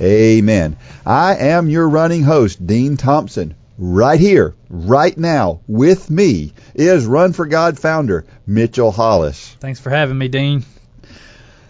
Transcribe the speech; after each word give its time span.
Amen. 0.00 0.76
I 1.04 1.36
am 1.36 1.68
your 1.68 1.88
running 1.88 2.22
host, 2.22 2.66
Dean 2.66 2.96
Thompson. 2.96 3.54
Right 3.78 4.20
here, 4.20 4.54
right 4.68 5.16
now, 5.16 5.60
with 5.66 6.10
me 6.10 6.52
is 6.74 7.04
Run 7.04 7.32
for 7.32 7.46
God 7.46 7.78
founder, 7.78 8.24
Mitchell 8.46 8.90
Hollis. 8.90 9.56
Thanks 9.60 9.80
for 9.80 9.90
having 9.90 10.16
me, 10.16 10.28
Dean. 10.28 10.64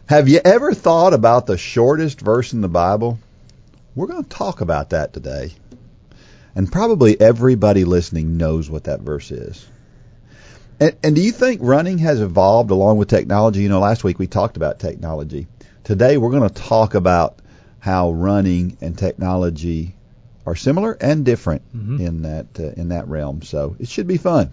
Have 0.06 0.28
you 0.28 0.40
ever 0.44 0.74
thought 0.74 1.14
about 1.14 1.46
the 1.46 1.56
shortest 1.56 2.20
verse 2.20 2.52
in 2.52 2.60
the 2.60 2.68
Bible? 2.68 3.18
We're 3.94 4.08
going 4.08 4.24
to 4.24 4.28
talk 4.28 4.60
about 4.60 4.90
that 4.90 5.12
today. 5.12 5.52
And 6.54 6.70
probably 6.70 7.20
everybody 7.20 7.84
listening 7.84 8.36
knows 8.36 8.68
what 8.68 8.84
that 8.84 9.00
verse 9.00 9.30
is. 9.30 9.66
And, 10.80 10.96
and, 11.02 11.14
do 11.14 11.22
you 11.22 11.32
think 11.32 11.60
running 11.62 11.98
has 11.98 12.20
evolved 12.20 12.70
along 12.70 12.98
with 12.98 13.08
technology? 13.08 13.62
You 13.62 13.68
know, 13.68 13.80
last 13.80 14.04
week 14.04 14.18
we 14.18 14.26
talked 14.26 14.56
about 14.56 14.78
technology. 14.80 15.46
Today 15.84 16.16
we're 16.16 16.30
going 16.30 16.48
to 16.48 16.54
talk 16.54 16.94
about 16.94 17.38
how 17.82 18.12
running 18.12 18.78
and 18.80 18.96
technology 18.96 19.92
are 20.46 20.54
similar 20.54 20.92
and 20.92 21.24
different 21.24 21.62
mm-hmm. 21.76 22.00
in 22.00 22.22
that 22.22 22.46
uh, 22.60 22.80
in 22.80 22.90
that 22.90 23.08
realm. 23.08 23.42
So 23.42 23.74
it 23.80 23.88
should 23.88 24.06
be 24.06 24.18
fun. 24.18 24.52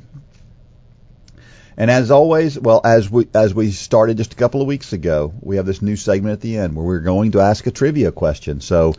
And 1.77 1.91
as 1.91 2.09
always, 2.09 2.59
well, 2.59 2.81
as 2.83 3.07
we 3.07 3.27
as 3.35 3.53
we 3.53 3.69
started 3.69 4.17
just 4.17 4.33
a 4.33 4.35
couple 4.35 4.61
of 4.61 4.67
weeks 4.67 4.93
ago, 4.93 5.31
we 5.41 5.57
have 5.57 5.67
this 5.67 5.83
new 5.83 5.95
segment 5.95 6.33
at 6.33 6.41
the 6.41 6.57
end 6.57 6.75
where 6.75 6.83
we're 6.83 7.01
going 7.01 7.33
to 7.33 7.41
ask 7.41 7.67
a 7.67 7.71
trivia 7.71 8.11
question. 8.11 8.61
So 8.61 8.95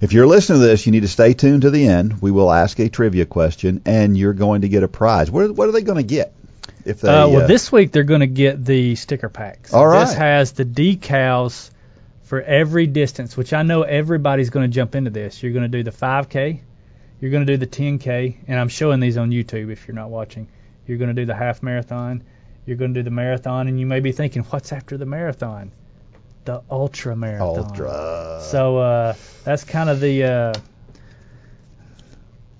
if 0.00 0.14
you're 0.14 0.26
listening 0.26 0.60
to 0.60 0.66
this, 0.66 0.86
you 0.86 0.92
need 0.92 1.02
to 1.02 1.08
stay 1.08 1.34
tuned 1.34 1.62
to 1.62 1.70
the 1.70 1.86
end. 1.86 2.22
We 2.22 2.30
will 2.30 2.50
ask 2.50 2.78
a 2.78 2.88
trivia 2.88 3.26
question, 3.26 3.82
and 3.84 4.16
you're 4.16 4.32
going 4.32 4.62
to 4.62 4.70
get 4.70 4.82
a 4.82 4.88
prize. 4.88 5.30
What, 5.30 5.54
what 5.54 5.68
are 5.68 5.72
they 5.72 5.82
going 5.82 5.98
to 5.98 6.14
get? 6.14 6.32
If 6.86 7.02
they, 7.02 7.10
uh, 7.10 7.28
well, 7.28 7.42
uh, 7.42 7.46
this 7.46 7.70
week 7.70 7.92
they're 7.92 8.02
going 8.04 8.20
to 8.20 8.26
get 8.26 8.64
the 8.64 8.94
sticker 8.94 9.28
packs. 9.28 9.74
All 9.74 9.86
right. 9.86 10.06
This 10.06 10.14
has 10.14 10.52
the 10.52 10.64
decals 10.64 11.70
for 12.28 12.40
every 12.42 12.86
distance, 12.86 13.36
which 13.36 13.52
I 13.52 13.62
know 13.62 13.82
everybody's 13.82 14.50
going 14.50 14.70
to 14.70 14.74
jump 14.74 14.94
into 14.94 15.10
this. 15.10 15.42
You're 15.42 15.52
going 15.52 15.70
to 15.70 15.76
do 15.78 15.82
the 15.82 15.90
5K, 15.90 16.60
you're 17.20 17.30
going 17.30 17.46
to 17.46 17.52
do 17.52 17.56
the 17.56 17.66
10K, 17.66 18.36
and 18.46 18.60
I'm 18.60 18.68
showing 18.68 19.00
these 19.00 19.16
on 19.16 19.30
YouTube 19.30 19.72
if 19.72 19.88
you're 19.88 19.94
not 19.94 20.10
watching. 20.10 20.48
You're 20.86 20.98
going 20.98 21.14
to 21.14 21.20
do 21.20 21.26
the 21.26 21.34
half 21.34 21.62
marathon, 21.62 22.22
you're 22.66 22.76
going 22.76 22.94
to 22.94 23.00
do 23.00 23.04
the 23.04 23.10
marathon, 23.10 23.66
and 23.66 23.80
you 23.80 23.86
may 23.86 24.00
be 24.00 24.12
thinking, 24.12 24.42
what's 24.44 24.72
after 24.72 24.96
the 24.96 25.06
marathon? 25.06 25.72
the 26.48 26.62
ultra 26.70 27.14
marathon. 27.14 27.58
Ultra. 27.58 28.40
So 28.42 28.78
uh, 28.78 29.14
that's 29.44 29.64
kind 29.64 29.90
of 29.90 30.00
the 30.00 30.24
uh, 30.24 30.54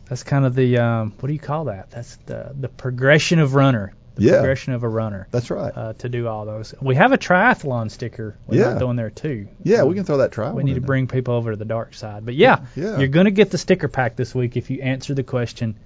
that's 0.04 0.22
kind 0.22 0.44
of 0.44 0.54
the 0.54 0.76
um, 0.76 1.14
what 1.18 1.26
do 1.26 1.32
you 1.32 1.38
call 1.38 1.64
that? 1.64 1.90
That's 1.90 2.16
the 2.26 2.54
the 2.54 2.68
progression 2.68 3.38
of 3.38 3.54
runner. 3.54 3.94
The 4.18 4.24
yeah. 4.24 4.32
progression 4.32 4.72
of 4.72 4.82
a 4.82 4.88
runner. 4.88 5.28
That's 5.30 5.50
right. 5.50 5.72
Uh, 5.74 5.92
to 5.94 6.08
do 6.08 6.26
all 6.26 6.44
those, 6.44 6.74
we 6.80 6.96
have 6.96 7.12
a 7.12 7.18
triathlon 7.18 7.90
sticker. 7.90 8.36
We're 8.46 8.60
yeah. 8.60 8.78
doing 8.78 8.96
there 8.96 9.10
too. 9.10 9.48
Yeah, 9.62 9.82
um, 9.82 9.88
we 9.88 9.94
can 9.94 10.04
throw 10.04 10.18
that 10.18 10.32
triathlon. 10.32 10.54
We 10.54 10.64
need 10.64 10.74
to 10.74 10.80
bring 10.80 11.06
people 11.06 11.34
over 11.34 11.52
to 11.52 11.56
the 11.56 11.64
dark 11.64 11.94
side. 11.94 12.26
But 12.26 12.34
yeah, 12.34 12.66
yeah. 12.74 12.98
you're 12.98 13.08
going 13.08 13.26
to 13.26 13.30
get 13.30 13.50
the 13.50 13.58
sticker 13.58 13.88
pack 13.88 14.16
this 14.16 14.34
week 14.34 14.56
if 14.56 14.70
you 14.70 14.82
answer 14.82 15.14
the 15.14 15.22
question 15.22 15.76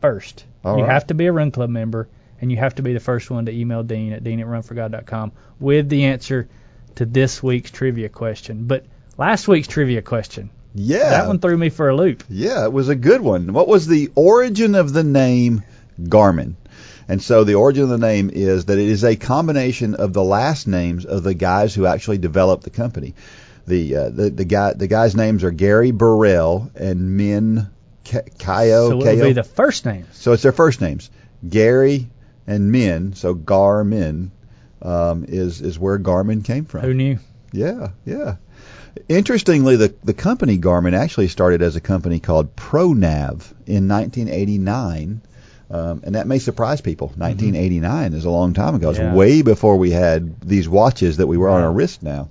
first. 0.00 0.44
All 0.64 0.78
you 0.78 0.84
right. 0.84 0.92
have 0.92 1.06
to 1.08 1.14
be 1.14 1.26
a 1.26 1.32
Run 1.32 1.50
Club 1.50 1.70
member, 1.70 2.08
and 2.40 2.50
you 2.50 2.56
have 2.56 2.76
to 2.76 2.82
be 2.82 2.92
the 2.92 3.00
first 3.00 3.30
one 3.30 3.46
to 3.46 3.52
email 3.52 3.82
Dean 3.82 4.12
at 4.12 4.24
dean 4.24 4.40
at 4.40 4.46
runforgod.com 4.46 5.32
with 5.60 5.88
the 5.88 6.04
answer 6.04 6.48
to 6.96 7.04
this 7.04 7.42
week's 7.42 7.70
trivia 7.70 8.08
question. 8.08 8.66
But 8.66 8.86
last 9.16 9.48
week's 9.48 9.68
trivia 9.68 10.02
question. 10.02 10.50
Yeah. 10.74 11.10
That 11.10 11.28
one 11.28 11.38
threw 11.38 11.56
me 11.56 11.70
for 11.70 11.88
a 11.88 11.96
loop. 11.96 12.24
Yeah, 12.28 12.64
it 12.64 12.72
was 12.72 12.88
a 12.88 12.94
good 12.94 13.20
one. 13.20 13.52
What 13.52 13.68
was 13.68 13.86
the 13.86 14.10
origin 14.14 14.74
of 14.74 14.92
the 14.92 15.04
name 15.04 15.62
Garmin? 16.00 16.54
And 17.08 17.22
so 17.22 17.44
the 17.44 17.54
origin 17.54 17.84
of 17.84 17.88
the 17.88 17.98
name 17.98 18.30
is 18.32 18.64
that 18.64 18.78
it 18.78 18.88
is 18.88 19.04
a 19.04 19.16
combination 19.16 19.94
of 19.94 20.12
the 20.12 20.24
last 20.24 20.66
names 20.66 21.04
of 21.04 21.22
the 21.22 21.34
guys 21.34 21.74
who 21.74 21.86
actually 21.86 22.18
developed 22.18 22.64
the 22.64 22.70
company. 22.70 23.14
The 23.66 23.96
uh, 23.96 24.08
the 24.10 24.30
the 24.30 24.44
guy 24.44 24.72
the 24.74 24.86
guys' 24.86 25.16
names 25.16 25.42
are 25.42 25.50
Gary 25.50 25.90
Burrell 25.90 26.70
and 26.74 27.16
Min 27.16 27.68
Kao. 28.04 28.88
So 28.88 29.00
it 29.00 29.16
would 29.16 29.22
be 29.22 29.32
the 29.32 29.42
first 29.42 29.84
names. 29.84 30.06
So 30.12 30.32
it's 30.32 30.42
their 30.42 30.52
first 30.52 30.80
names, 30.80 31.10
Gary 31.48 32.08
and 32.46 32.70
Min. 32.70 33.14
So 33.14 33.34
Garmin 33.34 34.30
um, 34.82 35.24
is 35.26 35.60
is 35.60 35.78
where 35.78 35.98
Garmin 35.98 36.44
came 36.44 36.64
from. 36.64 36.82
Who 36.82 36.94
knew? 36.94 37.18
Yeah, 37.52 37.88
yeah. 38.04 38.36
Interestingly, 39.08 39.76
the 39.76 39.94
the 40.04 40.14
company 40.14 40.58
Garmin 40.58 40.94
actually 40.94 41.28
started 41.28 41.62
as 41.62 41.76
a 41.76 41.80
company 41.80 42.20
called 42.20 42.54
ProNav 42.56 43.52
in 43.66 43.88
1989. 43.88 45.22
Um, 45.68 46.02
and 46.04 46.14
that 46.14 46.26
may 46.26 46.38
surprise 46.38 46.80
people. 46.80 47.08
1989 47.08 47.82
mm-hmm. 47.82 48.16
is 48.16 48.24
a 48.24 48.30
long 48.30 48.54
time 48.54 48.74
ago. 48.74 48.90
It's 48.90 48.98
yeah. 48.98 49.14
way 49.14 49.42
before 49.42 49.76
we 49.76 49.90
had 49.90 50.40
these 50.40 50.68
watches 50.68 51.16
that 51.16 51.26
we 51.26 51.36
wear 51.36 51.48
on 51.48 51.62
our 51.62 51.72
wrist 51.72 52.02
now. 52.02 52.28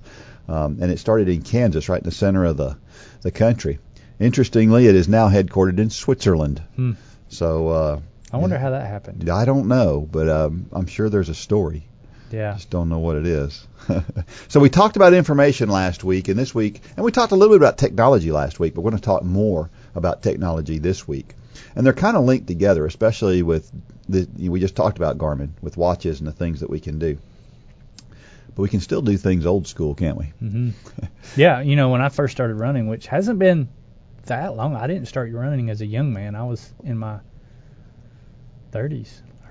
Um, 0.48 0.78
and 0.80 0.90
it 0.90 0.98
started 0.98 1.28
in 1.28 1.42
Kansas, 1.42 1.88
right 1.88 2.00
in 2.00 2.04
the 2.04 2.14
center 2.14 2.44
of 2.44 2.56
the 2.56 2.76
the 3.22 3.30
country. 3.32 3.78
Interestingly, 4.20 4.86
it 4.86 4.94
is 4.94 5.08
now 5.08 5.28
headquartered 5.28 5.78
in 5.78 5.90
Switzerland. 5.90 6.62
Hmm. 6.76 6.92
So 7.28 7.68
uh, 7.68 8.00
I 8.32 8.38
wonder 8.38 8.58
how 8.58 8.70
that 8.70 8.86
happened. 8.86 9.28
I 9.28 9.44
don't 9.44 9.66
know, 9.66 10.08
but 10.10 10.28
um, 10.28 10.66
I'm 10.72 10.86
sure 10.86 11.10
there's 11.10 11.28
a 11.28 11.34
story. 11.34 11.86
Yeah. 12.30 12.54
Just 12.54 12.70
don't 12.70 12.88
know 12.88 12.98
what 12.98 13.16
it 13.16 13.26
is. 13.26 13.66
so 14.48 14.60
we 14.60 14.68
talked 14.68 14.96
about 14.96 15.14
information 15.14 15.68
last 15.68 16.02
week 16.02 16.28
and 16.28 16.38
this 16.38 16.54
week, 16.54 16.80
and 16.96 17.04
we 17.04 17.12
talked 17.12 17.32
a 17.32 17.36
little 17.36 17.54
bit 17.54 17.62
about 17.62 17.78
technology 17.78 18.32
last 18.32 18.58
week, 18.58 18.74
but 18.74 18.80
we're 18.80 18.90
going 18.90 19.00
to 19.00 19.04
talk 19.04 19.22
more 19.22 19.70
about 19.94 20.22
technology 20.22 20.78
this 20.78 21.06
week. 21.06 21.34
And 21.74 21.84
they're 21.84 21.92
kind 21.92 22.16
of 22.16 22.24
linked 22.24 22.46
together, 22.46 22.86
especially 22.86 23.42
with 23.42 23.70
the 24.08 24.28
we 24.48 24.60
just 24.60 24.76
talked 24.76 24.96
about 24.98 25.18
Garmin 25.18 25.50
with 25.60 25.76
watches 25.76 26.20
and 26.20 26.28
the 26.28 26.32
things 26.32 26.60
that 26.60 26.70
we 26.70 26.80
can 26.80 26.98
do. 26.98 27.18
But 28.54 28.62
we 28.62 28.68
can 28.68 28.80
still 28.80 29.02
do 29.02 29.16
things 29.16 29.44
old 29.44 29.66
school, 29.66 29.94
can't 29.94 30.16
we? 30.16 30.32
Mm-hmm. 30.42 30.70
yeah, 31.36 31.60
you 31.60 31.76
know, 31.76 31.90
when 31.90 32.00
I 32.00 32.08
first 32.08 32.32
started 32.32 32.54
running, 32.54 32.88
which 32.88 33.06
hasn't 33.06 33.38
been 33.38 33.68
that 34.24 34.56
long, 34.56 34.74
I 34.74 34.86
didn't 34.86 35.06
start 35.08 35.32
running 35.32 35.68
as 35.68 35.82
a 35.82 35.86
young 35.86 36.12
man. 36.12 36.34
I 36.34 36.44
was 36.44 36.72
in 36.82 36.96
my 36.96 37.18
30s, 38.72 39.08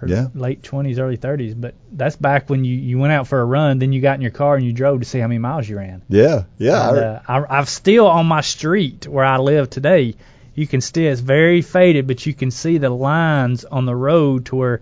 yeah. 0.08 0.28
late 0.34 0.64
20s, 0.64 1.00
early 1.00 1.18
30s. 1.18 1.60
But 1.60 1.76
that's 1.92 2.16
back 2.16 2.50
when 2.50 2.66
you, 2.66 2.76
you 2.76 2.98
went 2.98 3.14
out 3.14 3.28
for 3.28 3.40
a 3.40 3.46
run, 3.46 3.80
then 3.80 3.94
you 3.94 4.02
got 4.02 4.16
in 4.16 4.22
your 4.22 4.32
car 4.32 4.56
and 4.56 4.66
you 4.66 4.74
drove 4.74 5.02
to 5.02 5.06
see 5.06 5.20
how 5.20 5.28
many 5.28 5.40
miles 5.40 5.70
you 5.70 5.78
ran. 5.78 6.02
Yeah, 6.10 6.44
yeah. 6.58 6.90
And, 6.90 6.98
uh, 6.98 7.20
I, 7.28 7.60
I've 7.60 7.70
still 7.70 8.08
on 8.08 8.26
my 8.26 8.42
street 8.42 9.08
where 9.08 9.26
I 9.26 9.38
live 9.38 9.70
today. 9.70 10.16
You 10.56 10.66
can 10.66 10.82
still 10.82 11.12
it's 11.12 11.22
very 11.22 11.62
faded, 11.62 12.08
but 12.08 12.26
you 12.26 12.34
can 12.34 12.50
see 12.50 12.78
the 12.78 12.90
lines 12.90 13.66
on 13.66 13.86
the 13.86 13.96
road 13.96 14.46
to 14.48 14.56
where, 14.56 14.82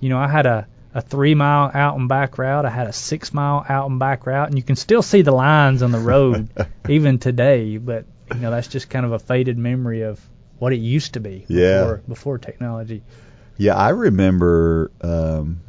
you 0.00 0.08
know, 0.08 0.18
I 0.18 0.28
had 0.28 0.46
a 0.46 0.66
a 0.94 1.00
three 1.00 1.34
mile 1.34 1.70
out 1.74 1.98
and 1.98 2.08
back 2.08 2.38
route. 2.38 2.64
I 2.64 2.70
had 2.70 2.86
a 2.86 2.92
six 2.92 3.34
mile 3.34 3.64
out 3.68 3.90
and 3.90 3.98
back 3.98 4.26
route, 4.26 4.48
and 4.48 4.56
you 4.56 4.62
can 4.62 4.76
still 4.76 5.02
see 5.02 5.22
the 5.22 5.32
lines 5.32 5.82
on 5.82 5.90
the 5.92 5.98
road 5.98 6.48
even 6.88 7.18
today. 7.18 7.76
But 7.76 8.06
you 8.32 8.40
know, 8.40 8.50
that's 8.50 8.68
just 8.68 8.88
kind 8.88 9.04
of 9.04 9.12
a 9.12 9.18
faded 9.18 9.58
memory 9.58 10.02
of 10.02 10.20
what 10.58 10.72
it 10.72 10.80
used 10.80 11.14
to 11.14 11.20
be 11.20 11.44
yeah. 11.48 11.80
before, 11.80 12.02
before 12.08 12.38
technology. 12.38 13.02
Yeah, 13.58 13.74
I 13.74 13.90
remember. 13.90 14.90
Um, 15.00 15.60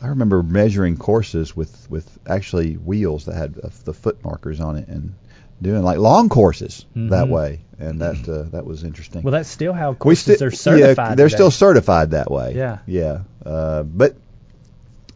I 0.00 0.08
remember 0.08 0.42
measuring 0.42 0.98
courses 0.98 1.56
with 1.56 1.90
with 1.90 2.18
actually 2.28 2.74
wheels 2.74 3.24
that 3.24 3.34
had 3.34 3.58
uh, 3.62 3.70
the 3.84 3.94
foot 3.94 4.22
markers 4.22 4.60
on 4.60 4.76
it 4.76 4.88
and 4.88 5.14
doing 5.60 5.82
like 5.82 5.98
long 5.98 6.28
courses 6.28 6.84
mm-hmm. 6.90 7.10
that 7.10 7.28
way, 7.28 7.60
and 7.78 8.00
that 8.00 8.28
uh, 8.28 8.50
that 8.50 8.66
was 8.66 8.84
interesting. 8.84 9.22
Well, 9.22 9.32
that's 9.32 9.48
still 9.48 9.72
how 9.72 9.94
courses 9.94 10.36
sti- 10.36 10.46
are 10.46 10.50
certified. 10.50 11.10
Yeah, 11.10 11.14
they're 11.14 11.28
today. 11.28 11.36
still 11.36 11.50
certified 11.50 12.10
that 12.12 12.30
way. 12.30 12.54
Yeah, 12.54 12.78
yeah. 12.86 13.20
Uh, 13.44 13.82
but 13.82 14.16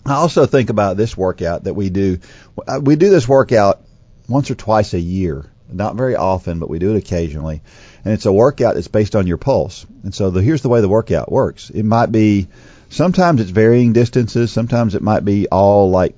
I 0.06 0.14
also 0.14 0.46
think 0.46 0.70
about 0.70 0.96
this 0.96 1.16
workout 1.16 1.64
that 1.64 1.75
we 1.75 1.90
do. 1.90 2.19
Uh, 2.66 2.81
we 2.82 2.96
do 2.96 3.10
this 3.10 3.28
workout 3.28 3.82
once 4.28 4.50
or 4.50 4.54
twice 4.54 4.94
a 4.94 5.00
year, 5.00 5.50
not 5.70 5.96
very 5.96 6.16
often, 6.16 6.58
but 6.58 6.70
we 6.70 6.78
do 6.78 6.94
it 6.94 6.98
occasionally 6.98 7.62
and 8.04 8.14
it's 8.14 8.26
a 8.26 8.32
workout 8.32 8.75
that's 8.75 8.88
based 8.88 9.16
on 9.16 9.26
your 9.26 9.37
pulse. 9.37 9.87
And 10.02 10.14
so 10.14 10.31
the, 10.31 10.42
here's 10.42 10.62
the 10.62 10.69
way 10.69 10.81
the 10.81 10.88
workout 10.88 11.31
works. 11.31 11.70
It 11.70 11.84
might 11.84 12.10
be 12.10 12.48
sometimes 12.88 13.40
it's 13.40 13.50
varying 13.50 13.92
distances, 13.92 14.52
sometimes 14.52 14.94
it 14.94 15.02
might 15.02 15.25
be 15.25 15.48
all 15.48 15.90
like 15.90 16.16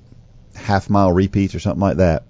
half 0.55 0.89
mile 0.89 1.11
repeats 1.11 1.55
or 1.55 1.59
something 1.59 1.81
like 1.81 1.97
that. 1.97 2.23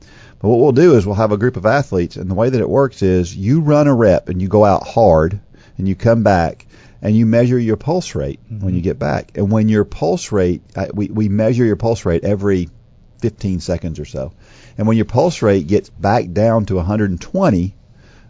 But 0.44 0.50
what 0.50 0.60
we'll 0.60 0.74
do 0.74 0.98
is 0.98 1.06
we'll 1.06 1.16
have 1.16 1.32
a 1.32 1.38
group 1.38 1.56
of 1.56 1.66
athletes, 1.66 2.18
and 2.18 2.30
the 2.30 2.36
way 2.36 2.50
that 2.50 2.60
it 2.60 2.70
works 2.70 3.02
is 3.02 3.34
you 3.34 3.62
run 3.62 3.88
a 3.88 3.96
rep 3.96 4.28
and 4.28 4.42
you 4.42 4.50
go 4.50 4.66
out 4.66 4.86
hard, 4.86 5.40
and 5.78 5.88
you 5.88 5.96
come 5.96 6.22
back 6.22 6.68
and 7.02 7.16
you 7.16 7.26
measure 7.26 7.58
your 7.58 7.78
pulse 7.78 8.14
rate 8.14 8.42
mm-hmm. 8.46 8.66
when 8.66 8.76
you 8.76 8.82
get 8.82 9.00
back. 9.00 9.32
And 9.36 9.50
when 9.50 9.70
your 9.70 9.86
pulse 9.86 10.34
rate, 10.34 10.62
uh, 10.76 10.88
we 10.94 11.08
we 11.08 11.30
measure 11.30 11.64
your 11.64 11.78
pulse 11.78 12.04
rate 12.04 12.26
every 12.26 12.70
15 13.20 13.62
seconds 13.62 14.00
or 14.00 14.06
so. 14.06 14.34
And 14.78 14.86
when 14.86 14.98
your 14.98 15.06
pulse 15.06 15.42
rate 15.42 15.66
gets 15.66 15.90
back 15.90 16.34
down 16.34 16.66
to 16.66 16.76
120, 16.76 17.74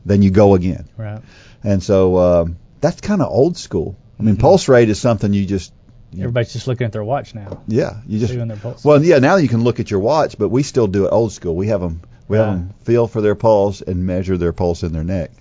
then 0.05 0.21
you 0.21 0.29
go 0.29 0.53
again. 0.53 0.87
Right. 0.95 1.19
And 1.63 1.81
so 1.81 2.17
um, 2.17 2.57
that's 2.79 3.01
kind 3.01 3.23
of 3.23 3.31
old 3.31 3.57
school. 3.57 3.95
I 4.19 4.23
mean, 4.23 4.35
Mhm. 4.35 4.39
pulse 4.39 4.67
rate 4.67 4.89
is 4.89 5.01
something 5.01 5.33
you 5.33 5.47
just 5.47 5.73
Everybody's 6.17 6.53
just 6.53 6.67
looking 6.67 6.85
at 6.85 6.91
their 6.91 7.03
watch 7.03 7.33
now, 7.33 7.61
yeah 7.67 8.01
you 8.07 8.19
just 8.19 8.33
doing 8.33 8.47
their 8.47 8.57
pulse. 8.57 8.83
well 8.85 9.03
yeah 9.03 9.19
now 9.19 9.37
you 9.37 9.47
can 9.47 9.63
look 9.63 9.79
at 9.79 9.89
your 9.91 9.99
watch, 9.99 10.37
but 10.37 10.49
we 10.49 10.63
still 10.63 10.87
do 10.87 11.05
it 11.05 11.09
old 11.09 11.31
school. 11.31 11.55
We 11.55 11.67
have 11.67 11.81
them 11.81 12.01
we 12.27 12.37
have 12.37 12.47
them 12.47 12.73
feel 12.83 13.07
for 13.07 13.21
their 13.21 13.35
pulse 13.35 13.81
and 13.81 14.05
measure 14.05 14.37
their 14.37 14.53
pulse 14.53 14.83
in 14.83 14.93
their 14.93 15.03
neck. 15.03 15.31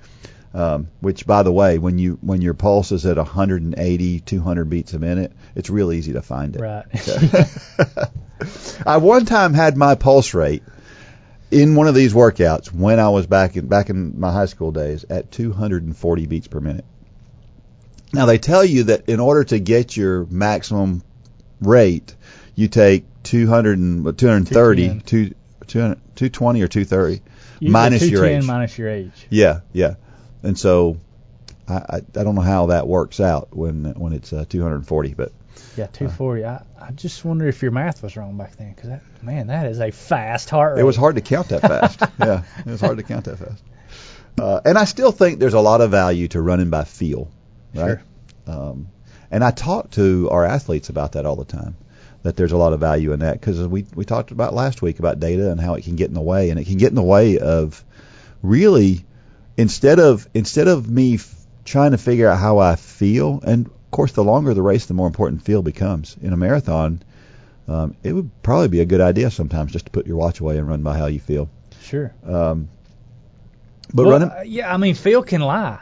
Um, 0.54 0.88
which, 1.00 1.26
by 1.26 1.44
the 1.44 1.52
way, 1.52 1.78
when 1.78 1.98
you 1.98 2.18
when 2.20 2.42
your 2.42 2.52
pulse 2.52 2.92
is 2.92 3.06
at 3.06 3.16
180, 3.16 4.20
200 4.20 4.68
beats 4.68 4.92
a 4.92 4.98
minute, 4.98 5.32
it's 5.54 5.70
real 5.70 5.90
easy 5.92 6.12
to 6.12 6.20
find 6.20 6.54
it. 6.54 6.60
right. 6.60 6.84
I 8.86 8.98
one 8.98 9.24
time 9.24 9.54
had 9.54 9.78
my 9.78 9.94
pulse 9.94 10.34
rate 10.34 10.62
in 11.50 11.74
one 11.74 11.86
of 11.86 11.94
these 11.94 12.12
workouts 12.12 12.66
when 12.72 13.00
I 13.00 13.08
was 13.08 13.26
back 13.26 13.56
in 13.56 13.66
back 13.66 13.88
in 13.88 14.20
my 14.20 14.30
high 14.30 14.46
school 14.46 14.72
days 14.72 15.06
at 15.08 15.30
240 15.30 16.26
beats 16.26 16.48
per 16.48 16.60
minute. 16.60 16.84
Now 18.12 18.26
they 18.26 18.38
tell 18.38 18.64
you 18.64 18.84
that 18.84 19.08
in 19.08 19.20
order 19.20 19.44
to 19.44 19.58
get 19.58 19.96
your 19.96 20.26
maximum 20.26 21.02
rate, 21.60 22.14
you 22.54 22.68
take 22.68 23.04
200 23.22 23.78
and, 23.78 24.04
what, 24.04 24.18
230, 24.18 25.00
210. 25.00 25.06
two, 25.06 25.34
200, 25.66 25.96
220 26.16 26.62
or 26.62 26.68
230 26.68 27.22
Usually 27.60 27.72
minus 27.72 28.08
your 28.08 28.24
age. 28.26 28.44
minus 28.44 28.76
your 28.76 28.88
age. 28.88 29.26
Yeah, 29.30 29.60
yeah. 29.72 29.94
And 30.42 30.58
so 30.58 30.98
I, 31.68 31.74
I 31.74 31.96
I 31.96 32.24
don't 32.24 32.34
know 32.34 32.40
how 32.42 32.66
that 32.66 32.86
works 32.88 33.20
out 33.20 33.56
when 33.56 33.84
when 33.96 34.12
it's 34.12 34.32
uh, 34.32 34.44
240, 34.48 35.14
but 35.14 35.32
Yeah, 35.76 35.86
240. 35.86 36.44
I, 36.44 36.62
I 36.80 36.90
just 36.90 37.24
wonder 37.24 37.46
if 37.46 37.62
your 37.62 37.70
math 37.70 38.02
was 38.02 38.16
wrong 38.16 38.36
back 38.36 38.56
then, 38.56 38.72
because 38.72 38.90
that 38.90 39.02
man, 39.22 39.46
that 39.46 39.66
is 39.66 39.78
a 39.80 39.92
fast 39.92 40.50
heart 40.50 40.74
rate. 40.74 40.80
It 40.80 40.84
was 40.84 40.96
hard 40.96 41.14
to 41.14 41.20
count 41.20 41.48
that 41.50 41.60
fast. 41.62 42.00
yeah, 42.18 42.42
it 42.58 42.66
was 42.66 42.80
hard 42.80 42.98
to 42.98 43.04
count 43.04 43.24
that 43.26 43.38
fast. 43.38 43.62
Uh, 44.38 44.60
and 44.64 44.76
I 44.76 44.84
still 44.84 45.12
think 45.12 45.38
there's 45.38 45.54
a 45.54 45.60
lot 45.60 45.80
of 45.80 45.90
value 45.90 46.26
to 46.28 46.40
running 46.42 46.70
by 46.70 46.84
feel, 46.84 47.30
right? 47.74 47.98
Sure. 47.98 48.02
Um, 48.46 48.88
and 49.30 49.42
I 49.42 49.50
talk 49.50 49.90
to 49.92 50.28
our 50.30 50.44
athletes 50.44 50.88
about 50.88 51.12
that 51.12 51.26
all 51.26 51.36
the 51.36 51.44
time. 51.44 51.76
That 52.22 52.36
there's 52.36 52.52
a 52.52 52.56
lot 52.56 52.72
of 52.72 52.78
value 52.80 53.12
in 53.12 53.20
that 53.20 53.40
because 53.40 53.66
we 53.66 53.84
we 53.94 54.04
talked 54.04 54.30
about 54.30 54.54
last 54.54 54.80
week 54.82 55.00
about 55.00 55.18
data 55.18 55.50
and 55.50 55.60
how 55.60 55.74
it 55.74 55.82
can 55.84 55.96
get 55.96 56.08
in 56.08 56.14
the 56.14 56.20
way, 56.20 56.50
and 56.50 56.60
it 56.60 56.66
can 56.66 56.76
get 56.76 56.90
in 56.90 56.94
the 56.94 57.02
way 57.02 57.38
of 57.38 57.84
really 58.42 59.04
instead 59.56 59.98
of 59.98 60.28
instead 60.32 60.68
of 60.68 60.88
me 60.88 61.14
f- 61.14 61.34
trying 61.64 61.90
to 61.90 61.98
figure 61.98 62.28
out 62.28 62.38
how 62.38 62.58
I 62.58 62.76
feel, 62.76 63.40
and 63.44 63.66
of 63.66 63.90
course 63.90 64.12
the 64.12 64.22
longer 64.22 64.54
the 64.54 64.62
race, 64.62 64.86
the 64.86 64.94
more 64.94 65.08
important 65.08 65.42
feel 65.42 65.62
becomes. 65.62 66.16
In 66.22 66.32
a 66.32 66.36
marathon, 66.36 67.02
um, 67.66 67.96
it 68.04 68.12
would 68.12 68.30
probably 68.44 68.68
be 68.68 68.80
a 68.80 68.84
good 68.86 69.00
idea 69.00 69.28
sometimes 69.30 69.72
just 69.72 69.86
to 69.86 69.90
put 69.90 70.06
your 70.06 70.16
watch 70.16 70.38
away 70.38 70.58
and 70.58 70.68
run 70.68 70.82
by 70.84 70.96
how 70.96 71.06
you 71.06 71.18
feel. 71.20 71.48
Sure. 71.82 72.12
Um, 72.24 72.68
but 73.92 74.04
Well, 74.04 74.12
running, 74.12 74.30
uh, 74.30 74.42
yeah, 74.46 74.72
I 74.72 74.76
mean, 74.76 74.94
feel 74.94 75.22
can 75.24 75.40
lie. 75.40 75.80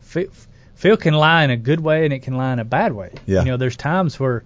feel, 0.00 0.28
feel 0.76 0.96
can 0.96 1.14
lie 1.14 1.42
in 1.42 1.50
a 1.50 1.56
good 1.56 1.80
way 1.80 2.04
and 2.04 2.12
it 2.12 2.22
can 2.22 2.36
lie 2.36 2.52
in 2.52 2.58
a 2.58 2.64
bad 2.64 2.92
way. 2.92 3.12
Yeah. 3.26 3.40
You 3.40 3.46
know, 3.46 3.56
there's 3.56 3.76
times 3.76 4.20
where 4.20 4.44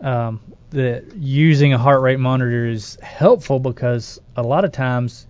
um, 0.00 0.40
that 0.70 1.16
using 1.16 1.72
a 1.72 1.78
heart 1.78 2.00
rate 2.00 2.18
monitor 2.18 2.66
is 2.66 2.96
helpful 3.02 3.58
because 3.58 4.20
a 4.36 4.42
lot 4.42 4.64
of 4.64 4.72
times 4.72 5.26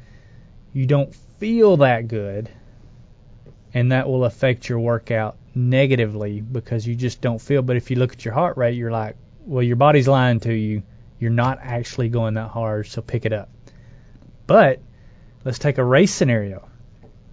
you 0.72 0.86
don't 0.86 1.14
feel 1.38 1.78
that 1.78 2.06
good, 2.06 2.48
and 3.72 3.92
that 3.92 4.08
will 4.08 4.24
affect 4.24 4.68
your 4.68 4.78
workout 4.78 5.36
negatively 5.54 6.40
because 6.40 6.86
you 6.86 6.94
just 6.94 7.20
don't 7.20 7.40
feel. 7.40 7.62
But 7.62 7.76
if 7.76 7.90
you 7.90 7.96
look 7.96 8.12
at 8.12 8.24
your 8.24 8.34
heart 8.34 8.56
rate, 8.56 8.76
you're 8.76 8.90
like, 8.90 9.16
well, 9.46 9.62
your 9.62 9.76
body's 9.76 10.06
lying 10.06 10.40
to 10.40 10.52
you. 10.52 10.82
You're 11.18 11.30
not 11.30 11.58
actually 11.62 12.08
going 12.08 12.34
that 12.34 12.48
hard, 12.48 12.86
so 12.86 13.02
pick 13.02 13.24
it 13.24 13.32
up. 13.32 13.48
But 14.46 14.80
let's 15.44 15.58
take 15.58 15.78
a 15.78 15.84
race 15.84 16.12
scenario, 16.12 16.68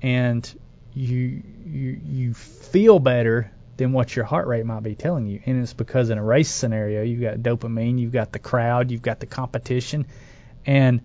and 0.01 0.59
you 0.97 1.43
you 1.65 2.01
you 2.05 2.33
feel 2.33 2.99
better 2.99 3.51
than 3.77 3.93
what 3.93 4.15
your 4.15 4.25
heart 4.25 4.47
rate 4.47 4.65
might 4.65 4.81
be 4.81 4.95
telling 4.95 5.27
you, 5.27 5.39
and 5.45 5.61
it's 5.61 5.73
because 5.73 6.09
in 6.09 6.17
a 6.17 6.23
race 6.23 6.49
scenario 6.49 7.03
you've 7.03 7.21
got 7.21 7.37
dopamine, 7.37 7.99
you've 7.99 8.11
got 8.11 8.31
the 8.31 8.39
crowd, 8.39 8.89
you've 8.89 9.03
got 9.03 9.19
the 9.19 9.27
competition, 9.27 10.07
and 10.65 11.01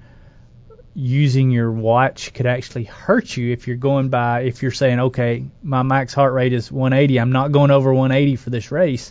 using 0.94 1.50
your 1.50 1.70
watch 1.70 2.32
could 2.34 2.46
actually 2.46 2.84
hurt 2.84 3.36
you 3.36 3.52
if 3.52 3.66
you're 3.66 3.76
going 3.76 4.10
by 4.10 4.42
if 4.42 4.60
you're 4.62 4.70
saying 4.70 5.00
okay 5.00 5.42
my 5.62 5.82
max 5.82 6.12
heart 6.12 6.34
rate 6.34 6.52
is 6.52 6.70
180 6.70 7.18
I'm 7.18 7.32
not 7.32 7.50
going 7.50 7.70
over 7.70 7.94
180 7.94 8.36
for 8.36 8.50
this 8.50 8.70
race. 8.70 9.10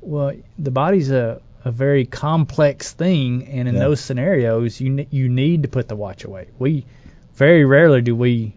Well 0.00 0.32
the 0.58 0.72
body's 0.72 1.10
a 1.12 1.40
a 1.64 1.70
very 1.70 2.04
complex 2.04 2.92
thing 2.92 3.46
and 3.46 3.68
in 3.68 3.74
Yeah. 3.74 3.80
those 3.80 4.00
scenarios 4.00 4.80
you 4.80 5.06
you 5.10 5.28
need 5.28 5.62
to 5.62 5.68
put 5.68 5.86
the 5.86 5.94
watch 5.94 6.24
away. 6.24 6.48
We 6.58 6.84
very 7.34 7.64
rarely 7.64 8.02
do 8.02 8.16
we 8.16 8.56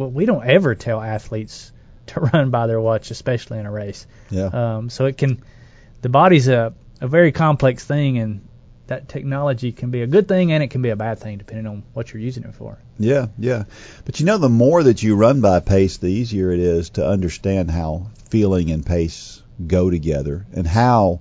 well 0.00 0.10
we 0.10 0.24
don't 0.24 0.44
ever 0.44 0.74
tell 0.74 1.00
athletes 1.00 1.70
to 2.06 2.20
run 2.32 2.50
by 2.50 2.66
their 2.66 2.80
watch 2.80 3.10
especially 3.10 3.58
in 3.58 3.66
a 3.66 3.70
race 3.70 4.06
yeah, 4.30 4.46
um, 4.46 4.90
so 4.90 5.06
it 5.06 5.18
can, 5.18 5.42
the 6.02 6.08
body's 6.08 6.48
a, 6.48 6.72
a 7.00 7.08
very 7.08 7.32
complex 7.32 7.84
thing, 7.84 8.18
and 8.18 8.46
that 8.86 9.08
technology 9.08 9.72
can 9.72 9.90
be 9.90 10.02
a 10.02 10.06
good 10.06 10.26
thing 10.26 10.52
and 10.52 10.62
it 10.62 10.68
can 10.68 10.82
be 10.82 10.90
a 10.90 10.96
bad 10.96 11.18
thing 11.18 11.38
depending 11.38 11.66
on 11.66 11.82
what 11.92 12.12
you're 12.12 12.22
using 12.22 12.44
it 12.44 12.54
for. 12.54 12.78
yeah, 12.98 13.26
yeah. 13.38 13.64
But 14.04 14.20
you 14.20 14.26
know, 14.26 14.38
the 14.38 14.48
more 14.48 14.82
that 14.82 15.02
you 15.02 15.16
run 15.16 15.40
by 15.40 15.60
pace, 15.60 15.98
the 15.98 16.08
easier 16.08 16.52
it 16.52 16.60
is 16.60 16.90
to 16.90 17.06
understand 17.06 17.70
how 17.70 18.10
feeling 18.30 18.70
and 18.70 18.84
pace 18.84 19.42
go 19.64 19.90
together, 19.90 20.46
and 20.52 20.66
how 20.66 21.20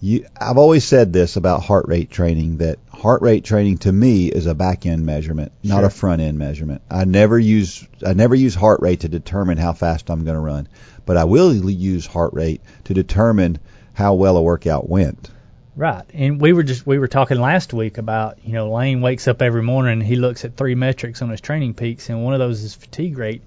you. 0.00 0.26
I've 0.40 0.58
always 0.58 0.84
said 0.84 1.12
this 1.12 1.36
about 1.36 1.62
heart 1.62 1.86
rate 1.88 2.10
training 2.10 2.58
that 2.58 2.78
heart 3.00 3.22
rate 3.22 3.44
training 3.44 3.78
to 3.78 3.90
me 3.90 4.26
is 4.26 4.44
a 4.46 4.54
back 4.54 4.84
end 4.84 5.06
measurement, 5.06 5.52
not 5.64 5.78
Sure. 5.78 5.86
a 5.86 5.90
front 5.90 6.20
end 6.20 6.38
measurement. 6.38 6.82
I 6.90 7.06
never 7.06 7.38
use 7.38 7.86
I 8.06 8.12
never 8.12 8.34
use 8.34 8.54
heart 8.54 8.80
rate 8.82 9.00
to 9.00 9.08
determine 9.08 9.56
how 9.58 9.72
fast 9.72 10.10
I'm 10.10 10.24
going 10.24 10.34
to 10.36 10.40
run, 10.40 10.68
but 11.06 11.16
I 11.16 11.24
will 11.24 11.52
use 11.52 12.06
heart 12.06 12.34
rate 12.34 12.60
to 12.84 12.94
determine 12.94 13.58
how 13.94 14.14
well 14.14 14.36
a 14.36 14.42
workout 14.42 14.88
went. 14.88 15.30
Right. 15.76 16.04
And 16.12 16.40
we 16.40 16.52
were 16.52 16.62
just 16.62 16.86
we 16.86 16.98
were 16.98 17.08
talking 17.08 17.40
last 17.40 17.72
week 17.72 17.96
about, 17.96 18.38
you 18.44 18.52
know, 18.52 18.70
Lane 18.70 19.00
wakes 19.00 19.26
up 19.28 19.40
every 19.40 19.62
morning 19.62 19.92
and 19.94 20.02
he 20.02 20.16
looks 20.16 20.44
at 20.44 20.56
three 20.56 20.74
metrics 20.74 21.22
on 21.22 21.30
his 21.30 21.40
TrainingPeaks 21.40 22.10
and 22.10 22.22
one 22.22 22.34
of 22.34 22.38
those 22.38 22.62
is 22.62 22.74
fatigue 22.74 23.16
rate. 23.16 23.42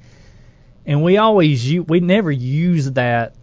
And 0.86 1.04
we 1.04 1.18
always 1.18 1.72
we 1.88 2.00
never 2.00 2.32
use 2.32 2.92
that 2.94 3.36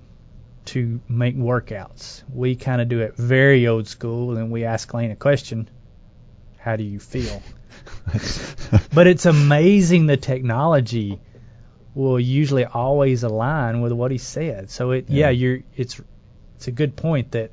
to 0.66 1.00
make 1.08 1.36
workouts. 1.36 2.22
We 2.34 2.56
kind 2.56 2.82
of 2.82 2.88
do 2.88 3.00
it 3.00 3.16
very 3.16 3.68
old 3.68 3.86
school 3.86 4.36
and 4.36 4.50
we 4.50 4.64
ask 4.64 4.92
Lane 4.92 5.10
a 5.12 5.16
question, 5.16 5.68
how 6.60 6.76
do 6.76 6.84
you 6.84 7.00
feel? 7.00 7.42
But 8.94 9.06
it's 9.06 9.26
amazing 9.26 10.06
the 10.06 10.16
technology 10.16 11.20
will 11.94 12.20
usually 12.20 12.64
always 12.64 13.22
align 13.24 13.80
with 13.80 13.92
what 13.92 14.10
he 14.10 14.18
said. 14.18 14.70
So 14.70 14.92
it 14.92 15.06
yeah, 15.08 15.26
Yeah. 15.26 15.30
you're 15.30 15.58
it's 15.76 16.00
it's 16.56 16.68
a 16.68 16.72
good 16.72 16.94
point 16.96 17.32
that 17.32 17.50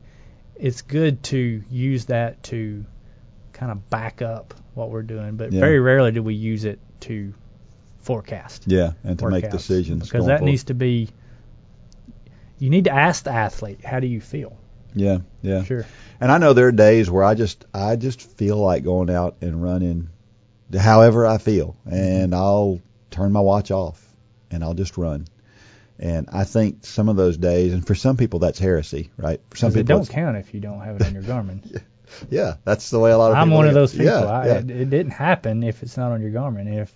it's 0.56 0.82
good 0.82 1.24
to 1.24 1.64
use 1.70 2.06
that 2.06 2.44
to 2.44 2.86
kind 3.54 3.72
of 3.72 3.90
back 3.90 4.22
up 4.22 4.54
what 4.76 4.90
we're 4.92 5.02
doing, 5.04 5.38
but 5.38 5.52
Yeah. 5.54 5.60
very 5.60 5.80
rarely 5.80 6.12
do 6.12 6.22
we 6.22 6.36
use 6.36 6.66
it 6.66 6.80
to 7.02 7.34
forecast 8.02 8.64
yeah, 8.68 8.94
and 9.04 9.18
to 9.20 9.30
make 9.30 9.50
decisions 9.50 10.04
because 10.04 10.28
that 10.28 10.40
forward. 10.40 10.50
needs 10.52 10.64
to 10.66 10.74
be 10.74 11.10
you 12.60 12.70
need 12.70 12.86
to 12.86 12.94
ask 12.94 13.24
the 13.24 13.32
athlete, 13.32 13.84
how 13.84 14.00
do 14.00 14.08
you 14.08 14.22
feel? 14.22 14.58
Yeah, 14.96 15.20
yeah. 15.42 15.64
Sure. 15.64 15.86
And 16.20 16.32
I 16.32 16.38
know 16.38 16.54
there 16.54 16.68
are 16.68 16.72
days 16.72 17.10
where 17.10 17.24
I 17.24 17.36
just 17.36 17.66
I 17.74 17.96
just 17.96 18.22
feel 18.22 18.58
like 18.58 18.84
going 18.84 19.10
out 19.10 19.38
and 19.42 19.62
running 19.62 20.10
however 20.78 21.26
I 21.26 21.38
feel 21.38 21.78
and 21.86 22.32
mm-hmm. 22.32 22.34
I'll 22.34 22.82
turn 23.12 23.32
my 23.32 23.40
watch 23.40 23.72
off 23.72 24.04
and 24.52 24.64
I'll 24.64 24.74
just 24.74 24.98
run. 24.98 25.28
And 26.00 26.30
I 26.32 26.44
think 26.44 26.86
some 26.86 27.10
of 27.10 27.16
those 27.16 27.38
days 27.38 27.74
and 27.74 27.86
for 27.86 27.96
some 27.96 28.18
people 28.18 28.40
that's 28.40 28.60
heresy, 28.60 29.10
right? 29.18 29.42
For 29.50 29.58
some 29.58 29.70
'Cause 29.70 29.78
it 29.78 29.84
people 29.84 29.98
don't 29.98 30.10
count 30.10 30.38
if 30.38 30.54
you 30.54 30.60
don't 30.60 30.82
have 30.82 30.98
it 30.98 31.06
on 31.06 31.14
your 31.14 31.24
Garmin. 31.24 31.82
Yeah, 32.30 32.56
that's 32.64 32.90
the 32.90 33.00
way 33.00 33.12
a 33.12 33.18
lot 33.18 33.32
of 33.32 33.36
people 33.36 33.42
I'm 33.42 33.52
one 33.52 33.68
of 33.68 33.74
those 33.74 33.92
people. 33.92 34.06
Yeah, 34.06 34.26
I, 34.26 34.46
yeah. 34.46 34.54
It, 34.60 34.72
it 34.72 34.90
didn't 34.90 35.12
happen 35.12 35.62
if 35.62 35.84
it's 35.84 35.98
not 35.98 36.14
on 36.14 36.22
your 36.22 36.32
Garmin. 36.32 36.82
If 36.82 36.96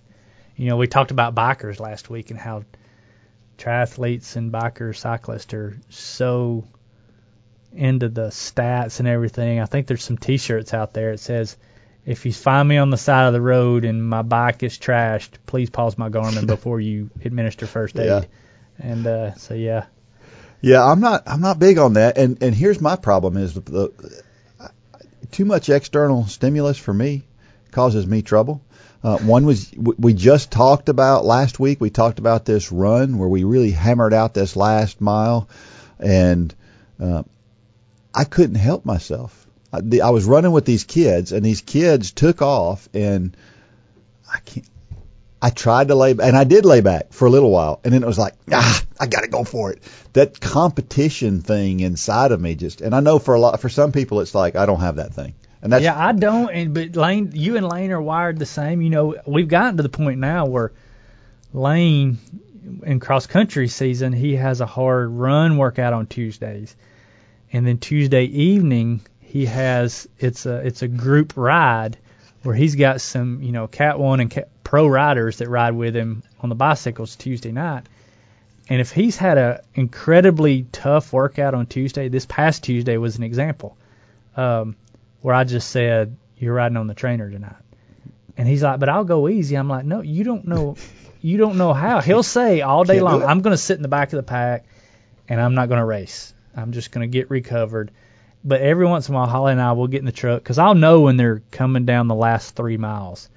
you 0.56 0.70
know, 0.70 0.78
we 0.78 0.86
talked 0.86 1.10
about 1.10 1.34
bikers 1.34 1.80
last 1.80 2.08
week 2.08 2.30
and 2.30 2.40
how 2.40 2.64
triathletes 3.58 4.36
and 4.36 4.50
bikers, 4.50 4.96
cyclists 4.96 5.52
are 5.52 5.78
so 5.90 6.64
into 7.74 8.08
the 8.08 8.28
stats 8.28 8.98
and 8.98 9.08
everything. 9.08 9.60
I 9.60 9.66
think 9.66 9.86
there's 9.86 10.04
some 10.04 10.18
T-shirts 10.18 10.74
out 10.74 10.92
there. 10.92 11.12
It 11.12 11.20
says, 11.20 11.56
"If 12.04 12.26
you 12.26 12.32
find 12.32 12.68
me 12.68 12.78
on 12.78 12.90
the 12.90 12.96
side 12.96 13.26
of 13.26 13.32
the 13.32 13.40
road 13.40 13.84
and 13.84 14.04
my 14.04 14.22
bike 14.22 14.62
is 14.62 14.78
trashed, 14.78 15.30
please 15.46 15.70
pause 15.70 15.96
my 15.98 16.08
Garmin 16.08 16.46
before 16.56 16.80
you 16.80 17.10
administer 17.24 17.66
first 17.66 17.98
aid." 17.98 18.06
Yeah. 18.06 18.24
And 18.78 19.06
uh, 19.06 19.34
so 19.34 19.54
yeah, 19.54 19.86
Yeah, 20.60 20.84
I'm 20.84 21.00
not 21.00 21.24
I'm 21.26 21.40
not 21.40 21.58
big 21.58 21.78
on 21.78 21.94
that. 21.94 22.18
And 22.18 22.42
and 22.42 22.54
here's 22.54 22.80
my 22.80 22.96
problem 22.96 23.36
is 23.36 23.54
the, 23.54 23.60
the 23.60 23.92
too 25.30 25.44
much 25.44 25.68
external 25.68 26.26
stimulus 26.26 26.78
for 26.78 26.92
me 26.94 27.22
causes 27.70 28.06
me 28.06 28.22
trouble. 28.22 28.62
Uh, 29.02 29.18
one 29.18 29.44
was 29.44 29.72
we 29.76 30.14
just 30.14 30.52
talked 30.52 30.88
about 30.88 31.24
last 31.24 31.58
week. 31.58 31.80
We 31.80 31.90
talked 31.90 32.20
about 32.20 32.44
this 32.44 32.70
run 32.70 33.18
where 33.18 33.28
we 33.28 33.42
really 33.42 33.72
hammered 33.72 34.14
out 34.14 34.32
this 34.32 34.54
last 34.54 35.00
mile, 35.00 35.48
and 35.98 36.54
uh, 37.00 37.24
I 38.14 38.24
couldn't 38.24 38.56
help 38.56 38.84
myself. 38.84 39.46
I, 39.72 39.80
the, 39.80 40.02
I 40.02 40.10
was 40.10 40.24
running 40.24 40.52
with 40.52 40.64
these 40.64 40.84
kids, 40.84 41.32
and 41.32 41.44
these 41.44 41.60
kids 41.60 42.12
took 42.12 42.42
off, 42.42 42.88
and 42.94 43.36
I 44.32 44.38
can't. 44.40 44.66
I 45.44 45.50
tried 45.50 45.88
to 45.88 45.96
lay, 45.96 46.12
and 46.12 46.36
I 46.36 46.44
did 46.44 46.64
lay 46.64 46.82
back 46.82 47.12
for 47.12 47.26
a 47.26 47.30
little 47.30 47.50
while, 47.50 47.80
and 47.82 47.92
then 47.92 48.04
it 48.04 48.06
was 48.06 48.18
like, 48.18 48.34
ah, 48.52 48.82
I 49.00 49.08
got 49.08 49.22
to 49.22 49.28
go 49.28 49.42
for 49.42 49.72
it. 49.72 49.82
That 50.12 50.38
competition 50.38 51.40
thing 51.40 51.80
inside 51.80 52.30
of 52.30 52.40
me 52.40 52.54
just, 52.54 52.80
and 52.80 52.94
I 52.94 53.00
know 53.00 53.18
for 53.18 53.34
a 53.34 53.40
lot, 53.40 53.58
for 53.60 53.68
some 53.68 53.90
people, 53.90 54.20
it's 54.20 54.36
like 54.36 54.54
I 54.54 54.66
don't 54.66 54.80
have 54.80 54.96
that 54.96 55.14
thing, 55.14 55.34
and 55.60 55.72
that's 55.72 55.82
yeah, 55.82 55.98
I 55.98 56.12
don't. 56.12 56.48
And 56.48 56.74
but 56.74 56.94
Lane, 56.94 57.32
you 57.34 57.56
and 57.56 57.68
Lane 57.68 57.90
are 57.90 58.00
wired 58.00 58.38
the 58.38 58.46
same. 58.46 58.82
You 58.82 58.90
know, 58.90 59.16
we've 59.26 59.48
gotten 59.48 59.78
to 59.78 59.82
the 59.82 59.88
point 59.88 60.20
now 60.20 60.46
where 60.46 60.70
Lane 61.52 62.18
in 62.84 63.00
cross 63.00 63.26
country 63.26 63.68
season, 63.68 64.12
he 64.12 64.36
has 64.36 64.60
a 64.60 64.66
hard 64.66 65.10
run 65.10 65.56
workout 65.56 65.92
on 65.92 66.06
Tuesdays, 66.06 66.76
and 67.52 67.66
then 67.66 67.78
Tuesday 67.78 68.24
evening 68.24 69.00
he 69.20 69.46
has 69.46 70.08
it's 70.18 70.46
a 70.46 70.56
it's 70.66 70.82
a 70.82 70.88
group 70.88 71.34
ride 71.36 71.98
where 72.42 72.54
he's 72.54 72.74
got 72.74 73.00
some 73.00 73.42
you 73.42 73.52
know 73.52 73.66
Cat 73.66 73.98
One 73.98 74.20
and 74.20 74.30
Cat 74.30 74.48
pro 74.64 74.86
riders 74.86 75.38
that 75.38 75.48
ride 75.48 75.74
with 75.74 75.94
him 75.94 76.22
on 76.40 76.48
the 76.48 76.54
bicycles 76.54 77.14
Tuesday 77.16 77.52
night. 77.52 77.86
And 78.68 78.80
if 78.80 78.90
he's 78.90 79.16
had 79.16 79.38
a 79.38 79.62
incredibly 79.74 80.62
tough 80.72 81.12
workout 81.12 81.52
on 81.52 81.66
Tuesday, 81.66 82.08
this 82.08 82.26
past 82.26 82.62
Tuesday 82.62 82.96
was 82.96 83.18
an 83.18 83.22
example, 83.22 83.76
um, 84.36 84.76
where 85.20 85.34
I 85.34 85.44
just 85.44 85.68
said, 85.68 86.16
"You're 86.38 86.54
riding 86.54 86.76
on 86.76 86.86
the 86.86 86.94
trainer 86.94 87.28
tonight," 87.30 87.56
and 88.36 88.48
he's 88.48 88.62
like, 88.62 88.80
"But 88.80 88.88
I'll 88.88 89.04
go 89.04 89.28
easy." 89.28 89.56
I'm 89.56 89.68
like, 89.68 89.84
"No, 89.84 90.00
you 90.00 90.24
don't 90.24 90.46
know, 90.46 90.76
you 91.20 91.38
don't 91.38 91.56
know 91.56 91.74
how." 91.74 92.00
He'll 92.00 92.22
say 92.22 92.60
all 92.62 92.84
day 92.84 93.00
long, 93.00 93.24
"I'm 93.24 93.42
going 93.42 93.52
to 93.52 93.58
sit 93.58 93.76
in 93.76 93.82
the 93.82 93.88
back 93.88 94.12
of 94.12 94.16
the 94.16 94.22
pack, 94.22 94.64
and 95.28 95.40
I'm 95.40 95.54
not 95.54 95.68
going 95.68 95.80
to 95.80 95.84
race. 95.84 96.32
I'm 96.56 96.72
just 96.72 96.90
going 96.92 97.02
to 97.08 97.12
get 97.12 97.30
recovered." 97.30 97.90
But 98.44 98.60
every 98.60 98.86
once 98.86 99.08
in 99.08 99.14
a 99.14 99.18
while, 99.18 99.28
Holly 99.28 99.52
and 99.52 99.60
I 99.62 99.72
will 99.72 99.86
get 99.86 100.00
in 100.00 100.04
the 100.04 100.12
truck 100.12 100.42
because 100.42 100.58
I'll 100.58 100.74
know 100.74 101.02
when 101.02 101.16
they're 101.16 101.42
coming 101.52 101.84
down 101.84 102.08
the 102.08 102.14
last 102.14 102.56
three 102.56 102.76
miles. 102.76 103.28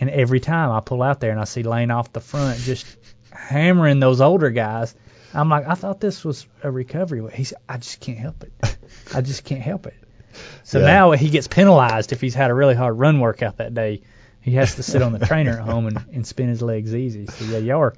And 0.00 0.10
every 0.10 0.40
time 0.40 0.70
I 0.72 0.80
pull 0.80 1.02
out 1.02 1.20
there 1.20 1.30
and 1.30 1.40
I 1.40 1.44
see 1.44 1.62
Lane 1.62 1.90
off 1.92 2.12
the 2.12 2.20
front 2.20 2.58
just 2.60 2.86
hammering 3.32 4.00
those 4.00 4.20
older 4.20 4.50
guys, 4.50 4.94
I'm 5.34 5.48
like, 5.48 5.68
I 5.68 5.74
thought 5.74 6.00
this 6.00 6.24
was 6.24 6.46
a 6.62 6.70
recovery. 6.70 7.20
way." 7.20 7.32
He 7.34 7.44
said, 7.44 7.58
I 7.68 7.76
just 7.78 8.00
can't 8.00 8.18
help 8.18 8.42
it. 8.44 8.76
I 9.14 9.20
just 9.20 9.44
can't 9.44 9.62
help 9.62 9.86
it. 9.86 9.94
So 10.64 10.80
Yeah. 10.80 10.86
now 10.86 11.10
he 11.12 11.30
gets 11.30 11.46
penalized 11.48 12.12
if 12.12 12.20
he's 12.20 12.34
had 12.34 12.50
a 12.50 12.54
really 12.54 12.74
hard 12.74 12.98
run 12.98 13.20
workout 13.20 13.58
that 13.58 13.74
day. 13.74 14.02
He 14.40 14.52
has 14.52 14.76
to 14.76 14.82
sit 14.82 15.02
on 15.02 15.12
the 15.12 15.24
trainer 15.26 15.52
at 15.52 15.60
home 15.60 15.86
and, 15.86 16.04
and 16.12 16.26
spin 16.26 16.48
his 16.48 16.62
legs 16.62 16.94
easy. 16.94 17.26
So 17.26 17.44
yeah, 17.44 17.58
y'all 17.58 17.80
are 17.80 17.94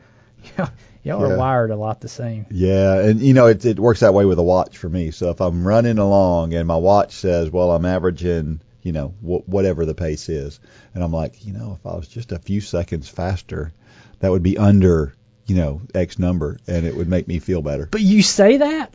y'all, 0.59 0.69
y'all 1.03 1.29
Yeah. 1.29 1.35
are 1.35 1.39
wired 1.39 1.71
a 1.71 1.77
lot 1.77 2.01
the 2.01 2.09
same. 2.09 2.47
Yeah, 2.51 3.01
and 3.01 3.21
you 3.21 3.35
know 3.35 3.47
it 3.47 3.65
it 3.65 3.79
works 3.79 4.01
that 4.01 4.15
way 4.15 4.25
with 4.25 4.39
a 4.39 4.43
watch 4.43 4.79
for 4.79 4.89
me. 4.89 5.11
So 5.11 5.31
if 5.31 5.41
I'm 5.41 5.67
running 5.67 5.99
along 5.99 6.55
and 6.55 6.67
my 6.67 6.77
watch 6.77 7.13
says, 7.13 7.51
well, 7.51 7.71
I'm 7.73 7.85
averaging, 7.85 8.61
you 8.83 8.93
know, 8.93 9.09
wh- 9.21 9.49
whatever 9.49 9.85
the 9.87 9.95
pace 9.95 10.29
is, 10.29 10.61
and 10.95 11.03
I'm 11.05 11.13
like, 11.13 11.45
you 11.47 11.53
know, 11.53 11.79
if 11.79 11.87
I 11.87 11.97
was 11.97 12.09
just 12.09 12.33
a 12.33 12.39
few 12.39 12.61
seconds 12.61 13.09
faster, 13.09 13.73
that 14.21 14.31
would 14.31 14.43
be 14.43 14.59
under, 14.59 15.15
you 15.47 15.57
know, 15.57 15.81
X 15.95 16.19
number, 16.19 16.59
and 16.67 16.85
it 16.87 16.95
would 16.97 17.09
make 17.09 17.27
me 17.29 17.39
feel 17.39 17.63
better. 17.63 17.87
But 17.91 18.03
you 18.03 18.23
say 18.23 18.59
that, 18.59 18.95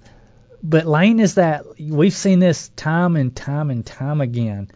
but 0.63 0.85
Lane 0.85 1.19
is 1.19 1.35
that. 1.35 1.65
We've 1.79 2.13
seen 2.13 2.39
this 2.39 2.69
time 2.75 3.15
and 3.15 3.35
time 3.35 3.69
and 3.71 3.85
time 3.85 4.21
again. 4.21 4.69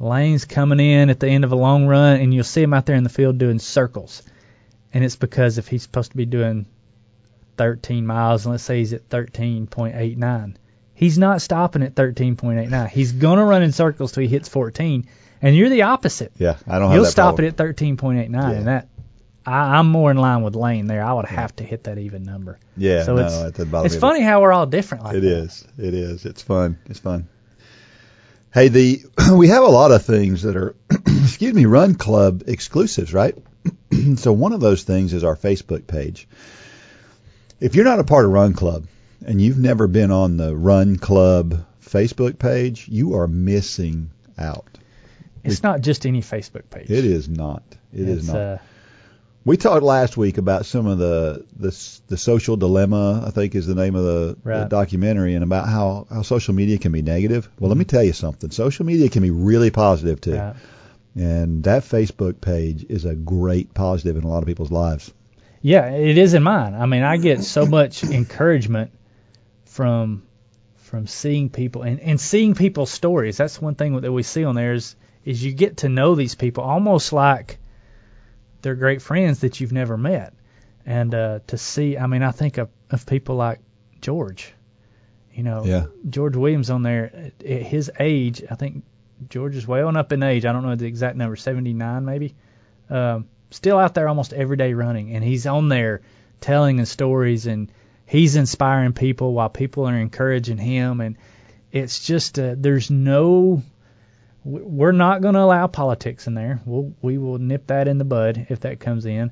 Lane's 0.00 0.44
coming 0.46 0.80
in 0.80 1.10
at 1.10 1.20
the 1.20 1.28
end 1.28 1.44
of 1.44 1.52
a 1.52 1.56
long 1.56 1.86
run, 1.86 2.20
and 2.20 2.34
you'll 2.34 2.42
see 2.42 2.62
him 2.62 2.74
out 2.74 2.86
there 2.86 2.96
in 2.96 3.04
the 3.04 3.08
field 3.10 3.38
doing 3.38 3.60
circles. 3.60 4.22
And 4.94 5.04
it's 5.04 5.16
because 5.16 5.58
if 5.58 5.68
he's 5.68 5.82
supposed 5.82 6.10
to 6.10 6.16
be 6.16 6.26
doing 6.26 6.66
13 7.56 8.06
miles, 8.06 8.44
and 8.44 8.52
let's 8.52 8.64
say 8.64 8.78
he's 8.78 8.92
at 8.92 9.08
13.89, 9.08 10.54
he's 10.94 11.18
not 11.18 11.40
stopping 11.42 11.82
at 11.82 11.94
13.89. 11.94 12.88
He's 12.88 13.12
going 13.12 13.38
to 13.38 13.44
run 13.44 13.62
in 13.62 13.72
circles 13.72 14.12
till 14.12 14.22
he 14.22 14.28
hits 14.28 14.48
14. 14.48 15.06
And 15.40 15.56
you're 15.56 15.68
the 15.70 15.82
opposite. 15.82 16.32
Yeah, 16.38 16.56
I 16.68 16.78
don't 16.78 16.88
have 16.88 16.94
You'll 16.96 17.04
that 17.04 17.10
stop 17.10 17.36
problem. 17.36 17.46
it 17.46 17.60
at 17.60 17.76
13.89, 17.76 18.32
Yeah. 18.32 18.50
and 18.50 18.66
that 18.68 18.88
I, 19.44 19.78
I'm 19.78 19.88
more 19.88 20.10
in 20.10 20.16
line 20.18 20.42
with 20.42 20.54
Lane 20.54 20.86
there. 20.86 21.02
I 21.04 21.12
would 21.12 21.24
have 21.26 21.56
to 21.56 21.64
hit 21.64 21.84
that 21.84 21.98
even 21.98 22.22
number. 22.22 22.60
Yeah, 22.76 23.02
So 23.02 23.16
no, 23.16 23.24
it's 23.26 23.34
it 23.34 23.52
doesn't 23.56 23.70
bother 23.72 23.86
it's 23.86 23.96
funny 23.96 24.20
how 24.20 24.40
we're 24.40 24.52
all 24.52 24.66
different 24.66 25.02
like 25.04 25.16
It 25.16 25.20
that. 25.22 25.28
is. 25.38 25.66
It 25.78 25.94
is. 25.94 26.24
It's 26.26 26.42
fun. 26.42 26.78
It's 26.86 27.00
fun. 27.00 27.28
Hey, 28.54 28.68
the 28.68 29.02
we 29.34 29.48
have 29.48 29.64
a 29.64 29.68
lot 29.68 29.90
of 29.90 30.04
things 30.04 30.42
that 30.42 30.54
are, 30.56 30.76
excuse 31.24 31.54
me, 31.54 31.64
Run 31.66 31.94
Club 31.96 32.44
exclusives, 32.46 33.12
right? 33.12 33.36
so 34.16 34.32
one 34.32 34.52
of 34.52 34.60
those 34.60 34.82
things 34.82 35.12
is 35.12 35.24
our 35.24 35.36
Facebook 35.36 35.86
page. 35.86 36.28
If 37.60 37.74
you're 37.74 37.84
not 37.84 38.00
a 38.00 38.04
part 38.04 38.24
of 38.24 38.32
Run 38.32 38.54
Club 38.54 38.86
and 39.24 39.40
you've 39.40 39.58
never 39.58 39.86
been 39.86 40.10
on 40.10 40.36
the 40.36 40.56
Run 40.56 40.96
Club 40.96 41.64
Facebook 41.84 42.38
page, 42.38 42.88
you 42.88 43.14
are 43.14 43.28
missing 43.28 44.10
out. 44.38 44.66
It's 45.44 45.62
not 45.62 45.80
just 45.80 46.06
any 46.06 46.20
Facebook 46.20 46.70
page. 46.70 46.90
It 46.90 47.04
is 47.04 47.28
not. 47.28 47.62
It 47.92 48.08
is 48.08 48.18
it's, 48.18 48.26
not. 48.28 48.36
Uh, 48.36 48.58
We 49.44 49.56
talked 49.56 49.82
last 49.82 50.16
week 50.16 50.38
about 50.38 50.66
some 50.66 50.86
of 50.86 50.98
the 50.98 51.44
the 51.56 51.76
the 52.06 52.16
social 52.16 52.56
dilemma. 52.56 53.24
I 53.26 53.30
think 53.30 53.54
is 53.54 53.66
the 53.66 53.74
name 53.74 53.96
of 53.96 54.04
the, 54.04 54.36
the 54.44 54.68
documentary, 54.68 55.34
and 55.34 55.42
about 55.42 55.68
how 55.68 56.06
how 56.08 56.22
social 56.22 56.54
media 56.54 56.78
can 56.78 56.92
be 56.92 57.02
negative. 57.02 57.48
Well, 57.58 57.68
let 57.68 57.76
me 57.76 57.84
tell 57.84 58.04
you 58.04 58.12
something. 58.12 58.50
Social 58.52 58.86
media 58.86 59.08
can 59.08 59.22
be 59.22 59.30
really 59.30 59.70
positive 59.70 60.20
too, 60.20 60.36
right. 60.36 60.54
And 61.14 61.64
that 61.64 61.82
Facebook 61.82 62.40
page 62.40 62.84
is 62.88 63.04
a 63.04 63.14
great 63.14 63.74
positive 63.74 64.16
in 64.16 64.24
a 64.24 64.28
lot 64.28 64.42
of 64.42 64.46
people's 64.46 64.70
lives. 64.70 65.12
Yeah, 65.60 65.90
it 65.90 66.18
is 66.18 66.34
in 66.34 66.42
mine. 66.42 66.74
I 66.74 66.86
mean, 66.86 67.02
I 67.02 67.18
get 67.18 67.42
so 67.44 67.66
much 67.66 68.02
encouragement 68.02 68.90
from 69.66 70.22
from 70.76 71.06
seeing 71.06 71.48
people 71.48 71.82
and, 71.82 72.00
and 72.00 72.20
seeing 72.20 72.54
people's 72.54 72.90
stories. 72.90 73.36
That's 73.36 73.60
one 73.60 73.74
thing 73.76 74.00
that 74.00 74.12
we 74.12 74.22
see 74.22 74.44
on 74.44 74.54
there 74.54 74.74
is 74.74 74.96
is 75.24 75.42
you 75.42 75.52
get 75.52 75.78
to 75.78 75.88
know 75.88 76.14
these 76.14 76.34
people 76.34 76.64
almost 76.64 77.12
like 77.12 77.58
they're 78.62 78.74
great 78.74 79.02
friends 79.02 79.40
that 79.40 79.60
you've 79.60 79.72
never 79.72 79.96
met. 79.96 80.34
And 80.84 81.14
uh, 81.14 81.40
to 81.46 81.58
see, 81.58 81.96
I 81.96 82.06
mean, 82.08 82.22
I 82.24 82.32
think 82.32 82.58
of, 82.58 82.68
of 82.90 83.06
people 83.06 83.36
like 83.36 83.60
George. 84.00 84.52
You 85.32 85.44
know, 85.44 85.64
Yeah. 85.64 85.86
George 86.10 86.36
Williams 86.36 86.70
on 86.70 86.82
there 86.82 87.04
at 87.14 87.46
at 87.46 87.62
his 87.62 87.90
age. 88.00 88.42
I 88.50 88.56
think 88.56 88.84
George 89.28 89.56
is 89.56 89.66
way 89.66 89.82
on 89.82 89.96
up 89.96 90.12
in 90.12 90.22
age. 90.22 90.44
I 90.44 90.52
don't 90.52 90.64
know 90.64 90.74
the 90.74 90.86
exact 90.86 91.16
number, 91.16 91.36
79 91.36 92.04
maybe. 92.04 92.34
Um, 92.90 93.26
still 93.50 93.78
out 93.78 93.94
there 93.94 94.08
almost 94.08 94.32
every 94.32 94.56
day 94.56 94.74
running, 94.74 95.14
and 95.14 95.24
he's 95.24 95.46
on 95.46 95.68
there 95.68 96.02
telling 96.40 96.78
his 96.78 96.90
stories, 96.90 97.46
and 97.46 97.70
he's 98.06 98.36
inspiring 98.36 98.92
people 98.92 99.32
while 99.32 99.48
people 99.48 99.88
are 99.88 99.96
encouraging 99.96 100.58
him, 100.58 101.00
and 101.00 101.16
it's 101.70 102.04
just 102.04 102.38
uh, 102.38 102.54
there's 102.56 102.90
no 102.90 103.62
we're 104.44 104.92
not 104.92 105.22
going 105.22 105.34
to 105.34 105.40
allow 105.40 105.68
politics 105.68 106.26
in 106.26 106.34
there. 106.34 106.60
We'll, 106.66 106.92
we 107.00 107.16
will 107.16 107.38
nip 107.38 107.68
that 107.68 107.86
in 107.86 107.98
the 107.98 108.04
bud 108.04 108.48
if 108.50 108.60
that 108.60 108.80
comes 108.80 109.06
in. 109.06 109.30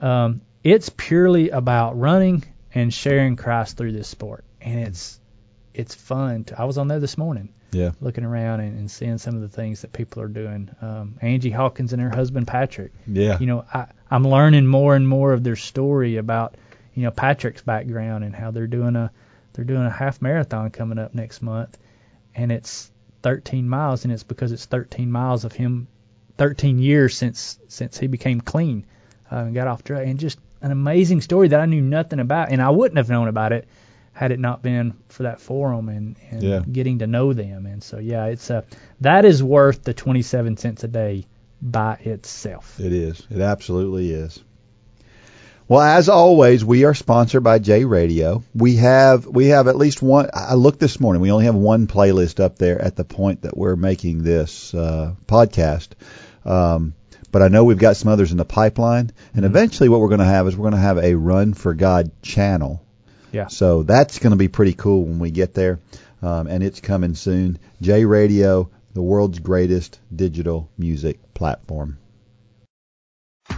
Um, 0.00 0.40
it's 0.64 0.88
purely 0.88 1.50
about 1.50 1.98
running 1.98 2.44
and 2.74 2.92
sharing 2.92 3.36
Christ 3.36 3.76
through 3.76 3.92
this 3.92 4.08
sport, 4.08 4.44
and 4.60 4.80
it's 4.80 5.20
it's 5.74 5.94
fun. 5.94 6.46
I 6.56 6.64
was 6.64 6.78
on 6.78 6.88
there 6.88 7.00
this 7.00 7.16
morning 7.16 7.50
Yeah. 7.70 7.90
looking 8.00 8.24
around 8.24 8.60
and, 8.60 8.78
and 8.78 8.90
seeing 8.90 9.18
some 9.18 9.34
of 9.34 9.42
the 9.42 9.48
things 9.48 9.82
that 9.82 9.92
people 9.92 10.22
are 10.22 10.28
doing. 10.28 10.70
Um, 10.80 11.16
Angie 11.20 11.50
Hawkins 11.50 11.92
and 11.92 12.00
her 12.00 12.10
husband 12.10 12.46
Patrick. 12.46 12.92
Yeah. 13.06 13.38
You 13.38 13.46
know, 13.46 13.64
I, 13.72 13.86
I'm 14.10 14.26
learning 14.26 14.66
more 14.66 14.94
and 14.96 15.06
more 15.06 15.32
of 15.32 15.44
their 15.44 15.56
story 15.56 16.16
about 16.16 16.56
you 16.94 17.02
know 17.02 17.10
Patrick's 17.10 17.62
background 17.62 18.24
and 18.24 18.34
how 18.34 18.50
they're 18.50 18.66
doing 18.66 18.96
a 18.96 19.10
they're 19.52 19.64
doing 19.64 19.84
a 19.84 19.90
half 19.90 20.22
marathon 20.22 20.70
coming 20.70 20.98
up 20.98 21.14
next 21.14 21.42
month, 21.42 21.76
and 22.34 22.52
it's 22.52 22.90
13 23.22 23.68
miles, 23.68 24.04
and 24.04 24.12
it's 24.12 24.22
because 24.22 24.52
it's 24.52 24.66
13 24.66 25.10
miles 25.10 25.44
of 25.44 25.52
him, 25.52 25.88
13 26.36 26.78
years 26.78 27.16
since 27.16 27.58
since 27.68 27.98
he 27.98 28.06
became 28.06 28.40
clean 28.40 28.86
uh, 29.30 29.36
and 29.36 29.54
got 29.54 29.66
off 29.66 29.84
drug, 29.84 30.06
and 30.06 30.18
just 30.18 30.38
an 30.62 30.70
amazing 30.70 31.20
story 31.20 31.48
that 31.48 31.60
I 31.60 31.66
knew 31.66 31.80
nothing 31.80 32.20
about, 32.20 32.50
and 32.50 32.62
I 32.62 32.70
wouldn't 32.70 32.96
have 32.96 33.08
known 33.10 33.28
about 33.28 33.52
it 33.52 33.68
had 34.18 34.32
it 34.32 34.40
not 34.40 34.62
been 34.64 34.94
for 35.08 35.22
that 35.22 35.40
forum 35.40 35.88
and, 35.88 36.16
and 36.32 36.42
Yeah. 36.42 36.60
getting 36.70 36.98
to 36.98 37.06
know 37.06 37.32
them. 37.32 37.66
And 37.66 37.84
so 37.84 37.98
yeah, 37.98 38.24
it's 38.24 38.50
uh, 38.50 38.62
that 39.00 39.24
is 39.24 39.44
worth 39.44 39.84
the 39.84 39.94
27 39.94 40.56
cents 40.56 40.82
a 40.82 40.88
day 40.88 41.24
by 41.62 41.94
itself. 42.02 42.80
It 42.80 42.92
is. 42.92 43.24
It 43.30 43.40
absolutely 43.40 44.10
is. 44.10 44.42
Well, 45.68 45.82
as 45.82 46.08
always, 46.08 46.64
we 46.64 46.82
are 46.84 46.94
sponsored 46.94 47.44
by 47.44 47.60
J 47.60 47.84
Radio. 47.84 48.42
We 48.56 48.74
have 48.76 49.24
we 49.24 49.48
have 49.48 49.68
at 49.68 49.76
least 49.76 50.02
one. 50.02 50.30
I 50.34 50.54
looked 50.54 50.80
this 50.80 50.98
morning. 50.98 51.22
We 51.22 51.30
only 51.30 51.44
have 51.44 51.54
one 51.54 51.86
playlist 51.86 52.40
up 52.42 52.58
there 52.58 52.82
at 52.82 52.96
the 52.96 53.04
point 53.04 53.42
that 53.42 53.56
we're 53.56 53.76
making 53.76 54.24
this 54.24 54.74
uh, 54.74 55.14
podcast. 55.26 55.90
Um, 56.44 56.94
but 57.30 57.42
I 57.42 57.48
know 57.48 57.62
we've 57.64 57.78
got 57.78 57.96
some 57.96 58.10
others 58.10 58.32
in 58.32 58.38
the 58.38 58.44
pipeline, 58.44 59.12
and 59.34 59.44
eventually, 59.44 59.88
what 59.88 60.00
we're 60.00 60.08
going 60.08 60.20
to 60.20 60.24
have 60.24 60.48
is 60.48 60.56
we're 60.56 60.70
going 60.70 60.80
to 60.82 60.88
have 60.88 60.98
a 60.98 61.14
Run 61.14 61.54
for 61.54 61.72
God 61.74 62.10
channel. 62.22 62.82
Yeah. 63.32 63.48
So 63.48 63.82
that's 63.82 64.18
going 64.18 64.30
to 64.30 64.36
be 64.36 64.48
pretty 64.48 64.74
cool 64.74 65.04
when 65.04 65.18
we 65.18 65.30
get 65.30 65.54
there, 65.54 65.80
um, 66.22 66.46
and 66.46 66.62
it's 66.62 66.80
coming 66.80 67.14
soon. 67.14 67.58
J 67.80 68.04
Radio, 68.04 68.70
the 68.94 69.02
world's 69.02 69.38
greatest 69.38 70.00
digital 70.14 70.68
music 70.78 71.34
platform. 71.34 71.98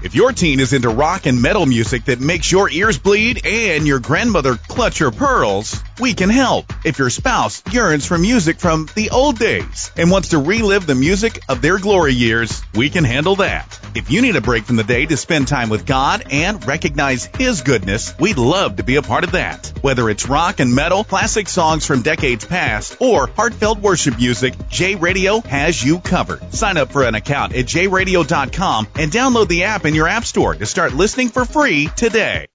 If 0.02 0.14
your 0.14 0.32
teen 0.32 0.60
is 0.60 0.72
into 0.72 0.88
rock 0.88 1.26
and 1.26 1.42
metal 1.42 1.66
music 1.66 2.06
that 2.06 2.20
makes 2.20 2.50
your 2.50 2.70
ears 2.70 2.98
bleed 2.98 3.44
and 3.44 3.86
your 3.86 3.98
grandmother 3.98 4.56
clutch 4.56 4.98
her 4.98 5.10
pearls, 5.10 5.82
we 6.00 6.14
can 6.14 6.30
help. 6.30 6.72
If 6.84 6.98
your 6.98 7.10
spouse 7.10 7.62
yearns 7.70 8.06
for 8.06 8.16
music 8.16 8.58
from 8.58 8.88
the 8.94 9.10
old 9.10 9.38
days 9.38 9.90
and 9.96 10.10
wants 10.10 10.28
to 10.30 10.38
relive 10.38 10.86
the 10.86 10.94
music 10.94 11.40
of 11.48 11.60
their 11.60 11.78
glory 11.78 12.14
years, 12.14 12.62
we 12.74 12.88
can 12.88 13.04
handle 13.04 13.36
that. 13.36 13.78
If 13.94 14.10
you 14.10 14.22
need 14.22 14.36
a 14.36 14.40
break 14.40 14.64
from 14.64 14.76
the 14.76 14.84
day 14.84 15.04
to 15.04 15.16
spend 15.16 15.48
time 15.48 15.68
with 15.68 15.84
God 15.84 16.24
and 16.30 16.64
recognize 16.66 17.26
His 17.36 17.60
goodness, 17.60 18.14
we'd 18.18 18.38
love 18.38 18.76
to 18.76 18.82
be 18.82 18.96
a 18.96 19.02
part 19.02 19.24
of 19.24 19.32
that. 19.32 19.72
Whether 19.82 20.08
it's 20.08 20.28
rock 20.28 20.60
and 20.60 20.74
metal, 20.74 21.04
classic 21.04 21.48
songs 21.48 21.84
from 21.84 22.02
decades 22.02 22.44
past, 22.44 22.96
or 23.00 23.26
heartfelt 23.26 23.80
worship 23.80 24.16
music, 24.16 24.54
J 24.68 24.94
Radio 24.94 25.40
has 25.40 25.82
you 25.82 25.98
covered. 25.98 26.54
Sign 26.54 26.76
up 26.76 26.92
for 26.92 27.02
an 27.02 27.14
account 27.14 27.54
at 27.54 27.66
jradio.com 27.66 28.88
and 28.94 29.10
download 29.10 29.48
the 29.48 29.64
app 29.64 29.79
in 29.84 29.94
your 29.94 30.08
app 30.08 30.24
store 30.24 30.54
to 30.54 30.66
start 30.66 30.92
listening 30.94 31.28
for 31.28 31.44
free 31.44 31.88
today. 31.96 32.46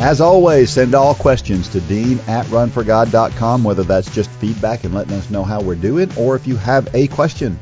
As 0.00 0.22
always, 0.22 0.70
send 0.70 0.94
all 0.94 1.14
questions 1.14 1.68
to 1.68 1.80
dean 1.82 2.20
at 2.20 2.46
runforgod.com, 2.46 3.62
whether 3.62 3.82
that's 3.82 4.10
just 4.14 4.30
feedback 4.30 4.84
and 4.84 4.94
letting 4.94 5.12
us 5.12 5.28
know 5.28 5.44
how 5.44 5.60
we're 5.60 5.74
doing, 5.74 6.10
or 6.16 6.34
if 6.36 6.46
you 6.46 6.56
have 6.56 6.92
a 6.94 7.06
question 7.08 7.58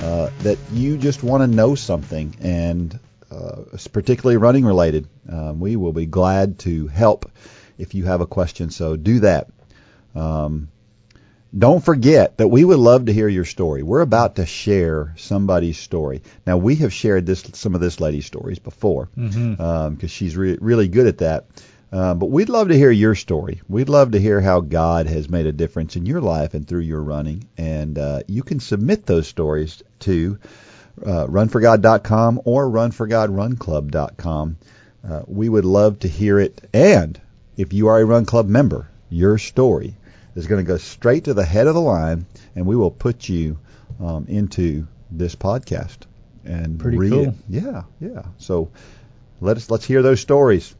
uh, 0.00 0.30
that 0.40 0.58
you 0.72 0.98
just 0.98 1.22
want 1.22 1.44
to 1.44 1.46
know 1.46 1.76
something, 1.76 2.34
and 2.40 2.98
uh, 3.30 3.62
particularly 3.92 4.36
running 4.36 4.64
related, 4.64 5.06
um, 5.30 5.60
we 5.60 5.76
will 5.76 5.92
be 5.92 6.06
glad 6.06 6.58
to 6.58 6.88
help 6.88 7.30
if 7.78 7.94
you 7.94 8.04
have 8.04 8.20
a 8.20 8.26
question. 8.26 8.70
So 8.70 8.96
do 8.96 9.20
that. 9.20 9.48
Um, 10.16 10.68
don't 11.56 11.82
forget 11.84 12.36
that 12.38 12.48
we 12.48 12.64
would 12.64 12.78
love 12.78 13.06
to 13.06 13.12
hear 13.12 13.28
your 13.28 13.44
story. 13.44 13.82
We're 13.82 14.00
about 14.02 14.36
to 14.36 14.46
share 14.46 15.14
somebody's 15.16 15.78
story. 15.78 16.22
Now 16.46 16.56
we 16.58 16.76
have 16.76 16.92
shared 16.92 17.24
this 17.24 17.42
some 17.54 17.74
of 17.74 17.80
this 17.80 18.00
lady's 18.00 18.26
stories 18.26 18.58
before 18.58 19.08
because 19.14 19.36
Mm-hmm. 19.36 19.62
um, 19.62 19.98
she's 20.06 20.36
re- 20.36 20.58
really 20.60 20.88
good 20.88 21.06
at 21.06 21.18
that. 21.18 21.46
Uh, 21.92 22.14
but 22.14 22.26
we'd 22.30 22.48
love 22.48 22.68
to 22.68 22.76
hear 22.76 22.90
your 22.90 23.14
story. 23.14 23.62
We'd 23.68 23.88
love 23.88 24.10
to 24.10 24.20
hear 24.20 24.40
how 24.40 24.60
God 24.60 25.06
has 25.06 25.30
made 25.30 25.46
a 25.46 25.52
difference 25.52 25.94
in 25.96 26.04
your 26.04 26.20
life 26.20 26.52
and 26.54 26.66
through 26.66 26.80
your 26.80 27.00
running. 27.00 27.44
And 27.56 27.96
uh, 27.96 28.20
you 28.26 28.42
can 28.42 28.58
submit 28.60 29.06
those 29.06 29.28
stories 29.28 29.82
to 30.00 30.38
uh, 31.00 31.26
runforgod.com 31.28 32.40
or 32.44 32.68
runforgodrunclub.com. 32.68 34.56
Uh, 35.08 35.22
we 35.26 35.48
would 35.48 35.64
love 35.64 36.00
to 36.00 36.08
hear 36.08 36.38
it. 36.40 36.60
And 36.74 37.18
if 37.56 37.72
you 37.72 37.86
are 37.88 38.00
a 38.00 38.04
Run 38.04 38.24
Club 38.26 38.48
member, 38.48 38.88
your 39.08 39.38
story 39.38 39.94
is 40.36 40.46
going 40.46 40.64
to 40.64 40.68
go 40.68 40.76
straight 40.76 41.24
to 41.24 41.34
the 41.34 41.44
head 41.44 41.66
of 41.66 41.74
the 41.74 41.80
line, 41.80 42.26
and 42.54 42.66
we 42.66 42.76
will 42.76 42.92
put 42.92 43.28
you 43.28 43.58
um, 44.00 44.26
into 44.28 44.86
this 45.10 45.34
podcast 45.34 45.96
and 46.44 46.78
Pretty 46.78 46.98
read 46.98 47.12
cool. 47.12 47.28
it. 47.28 47.34
Yeah, 47.48 47.82
yeah. 48.00 48.22
So 48.38 48.70
let 49.40 49.56
us 49.56 49.70
let's 49.70 49.84
hear 49.84 50.02
those 50.02 50.20
stories. 50.20 50.74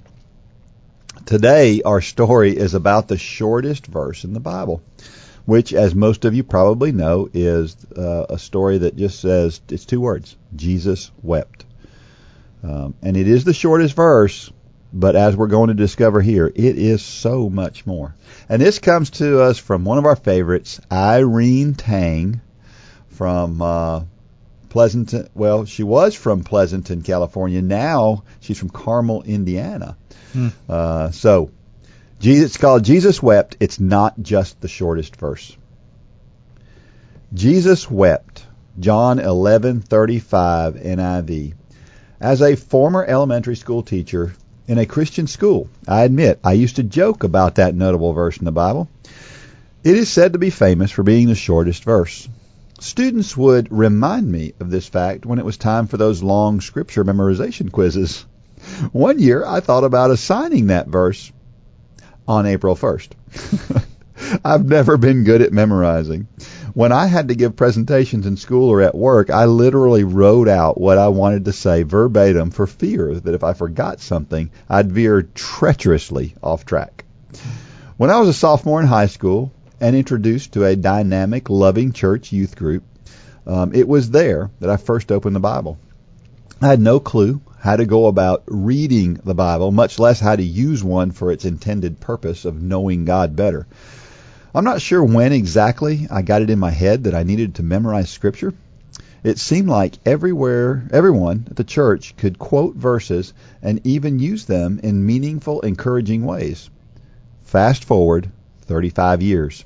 Today, 1.24 1.82
our 1.82 2.00
story 2.00 2.56
is 2.56 2.74
about 2.74 3.08
the 3.08 3.18
shortest 3.18 3.86
verse 3.86 4.24
in 4.24 4.34
the 4.34 4.40
Bible, 4.40 4.82
which, 5.46 5.72
as 5.72 5.94
most 5.94 6.24
of 6.24 6.34
you 6.34 6.44
probably 6.44 6.92
know, 6.92 7.28
is 7.32 7.74
uh, 7.96 8.26
a 8.28 8.38
story 8.38 8.78
that 8.78 8.96
just 8.96 9.20
says 9.20 9.60
it's 9.70 9.86
two 9.86 10.00
words: 10.00 10.36
Jesus 10.54 11.10
wept. 11.22 11.64
Um, 12.62 12.94
and 13.02 13.16
it 13.16 13.28
is 13.28 13.44
the 13.44 13.54
shortest 13.54 13.94
verse, 13.94 14.50
but 14.92 15.16
as 15.16 15.36
we're 15.36 15.46
going 15.48 15.68
to 15.68 15.74
discover 15.74 16.20
here, 16.20 16.46
it 16.46 16.78
is 16.78 17.02
so 17.02 17.50
much 17.50 17.86
more. 17.86 18.14
And 18.48 18.62
this 18.62 18.78
comes 18.78 19.10
to 19.10 19.42
us 19.42 19.58
from 19.58 19.84
one 19.84 19.98
of 19.98 20.04
our 20.04 20.16
favorites, 20.16 20.80
Irene 20.90 21.74
Tang, 21.74 22.40
from 23.08 23.60
uh, 23.60 24.04
Pleasanton. 24.68 25.28
Well, 25.34 25.64
she 25.64 25.82
was 25.82 26.14
from 26.14 26.44
Pleasanton, 26.44 27.02
California. 27.02 27.62
Now 27.62 28.24
she's 28.40 28.58
from 28.58 28.70
Carmel, 28.70 29.22
Indiana. 29.22 29.96
Hmm. 30.32 30.48
Uh, 30.68 31.10
so, 31.10 31.50
Jesus, 32.20 32.46
it's 32.46 32.56
called 32.56 32.84
Jesus 32.84 33.22
Wept. 33.22 33.56
It's 33.60 33.80
not 33.80 34.20
just 34.20 34.60
the 34.60 34.68
shortest 34.68 35.16
verse. 35.16 35.56
Jesus 37.34 37.90
wept. 37.90 38.44
John 38.78 39.18
11:35 39.18 40.76
NIV. 40.76 41.54
As 42.20 42.40
a 42.40 42.56
former 42.56 43.04
elementary 43.04 43.56
school 43.56 43.82
teacher 43.82 44.34
in 44.68 44.78
a 44.78 44.86
Christian 44.86 45.26
school, 45.26 45.68
I 45.86 46.04
admit 46.04 46.40
I 46.42 46.52
used 46.52 46.76
to 46.76 46.82
joke 46.82 47.24
about 47.24 47.56
that 47.56 47.74
notable 47.74 48.12
verse 48.12 48.36
in 48.36 48.44
the 48.44 48.52
Bible. 48.52 48.88
It 49.84 49.96
is 49.96 50.08
said 50.08 50.32
to 50.32 50.38
be 50.38 50.50
famous 50.50 50.90
for 50.90 51.02
being 51.02 51.28
the 51.28 51.34
shortest 51.34 51.84
verse. 51.84 52.28
Students 52.80 53.36
would 53.36 53.70
remind 53.70 54.30
me 54.30 54.52
of 54.60 54.70
this 54.70 54.86
fact 54.86 55.24
when 55.24 55.38
it 55.38 55.44
was 55.44 55.56
time 55.56 55.86
for 55.86 55.96
those 55.96 56.22
long 56.22 56.60
scripture 56.60 57.04
memorization 57.04 57.70
quizzes. 57.70 58.26
One 58.92 59.18
year 59.18 59.44
I 59.46 59.60
thought 59.60 59.84
about 59.84 60.10
assigning 60.10 60.66
that 60.66 60.88
verse 60.88 61.32
on 62.26 62.46
April 62.46 62.74
1st. 62.74 63.10
I've 64.44 64.64
never 64.64 64.96
been 64.96 65.24
good 65.24 65.42
at 65.42 65.52
memorizing. 65.52 66.26
When 66.76 66.92
I 66.92 67.06
had 67.06 67.28
to 67.28 67.34
give 67.34 67.56
presentations 67.56 68.26
in 68.26 68.36
school 68.36 68.68
or 68.68 68.82
at 68.82 68.94
work, 68.94 69.30
I 69.30 69.46
literally 69.46 70.04
wrote 70.04 70.46
out 70.46 70.78
what 70.78 70.98
I 70.98 71.08
wanted 71.08 71.46
to 71.46 71.52
say 71.54 71.84
verbatim 71.84 72.50
for 72.50 72.66
fear 72.66 73.14
that 73.14 73.32
if 73.32 73.42
I 73.42 73.54
forgot 73.54 73.98
something, 73.98 74.50
I'd 74.68 74.92
veer 74.92 75.22
treacherously 75.22 76.34
off 76.42 76.66
track. 76.66 77.06
When 77.96 78.10
I 78.10 78.20
was 78.20 78.28
a 78.28 78.34
sophomore 78.34 78.78
in 78.78 78.86
high 78.86 79.06
school 79.06 79.52
and 79.80 79.96
introduced 79.96 80.52
to 80.52 80.66
a 80.66 80.76
dynamic, 80.76 81.48
loving 81.48 81.92
church 81.92 82.30
youth 82.30 82.56
group, 82.56 82.82
um, 83.46 83.74
it 83.74 83.88
was 83.88 84.10
there 84.10 84.50
that 84.60 84.68
I 84.68 84.76
first 84.76 85.10
opened 85.10 85.34
the 85.34 85.40
Bible. 85.40 85.78
I 86.60 86.66
had 86.68 86.80
no 86.82 87.00
clue 87.00 87.40
how 87.58 87.76
to 87.76 87.86
go 87.86 88.04
about 88.04 88.42
reading 88.48 89.18
the 89.24 89.34
Bible, 89.34 89.72
much 89.72 89.98
less 89.98 90.20
how 90.20 90.36
to 90.36 90.44
use 90.44 90.84
one 90.84 91.10
for 91.10 91.32
its 91.32 91.46
intended 91.46 92.00
purpose 92.00 92.44
of 92.44 92.60
knowing 92.60 93.06
God 93.06 93.34
better. 93.34 93.66
I'm 94.56 94.64
not 94.64 94.80
sure 94.80 95.04
when 95.04 95.34
exactly 95.34 96.08
I 96.10 96.22
got 96.22 96.40
it 96.40 96.48
in 96.48 96.58
my 96.58 96.70
head 96.70 97.04
that 97.04 97.14
I 97.14 97.24
needed 97.24 97.56
to 97.56 97.62
memorize 97.62 98.08
scripture. 98.08 98.54
It 99.22 99.38
seemed 99.38 99.68
like 99.68 99.98
everywhere 100.06 100.88
everyone 100.92 101.46
at 101.50 101.56
the 101.56 101.62
church 101.62 102.16
could 102.16 102.38
quote 102.38 102.74
verses 102.74 103.34
and 103.60 103.86
even 103.86 104.18
use 104.18 104.46
them 104.46 104.80
in 104.82 105.04
meaningful, 105.04 105.60
encouraging 105.60 106.24
ways. 106.24 106.70
Fast 107.44 107.84
forward 107.84 108.30
35 108.62 109.20
years. 109.20 109.62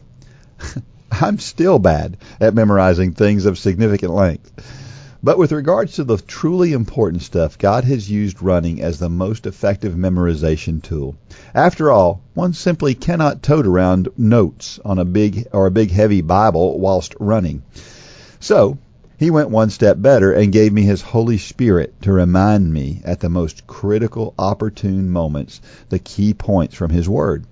I'm 1.12 1.38
still 1.38 1.78
bad 1.78 2.16
at 2.40 2.56
memorizing 2.56 3.12
things 3.12 3.46
of 3.46 3.60
significant 3.60 4.12
length. 4.12 4.50
But 5.22 5.36
with 5.36 5.52
regards 5.52 5.92
to 5.96 6.04
the 6.04 6.16
truly 6.16 6.72
important 6.72 7.20
stuff, 7.22 7.58
God 7.58 7.84
has 7.84 8.10
used 8.10 8.40
running 8.40 8.80
as 8.80 8.98
the 8.98 9.10
most 9.10 9.46
effective 9.46 9.92
memorization 9.92 10.82
tool. 10.82 11.14
After 11.54 11.90
all, 11.90 12.22
one 12.32 12.54
simply 12.54 12.94
cannot 12.94 13.42
tote 13.42 13.66
around 13.66 14.08
notes 14.16 14.80
on 14.82 14.98
a 14.98 15.04
big 15.04 15.46
or 15.52 15.66
a 15.66 15.70
big 15.70 15.90
heavy 15.90 16.22
Bible 16.22 16.80
whilst 16.80 17.14
running. 17.20 17.62
So, 18.38 18.78
he 19.18 19.30
went 19.30 19.50
one 19.50 19.68
step 19.68 20.00
better 20.00 20.32
and 20.32 20.50
gave 20.50 20.72
me 20.72 20.84
his 20.84 21.02
Holy 21.02 21.36
Spirit 21.36 22.00
to 22.00 22.12
remind 22.12 22.72
me 22.72 23.02
at 23.04 23.20
the 23.20 23.28
most 23.28 23.66
critical 23.66 24.32
opportune 24.38 25.10
moments 25.10 25.60
the 25.90 25.98
key 25.98 26.32
points 26.32 26.74
from 26.74 26.90
his 26.90 27.06
word. 27.06 27.44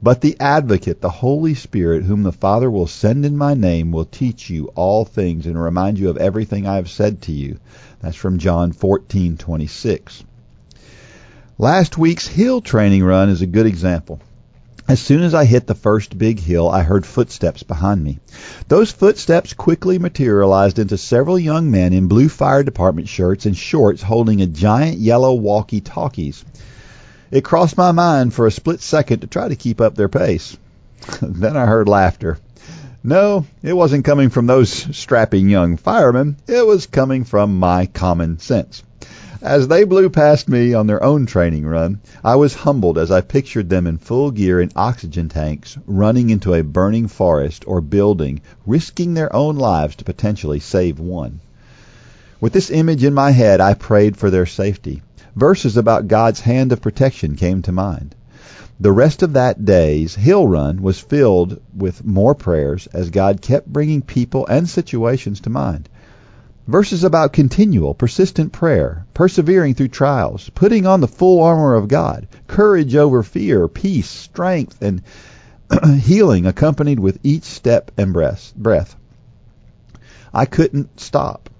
But 0.00 0.20
the 0.20 0.36
advocate, 0.38 1.00
the 1.00 1.10
Holy 1.10 1.54
Spirit, 1.54 2.04
whom 2.04 2.22
the 2.22 2.30
Father 2.30 2.70
will 2.70 2.86
send 2.86 3.26
in 3.26 3.36
my 3.36 3.54
name, 3.54 3.90
will 3.90 4.04
teach 4.04 4.48
you 4.48 4.66
all 4.76 5.04
things 5.04 5.44
and 5.44 5.60
remind 5.60 5.98
you 5.98 6.08
of 6.08 6.16
everything 6.16 6.66
I 6.66 6.76
have 6.76 6.88
said 6.88 7.22
to 7.22 7.32
you. 7.32 7.58
That's 8.00 8.16
from 8.16 8.38
John 8.38 8.72
14:26. 8.72 10.22
Last 11.58 11.98
week's 11.98 12.28
hill 12.28 12.60
training 12.60 13.02
run 13.02 13.28
is 13.28 13.42
a 13.42 13.46
good 13.46 13.66
example. 13.66 14.20
As 14.86 15.00
soon 15.00 15.22
as 15.22 15.34
I 15.34 15.44
hit 15.44 15.66
the 15.66 15.74
first 15.74 16.16
big 16.16 16.38
hill, 16.38 16.68
I 16.70 16.82
heard 16.82 17.04
footsteps 17.04 17.64
behind 17.64 18.02
me. 18.02 18.20
Those 18.68 18.92
footsteps 18.92 19.52
quickly 19.52 19.98
materialized 19.98 20.78
into 20.78 20.96
several 20.96 21.38
young 21.38 21.70
men 21.70 21.92
in 21.92 22.06
blue 22.06 22.28
fire 22.28 22.62
department 22.62 23.08
shirts 23.08 23.44
and 23.44 23.56
shorts 23.56 24.00
holding 24.00 24.40
a 24.40 24.46
giant 24.46 24.98
yellow 24.98 25.34
walkie-talkies. 25.34 26.44
It 27.30 27.44
crossed 27.44 27.76
my 27.76 27.92
mind 27.92 28.32
for 28.32 28.46
a 28.46 28.50
split 28.50 28.80
second 28.80 29.20
to 29.20 29.26
try 29.26 29.48
to 29.48 29.56
keep 29.56 29.80
up 29.80 29.94
their 29.94 30.08
pace. 30.08 30.56
then 31.22 31.56
I 31.56 31.66
heard 31.66 31.88
laughter. 31.88 32.38
No, 33.04 33.46
it 33.62 33.74
wasn't 33.74 34.04
coming 34.04 34.30
from 34.30 34.46
those 34.46 34.70
strapping 34.70 35.48
young 35.48 35.76
firemen. 35.76 36.36
It 36.46 36.66
was 36.66 36.86
coming 36.86 37.24
from 37.24 37.58
my 37.58 37.86
common 37.86 38.38
sense. 38.38 38.82
As 39.42 39.68
they 39.68 39.84
blew 39.84 40.10
past 40.10 40.48
me 40.48 40.74
on 40.74 40.86
their 40.88 41.04
own 41.04 41.26
training 41.26 41.64
run, 41.64 42.00
I 42.24 42.34
was 42.36 42.54
humbled 42.54 42.98
as 42.98 43.10
I 43.10 43.20
pictured 43.20 43.68
them 43.68 43.86
in 43.86 43.98
full 43.98 44.30
gear 44.30 44.60
in 44.60 44.72
oxygen 44.74 45.28
tanks, 45.28 45.78
running 45.86 46.30
into 46.30 46.54
a 46.54 46.64
burning 46.64 47.06
forest 47.06 47.62
or 47.66 47.80
building, 47.80 48.40
risking 48.66 49.14
their 49.14 49.34
own 49.36 49.56
lives 49.56 49.96
to 49.96 50.04
potentially 50.04 50.60
save 50.60 50.98
one. 50.98 51.40
With 52.40 52.52
this 52.52 52.70
image 52.70 53.02
in 53.02 53.14
my 53.14 53.32
head, 53.32 53.60
I 53.60 53.74
prayed 53.74 54.16
for 54.16 54.30
their 54.30 54.46
safety. 54.46 55.02
Verses 55.34 55.76
about 55.76 56.06
God's 56.06 56.38
hand 56.40 56.70
of 56.70 56.80
protection 56.80 57.34
came 57.34 57.62
to 57.62 57.72
mind. 57.72 58.14
The 58.78 58.92
rest 58.92 59.24
of 59.24 59.32
that 59.32 59.64
day's 59.64 60.14
hill 60.14 60.46
run 60.46 60.80
was 60.80 61.00
filled 61.00 61.60
with 61.76 62.04
more 62.04 62.36
prayers 62.36 62.86
as 62.92 63.10
God 63.10 63.42
kept 63.42 63.66
bringing 63.66 64.02
people 64.02 64.46
and 64.46 64.68
situations 64.68 65.40
to 65.40 65.50
mind. 65.50 65.88
Verses 66.68 67.02
about 67.02 67.32
continual, 67.32 67.92
persistent 67.92 68.52
prayer, 68.52 69.04
persevering 69.14 69.74
through 69.74 69.88
trials, 69.88 70.48
putting 70.54 70.86
on 70.86 71.00
the 71.00 71.08
full 71.08 71.42
armor 71.42 71.74
of 71.74 71.88
God, 71.88 72.28
courage 72.46 72.94
over 72.94 73.24
fear, 73.24 73.66
peace, 73.66 74.08
strength, 74.08 74.80
and 74.80 75.02
healing 75.98 76.46
accompanied 76.46 77.00
with 77.00 77.18
each 77.24 77.44
step 77.44 77.90
and 77.98 78.12
breath. 78.12 78.94
I 80.32 80.44
couldn't 80.44 81.00
stop. 81.00 81.50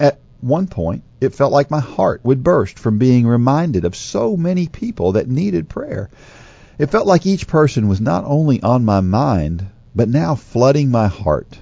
At 0.00 0.18
one 0.44 0.66
point, 0.66 1.02
it 1.20 1.34
felt 1.34 1.52
like 1.52 1.70
my 1.70 1.80
heart 1.80 2.20
would 2.22 2.44
burst 2.44 2.78
from 2.78 2.98
being 2.98 3.26
reminded 3.26 3.84
of 3.84 3.96
so 3.96 4.36
many 4.36 4.68
people 4.68 5.12
that 5.12 5.28
needed 5.28 5.68
prayer. 5.68 6.10
It 6.78 6.90
felt 6.90 7.06
like 7.06 7.24
each 7.24 7.46
person 7.46 7.88
was 7.88 8.00
not 8.00 8.24
only 8.26 8.62
on 8.62 8.84
my 8.84 9.00
mind, 9.00 9.66
but 9.94 10.08
now 10.08 10.34
flooding 10.34 10.90
my 10.90 11.06
heart. 11.06 11.58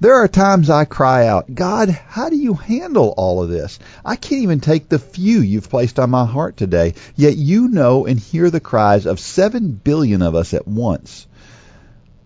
There 0.00 0.14
are 0.14 0.28
times 0.28 0.70
I 0.70 0.84
cry 0.84 1.26
out, 1.26 1.54
God, 1.54 1.88
how 1.88 2.28
do 2.28 2.36
you 2.36 2.54
handle 2.54 3.14
all 3.16 3.42
of 3.42 3.48
this? 3.48 3.78
I 4.04 4.16
can't 4.16 4.42
even 4.42 4.60
take 4.60 4.88
the 4.88 4.98
few 4.98 5.40
you've 5.40 5.70
placed 5.70 5.98
on 5.98 6.10
my 6.10 6.26
heart 6.26 6.56
today, 6.56 6.94
yet 7.16 7.36
you 7.36 7.68
know 7.68 8.06
and 8.06 8.18
hear 8.18 8.50
the 8.50 8.60
cries 8.60 9.06
of 9.06 9.20
seven 9.20 9.72
billion 9.72 10.22
of 10.22 10.34
us 10.34 10.52
at 10.52 10.66
once. 10.66 11.26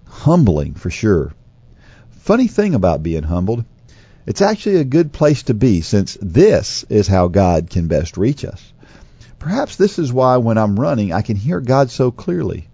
Humbling 0.07 0.75
for 0.75 0.91
sure. 0.91 1.33
Funny 2.11 2.49
thing 2.49 2.75
about 2.75 3.03
being 3.03 3.23
humbled, 3.23 3.65
it's 4.29 4.43
actually 4.43 4.77
a 4.77 4.85
good 4.85 5.11
place 5.11 5.43
to 5.45 5.55
be 5.55 5.81
since 5.81 6.19
this 6.21 6.85
is 6.91 7.07
how 7.07 7.29
God 7.29 7.71
can 7.71 7.89
best 7.89 8.19
reach 8.19 8.45
us. 8.45 8.75
Perhaps 9.39 9.77
this 9.77 9.99
is 9.99 10.13
why 10.13 10.37
when 10.37 10.59
I'm 10.59 10.79
running, 10.79 11.15
I 11.15 11.23
can 11.23 11.37
hear 11.37 11.63
God 11.63 11.91
so 11.91 12.11
clearly. 12.11 12.69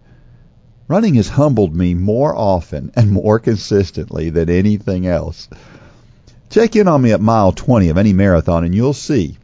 Running 0.88 1.14
has 1.14 1.28
humbled 1.28 1.72
me 1.72 1.94
more 1.94 2.34
often 2.34 2.90
and 2.96 3.12
more 3.12 3.38
consistently 3.38 4.30
than 4.30 4.50
anything 4.50 5.06
else. 5.06 5.48
Check 6.50 6.74
in 6.74 6.88
on 6.88 7.00
me 7.00 7.12
at 7.12 7.20
mile 7.20 7.52
20 7.52 7.88
of 7.88 7.98
any 7.98 8.12
marathon 8.12 8.64
and 8.64 8.74
you'll 8.74 8.92
see. 8.92 9.38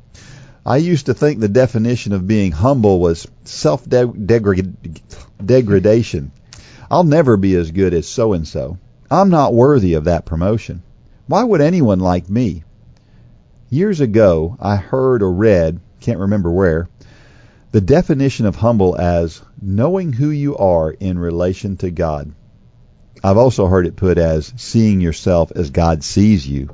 I 0.66 0.79
used 0.79 1.07
to 1.07 1.14
think 1.14 1.38
the 1.38 1.46
definition 1.46 2.12
of 2.12 2.27
being 2.27 2.51
humble 2.51 2.99
was 2.99 3.29
self-degradation. 3.44 6.33
I'll 6.90 7.05
never 7.05 7.37
be 7.37 7.55
as 7.55 7.70
good 7.70 7.94
as 7.94 8.09
so 8.09 8.33
and 8.33 8.49
so. 8.49 8.79
I'm 9.09 9.31
not 9.31 9.55
worthy 9.55 9.94
of 9.94 10.07
that 10.07 10.25
promotion. 10.25 10.83
Why 11.31 11.45
would 11.45 11.61
anyone 11.61 12.01
like 12.01 12.29
me? 12.29 12.64
Years 13.69 14.01
ago, 14.01 14.57
I 14.59 14.75
heard 14.75 15.23
or 15.23 15.33
read, 15.33 15.79
can't 16.01 16.19
remember 16.19 16.51
where, 16.51 16.88
the 17.71 17.81
definition 17.81 18.47
of 18.47 18.57
humble 18.57 18.99
as 18.99 19.40
knowing 19.62 20.12
who 20.12 20.31
you 20.31 20.57
are 20.57 20.90
in 20.90 21.21
relation 21.21 21.77
to 21.77 21.93
God. 21.93 22.33
I've 23.23 23.37
also 23.37 23.69
heard 23.69 23.87
it 23.87 23.95
put 23.95 24.19
as 24.19 24.53
seeing 24.57 25.01
yourself 25.01 25.53
as 25.55 25.71
God 25.71 26.03
sees 26.03 26.49
you. 26.49 26.71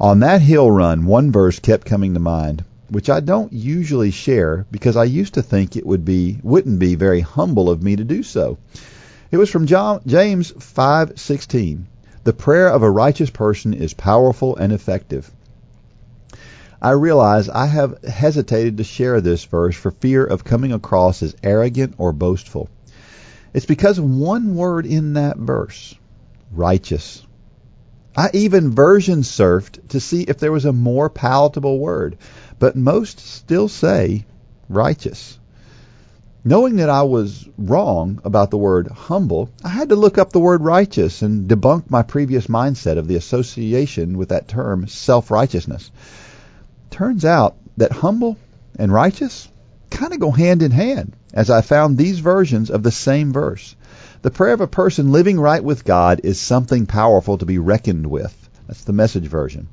On 0.00 0.20
that 0.20 0.40
hill 0.40 0.70
run, 0.70 1.04
one 1.04 1.30
verse 1.30 1.58
kept 1.58 1.84
coming 1.84 2.14
to 2.14 2.20
mind, 2.20 2.64
which 2.88 3.10
I 3.10 3.20
don't 3.20 3.52
usually 3.52 4.12
share 4.12 4.64
because 4.70 4.96
I 4.96 5.04
used 5.04 5.34
to 5.34 5.42
think 5.42 5.76
it 5.76 5.84
would 5.84 6.06
be 6.06 6.38
wouldn't 6.42 6.78
be 6.78 6.94
very 6.94 7.20
humble 7.20 7.68
of 7.68 7.82
me 7.82 7.96
to 7.96 8.04
do 8.04 8.22
so. 8.22 8.56
It 9.30 9.36
was 9.36 9.50
from 9.50 9.66
John, 9.66 10.00
James 10.06 10.52
5:16. 10.52 11.84
The 12.28 12.34
prayer 12.34 12.68
of 12.68 12.82
a 12.82 12.90
righteous 12.90 13.30
person 13.30 13.72
is 13.72 13.94
powerful 13.94 14.54
and 14.54 14.70
effective. 14.70 15.30
I 16.78 16.90
realize 16.90 17.48
I 17.48 17.64
have 17.64 18.04
hesitated 18.04 18.76
to 18.76 18.84
share 18.84 19.22
this 19.22 19.44
verse 19.44 19.74
for 19.74 19.92
fear 19.92 20.26
of 20.26 20.44
coming 20.44 20.70
across 20.74 21.22
as 21.22 21.34
arrogant 21.42 21.94
or 21.96 22.12
boastful. 22.12 22.68
It's 23.54 23.64
because 23.64 23.96
of 23.96 24.04
one 24.04 24.56
word 24.56 24.84
in 24.84 25.14
that 25.14 25.38
verse, 25.38 25.94
righteous. 26.52 27.26
I 28.14 28.28
even 28.34 28.72
version 28.72 29.22
surfed 29.22 29.88
to 29.88 29.98
see 29.98 30.20
if 30.20 30.36
there 30.36 30.52
was 30.52 30.66
a 30.66 30.72
more 30.74 31.08
palatable 31.08 31.78
word, 31.78 32.18
but 32.58 32.76
most 32.76 33.20
still 33.20 33.68
say 33.68 34.26
righteous. 34.68 35.37
Knowing 36.44 36.76
that 36.76 36.88
I 36.88 37.02
was 37.02 37.48
wrong 37.58 38.20
about 38.24 38.50
the 38.50 38.58
word 38.58 38.88
humble, 38.88 39.50
I 39.64 39.68
had 39.68 39.88
to 39.88 39.96
look 39.96 40.18
up 40.18 40.32
the 40.32 40.40
word 40.40 40.62
righteous 40.62 41.22
and 41.22 41.48
debunk 41.48 41.90
my 41.90 42.02
previous 42.02 42.46
mindset 42.46 42.96
of 42.96 43.08
the 43.08 43.16
association 43.16 44.16
with 44.16 44.28
that 44.28 44.48
term 44.48 44.86
self-righteousness 44.86 45.90
turns 46.90 47.24
out 47.24 47.56
that 47.76 47.92
humble 47.92 48.36
and 48.78 48.92
righteous 48.92 49.48
kind 49.90 50.12
of 50.12 50.20
go 50.20 50.30
hand 50.30 50.62
in 50.62 50.70
hand, 50.70 51.14
as 51.32 51.50
I 51.50 51.60
found 51.60 51.96
these 51.96 52.18
versions 52.18 52.70
of 52.70 52.82
the 52.82 52.90
same 52.90 53.32
verse. 53.32 53.74
The 54.22 54.30
prayer 54.30 54.54
of 54.54 54.60
a 54.60 54.66
person 54.66 55.12
living 55.12 55.38
right 55.38 55.62
with 55.62 55.84
God 55.84 56.20
is 56.24 56.40
something 56.40 56.86
powerful 56.86 57.38
to 57.38 57.46
be 57.46 57.58
reckoned 57.58 58.06
with. 58.06 58.34
That's 58.66 58.84
the 58.84 58.92
message 58.92 59.26
version. 59.26 59.68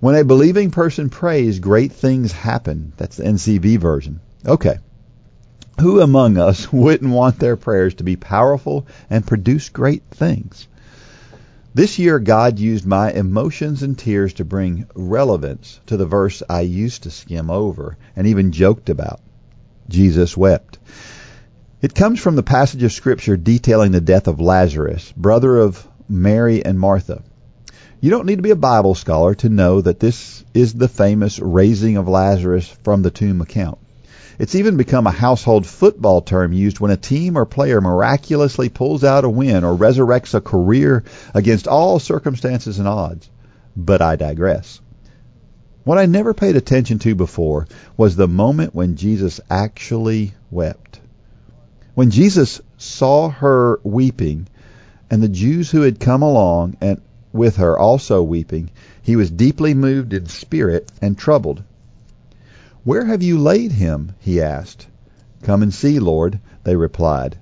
When 0.00 0.14
a 0.14 0.24
believing 0.24 0.70
person 0.70 1.08
prays, 1.08 1.58
great 1.58 1.92
things 1.92 2.32
happen. 2.32 2.92
That's 2.96 3.16
the 3.16 3.24
NCV 3.24 3.78
version. 3.78 4.20
Okay. 4.44 4.78
Who 5.80 6.00
among 6.00 6.38
us 6.38 6.72
wouldn't 6.72 7.12
want 7.12 7.38
their 7.38 7.56
prayers 7.56 7.94
to 7.96 8.04
be 8.04 8.16
powerful 8.16 8.86
and 9.10 9.26
produce 9.26 9.68
great 9.68 10.02
things? 10.10 10.68
This 11.74 11.98
year, 11.98 12.18
God 12.18 12.58
used 12.58 12.86
my 12.86 13.12
emotions 13.12 13.82
and 13.82 13.98
tears 13.98 14.32
to 14.34 14.44
bring 14.46 14.86
relevance 14.94 15.78
to 15.86 15.98
the 15.98 16.06
verse 16.06 16.42
I 16.48 16.62
used 16.62 17.02
to 17.02 17.10
skim 17.10 17.50
over 17.50 17.98
and 18.16 18.26
even 18.26 18.52
joked 18.52 18.88
about. 18.88 19.20
Jesus 19.86 20.34
wept. 20.34 20.78
It 21.82 21.94
comes 21.94 22.20
from 22.20 22.36
the 22.36 22.42
passage 22.42 22.82
of 22.82 22.92
Scripture 22.92 23.36
detailing 23.36 23.92
the 23.92 24.00
death 24.00 24.28
of 24.28 24.40
Lazarus, 24.40 25.12
brother 25.14 25.58
of 25.58 25.86
Mary 26.08 26.64
and 26.64 26.80
Martha. 26.80 27.22
You 28.00 28.08
don't 28.08 28.24
need 28.24 28.36
to 28.36 28.42
be 28.42 28.50
a 28.50 28.56
Bible 28.56 28.94
scholar 28.94 29.34
to 29.36 29.50
know 29.50 29.82
that 29.82 30.00
this 30.00 30.42
is 30.54 30.72
the 30.72 30.88
famous 30.88 31.38
raising 31.38 31.98
of 31.98 32.08
Lazarus 32.08 32.66
from 32.82 33.02
the 33.02 33.10
tomb 33.10 33.42
account. 33.42 33.78
It's 34.38 34.54
even 34.54 34.76
become 34.76 35.06
a 35.06 35.12
household 35.12 35.66
football 35.66 36.20
term 36.20 36.52
used 36.52 36.78
when 36.78 36.90
a 36.90 36.96
team 36.96 37.36
or 37.36 37.46
player 37.46 37.80
miraculously 37.80 38.68
pulls 38.68 39.02
out 39.02 39.24
a 39.24 39.30
win 39.30 39.64
or 39.64 39.76
resurrects 39.76 40.34
a 40.34 40.40
career 40.40 41.04
against 41.34 41.66
all 41.66 41.98
circumstances 41.98 42.78
and 42.78 42.86
odds. 42.86 43.30
But 43.76 44.02
I 44.02 44.16
digress. 44.16 44.80
What 45.84 45.98
I 45.98 46.06
never 46.06 46.34
paid 46.34 46.56
attention 46.56 46.98
to 47.00 47.14
before 47.14 47.66
was 47.96 48.16
the 48.16 48.28
moment 48.28 48.74
when 48.74 48.96
Jesus 48.96 49.40
actually 49.48 50.34
wept. 50.50 51.00
When 51.94 52.10
Jesus 52.10 52.60
saw 52.76 53.30
her 53.30 53.80
weeping 53.84 54.48
and 55.10 55.22
the 55.22 55.28
Jews 55.28 55.70
who 55.70 55.82
had 55.82 56.00
come 56.00 56.22
along 56.22 56.76
and 56.80 57.00
with 57.32 57.56
her 57.56 57.78
also 57.78 58.22
weeping, 58.22 58.70
he 59.00 59.16
was 59.16 59.30
deeply 59.30 59.74
moved 59.74 60.12
in 60.12 60.26
spirit 60.26 60.90
and 61.00 61.16
troubled. 61.16 61.62
Where 62.86 63.06
have 63.06 63.20
you 63.20 63.36
laid 63.36 63.72
him? 63.72 64.12
he 64.20 64.40
asked. 64.40 64.86
Come 65.42 65.60
and 65.60 65.74
see, 65.74 65.98
Lord, 65.98 66.38
they 66.62 66.76
replied. 66.76 67.36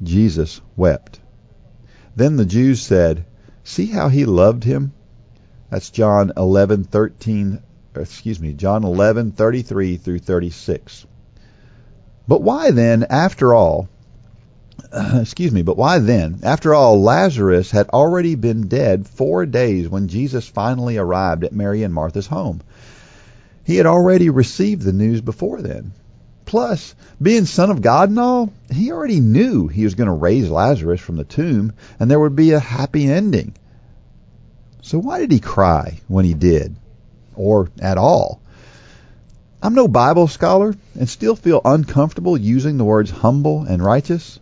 Jesus 0.00 0.60
wept. 0.76 1.18
Then 2.14 2.36
the 2.36 2.44
Jews 2.44 2.80
said, 2.80 3.24
See 3.64 3.86
how 3.86 4.08
he 4.08 4.24
loved 4.24 4.62
him? 4.62 4.92
That's 5.68 5.90
John 5.90 6.30
11:13 6.36 7.58
excuse 7.96 8.38
me, 8.38 8.52
John 8.52 8.84
11:33 8.84 10.00
through 10.00 10.20
36. 10.20 11.06
But 12.28 12.42
why 12.42 12.70
then, 12.70 13.04
after 13.10 13.52
all, 13.52 13.88
excuse 14.92 15.50
me, 15.50 15.62
but 15.62 15.76
why 15.76 15.98
then? 15.98 16.38
After 16.44 16.72
all, 16.72 17.02
Lazarus 17.02 17.72
had 17.72 17.88
already 17.88 18.36
been 18.36 18.68
dead 18.68 19.08
4 19.08 19.44
days 19.44 19.88
when 19.88 20.06
Jesus 20.06 20.46
finally 20.46 20.98
arrived 20.98 21.42
at 21.42 21.52
Mary 21.52 21.82
and 21.82 21.92
Martha's 21.92 22.28
home. 22.28 22.60
He 23.64 23.76
had 23.76 23.86
already 23.86 24.30
received 24.30 24.82
the 24.82 24.92
news 24.92 25.20
before 25.20 25.62
then. 25.62 25.92
Plus, 26.44 26.94
being 27.20 27.46
Son 27.46 27.70
of 27.70 27.80
God 27.80 28.10
and 28.10 28.18
all, 28.18 28.52
he 28.70 28.92
already 28.92 29.20
knew 29.20 29.68
he 29.68 29.84
was 29.84 29.94
going 29.94 30.08
to 30.08 30.12
raise 30.12 30.50
Lazarus 30.50 31.00
from 31.00 31.16
the 31.16 31.24
tomb 31.24 31.72
and 31.98 32.10
there 32.10 32.20
would 32.20 32.36
be 32.36 32.52
a 32.52 32.58
happy 32.58 33.10
ending. 33.10 33.54
So 34.82 34.98
why 34.98 35.20
did 35.20 35.30
he 35.30 35.40
cry 35.40 36.00
when 36.08 36.24
he 36.24 36.34
did? 36.34 36.76
Or 37.36 37.70
at 37.80 37.96
all? 37.96 38.40
I'm 39.62 39.74
no 39.74 39.86
Bible 39.86 40.26
scholar 40.26 40.74
and 40.98 41.08
still 41.08 41.36
feel 41.36 41.60
uncomfortable 41.64 42.36
using 42.36 42.76
the 42.76 42.84
words 42.84 43.10
humble 43.10 43.62
and 43.62 43.82
righteous. 43.82 44.40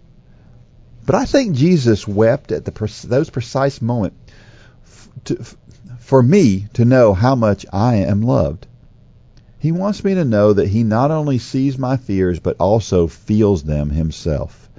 But 1.04 1.14
I 1.14 1.26
think 1.26 1.54
Jesus 1.54 2.08
wept 2.08 2.52
at 2.52 2.64
the, 2.64 3.04
those 3.06 3.28
precise 3.28 3.82
moments 3.82 4.16
for 5.98 6.22
me 6.22 6.66
to 6.72 6.84
know 6.84 7.12
how 7.12 7.34
much 7.34 7.66
I 7.72 7.96
am 7.96 8.22
loved. 8.22 8.66
He 9.60 9.72
wants 9.72 10.02
me 10.02 10.14
to 10.14 10.24
know 10.24 10.54
that 10.54 10.68
he 10.68 10.82
not 10.84 11.10
only 11.10 11.36
sees 11.38 11.78
my 11.78 11.98
fears, 11.98 12.40
but 12.40 12.56
also 12.58 13.06
feels 13.06 13.62
them 13.62 13.90
himself. 13.90 14.70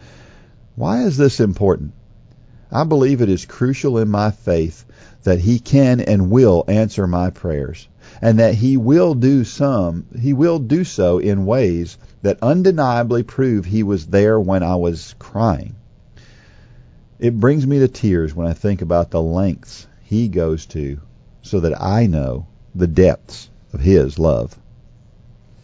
Why 0.76 1.04
is 1.04 1.18
this 1.18 1.40
important? 1.40 1.94
I 2.72 2.84
believe 2.84 3.22
it 3.22 3.30
is 3.30 3.46
crucial 3.46 4.00
in 4.00 4.10
my 4.10 4.32
faith 4.32 4.84
that 5.22 5.40
he 5.40 5.60
can 5.60 6.02
and 6.02 6.32
will 6.32 6.66
answer 6.68 7.06
my 7.06 7.30
prayers. 7.30 7.88
and 8.22 8.40
that 8.40 8.56
he 8.56 8.78
will 8.78 9.14
do 9.14 9.44
some, 9.44 10.06
he 10.20 10.34
will 10.34 10.60
do 10.60 10.84
so 10.84 11.20
in 11.20 11.46
ways 11.46 11.98
that 12.22 12.40
undeniably 12.42 13.24
prove 13.24 13.66
he 13.66 13.84
was 13.84 14.08
there 14.08 14.40
when 14.40 14.64
I 14.64 14.76
was 14.76 15.16
crying. 15.20 15.76
It 17.20 17.40
brings 17.40 17.68
me 17.68 17.80
to 17.80 17.88
tears 17.88 18.36
when 18.36 18.48
I 18.48 18.54
think 18.54 18.82
about 18.82 19.12
the 19.12 19.22
lengths 19.22 19.88
he 20.04 20.28
goes 20.28 20.66
to 20.68 21.00
so 21.44 21.60
that 21.60 21.80
I 21.80 22.08
know 22.08 22.48
the 22.74 22.88
depths 22.88 23.50
of 23.74 23.80
his 23.80 24.18
love. 24.18 24.58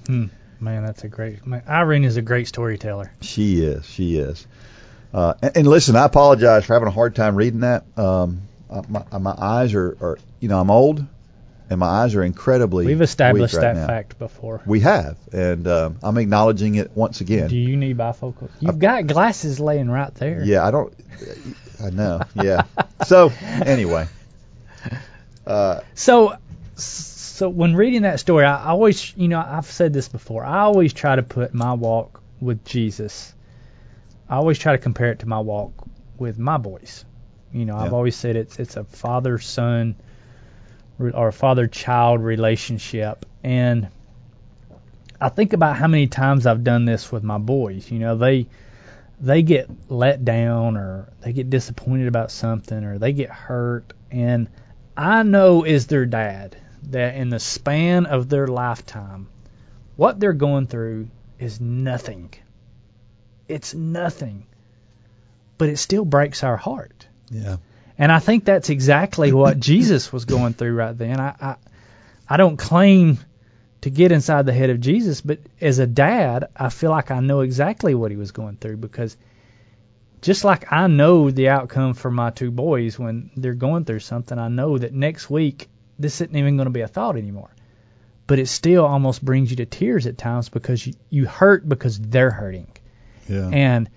Hmm. 0.08 0.26
Man, 0.60 0.84
that's 0.84 1.04
a 1.04 1.08
great. 1.08 1.46
Man, 1.46 1.62
Irene 1.67 2.04
is 2.04 2.17
a 2.17 2.22
great 2.22 2.48
storyteller. 2.48 3.12
She 3.22 3.63
is. 3.63 3.86
She 3.86 4.17
is. 4.17 4.48
Uh, 5.13 5.36
and, 5.41 5.58
and 5.58 5.67
listen, 5.67 5.96
I 5.96 6.06
apologize 6.06 6.65
for 6.65 6.74
having 6.74 6.88
a 6.88 6.91
hard 6.91 7.15
time 7.15 7.36
reading 7.36 7.62
that. 7.62 7.86
Um, 7.96 8.41
uh, 8.70 8.82
my, 8.89 9.04
uh, 9.12 9.20
my 9.20 9.36
eyes 9.38 9.74
are, 9.74 9.98
are, 10.02 10.20
you 10.39 10.50
know, 10.50 10.60
I'm 10.60 10.70
old, 10.70 11.06
and 11.70 11.80
my 11.80 11.88
eyes 11.88 12.15
are 12.15 12.24
incredibly. 12.24 12.86
We've 12.86 13.02
established 13.02 13.54
right 13.54 13.62
that 13.62 13.76
now. 13.76 13.88
fact 13.88 14.20
before. 14.20 14.62
We 14.65 14.82
have, 14.82 15.17
and 15.32 15.67
um, 15.67 16.00
I'm 16.04 16.17
acknowledging 16.17 16.76
it 16.76 16.91
once 16.96 17.22
again. 17.22 17.50
Do 17.50 17.56
you 17.56 17.78
need 17.78 17.98
bifocals? 17.98 18.50
You've 18.60 18.80
got 18.80 19.08
glasses 19.08 19.60
laying 19.60 19.89
right 19.89 20.13
there. 20.15 20.43
Yeah, 20.43 20.65
I 20.65 20.72
don't. 20.72 20.93
I 21.84 21.89
know. 21.91 22.22
Yeah. 22.36 22.63
so 23.06 23.32
anyway, 23.43 24.08
uh, 25.46 25.82
So, 25.96 26.36
so 27.38 27.50
when 27.50 27.76
reading 27.76 28.02
that 28.02 28.19
story, 28.19 28.45
I 28.45 28.69
always, 28.69 29.15
you 29.15 29.28
know, 29.28 29.39
I've 29.39 29.67
said 29.67 29.93
this 29.93 30.08
before. 30.08 30.43
I 30.43 30.62
always 30.62 30.91
try 30.91 31.15
to 31.15 31.21
put 31.21 31.54
my 31.54 31.73
walk 31.73 32.23
with 32.41 32.65
Jesus. 32.65 33.32
I 34.28 34.38
always 34.38 34.58
try 34.58 34.71
to 34.71 34.80
compare 34.80 35.12
it 35.12 35.19
to 35.19 35.28
my 35.28 35.39
walk 35.39 35.71
with 36.17 36.39
my 36.39 36.58
boys. 36.58 37.06
You 37.54 37.65
know, 37.65 37.78
I've 37.78 37.93
always 37.93 38.15
said 38.15 38.38
it's 38.38 38.58
it's 38.58 38.76
a 38.76 38.86
father 38.86 39.38
son 39.38 39.97
or 41.00 41.28
a 41.28 41.32
father 41.32 41.67
child 41.67 42.23
relationship, 42.23 43.23
and 43.43 43.88
I 45.21 45.30
think 45.30 45.54
about 45.54 45.76
how 45.76 45.88
many 45.88 46.08
times 46.08 46.47
I've 46.47 46.63
done 46.63 46.86
this 46.86 47.12
with 47.12 47.21
my 47.21 47.38
boys. 47.38 47.91
You 47.91 48.00
know, 48.00 48.17
they 48.17 48.47
they 49.21 49.43
get 49.43 49.69
let 49.89 50.26
down 50.26 50.76
or 50.76 51.13
they 51.21 51.34
get 51.34 51.52
disappointed 51.52 52.08
about 52.08 52.32
something 52.32 52.84
or 52.84 52.97
they 52.97 53.13
get 53.13 53.30
hurt 53.30 53.93
and 54.10 54.50
I 54.97 55.21
know 55.21 55.63
as 55.63 55.86
their 55.86 56.08
dad 56.08 56.58
that 56.91 57.15
in 57.15 57.30
the 57.30 57.39
span 57.39 58.06
of 58.06 58.30
their 58.30 58.47
lifetime 58.47 59.28
what 59.97 60.19
they're 60.19 60.34
going 60.34 60.67
through 60.67 61.10
is 61.39 61.60
nothing. 61.60 62.34
It's 63.47 63.73
nothing. 63.73 64.45
But 65.58 65.69
it 65.69 65.78
still 65.78 66.06
breaks 66.06 66.43
our 66.43 66.56
heart. 66.56 67.08
yeah, 67.30 67.58
And 67.97 68.12
I 68.12 68.19
think 68.19 68.45
that's 68.45 68.69
exactly 68.69 69.34
what 69.34 69.60
Jesus 69.71 70.13
was 70.13 70.26
going 70.26 70.54
through 70.54 70.76
right 70.76 70.97
then. 70.97 71.19
I, 71.19 71.36
I 71.41 71.56
I 72.30 72.38
don't 72.38 72.58
claim 72.58 73.19
to 73.82 73.89
get 73.89 74.12
inside 74.12 74.45
the 74.45 74.54
head 74.54 74.69
of 74.69 74.82
Jesus, 74.82 75.21
but 75.21 75.39
as 75.62 75.80
a 75.80 75.88
dad, 75.88 76.45
I 76.56 76.69
feel 76.69 76.91
like 76.91 77.10
I 77.10 77.19
know 77.19 77.39
exactly 77.39 77.95
what 77.95 78.12
he 78.12 78.17
was 78.17 78.32
going 78.32 78.58
through 78.58 78.78
because 78.78 79.15
just 80.21 80.43
like 80.43 80.71
I 80.71 80.88
know 80.88 81.32
the 81.32 81.50
outcome 81.50 81.93
for 81.93 82.12
my 82.12 82.32
two 82.32 82.52
boys 82.52 83.00
when 83.00 83.32
they're 83.36 83.54
going 83.54 83.86
through 83.86 84.00
something, 84.00 84.38
I 84.38 84.50
know 84.50 84.78
that 84.78 84.93
next 84.93 85.30
week 85.30 85.69
this 86.00 86.22
isn't 86.22 86.36
even 86.36 86.58
going 86.58 86.66
to 86.68 86.72
be 86.72 86.82
a 86.82 86.88
thought 86.88 87.18
anymore. 87.18 87.50
But 88.28 88.40
it 88.40 88.48
still 88.48 88.86
almost 88.86 89.24
brings 89.24 89.50
you 89.50 89.58
to 89.58 89.66
tears 89.66 90.06
at 90.06 90.18
times 90.18 90.50
because 90.50 90.86
you, 90.86 90.94
you 91.10 91.26
hurt 91.26 91.68
because 91.68 91.98
they're 92.00 92.32
hurting. 92.32 92.68
yeah, 93.30 93.50
And 93.52 93.90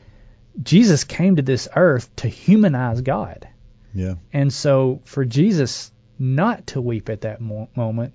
Jesus 0.62 1.04
came 1.04 1.36
to 1.36 1.42
this 1.42 1.68
earth 1.74 2.14
to 2.16 2.28
humanize 2.28 3.00
God. 3.00 3.48
yeah, 3.92 4.14
And 4.32 4.52
so 4.52 5.00
for 5.04 5.24
Jesus 5.24 5.90
not 6.18 6.68
to 6.68 6.80
weep 6.80 7.08
at 7.08 7.22
that 7.22 7.40
mo- 7.40 7.68
moment 7.74 8.14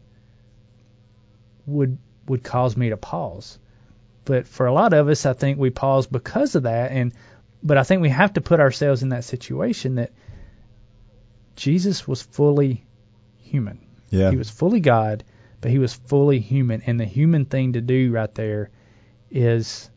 would 1.65 1.97
would 2.27 2.43
cause 2.43 2.77
me 2.77 2.89
to 2.89 2.97
pause. 2.97 3.59
But 4.23 4.47
for 4.47 4.65
a 4.67 4.73
lot 4.73 4.93
of 4.93 5.09
us, 5.09 5.25
I 5.25 5.33
think 5.33 5.59
we 5.59 5.69
pause 5.69 6.07
because 6.07 6.55
of 6.55 6.63
that. 6.63 6.91
And 6.91 7.13
but 7.61 7.77
I 7.77 7.83
think 7.83 8.01
we 8.01 8.09
have 8.09 8.33
to 8.33 8.41
put 8.41 8.59
ourselves 8.59 9.03
in 9.03 9.09
that 9.09 9.23
situation 9.25 9.95
that 9.95 10.11
Jesus 11.55 12.07
was 12.07 12.21
fully 12.21 12.84
human. 13.55 13.79
yeah. 14.09 14.29
He 14.31 14.37
was 14.37 14.49
fully 14.49 14.81
God, 14.81 15.23
but 15.61 15.71
he 15.71 15.79
was 15.79 15.93
fully 15.93 16.39
human. 16.39 16.81
And 16.85 16.99
the 16.99 17.05
human 17.05 17.45
thing 17.45 17.73
to 17.73 17.81
do 17.81 18.11
right 18.11 18.33
there 18.35 18.69
is 19.31 19.89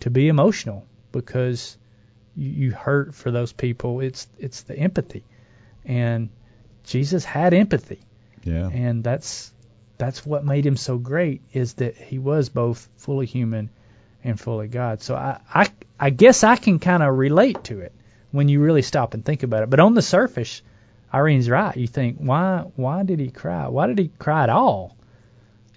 to 0.00 0.10
be 0.10 0.28
emotional 0.28 0.86
because 1.12 1.78
you, 2.36 2.50
you 2.50 2.70
hurt 2.72 3.14
for 3.14 3.30
those 3.30 3.52
people. 3.52 4.00
It's 4.00 4.26
it's 4.38 4.62
the 4.62 4.76
empathy, 4.76 5.24
and 5.84 6.28
Jesus 6.84 7.24
had 7.24 7.54
empathy, 7.54 8.00
yeah. 8.42 8.68
and 8.68 9.04
that's 9.04 9.52
that's 9.98 10.26
what 10.26 10.44
made 10.44 10.66
him 10.66 10.76
so 10.76 10.98
great 10.98 11.42
is 11.52 11.74
that 11.74 11.96
he 11.96 12.18
was 12.18 12.48
both 12.48 12.88
fully 12.96 13.26
human 13.26 13.70
and 14.24 14.40
fully 14.40 14.68
God. 14.68 15.02
So 15.02 15.14
I 15.14 15.40
I, 15.52 15.66
I 15.98 16.10
guess 16.10 16.42
I 16.44 16.56
can 16.56 16.78
kind 16.78 17.02
of 17.02 17.16
relate 17.16 17.64
to 17.64 17.80
it 17.80 17.92
when 18.32 18.48
you 18.48 18.60
really 18.60 18.82
stop 18.82 19.14
and 19.14 19.24
think 19.24 19.42
about 19.42 19.62
it. 19.62 19.70
But 19.70 19.80
on 19.80 19.94
the 19.94 20.02
surface, 20.02 20.62
Irene's 21.12 21.48
right. 21.50 21.76
You 21.76 21.86
think 21.86 22.18
why 22.18 22.64
why 22.76 23.02
did 23.02 23.20
he 23.20 23.30
cry? 23.30 23.68
Why 23.68 23.86
did 23.86 23.98
he 23.98 24.08
cry 24.18 24.44
at 24.44 24.50
all? 24.50 24.96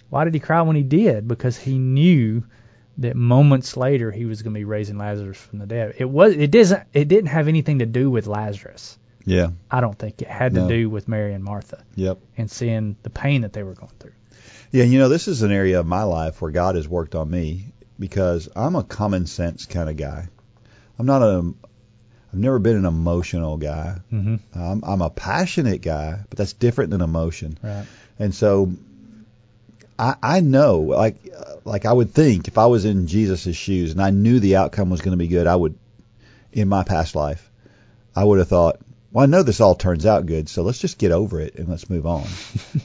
Why 0.09 0.23
did 0.23 0.33
he 0.33 0.39
cry 0.39 0.61
when 0.61 0.75
he 0.75 0.83
did? 0.83 1.27
Because 1.27 1.57
he 1.57 1.77
knew 1.77 2.43
that 2.99 3.15
moments 3.15 3.75
later 3.75 4.11
he 4.11 4.23
was 4.25 4.41
going 4.41 4.53
to 4.53 4.59
be 4.59 4.63
raising 4.63 4.97
Lazarus 4.97 5.37
from 5.37 5.59
the 5.59 5.65
dead. 5.65 5.95
It 5.97 6.09
was 6.09 6.33
it 6.35 6.51
doesn't 6.51 6.83
it 6.93 7.07
didn't 7.07 7.27
have 7.27 7.47
anything 7.47 7.79
to 7.79 7.85
do 7.85 8.09
with 8.09 8.27
Lazarus. 8.27 8.97
Yeah. 9.25 9.49
I 9.69 9.81
don't 9.81 9.97
think 9.97 10.21
it 10.21 10.27
had 10.27 10.53
to 10.53 10.67
do 10.67 10.89
with 10.89 11.07
Mary 11.07 11.33
and 11.33 11.43
Martha 11.43 11.83
Yep. 11.95 12.19
and 12.37 12.49
seeing 12.49 12.95
the 13.01 13.09
pain 13.09 13.41
that 13.41 13.53
they 13.53 13.63
were 13.63 13.73
going 13.73 13.91
through. 13.99 14.11
Yeah, 14.71 14.83
you 14.83 14.99
know, 14.99 15.09
this 15.09 15.27
is 15.27 15.41
an 15.41 15.51
area 15.51 15.79
of 15.79 15.87
my 15.87 16.03
life 16.03 16.41
where 16.41 16.51
God 16.51 16.75
has 16.75 16.87
worked 16.87 17.15
on 17.15 17.29
me 17.29 17.73
because 17.97 18.47
I'm 18.55 18.75
a 18.75 18.83
common 18.83 19.25
sense 19.25 19.65
kind 19.65 19.89
of 19.89 19.97
guy. 19.97 20.27
I'm 20.99 21.07
not 21.07 21.23
a 21.23 21.53
I've 22.35 22.41
never 22.41 22.59
been 22.59 22.75
an 22.75 22.85
emotional 22.85 23.55
guy. 23.55 23.95
Mhm. 24.11 24.39
I'm, 24.53 24.83
I'm 24.83 25.01
a 25.01 25.09
passionate 25.09 25.81
guy, 25.81 26.19
but 26.29 26.37
that's 26.37 26.51
different 26.51 26.89
than 26.91 26.99
emotion. 26.99 27.57
Right. 27.63 27.85
And 28.19 28.35
so 28.35 28.73
I 29.97 30.15
I 30.21 30.39
know 30.41 30.79
like 30.79 31.15
like 31.63 31.85
I 31.85 31.93
would 31.93 32.11
think 32.11 32.49
if 32.49 32.57
I 32.57 32.65
was 32.65 32.83
in 32.83 33.07
Jesus' 33.07 33.55
shoes 33.55 33.93
and 33.93 34.01
I 34.01 34.09
knew 34.09 34.41
the 34.41 34.57
outcome 34.57 34.89
was 34.89 34.99
going 34.99 35.13
to 35.13 35.17
be 35.17 35.29
good, 35.29 35.47
I 35.47 35.55
would 35.55 35.75
in 36.51 36.67
my 36.67 36.83
past 36.83 37.15
life, 37.15 37.49
I 38.13 38.25
would 38.25 38.39
have 38.39 38.49
thought, 38.49 38.79
well, 39.13 39.23
I 39.23 39.27
know 39.27 39.41
this 39.41 39.61
all 39.61 39.75
turns 39.75 40.05
out 40.05 40.25
good, 40.25 40.49
so 40.49 40.61
let's 40.61 40.79
just 40.79 40.97
get 40.97 41.13
over 41.13 41.39
it 41.39 41.55
and 41.55 41.69
let's 41.69 41.89
move 41.89 42.05
on. 42.05 42.25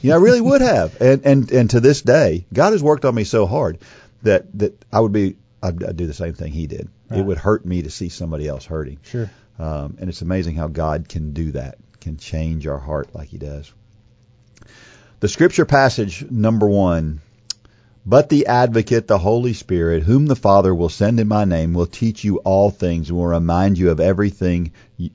you 0.01 0.11
know, 0.11 0.15
I 0.15 0.19
really 0.21 0.39
would 0.39 0.61
have. 0.61 0.95
And 1.01 1.25
and 1.25 1.51
and 1.51 1.69
to 1.71 1.81
this 1.81 2.01
day, 2.01 2.45
God 2.53 2.71
has 2.71 2.81
worked 2.81 3.03
on 3.03 3.13
me 3.13 3.25
so 3.25 3.45
hard 3.47 3.79
that 4.23 4.45
that 4.59 4.81
I 4.93 5.01
would 5.01 5.11
be 5.11 5.35
I'd, 5.61 5.83
I'd 5.83 5.97
do 5.97 6.07
the 6.07 6.13
same 6.13 6.35
thing 6.35 6.53
He 6.53 6.67
did. 6.67 6.87
It 7.13 7.25
would 7.25 7.37
hurt 7.37 7.65
me 7.65 7.81
to 7.81 7.89
see 7.89 8.07
somebody 8.07 8.47
else 8.47 8.63
hurting. 8.63 8.97
Sure. 9.03 9.29
Um, 9.61 9.97
and 9.99 10.09
it's 10.09 10.23
amazing 10.23 10.55
how 10.55 10.67
God 10.67 11.07
can 11.07 11.33
do 11.33 11.51
that, 11.51 11.77
can 11.99 12.17
change 12.17 12.65
our 12.65 12.79
heart 12.79 13.13
like 13.13 13.29
He 13.29 13.37
does. 13.37 13.71
The 15.19 15.27
scripture 15.27 15.65
passage 15.65 16.29
number 16.29 16.67
one. 16.67 17.21
But 18.03 18.29
the 18.29 18.47
advocate, 18.47 19.07
the 19.07 19.19
Holy 19.19 19.53
Spirit, 19.53 20.01
whom 20.01 20.25
the 20.25 20.35
Father 20.35 20.73
will 20.73 20.89
send 20.89 21.19
in 21.19 21.27
my 21.27 21.45
name, 21.45 21.75
will 21.75 21.85
teach 21.85 22.23
you 22.23 22.37
all 22.37 22.71
things 22.71 23.09
and 23.09 23.17
will 23.19 23.27
remind 23.27 23.77
you 23.77 23.91
of 23.91 23.99
everything 23.99 24.71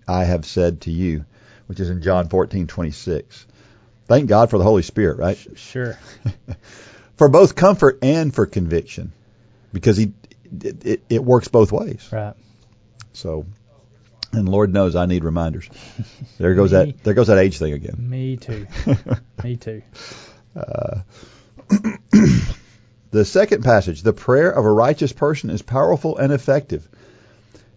I 0.07 0.23
have 0.23 0.47
said 0.47 0.83
to 0.83 0.93
you, 0.93 1.25
which 1.67 1.81
is 1.81 1.91
in 1.91 2.01
John 2.01 2.29
14:26. 2.29 3.47
Thank 4.07 4.29
God 4.29 4.51
for 4.51 4.59
the 4.59 4.65
Holy 4.65 4.85
Spirit, 4.85 5.19
right? 5.19 5.37
Sure. 5.57 5.99
For 7.17 7.29
both 7.29 7.57
comfort 7.57 8.01
and 8.03 8.33
for 8.33 8.45
conviction, 8.45 9.11
because 9.73 9.97
he 9.97 10.13
it, 10.63 10.85
it, 10.85 11.03
it 11.09 11.25
works 11.25 11.49
both 11.49 11.73
ways. 11.73 12.07
Right. 12.13 12.35
So, 13.15 13.47
and 14.37 14.49
Lord 14.49 14.73
knows 14.73 14.95
I 14.95 15.07
need 15.07 15.25
reminders. 15.25 15.69
There 16.39 16.55
goes 16.55 16.73
Me. 16.73 16.93
that 16.93 17.05
there 17.05 17.15
goes 17.15 17.29
that 17.29 17.39
age 17.39 17.59
thing 17.59 17.73
again. 17.73 17.97
Me 17.99 18.37
too. 18.37 18.67
Me 19.45 19.57
too. 19.57 19.83
The 23.17 23.25
second 23.25 23.65
passage, 23.65 24.03
the 24.03 24.13
prayer 24.13 24.51
of 24.51 24.65
a 24.65 24.71
righteous 24.71 25.13
person 25.13 25.49
is 25.49 25.63
powerful 25.63 26.19
and 26.19 26.33
effective. 26.33 26.87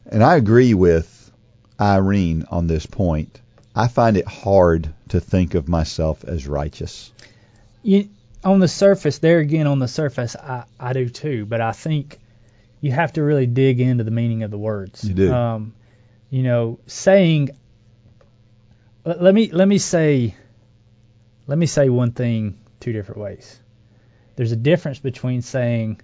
And 0.05 0.21
I 0.21 0.35
agree 0.35 0.73
with 0.73 1.31
Irene 1.79 2.45
on 2.49 2.67
this 2.67 2.85
point. 2.85 3.39
I 3.73 3.87
find 3.87 4.17
it 4.17 4.27
hard 4.27 4.93
to 5.09 5.21
think 5.21 5.53
of 5.53 5.69
myself 5.69 6.25
as 6.25 6.45
righteous. 6.45 7.13
You, 7.83 8.09
on 8.43 8.59
the 8.59 8.67
surface, 8.67 9.19
there 9.19 9.39
again, 9.39 9.67
on 9.67 9.79
the 9.79 9.87
surface, 9.87 10.35
I, 10.35 10.65
I 10.77 10.91
do 10.91 11.07
too. 11.07 11.45
But 11.45 11.61
I 11.61 11.71
think 11.71 12.19
you 12.81 12.91
have 12.91 13.13
to 13.13 13.23
really 13.23 13.45
dig 13.45 13.79
into 13.79 14.03
the 14.03 14.11
meaning 14.11 14.43
of 14.43 14.51
the 14.51 14.57
words. 14.57 15.05
You 15.05 15.13
do. 15.13 15.33
Um, 15.33 15.73
you 16.29 16.43
know, 16.43 16.79
saying. 16.85 17.49
Let, 19.05 19.21
let 19.21 19.33
me 19.33 19.51
let 19.51 19.67
me 19.67 19.77
say. 19.77 20.35
Let 21.47 21.57
me 21.57 21.65
say 21.65 21.89
one 21.89 22.11
thing 22.11 22.59
two 22.79 22.93
different 22.93 23.21
ways. 23.21 23.59
There's 24.35 24.51
a 24.51 24.57
difference 24.57 24.99
between 24.99 25.41
saying, 25.41 26.01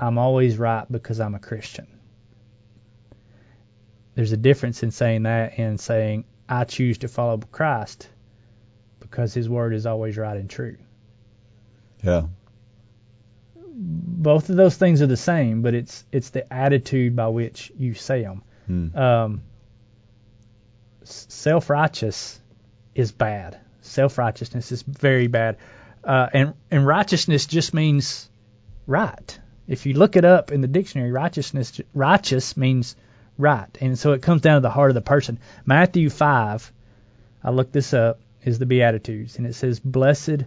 "I'm 0.00 0.18
always 0.18 0.58
right 0.58 0.90
because 0.90 1.20
I'm 1.20 1.34
a 1.34 1.38
Christian." 1.38 1.86
There's 4.14 4.32
a 4.32 4.36
difference 4.36 4.82
in 4.82 4.90
saying 4.90 5.24
that 5.24 5.58
and 5.58 5.78
saying, 5.78 6.24
"I 6.48 6.64
choose 6.64 6.98
to 6.98 7.08
follow 7.08 7.38
Christ 7.38 8.08
because 8.98 9.34
His 9.34 9.48
word 9.48 9.74
is 9.74 9.86
always 9.86 10.16
right 10.16 10.36
and 10.36 10.50
true." 10.50 10.76
Yeah. 12.02 12.26
Both 13.54 14.48
of 14.48 14.56
those 14.56 14.76
things 14.76 15.02
are 15.02 15.06
the 15.06 15.16
same, 15.16 15.62
but 15.62 15.74
it's 15.74 16.04
it's 16.10 16.30
the 16.30 16.52
attitude 16.52 17.14
by 17.14 17.28
which 17.28 17.70
you 17.76 17.94
say 17.94 18.22
them. 18.22 18.42
Hmm. 18.66 18.96
Um, 18.96 19.42
self 21.04 21.70
righteous 21.70 22.40
is 22.94 23.12
bad. 23.12 23.58
Self 23.80 24.18
righteousness 24.18 24.72
is 24.72 24.82
very 24.82 25.28
bad, 25.28 25.58
uh, 26.02 26.28
and 26.32 26.54
and 26.70 26.86
righteousness 26.86 27.46
just 27.46 27.72
means 27.72 28.28
right. 28.86 29.38
If 29.68 29.86
you 29.86 29.94
look 29.94 30.16
it 30.16 30.24
up 30.24 30.52
in 30.52 30.60
the 30.60 30.68
dictionary, 30.68 31.12
righteousness 31.12 31.80
righteous 31.94 32.56
means 32.56 32.96
right, 33.38 33.68
and 33.80 33.98
so 33.98 34.12
it 34.12 34.22
comes 34.22 34.42
down 34.42 34.56
to 34.56 34.60
the 34.60 34.70
heart 34.70 34.90
of 34.90 34.94
the 34.94 35.00
person. 35.00 35.38
Matthew 35.64 36.10
five, 36.10 36.72
I 37.42 37.50
looked 37.50 37.72
this 37.72 37.94
up, 37.94 38.20
is 38.44 38.58
the 38.58 38.66
Beatitudes, 38.66 39.38
and 39.38 39.46
it 39.46 39.54
says, 39.54 39.78
"Blessed 39.78 40.44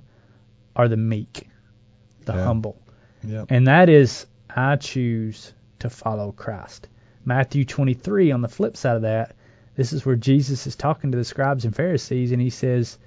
are 0.75 0.88
the 0.88 0.97
meek, 0.97 1.47
the 2.25 2.34
Yeah. 2.34 2.43
humble." 2.43 2.82
Yeah. 3.23 3.45
And 3.49 3.67
that 3.67 3.89
is, 3.89 4.25
I 4.49 4.75
choose 4.77 5.53
to 5.79 5.89
follow 5.89 6.32
Christ. 6.32 6.88
Matthew 7.30 7.63
23, 7.63 8.32
on 8.32 8.42
the 8.42 8.48
flip 8.48 8.76
side 8.76 8.96
of 8.96 9.02
that, 9.04 9.36
this 9.76 9.94
is 9.94 10.04
where 10.04 10.15
Jesus 10.15 10.65
is 10.65 10.76
talking 10.76 11.12
to 11.12 11.18
the 11.18 11.24
scribes 11.24 11.63
and 11.63 11.76
Pharisees, 11.76 12.32
and 12.32 12.42
he 12.42 12.50
says, 12.50 12.98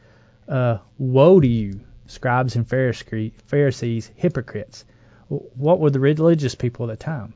uh, 0.49 0.79
Woe 0.97 1.41
to 1.41 1.47
you, 1.47 1.81
scribes 2.07 2.55
and 2.55 2.67
Pharisees, 2.69 4.11
hypocrites. 4.15 4.85
What 5.29 5.81
were 5.81 5.91
the 5.91 5.99
religious 5.99 6.55
people 6.55 6.89
at 6.89 6.99
the 7.01 7.05
time? 7.05 7.35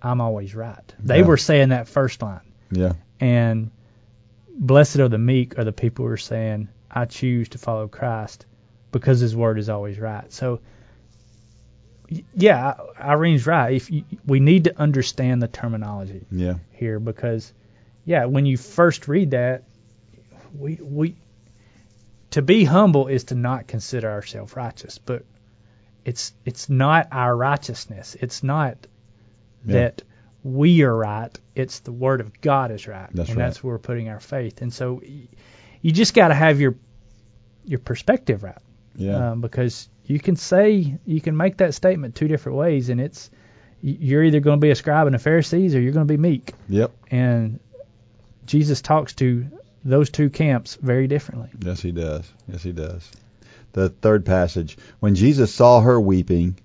I'm 0.00 0.20
always 0.20 0.54
right. 0.54 0.94
They 1.02 1.18
Yeah. 1.18 1.26
were 1.26 1.36
saying 1.36 1.70
that 1.70 1.88
first 1.88 2.22
line. 2.22 2.40
Yeah. 2.70 2.92
And 3.18 3.72
blessed 4.56 5.00
are 5.00 5.08
the 5.08 5.18
meek 5.18 5.58
are 5.58 5.64
the 5.64 5.72
people 5.72 6.06
who 6.06 6.12
are 6.12 6.16
saying, 6.16 6.68
I 6.90 7.06
choose 7.06 7.48
to 7.50 7.58
follow 7.58 7.88
Christ 7.88 8.46
because 8.92 9.18
his 9.18 9.34
word 9.34 9.58
is 9.58 9.68
always 9.68 9.98
right. 9.98 10.32
So, 10.32 10.60
yeah, 12.34 12.74
Irene's 12.98 13.46
right. 13.46 13.74
If 13.74 13.90
you, 13.90 14.04
we 14.26 14.40
need 14.40 14.64
to 14.64 14.78
understand 14.80 15.42
the 15.42 15.48
terminology 15.48 16.24
Yeah. 16.30 16.54
here 16.72 16.98
because, 17.00 17.52
yeah, 18.04 18.24
when 18.26 18.46
you 18.46 18.56
first 18.56 19.08
read 19.08 19.32
that, 19.32 19.64
we 20.58 20.78
we 20.82 21.16
to 22.30 22.42
be 22.42 22.64
humble 22.64 23.08
is 23.08 23.24
to 23.24 23.34
not 23.34 23.66
consider 23.66 24.10
ourselves 24.10 24.54
righteous, 24.56 24.98
but 24.98 25.24
it's 26.04 26.32
it's 26.44 26.68
not 26.68 27.08
our 27.12 27.34
righteousness. 27.36 28.16
It's 28.20 28.42
not 28.42 28.76
Yeah. 29.64 29.74
that 29.74 30.02
we 30.42 30.82
are 30.82 30.96
right. 30.96 31.36
It's 31.54 31.80
the 31.80 31.92
word 31.92 32.20
of 32.20 32.40
God 32.40 32.70
is 32.72 32.88
right, 32.88 33.08
That's 33.14 33.28
and 33.30 33.38
right. 33.38 33.44
that's 33.46 33.62
where 33.62 33.74
we're 33.74 33.78
putting 33.78 34.08
our 34.08 34.18
faith. 34.20 34.60
And 34.62 34.72
so, 34.72 35.00
you 35.80 35.92
just 35.92 36.14
got 36.14 36.28
to 36.28 36.34
have 36.34 36.60
your 36.60 36.74
your 37.64 37.78
perspective 37.78 38.42
right 38.42 38.58
Yeah. 38.96 39.30
um, 39.32 39.40
because 39.40 39.88
you 40.04 40.18
can 40.18 40.36
say 40.36 40.98
you 41.04 41.20
can 41.20 41.36
make 41.36 41.58
that 41.58 41.74
statement 41.74 42.14
two 42.14 42.28
different 42.28 42.58
ways, 42.58 42.88
and 42.88 43.00
it's 43.00 43.30
you're 43.82 44.22
either 44.22 44.40
going 44.40 44.58
to 44.58 44.64
be 44.64 44.70
a 44.70 44.74
scribe 44.74 45.06
and 45.06 45.16
a 45.16 45.18
Pharisees, 45.18 45.74
or 45.74 45.80
you're 45.80 45.92
going 45.92 46.06
to 46.06 46.12
be 46.12 46.18
meek. 46.18 46.52
yep. 46.68 46.92
And 47.10 47.58
Jesus 48.46 48.80
talks 48.80 49.14
to 49.14 49.46
those 49.84 50.10
two 50.10 50.30
camps 50.30 50.76
very 50.80 51.08
differently. 51.08 51.50
Yes, 51.60 51.80
he 51.80 51.90
does. 51.90 52.30
Yes, 52.48 52.62
he 52.62 52.72
does. 52.72 53.10
The 53.72 53.88
third 53.88 54.24
passage. 54.24 54.76
When 55.00 55.14
Jesus 55.14 55.52
saw 55.52 55.80
her 55.80 56.00
weeping, 56.00 56.58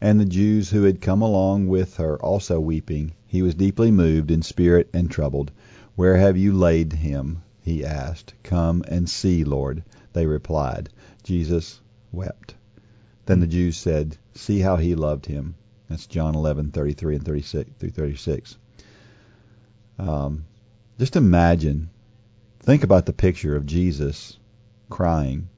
and 0.00 0.18
the 0.18 0.24
Jews 0.24 0.70
who 0.70 0.82
had 0.82 1.00
come 1.00 1.22
along 1.22 1.68
with 1.68 1.96
her 1.96 2.16
also 2.20 2.58
weeping, 2.58 3.12
he 3.26 3.40
was 3.40 3.54
deeply 3.54 3.90
moved 3.90 4.30
in 4.30 4.42
spirit 4.42 4.88
and 4.92 5.10
troubled. 5.10 5.52
Where 5.94 6.16
have 6.16 6.36
you 6.36 6.52
laid 6.52 6.92
him? 6.92 7.42
He 7.60 7.84
asked. 7.84 8.34
Come 8.42 8.82
and 8.88 9.08
see, 9.08 9.44
Lord. 9.44 9.84
They 10.12 10.26
replied. 10.26 10.88
Jesus 11.22 11.80
wept. 12.10 12.54
Then 13.26 13.40
the 13.40 13.46
Jews 13.46 13.76
said, 13.76 14.16
See 14.34 14.60
how 14.60 14.76
he 14.76 14.94
loved 14.94 15.26
him. 15.26 15.54
That's 15.88 16.06
John 16.06 16.34
11:33 16.34 17.16
and 17.16 17.24
36 17.24 17.70
through 17.78 17.90
36. 17.90 18.56
Um, 19.98 20.44
just 20.98 21.16
imagine 21.16 21.90
think 22.60 22.82
about 22.82 23.06
the 23.06 23.12
picture 23.12 23.56
of 23.56 23.66
Jesus 23.66 24.38
crying 24.88 25.48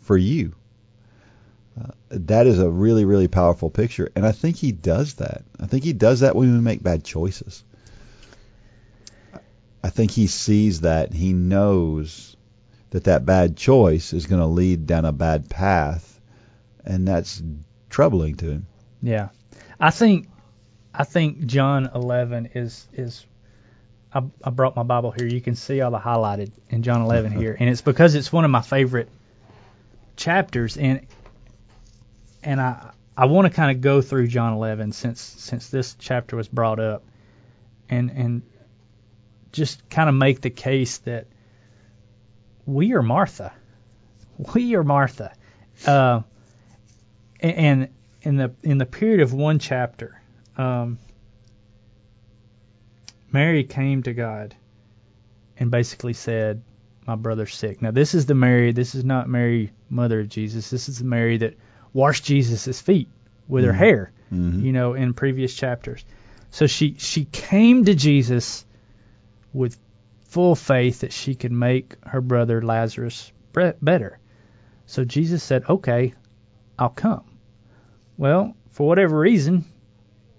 for 0.00 0.16
you. 0.16 0.54
Uh, 1.80 1.92
that 2.10 2.46
is 2.46 2.58
a 2.58 2.70
really, 2.70 3.04
really 3.04 3.28
powerful 3.28 3.70
picture, 3.70 4.10
and 4.16 4.26
I 4.26 4.32
think 4.32 4.56
he 4.56 4.72
does 4.72 5.14
that. 5.14 5.44
I 5.60 5.66
think 5.66 5.84
he 5.84 5.92
does 5.92 6.20
that 6.20 6.34
when 6.34 6.52
we 6.52 6.60
make 6.60 6.82
bad 6.82 7.04
choices. 7.04 7.62
I 9.82 9.90
think 9.90 10.10
he 10.10 10.26
sees 10.26 10.80
that. 10.80 11.12
He 11.12 11.32
knows 11.32 12.36
that 12.90 13.04
that 13.04 13.24
bad 13.24 13.56
choice 13.56 14.12
is 14.12 14.26
going 14.26 14.40
to 14.40 14.46
lead 14.46 14.86
down 14.86 15.04
a 15.04 15.12
bad 15.12 15.48
path, 15.48 16.17
and 16.88 17.06
that's 17.06 17.40
troubling 17.90 18.34
to 18.36 18.46
him. 18.46 18.66
Yeah, 19.02 19.28
I 19.78 19.90
think 19.90 20.28
I 20.92 21.04
think 21.04 21.46
John 21.46 21.90
11 21.94 22.50
is 22.54 22.88
is 22.92 23.24
I, 24.12 24.22
I 24.42 24.50
brought 24.50 24.74
my 24.74 24.82
Bible 24.82 25.12
here. 25.12 25.26
You 25.26 25.40
can 25.40 25.54
see 25.54 25.80
all 25.82 25.90
the 25.90 25.98
highlighted 25.98 26.50
in 26.70 26.82
John 26.82 27.02
11 27.02 27.32
here, 27.32 27.56
and 27.60 27.68
it's 27.68 27.82
because 27.82 28.14
it's 28.14 28.32
one 28.32 28.44
of 28.44 28.50
my 28.50 28.62
favorite 28.62 29.08
chapters, 30.16 30.76
and 30.76 31.06
and 32.42 32.60
I 32.60 32.90
I 33.16 33.26
want 33.26 33.46
to 33.46 33.52
kind 33.52 33.70
of 33.70 33.82
go 33.82 34.00
through 34.00 34.28
John 34.28 34.54
11 34.54 34.92
since 34.92 35.20
since 35.20 35.68
this 35.68 35.94
chapter 35.98 36.36
was 36.36 36.48
brought 36.48 36.80
up, 36.80 37.04
and 37.88 38.10
and 38.10 38.42
just 39.52 39.88
kind 39.88 40.08
of 40.08 40.14
make 40.14 40.40
the 40.40 40.50
case 40.50 40.98
that 40.98 41.26
we 42.66 42.94
are 42.94 43.02
Martha, 43.02 43.52
we 44.54 44.74
are 44.74 44.84
Martha, 44.84 45.32
uh, 45.86 46.22
and 47.40 47.88
in 48.22 48.36
the 48.36 48.52
in 48.62 48.78
the 48.78 48.86
period 48.86 49.20
of 49.20 49.32
one 49.32 49.58
chapter, 49.58 50.20
um, 50.56 50.98
Mary 53.32 53.64
came 53.64 54.02
to 54.02 54.12
God 54.12 54.54
and 55.58 55.70
basically 55.70 56.14
said, 56.14 56.62
"My 57.06 57.14
brother's 57.14 57.54
sick." 57.54 57.82
Now 57.82 57.90
this 57.90 58.14
is 58.14 58.26
the 58.26 58.34
Mary. 58.34 58.72
This 58.72 58.94
is 58.94 59.04
not 59.04 59.28
Mary, 59.28 59.72
mother 59.88 60.20
of 60.20 60.28
Jesus. 60.28 60.70
This 60.70 60.88
is 60.88 60.98
the 60.98 61.04
Mary 61.04 61.38
that 61.38 61.54
washed 61.92 62.24
Jesus' 62.24 62.80
feet 62.80 63.08
with 63.46 63.64
her 63.64 63.72
hair. 63.72 64.12
Mhm. 64.32 64.62
You 64.62 64.72
know, 64.72 64.94
in 64.94 65.14
previous 65.14 65.54
chapters. 65.54 66.04
So 66.50 66.66
she 66.66 66.96
she 66.98 67.24
came 67.26 67.84
to 67.84 67.94
Jesus 67.94 68.64
with 69.52 69.78
full 70.20 70.54
faith 70.54 71.00
that 71.00 71.12
she 71.12 71.34
could 71.34 71.52
make 71.52 71.96
her 72.04 72.20
brother 72.20 72.60
Lazarus 72.62 73.32
better. 73.52 74.18
So 74.86 75.04
Jesus 75.04 75.42
said, 75.42 75.64
"Okay, 75.68 76.14
I'll 76.78 76.88
come." 76.88 77.24
Well, 78.16 78.54
for 78.70 78.86
whatever 78.86 79.18
reason, 79.18 79.64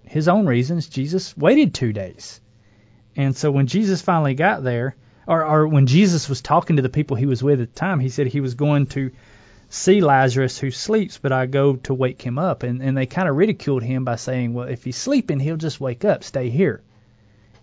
his 0.04 0.28
own 0.28 0.46
reasons, 0.48 0.88
Jesus 0.90 1.36
waited 1.38 1.74
two 1.74 1.94
days. 1.94 2.42
And 3.16 3.36
so 3.36 3.52
when 3.52 3.68
Jesus 3.68 4.02
finally 4.02 4.34
got 4.34 4.64
there, 4.64 4.96
or, 5.28 5.46
or 5.46 5.68
when 5.68 5.86
Jesus 5.86 6.28
was 6.28 6.42
talking 6.42 6.78
to 6.78 6.82
the 6.82 6.90
people 6.90 7.16
he 7.16 7.26
was 7.26 7.44
with 7.44 7.62
at 7.62 7.74
the 7.74 7.80
time, 7.80 8.00
he 8.00 8.10
said 8.10 8.28
he 8.28 8.42
was 8.42 8.56
going 8.56 8.88
to 8.88 9.12
see 9.70 10.02
Lazarus 10.02 10.58
who 10.58 10.72
sleeps, 10.72 11.20
but 11.20 11.32
I 11.32 11.46
go 11.46 11.76
to 11.76 11.94
wake 11.94 12.22
him 12.22 12.40
up. 12.40 12.64
And, 12.64 12.82
and 12.82 12.98
they 12.98 13.06
kind 13.06 13.30
of 13.30 13.36
ridiculed 13.36 13.84
him 13.84 14.04
by 14.04 14.16
saying, 14.16 14.54
well, 14.54 14.68
if 14.68 14.84
he's 14.84 14.98
sleeping, 14.98 15.40
he'll 15.40 15.58
just 15.58 15.80
wake 15.80 16.04
up, 16.04 16.24
stay 16.24 16.50
here. 16.50 16.82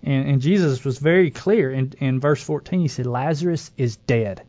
And, 0.03 0.29
and 0.29 0.41
Jesus 0.41 0.85
was 0.85 0.99
very 0.99 1.31
clear 1.31 1.73
in, 1.73 1.93
in 1.99 2.21
verse 2.21 2.43
14. 2.43 2.81
He 2.81 2.89
said, 2.89 3.07
Lazarus 3.07 3.73
is 3.77 3.97
dead. 3.97 4.43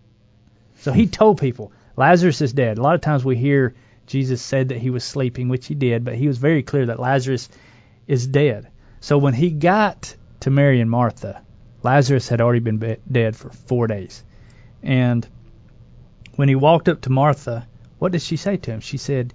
So 0.75 0.91
he 0.91 1.07
told 1.07 1.39
people, 1.39 1.71
Lazarus 1.95 2.41
is 2.41 2.53
dead. 2.53 2.77
A 2.77 2.81
lot 2.81 2.93
of 2.93 3.01
times 3.01 3.25
we 3.25 3.35
hear 3.35 3.73
Jesus 4.07 4.41
said 4.41 4.69
that 4.69 4.79
he 4.79 4.89
was 4.89 5.03
sleeping, 5.03 5.49
which 5.49 5.67
he 5.67 5.75
did, 5.75 6.03
but 6.03 6.15
he 6.15 6.27
was 6.27 6.37
very 6.37 6.63
clear 6.63 6.87
that 6.87 6.99
Lazarus 6.99 7.49
is 8.07 8.25
dead. 8.25 8.67
So 8.99 9.17
when 9.17 9.33
he 9.33 9.51
got 9.51 10.15
to 10.39 10.49
Mary 10.49 10.81
and 10.81 10.89
Martha, 10.89 11.41
Lazarus 11.83 12.27
had 12.27 12.41
already 12.41 12.61
been 12.61 12.77
be- 12.77 12.97
dead 13.11 13.35
for 13.35 13.49
four 13.49 13.87
days. 13.87 14.23
And 14.81 15.27
when 16.35 16.49
he 16.49 16.55
walked 16.55 16.89
up 16.89 17.01
to 17.01 17.09
Martha, 17.11 17.67
what 17.99 18.11
did 18.11 18.21
she 18.21 18.37
say 18.37 18.57
to 18.57 18.71
him? 18.71 18.79
She 18.79 18.97
said, 18.97 19.33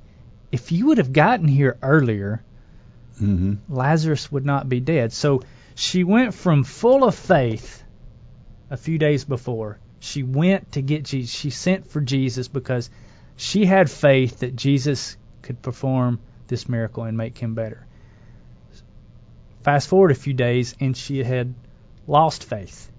If 0.51 0.73
you 0.73 0.87
would 0.87 0.99
have 0.99 1.13
gotten 1.13 1.47
here 1.49 1.79
earlier, 1.83 2.43
Mm-hmm. 3.21 3.73
Lazarus 3.73 4.33
would 4.33 4.45
not 4.45 4.69
be 4.69 4.81
dead. 4.81 5.13
So 5.13 5.43
she 5.75 6.05
went 6.05 6.35
from 6.35 6.65
full 6.65 7.05
of 7.05 7.15
faith 7.15 7.83
a 8.71 8.77
few 8.77 8.99
days 8.99 9.25
before. 9.25 9.79
She 10.01 10.23
went 10.23 10.73
to 10.73 10.83
get 10.83 11.05
Jesus. 11.05 11.35
She 11.35 11.51
sent 11.51 11.89
for 11.89 12.01
Jesus 12.01 12.49
because 12.49 12.91
she 13.37 13.65
had 13.65 13.91
faith 13.91 14.41
that 14.41 14.57
Jesus 14.57 15.17
could 15.43 15.63
perform 15.63 16.21
this 16.49 16.69
miracle 16.69 17.05
and 17.05 17.17
make 17.17 17.39
him 17.39 17.55
better. 17.55 17.87
Fast 19.63 19.89
forward 19.89 20.11
a 20.11 20.15
few 20.15 20.35
days, 20.35 20.75
and 20.81 20.97
she 20.97 21.23
had 21.23 21.55
lost 22.07 22.45
faith. 22.45 22.91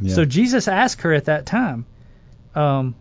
Yeah. 0.00 0.14
So 0.14 0.24
Jesus 0.24 0.68
asked 0.68 1.02
her 1.02 1.12
at 1.12 1.26
that 1.26 1.46
time. 1.46 1.86
Um, 2.54 2.94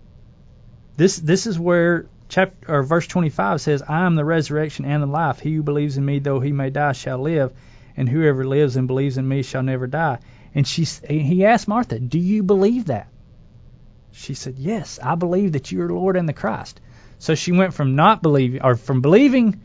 this 0.98 1.18
this 1.18 1.48
is 1.48 1.60
where 1.60 2.06
chapter 2.28 2.76
or 2.76 2.84
verse 2.84 3.08
25 3.08 3.62
says, 3.62 3.84
"I 3.88 4.06
am 4.06 4.16
the 4.16 4.26
resurrection 4.26 4.86
and 4.86 5.02
the 5.02 5.08
life. 5.08 5.40
He 5.40 5.54
who 5.54 5.64
believes 5.64 5.98
in 5.98 6.06
me, 6.06 6.20
though 6.20 6.40
he 6.40 6.52
may 6.52 6.70
die, 6.70 6.94
shall 6.94 7.20
live, 7.20 7.54
and 7.96 8.10
whoever 8.10 8.44
lives 8.44 8.76
and 8.76 8.88
believes 8.88 9.18
in 9.18 9.28
me 9.28 9.44
shall 9.44 9.64
never 9.64 9.88
die." 9.88 10.20
And 10.56 10.68
she 10.68 10.86
he 11.08 11.46
asked 11.46 11.68
Martha, 11.68 12.00
"Do 12.00 12.20
you 12.20 12.44
believe 12.44 12.86
that?" 12.86 13.08
She 14.14 14.34
said, 14.34 14.56
"Yes, 14.58 15.00
I 15.02 15.16
believe 15.16 15.52
that 15.54 15.72
you 15.72 15.82
are 15.82 15.90
Lord 15.90 16.16
and 16.16 16.30
the 16.30 16.34
Christ." 16.34 16.80
So 17.20 17.36
she 17.36 17.52
went 17.52 17.74
from 17.74 17.96
not 17.96 18.22
believing, 18.22 18.62
or 18.62 18.76
from 18.76 19.02
believing 19.02 19.62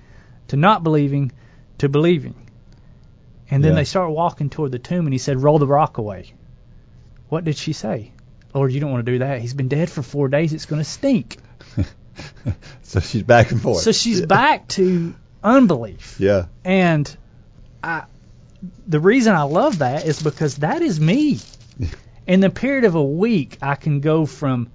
to 0.48 0.56
not 0.56 0.82
believing 0.82 1.32
to 1.78 1.88
believing. 1.88 2.34
And 3.50 3.64
then 3.64 3.72
Yeah. 3.72 3.76
they 3.76 3.84
start 3.84 4.10
walking 4.10 4.50
toward 4.50 4.72
the 4.72 4.78
tomb, 4.78 5.06
and 5.06 5.12
he 5.12 5.18
said, 5.18 5.42
Roll 5.42 5.58
the 5.58 5.66
rock 5.66 5.98
away. 5.98 6.34
What 7.28 7.44
did 7.44 7.56
she 7.56 7.72
say? 7.72 8.12
Lord, 8.54 8.72
you 8.72 8.80
don't 8.80 8.90
want 8.90 9.04
to 9.04 9.12
do 9.12 9.18
that. 9.20 9.40
He's 9.40 9.54
been 9.54 9.68
dead 9.68 9.90
for 9.90 10.02
four 10.02 10.28
days. 10.28 10.52
It's 10.52 10.66
going 10.66 10.80
to 10.80 10.88
stink. 10.88 11.36
so 12.82 13.00
she's 13.00 13.22
back 13.22 13.50
and 13.50 13.60
forth. 13.60 13.82
So 13.82 13.92
she's 13.92 14.20
yeah. 14.20 14.26
back 14.26 14.68
to 14.68 15.14
unbelief. 15.42 16.16
Yeah. 16.18 16.46
And 16.64 17.14
I, 17.82 18.04
the 18.86 19.00
reason 19.00 19.34
I 19.34 19.42
love 19.42 19.78
that 19.78 20.06
is 20.06 20.22
because 20.22 20.56
that 20.56 20.82
is 20.82 20.98
me. 21.00 21.38
In 22.28 22.40
the 22.40 22.50
period 22.50 22.84
of 22.84 22.94
a 22.94 23.02
week, 23.02 23.56
I 23.62 23.74
can 23.74 24.00
go 24.00 24.26
from, 24.26 24.70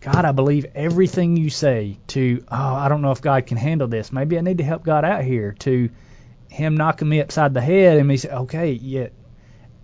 God, 0.00 0.24
I 0.24 0.30
believe 0.30 0.64
everything 0.76 1.36
you 1.36 1.50
say, 1.50 1.98
to, 2.08 2.44
oh, 2.50 2.56
I 2.74 2.88
don't 2.88 3.02
know 3.02 3.10
if 3.10 3.20
God 3.20 3.46
can 3.46 3.56
handle 3.56 3.88
this. 3.88 4.12
Maybe 4.12 4.38
I 4.38 4.42
need 4.42 4.58
to 4.58 4.64
help 4.64 4.84
God 4.84 5.04
out 5.04 5.24
here, 5.24 5.52
to 5.60 5.90
Him 6.48 6.76
knocking 6.76 7.08
me 7.08 7.20
upside 7.20 7.52
the 7.52 7.60
head 7.60 7.98
and 7.98 8.06
me 8.06 8.16
say, 8.16 8.30
okay, 8.30 8.72
yeah. 8.72 9.08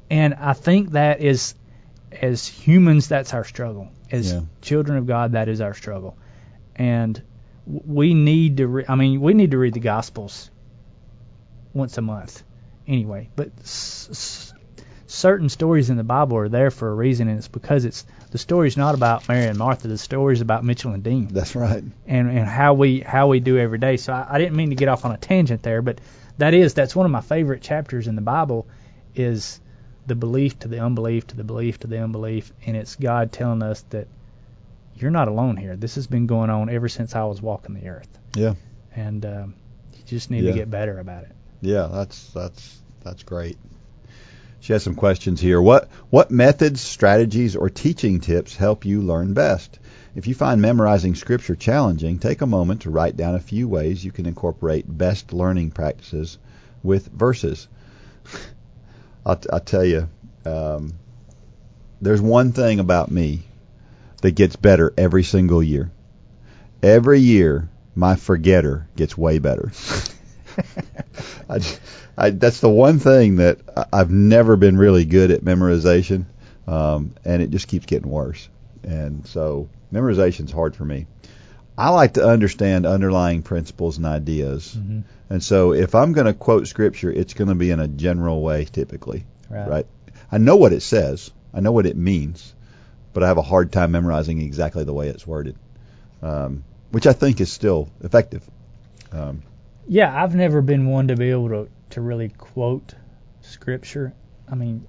And 0.09 0.35
I 0.35 0.53
think 0.53 0.93
that 0.93 1.21
is, 1.21 1.57
as 2.13 2.47
humans, 2.47 3.09
that's 3.09 3.35
our 3.35 3.45
struggle. 3.45 3.89
As 4.13 4.33
Yeah. 4.33 4.43
children 4.61 4.99
of 4.99 5.07
God, 5.07 5.33
that 5.33 5.49
is 5.49 5.61
our 5.61 5.75
struggle. 5.75 6.17
And 6.77 7.21
we 7.67 8.15
need 8.15 8.59
to, 8.59 8.69
re- 8.69 8.85
I 8.89 8.95
mean, 8.95 9.21
we 9.21 9.35
need 9.35 9.51
to 9.51 9.59
read 9.59 9.75
the 9.75 9.81
Gospels 9.81 10.49
once 11.75 11.99
a 11.99 12.03
month 12.03 12.45
anyway. 12.87 13.31
But 13.35 13.51
s- 13.63 14.09
s- 14.11 14.52
certain 15.13 15.49
stories 15.49 15.91
in 15.91 15.97
the 15.97 16.05
Bible 16.05 16.37
are 16.39 16.49
there 16.49 16.71
for 16.71 16.91
a 16.91 16.95
reason, 16.95 17.29
and 17.29 17.39
it's 17.39 17.49
because 17.49 17.85
it's 17.85 18.05
the 18.31 18.39
story's 18.39 18.77
not 18.77 18.95
about 18.95 19.29
Mary 19.29 19.47
and 19.47 19.59
Martha. 19.59 19.87
The 19.89 19.99
story's 19.99 20.41
about 20.41 20.65
Mitchell 20.65 20.93
and 20.93 21.03
Dean 21.03 21.29
That's 21.29 21.55
right. 21.55 21.85
and 22.07 22.31
and 22.31 22.47
how 22.47 22.75
we 22.75 23.01
how 23.01 23.29
we 23.29 23.41
do 23.41 23.59
every 23.59 23.79
day. 23.79 23.97
So 23.99 24.13
I, 24.13 24.27
I 24.31 24.39
didn't 24.39 24.57
mean 24.57 24.71
to 24.71 24.77
get 24.77 24.89
off 24.89 25.05
on 25.05 25.13
a 25.13 25.19
tangent 25.19 25.63
there, 25.63 25.83
but 25.83 26.01
that 26.39 26.55
is 26.55 26.75
that's 26.75 26.97
one 26.97 27.07
of 27.07 27.13
my 27.13 27.21
favorite 27.21 27.63
chapters 27.63 28.09
in 28.09 28.17
the 28.17 28.23
Bible 28.23 28.67
is 29.15 29.61
the 30.07 30.15
belief 30.15 30.59
to 30.61 30.69
the 30.69 30.81
unbelief 30.81 31.27
to 31.29 31.37
the 31.37 31.45
belief 31.45 31.81
to 31.81 31.87
the 31.87 31.99
unbelief, 32.03 32.53
and 32.67 32.77
it's 32.77 32.97
God 32.97 33.31
telling 33.33 33.63
us 33.63 33.83
that 33.91 34.09
you're 34.97 35.11
not 35.11 35.29
alone 35.29 35.57
here. 35.57 35.77
This 35.77 35.95
has 35.97 36.07
been 36.07 36.27
going 36.27 36.51
on 36.51 36.69
ever 36.71 36.89
since 36.89 37.15
I 37.15 37.25
was 37.25 37.41
walking 37.43 37.75
the 37.75 37.89
earth, 37.89 38.09
Yeah. 38.35 38.55
and 38.97 39.25
um, 39.27 39.55
you 39.95 40.03
just 40.07 40.31
need 40.31 40.45
Yeah. 40.45 40.53
to 40.53 40.59
get 40.59 40.71
better 40.71 40.99
about 40.99 41.25
it. 41.25 41.33
Yeah, 41.61 41.89
that's 41.93 42.31
that's 42.31 42.81
that's 43.05 43.23
great. 43.23 43.59
She 44.63 44.73
has 44.73 44.85
some 44.85 44.95
questions 44.95 45.41
here. 45.41 45.61
What 45.61 45.89
what 46.09 46.31
methods, 46.31 46.81
strategies, 46.81 47.57
or 47.57 47.69
teaching 47.69 48.21
tips 48.21 48.55
help 48.55 48.85
you 48.85 49.03
learn 49.03 49.35
best? 49.35 49.81
If 50.15 50.29
you 50.29 50.37
find 50.37 50.63
memorizing 50.63 51.17
scripture 51.17 51.57
challenging, 51.57 52.21
take 52.21 52.43
a 52.43 52.47
moment 52.47 52.83
to 52.83 52.91
write 52.91 53.17
down 53.17 53.35
a 53.35 53.41
few 53.41 53.67
ways 53.67 54.05
you 54.05 54.13
can 54.13 54.25
incorporate 54.25 54.85
best 54.87 55.33
learning 55.33 55.73
practices 55.73 56.39
with 56.81 57.09
verses. 57.09 57.67
I'll, 59.27 59.41
I'll 59.53 59.59
tell 59.59 59.85
you, 59.85 60.09
um, 60.45 60.93
there's 62.01 62.21
one 62.21 62.53
thing 62.53 62.79
about 62.79 63.11
me 63.11 63.43
that 64.21 64.37
gets 64.37 64.55
better 64.55 64.95
every 64.97 65.25
single 65.25 65.61
year. 65.61 65.91
Every 66.85 67.19
year, 67.19 67.69
my 67.97 68.15
forgetter 68.15 68.87
gets 68.95 69.19
way 69.19 69.41
better. 69.41 69.73
I, 71.49 71.61
I- 72.17 72.31
that's 72.31 72.61
the 72.61 72.69
one 72.71 72.99
thing 72.99 73.37
that 73.37 73.59
I've 73.93 74.11
never 74.11 74.57
been 74.57 74.77
really 74.77 75.05
good 75.05 75.31
at 75.31 75.43
memorization, 75.43 76.25
um, 76.67 77.15
and 77.25 77.43
it 77.43 77.51
just 77.51 77.69
keeps 77.69 77.87
getting 77.87 78.11
worse. 78.11 78.49
And 78.83 79.27
so 79.27 79.69
memorization's 79.91 80.51
hard 80.53 80.75
for 80.77 80.85
me. 80.85 81.07
I 81.79 81.89
like 81.91 82.15
to 82.15 82.27
understand 82.27 82.85
underlying 82.87 83.43
principles 83.43 83.97
and 83.97 84.07
ideas, 84.07 84.75
Mm-hmm. 84.79 85.01
and 85.31 85.43
so 85.43 85.73
if 85.73 85.95
I'm 85.95 86.13
going 86.13 86.27
to 86.27 86.35
quote 86.35 86.67
scripture, 86.69 87.11
it's 87.11 87.35
going 87.35 87.49
to 87.49 87.55
be 87.55 87.71
in 87.71 87.81
a 87.81 87.89
general 87.89 88.43
way, 88.43 88.65
typically. 88.67 89.25
Right. 89.49 89.69
Right. 89.69 89.87
I 90.31 90.39
know 90.39 90.57
what 90.57 90.73
it 90.73 90.83
says. 90.83 91.31
I 91.55 91.61
know 91.61 91.73
what 91.73 91.87
it 91.87 91.97
means, 91.97 92.55
but 93.13 93.23
I 93.23 93.29
have 93.29 93.39
a 93.39 93.43
hard 93.43 93.73
time 93.73 93.93
memorizing 93.93 94.41
exactly 94.43 94.85
the 94.85 94.93
way 94.93 95.09
it's 95.09 95.27
worded, 95.27 95.57
um, 96.23 96.65
which 96.91 97.07
I 97.07 97.13
think 97.13 97.41
is 97.41 97.51
still 97.53 97.89
effective. 98.03 98.43
Um, 99.11 99.43
Yeah, 99.87 100.22
I've 100.22 100.35
never 100.35 100.62
been 100.62 100.87
one 100.87 101.09
to 101.09 101.16
be 101.16 101.30
able 101.30 101.49
to 101.49 101.68
to 101.91 102.01
really 102.01 102.30
quote 102.30 102.95
scripture. 103.41 104.14
I 104.49 104.55
mean, 104.55 104.87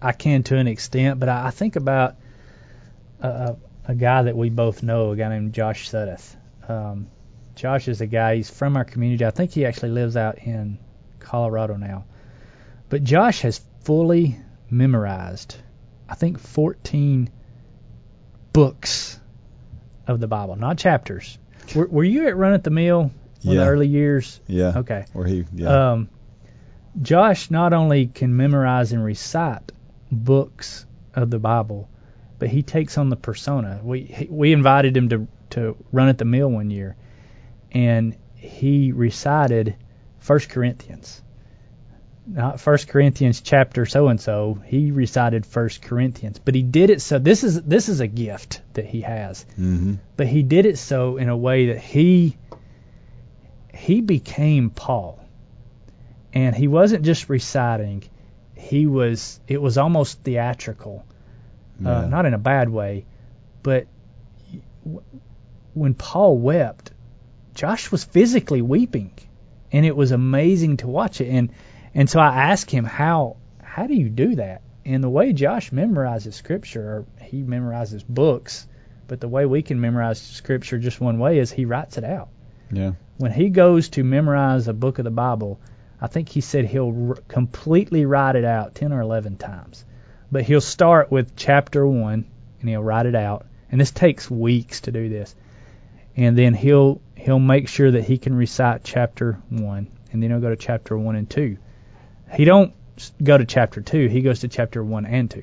I 0.00 0.12
can 0.12 0.42
to 0.44 0.56
an 0.56 0.66
extent, 0.66 1.20
but 1.20 1.28
I, 1.28 1.48
I 1.48 1.50
think 1.50 1.76
about 1.76 2.16
a, 3.20 3.56
a, 3.86 3.94
guy 3.94 4.22
that 4.22 4.36
we 4.36 4.48
both 4.48 4.82
know, 4.82 5.10
a 5.10 5.16
guy 5.16 5.28
named 5.28 5.52
Josh 5.52 5.90
Suddeth. 5.90 6.36
Um, 6.68 7.08
Josh 7.54 7.88
is 7.88 8.00
a 8.00 8.06
guy. 8.06 8.36
He's 8.36 8.48
from 8.48 8.76
our 8.76 8.84
community. 8.84 9.26
I 9.26 9.30
think 9.30 9.52
he 9.52 9.66
actually 9.66 9.90
lives 9.90 10.16
out 10.16 10.38
in 10.38 10.78
Colorado 11.18 11.76
now. 11.76 12.04
But 12.88 13.04
Josh 13.04 13.42
has 13.42 13.60
fully 13.82 14.38
memorized, 14.70 15.56
I 16.08 16.14
think, 16.14 16.38
14 16.38 17.28
books 18.52 19.20
of 20.06 20.20
the 20.20 20.28
Bible, 20.28 20.56
not 20.56 20.78
chapters. 20.78 21.38
Were, 21.74 21.86
were 21.86 22.04
you 22.04 22.26
at 22.26 22.36
Run 22.36 22.52
at 22.52 22.64
the 22.64 22.70
Mill 22.70 23.10
in 23.42 23.52
Yeah. 23.52 23.64
the 23.64 23.70
early 23.70 23.86
years? 23.88 24.40
yeah. 24.46 24.72
Okay. 24.78 25.06
Where 25.12 25.26
he, 25.26 25.44
yeah. 25.54 25.92
Um, 25.92 26.08
Josh 27.00 27.50
not 27.50 27.72
only 27.72 28.06
can 28.06 28.36
memorize 28.36 28.92
and 28.92 29.04
recite 29.04 29.70
books 30.10 30.86
of 31.14 31.30
the 31.30 31.38
Bible, 31.38 31.88
but 32.38 32.48
he 32.48 32.62
takes 32.62 32.98
on 32.98 33.10
the 33.10 33.16
persona. 33.16 33.80
We 33.82 34.00
he, 34.02 34.26
we 34.30 34.52
invited 34.52 34.96
him 34.96 35.08
to 35.10 35.28
to 35.50 35.76
run 35.92 36.08
at 36.08 36.18
the 36.18 36.24
mill 36.24 36.48
one 36.50 36.70
year, 36.70 36.96
and 37.72 38.16
he 38.34 38.92
recited 38.92 39.76
First 40.18 40.48
Corinthians. 40.48 41.22
Not 42.26 42.60
First 42.60 42.88
Corinthians 42.88 43.40
chapter 43.40 43.86
so 43.86 44.08
and 44.08 44.20
so. 44.20 44.60
He 44.64 44.90
recited 44.92 45.44
First 45.46 45.82
Corinthians, 45.82 46.38
but 46.38 46.54
he 46.54 46.62
did 46.62 46.90
it 46.90 47.00
so. 47.00 47.18
This 47.18 47.42
is 47.44 47.60
this 47.62 47.88
is 47.88 48.00
a 48.00 48.06
gift 48.06 48.62
that 48.74 48.86
he 48.86 49.00
has 49.02 49.44
Mm-hmm. 49.58 49.94
but 50.16 50.26
he 50.26 50.42
did 50.42 50.66
it 50.66 50.78
so 50.78 51.16
in 51.16 51.28
a 51.28 51.36
way 51.36 51.66
that 51.68 51.78
he 51.78 52.36
he 53.74 54.00
became 54.00 54.70
Paul. 54.70 55.18
And 56.32 56.54
he 56.54 56.68
wasn't 56.68 57.04
just 57.04 57.28
reciting, 57.28 58.04
he 58.54 58.86
was 58.86 59.40
it 59.48 59.60
was 59.60 59.78
almost 59.78 60.20
theatrical. 60.22 61.04
Uh, 61.82 62.06
not 62.06 62.26
in 62.26 62.34
a 62.34 62.38
bad 62.38 62.68
way, 62.68 63.06
but 63.62 63.86
when 65.72 65.94
Paul 65.94 66.36
wept, 66.36 66.90
Josh 67.54 67.90
was 67.90 68.04
physically 68.04 68.60
weeping, 68.60 69.12
and 69.72 69.86
it 69.86 69.96
was 69.96 70.12
amazing 70.12 70.76
to 70.78 70.88
watch 70.88 71.22
it. 71.22 71.28
And 71.28 71.50
and 71.94 72.08
so 72.08 72.20
I 72.20 72.50
asked 72.50 72.70
him 72.70 72.84
how 72.84 73.36
how 73.62 73.86
do 73.86 73.94
you 73.94 74.10
do 74.10 74.36
that? 74.36 74.62
And 74.84 75.02
the 75.02 75.08
way 75.08 75.32
Josh 75.32 75.70
memorizes 75.70 76.34
scripture, 76.34 76.82
or 76.82 77.24
he 77.24 77.42
memorizes 77.42 78.04
books, 78.06 78.66
but 79.08 79.20
the 79.20 79.28
way 79.28 79.46
we 79.46 79.62
can 79.62 79.80
memorize 79.80 80.20
scripture 80.20 80.78
just 80.78 81.00
one 81.00 81.18
way 81.18 81.38
is 81.38 81.50
he 81.50 81.64
writes 81.64 81.96
it 81.96 82.04
out. 82.04 82.28
Yeah. 82.70 82.92
When 83.18 83.32
he 83.32 83.50
goes 83.50 83.88
to 83.90 84.04
memorize 84.04 84.68
a 84.68 84.72
book 84.72 84.98
of 84.98 85.04
the 85.04 85.10
Bible, 85.10 85.60
I 86.00 86.06
think 86.06 86.28
he 86.28 86.40
said 86.40 86.64
he'll 86.64 87.10
r- 87.10 87.18
completely 87.28 88.06
write 88.06 88.36
it 88.36 88.44
out 88.44 88.74
10 88.74 88.92
or 88.92 89.00
11 89.00 89.36
times. 89.36 89.84
But 90.32 90.44
he'll 90.44 90.60
start 90.60 91.10
with 91.10 91.36
chapter 91.36 91.86
1 91.86 92.24
and 92.60 92.68
he'll 92.68 92.82
write 92.82 93.06
it 93.06 93.14
out. 93.14 93.46
And 93.70 93.80
this 93.80 93.90
takes 93.90 94.30
weeks 94.30 94.82
to 94.82 94.92
do 94.92 95.08
this. 95.08 95.34
And 96.16 96.36
then 96.36 96.54
he'll 96.54 97.00
he'll 97.16 97.38
make 97.38 97.68
sure 97.68 97.90
that 97.90 98.04
he 98.04 98.18
can 98.18 98.34
recite 98.34 98.82
chapter 98.84 99.38
1 99.50 99.86
and 100.12 100.22
then 100.22 100.30
he'll 100.30 100.40
go 100.40 100.50
to 100.50 100.56
chapter 100.56 100.96
1 100.96 101.16
and 101.16 101.28
2. 101.28 101.56
He 102.32 102.44
don't 102.44 102.72
go 103.22 103.36
to 103.36 103.44
chapter 103.44 103.80
2, 103.80 104.08
he 104.08 104.22
goes 104.22 104.40
to 104.40 104.48
chapter 104.48 104.82
1 104.82 105.06
and 105.06 105.30
2. 105.30 105.42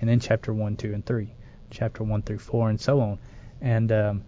And 0.00 0.10
then 0.10 0.20
chapter 0.20 0.52
1, 0.52 0.76
2 0.76 0.92
and 0.92 1.06
3, 1.06 1.32
chapter 1.70 2.04
1 2.04 2.22
through 2.22 2.38
4 2.38 2.70
and 2.70 2.80
so 2.80 3.00
on. 3.00 3.18
And 3.60 3.90
um 3.92 4.22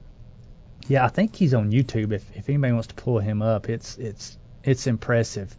yeah, 0.87 1.05
I 1.05 1.09
think 1.09 1.35
he's 1.37 1.55
on 1.55 1.71
YouTube. 1.71 2.13
If 2.13 2.25
if 2.37 2.49
anybody 2.49 2.73
wants 2.73 2.89
to 2.89 2.95
pull 2.95 3.19
him 3.19 3.43
up, 3.43 3.69
it's 3.69 3.97
it's 3.99 4.39
it's 4.65 4.87
impressive. 4.87 5.55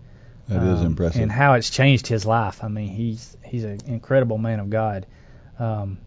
That 0.48 0.64
is 0.64 0.80
um, 0.80 0.88
impressive. 0.88 1.22
And 1.22 1.32
how 1.32 1.54
it's 1.54 1.70
changed 1.70 2.08
his 2.08 2.26
life. 2.26 2.64
I 2.64 2.68
mean, 2.70 2.88
he's 2.90 3.38
he's 3.44 3.64
an 3.64 3.80
incredible 3.86 4.38
man 4.38 4.60
of 4.60 4.70
God. 4.70 5.06
Um, 5.60 6.00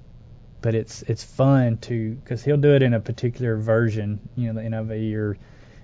but 0.60 0.74
it's 0.74 1.02
it's 1.02 1.22
fun 1.24 1.76
to 1.78 2.12
because 2.14 2.42
he'll 2.44 2.56
do 2.56 2.74
it 2.74 2.82
in 2.82 2.94
a 2.94 3.00
particular 3.00 3.56
version, 3.56 4.20
you 4.36 4.52
know, 4.52 4.60
the 4.60 4.68
NIV 4.68 5.14
or 5.16 5.38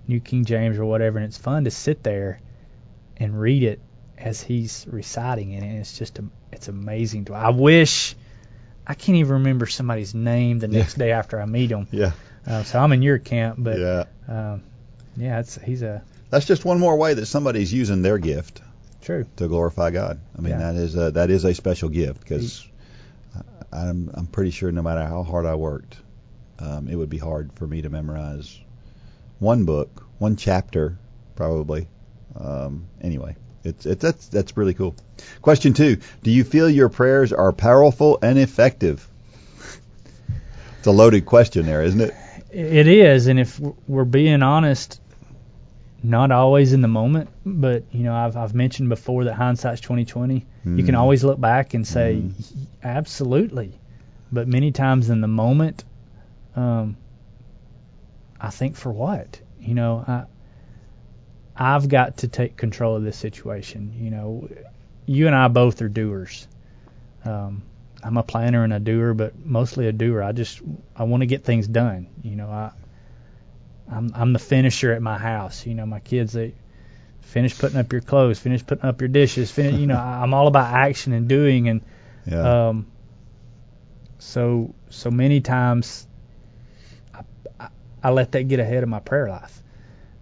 New 0.07 0.21
King 0.21 0.45
James 0.45 0.79
or 0.79 0.85
whatever, 0.85 1.19
and 1.19 1.27
it's 1.27 1.37
fun 1.39 1.65
to 1.65 1.71
sit 1.71 2.03
there 2.03 2.41
and 3.19 3.39
read 3.39 3.63
it 3.63 3.81
as 4.17 4.41
he's 4.41 4.87
reciting 4.89 5.53
it, 5.53 5.63
and 5.63 5.79
it's 5.79 5.97
just 5.99 6.19
a, 6.19 6.25
it's 6.53 6.69
amazing. 6.69 7.27
To 7.27 7.35
I 7.35 7.51
wish 7.51 8.15
I 8.87 8.95
can't 8.95 9.17
even 9.19 9.33
remember 9.35 9.67
somebody's 9.67 10.15
name 10.15 10.61
the 10.61 10.69
Yeah. 10.69 10.79
next 10.79 10.95
day 10.95 11.13
after 11.13 11.41
I 11.41 11.45
meet 11.45 11.71
him. 11.71 11.87
yeah. 11.91 12.13
Uh, 12.47 12.63
so 12.63 12.79
I'm 12.79 12.93
in 12.93 13.03
your 13.03 13.19
camp, 13.19 13.57
but 13.59 13.79
yeah. 13.79 14.05
um, 14.29 14.63
yeah, 15.17 15.41
it's 15.41 15.57
he's 15.61 15.83
a 15.83 16.03
That's 16.31 16.47
just 16.47 16.65
one 16.65 16.79
more 16.79 16.97
way 16.97 17.15
that 17.15 17.27
somebody's 17.27 17.73
using 17.73 18.03
their 18.03 18.19
gift 18.19 18.63
true. 19.03 19.27
to 19.37 19.49
glorify 19.49 19.91
God. 19.91 20.21
I 20.37 20.41
mean, 20.41 20.53
Yeah. 20.53 20.73
that 20.73 20.77
is 20.77 20.95
a, 20.97 21.11
that 21.13 21.31
is 21.31 21.45
a 21.45 21.55
special 21.55 21.89
gift 21.89 22.21
because 22.21 22.67
I'm 23.73 24.11
I'm 24.15 24.27
pretty 24.27 24.51
sure 24.51 24.73
no 24.73 24.83
matter 24.83 25.05
how 25.05 25.23
hard 25.23 25.45
I 25.47 25.55
worked, 25.57 25.97
Um, 26.59 26.89
it 26.89 26.97
would 26.97 27.11
be 27.11 27.19
hard 27.19 27.51
for 27.55 27.67
me 27.67 27.83
to 27.83 27.91
memorize 27.91 28.59
one 29.39 29.65
book, 29.65 30.05
one 30.19 30.37
chapter, 30.37 30.97
probably. 31.37 31.87
Um, 32.39 32.87
anyway, 33.03 33.37
it's 33.65 33.85
it's 33.87 34.01
that's 34.03 34.29
that's 34.29 34.57
really 34.57 34.75
cool. 34.75 34.95
Question 35.43 35.75
two: 35.75 35.99
Do 36.23 36.31
you 36.31 36.45
feel 36.45 36.69
your 36.71 36.89
prayers 36.89 37.33
are 37.33 37.53
powerful 37.53 38.19
and 38.23 38.39
effective? 38.39 39.07
It's 40.79 40.87
a 40.87 40.93
loaded 40.93 41.27
question, 41.27 41.67
there, 41.67 41.83
isn't 41.83 42.01
it? 42.01 42.15
It 42.51 42.87
is, 42.87 43.27
and 43.27 43.39
if 43.39 43.61
we're 43.87 44.05
being 44.05 44.43
honest, 44.43 45.01
not 46.03 46.31
always 46.31 46.73
in 46.73 46.81
the 46.81 46.89
moment, 46.89 47.29
but 47.45 47.85
you 47.93 48.05
know, 48.05 48.15
I've 48.15 48.37
I've 48.37 48.55
mentioned 48.55 48.89
before 48.89 49.25
that 49.25 49.35
hindsight's 49.35 49.81
2020. 49.81 50.47
You 50.65 50.83
can 50.85 50.95
Mm. 50.95 50.99
always 50.99 51.25
look 51.25 51.41
back 51.41 51.75
and 51.75 51.87
say, 51.87 52.23
Mhm. 52.23 52.67
absolutely, 52.83 53.79
but 54.33 54.49
many 54.49 54.71
times 54.71 55.11
in 55.11 55.21
the 55.21 55.29
moment, 55.29 55.85
um, 56.57 56.97
I 58.41 58.51
think 58.51 58.77
for 58.77 58.93
what? 58.93 59.41
You 59.61 59.75
know, 59.75 60.05
I 60.07 60.25
I've 61.57 61.89
got 61.89 62.19
to 62.19 62.29
take 62.29 62.57
control 62.57 62.97
of 62.97 63.03
this 63.03 63.17
situation. 63.17 63.93
You 63.99 64.11
know, 64.11 64.49
you 65.07 65.27
and 65.27 65.35
I 65.35 65.49
both 65.49 65.83
are 65.83 65.89
doers. 65.89 66.47
Um, 67.25 67.63
I'm 68.03 68.17
a 68.17 68.23
planner 68.23 68.65
and 68.65 68.73
a 68.73 68.79
doer, 68.79 69.15
but 69.15 69.35
mostly 69.45 69.89
a 69.89 69.93
doer. 69.93 70.23
I 70.23 70.33
just 70.33 70.61
I 70.95 71.05
want 71.05 71.23
to 71.23 71.27
get 71.27 71.45
things 71.45 71.67
done. 71.67 72.09
You 72.23 72.37
know, 72.37 72.49
I 72.49 72.71
I'm 73.91 74.13
I'm 74.15 74.33
the 74.33 74.39
finisher 74.39 74.93
at 74.93 75.03
my 75.03 75.19
house. 75.19 75.67
You 75.67 75.75
know, 75.75 75.87
my 75.87 76.01
kids 76.01 76.33
they 76.33 76.55
finish 77.21 77.59
putting 77.59 77.79
up 77.79 77.93
your 77.93 78.01
clothes, 78.01 78.39
finish 78.39 78.65
putting 78.65 78.85
up 78.85 79.01
your 79.01 79.09
dishes, 79.09 79.51
finish. 79.51 79.79
You 79.81 79.87
know, 79.87 79.97
I'm 79.97 80.33
all 80.35 80.47
about 80.47 80.73
action 80.73 81.13
and 81.13 81.29
doing, 81.29 81.69
and 81.69 81.81
Yeah. 82.27 82.69
um, 82.69 82.87
so 84.19 84.75
so 84.91 85.11
many 85.11 85.41
times 85.41 86.07
I, 87.15 87.23
I, 87.61 87.69
I 88.03 88.11
let 88.11 88.33
that 88.33 88.45
get 88.45 88.61
ahead 88.61 88.83
of 88.83 88.89
my 88.89 89.01
prayer 89.01 89.29
life, 89.29 89.63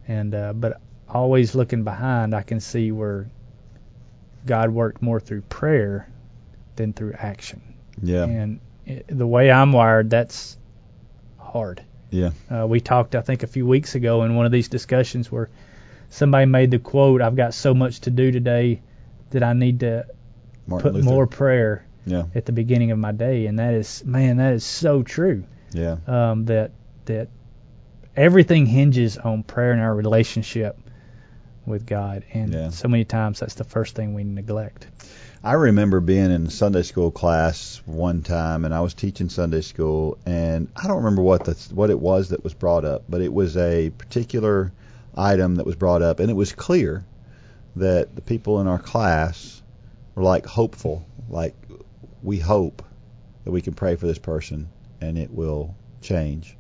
and 0.09 0.35
uh, 0.35 0.53
but 0.53 0.81
always 1.09 1.55
looking 1.55 1.85
behind, 1.85 2.35
I 2.35 2.43
can 2.43 2.61
see 2.61 2.91
where 2.91 3.29
God 4.45 4.71
worked 4.71 5.03
more 5.03 5.21
through 5.21 5.43
prayer 5.43 6.09
than 6.77 6.93
through 6.93 7.15
action. 7.15 7.66
Yeah. 8.03 8.25
And 8.25 8.61
it, 8.85 9.07
the 9.09 9.27
way 9.27 9.51
I'm 9.51 9.73
wired, 9.73 10.11
that's 10.11 10.57
hard. 11.39 11.83
Yeah. 12.11 12.31
Uh, 12.51 12.67
we 12.67 12.81
talked, 12.81 13.15
I 13.15 13.21
think, 13.21 13.43
a 13.43 13.47
few 13.47 13.67
weeks 13.67 13.95
ago 13.95 14.23
in 14.23 14.35
one 14.37 14.47
of 14.47 14.53
these 14.53 14.69
discussions 14.69 15.31
where 15.31 15.49
somebody 16.11 16.47
made 16.47 16.71
the 16.71 16.79
quote, 16.79 17.21
"I've 17.21 17.37
got 17.37 17.53
so 17.55 17.75
much 17.75 18.01
to 18.03 18.11
do 18.11 18.31
today 18.31 18.81
that 19.31 19.43
I 19.43 19.53
need 19.55 19.81
to 19.81 20.07
Martin 20.67 20.83
put 20.93 20.95
Luther. 20.95 21.05
more 21.09 21.27
prayer 21.27 21.85
Yeah. 22.07 22.25
at 22.35 22.47
the 22.47 22.53
beginning 22.53 22.93
of 22.93 22.99
my 22.99 23.13
day," 23.13 23.47
and 23.47 23.59
that 23.59 23.75
is, 23.75 24.05
man, 24.05 24.37
that 24.37 24.53
is 24.55 24.65
so 24.65 25.03
true. 25.03 25.45
Yeah. 25.73 25.97
Um, 26.07 26.45
that 26.47 26.71
that 27.07 27.29
everything 28.17 28.67
hinges 28.67 29.19
on 29.19 29.43
prayer 29.43 29.73
and 29.73 29.81
our 29.81 29.95
relationship 29.95 30.79
with 31.67 31.87
God, 31.87 32.23
and 32.33 32.53
Yeah. 32.53 32.71
so 32.71 32.87
many 32.89 33.05
times 33.05 33.41
that's 33.41 33.55
the 33.55 33.65
first 33.65 33.95
thing 33.97 34.15
we 34.15 34.23
neglect. 34.25 34.87
I 35.47 35.53
remember 35.53 36.01
being 36.01 36.33
in 36.33 36.51
Sunday 36.51 36.83
school 36.83 37.13
class 37.13 37.81
one 37.87 38.23
time, 38.23 38.65
and 38.65 38.75
I 38.75 38.81
was 38.81 38.95
teaching 38.95 39.29
Sunday 39.29 39.61
school, 39.61 40.19
and 40.27 40.67
I 40.75 40.89
don't 40.89 40.97
remember 40.97 41.23
what 41.23 41.45
the 41.45 41.53
what 41.73 41.89
it 41.89 42.01
was 42.01 42.31
that 42.31 42.43
was 42.43 42.53
brought 42.53 42.85
up, 42.85 43.05
but 43.09 43.21
it 43.21 43.33
was 43.33 43.57
a 43.57 43.91
particular 43.91 44.73
item 45.17 45.55
that 45.55 45.65
was 45.65 45.77
brought 45.77 46.03
up, 46.03 46.19
and 46.19 46.33
it 46.33 46.35
was 46.35 46.53
clear 46.53 47.05
that 47.77 48.17
the 48.17 48.23
people 48.23 48.61
in 48.61 48.67
our 48.67 48.81
class 48.81 49.63
were 50.17 50.25
like 50.25 50.47
hopeful, 50.47 51.07
like 51.31 51.55
we 52.25 52.41
hope 52.41 52.83
that 53.45 53.53
we 53.53 53.63
can 53.63 53.75
pray 53.75 53.95
for 53.95 54.09
this 54.09 54.19
person 54.19 54.69
and 55.01 55.17
it 55.17 55.31
will 55.31 55.77
change. 56.01 56.57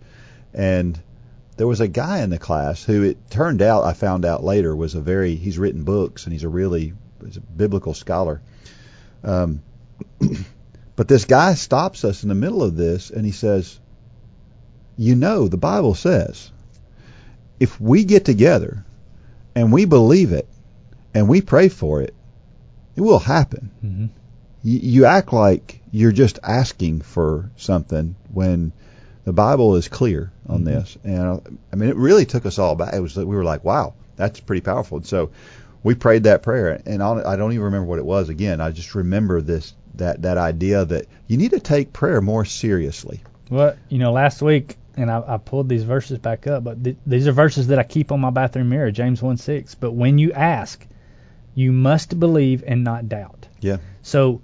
And 0.54 0.96
there 1.56 1.66
was 1.66 1.80
a 1.80 1.88
guy 1.88 2.20
in 2.20 2.30
the 2.30 2.38
class 2.38 2.84
who 2.84 3.02
it 3.02 3.30
turned 3.30 3.62
out 3.62 3.82
I 3.82 3.94
found 3.94 4.24
out 4.24 4.44
later 4.44 4.76
was 4.76 4.94
a 4.94 5.00
very 5.00 5.34
he's 5.34 5.58
written 5.58 5.82
books 5.82 6.22
and 6.22 6.32
he's 6.32 6.44
a 6.44 6.48
really 6.48 6.92
he's 7.24 7.36
a 7.36 7.40
biblical 7.40 7.92
scholar. 7.92 8.40
Um, 9.26 9.62
but 10.96 11.08
this 11.08 11.24
guy 11.26 11.54
stops 11.54 12.04
us 12.04 12.22
in 12.22 12.28
the 12.30 12.34
middle 12.34 12.62
of 12.62 12.76
this 12.76 13.10
and 13.10 13.24
he 13.26 13.32
says, 13.32 13.78
"You 14.96 15.14
know, 15.14 15.48
the 15.48 15.56
Bible 15.58 15.94
says 15.94 16.50
if 17.60 17.80
we 17.80 18.04
get 18.04 18.24
together 18.24 18.84
and 19.54 19.72
we 19.72 19.84
believe 19.84 20.32
it 20.32 20.46
and 21.14 21.28
we 21.28 21.40
pray 21.40 21.68
for 21.68 22.02
it, 22.02 22.14
it 22.94 23.00
will 23.00 23.18
happen. 23.18 23.70
Mm-hmm. 23.84 24.06
You, 24.62 24.78
you 24.78 25.04
act 25.06 25.32
like 25.32 25.80
you're 25.90 26.12
just 26.12 26.38
asking 26.42 27.00
for 27.00 27.50
something 27.56 28.14
when 28.32 28.72
the 29.24 29.32
Bible 29.32 29.76
is 29.76 29.88
clear 29.88 30.30
on 30.48 30.60
Mhm. 30.60 30.64
this. 30.66 30.98
And 31.04 31.18
uh, 31.22 31.40
I 31.72 31.76
mean, 31.76 31.88
it 31.88 31.96
really 31.96 32.26
took 32.26 32.46
us 32.46 32.58
all 32.58 32.74
back. 32.76 32.94
It 32.94 33.00
was 33.00 33.16
we 33.16 33.24
were 33.24 33.44
like, 33.44 33.64
wow, 33.64 33.94
that's 34.16 34.40
pretty 34.40 34.60
powerful. 34.60 34.98
And 34.98 35.06
so 35.06 35.30
we 35.86 35.94
prayed 35.94 36.24
that 36.24 36.42
prayer, 36.42 36.82
and 36.84 37.00
I 37.00 37.36
don't 37.36 37.52
even 37.52 37.66
remember 37.66 37.86
what 37.86 38.00
it 38.00 38.04
was. 38.04 38.28
Again, 38.28 38.60
I 38.60 38.72
just 38.72 38.96
remember 38.96 39.40
this 39.40 39.72
that 39.94 40.22
that 40.22 40.36
idea 40.36 40.84
that 40.84 41.06
you 41.28 41.36
need 41.36 41.52
to 41.52 41.60
take 41.60 41.92
prayer 41.92 42.20
more 42.20 42.44
seriously. 42.44 43.22
Well, 43.50 43.76
you 43.88 43.98
know, 43.98 44.10
last 44.10 44.42
week, 44.42 44.78
and 44.96 45.08
I, 45.08 45.22
I 45.24 45.36
pulled 45.36 45.68
these 45.68 45.84
verses 45.84 46.18
back 46.18 46.48
up, 46.48 46.64
but 46.64 46.82
th- 46.82 46.96
these 47.06 47.28
are 47.28 47.32
verses 47.32 47.68
that 47.68 47.78
I 47.78 47.84
keep 47.84 48.10
on 48.10 48.20
my 48.20 48.30
bathroom 48.30 48.68
mirror, 48.68 48.90
James 48.90 49.22
1 49.22 49.36
6. 49.36 49.76
But 49.76 49.92
when 49.92 50.18
you 50.18 50.32
ask, 50.32 50.84
you 51.54 51.70
must 51.70 52.18
believe 52.18 52.64
and 52.66 52.82
not 52.82 53.08
doubt. 53.08 53.46
Yeah. 53.60 53.76
So 54.02 54.42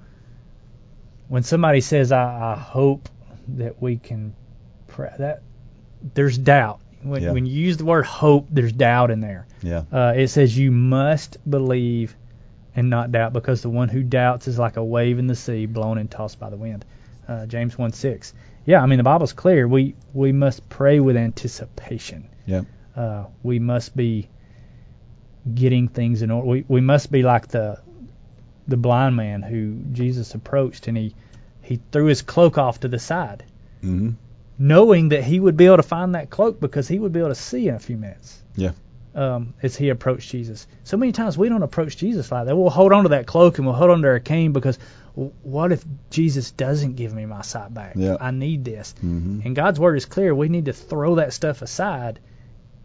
when 1.26 1.42
somebody 1.42 1.80
says, 1.80 2.12
I, 2.12 2.52
I 2.52 2.56
hope 2.56 3.08
that 3.48 3.82
we 3.82 3.96
can 3.96 4.32
pray, 4.86 5.10
that 5.18 5.42
there's 6.14 6.38
doubt. 6.38 6.78
When, 7.02 7.22
Yeah. 7.22 7.32
when 7.32 7.46
you 7.46 7.52
use 7.52 7.76
the 7.76 7.84
word 7.84 8.04
hope, 8.06 8.46
there's 8.50 8.72
doubt 8.72 9.10
in 9.10 9.20
there. 9.20 9.46
Yeah. 9.62 9.82
Uh, 9.92 10.12
it 10.16 10.28
says 10.28 10.56
you 10.56 10.70
must 10.70 11.38
believe 11.48 12.16
and 12.74 12.88
not 12.90 13.12
doubt 13.12 13.32
because 13.32 13.60
the 13.62 13.68
one 13.70 13.88
who 13.88 14.02
doubts 14.02 14.48
is 14.48 14.58
like 14.58 14.76
a 14.76 14.84
wave 14.84 15.18
in 15.18 15.26
the 15.26 15.34
sea 15.34 15.66
blown 15.66 15.98
and 15.98 16.10
tossed 16.10 16.38
by 16.38 16.48
the 16.50 16.56
wind. 16.56 16.84
Uh, 17.28 17.46
James 17.46 17.76
1 17.76 17.92
6. 17.92 18.32
Yeah, 18.64 18.82
I 18.82 18.86
mean, 18.86 18.98
the 18.98 19.02
Bible's 19.04 19.32
clear. 19.32 19.66
We, 19.68 19.94
we 20.14 20.32
must 20.32 20.68
pray 20.68 21.00
with 21.00 21.16
anticipation. 21.16 22.28
Yeah. 22.46 22.62
Uh, 22.96 23.24
we 23.42 23.58
must 23.58 23.96
be 23.96 24.28
getting 25.54 25.88
things 25.88 26.22
in 26.22 26.30
order. 26.30 26.46
We, 26.46 26.64
we 26.68 26.80
must 26.80 27.10
be 27.10 27.22
like 27.22 27.48
the 27.48 27.78
the 28.68 28.76
blind 28.76 29.16
man 29.16 29.42
who 29.42 29.76
Jesus 29.92 30.34
approached 30.36 30.86
and 30.86 30.96
he, 30.96 31.14
he 31.62 31.80
threw 31.90 32.04
his 32.06 32.22
cloak 32.22 32.58
off 32.58 32.78
to 32.80 32.86
the 32.88 32.98
side, 32.98 33.44
hmm 33.80 34.10
knowing 34.58 35.10
that 35.10 35.24
he 35.24 35.40
would 35.40 35.56
be 35.56 35.66
able 35.66 35.78
to 35.78 35.82
find 35.82 36.14
that 36.14 36.30
cloak 36.30 36.60
because 36.60 36.86
he 36.88 36.98
would 36.98 37.12
be 37.12 37.20
able 37.20 37.30
to 37.30 37.34
see 37.34 37.68
in 37.68 37.74
a 37.74 37.78
few 37.80 37.96
minutes 37.96 38.40
Yeah. 38.56 38.72
um, 39.14 39.54
as 39.62 39.74
he 39.76 39.88
approached 39.88 40.30
Jesus. 40.30 40.66
So 40.84 40.96
many 40.96 41.12
times 41.12 41.36
we 41.38 41.48
don't 41.48 41.62
approach 41.62 41.96
Jesus 41.96 42.30
like 42.30 42.46
that. 42.46 42.56
We'll 42.56 42.70
hold 42.70 42.92
on 42.92 43.04
to 43.04 43.08
that 43.10 43.26
cloak 43.26 43.58
and 43.58 43.66
we'll 43.66 43.74
hold 43.76 43.90
on 43.90 44.02
to 44.02 44.08
our 44.08 44.20
cane 44.20 44.52
because 44.52 44.78
what 45.42 45.72
if 45.72 45.84
Jesus 46.10 46.52
doesn't 46.52 46.96
give 46.96 47.12
me 47.12 47.26
my 47.26 47.42
sight 47.42 47.72
back? 47.74 47.94
Yeah. 47.96 48.16
I 48.20 48.30
need 48.30 48.64
this. 48.64 48.94
hmm 49.00 49.40
And 49.44 49.54
God's 49.56 49.78
word 49.80 49.96
is 49.96 50.06
clear. 50.06 50.34
We 50.34 50.48
need 50.48 50.66
to 50.66 50.72
throw 50.72 51.16
that 51.16 51.32
stuff 51.32 51.60
aside 51.62 52.20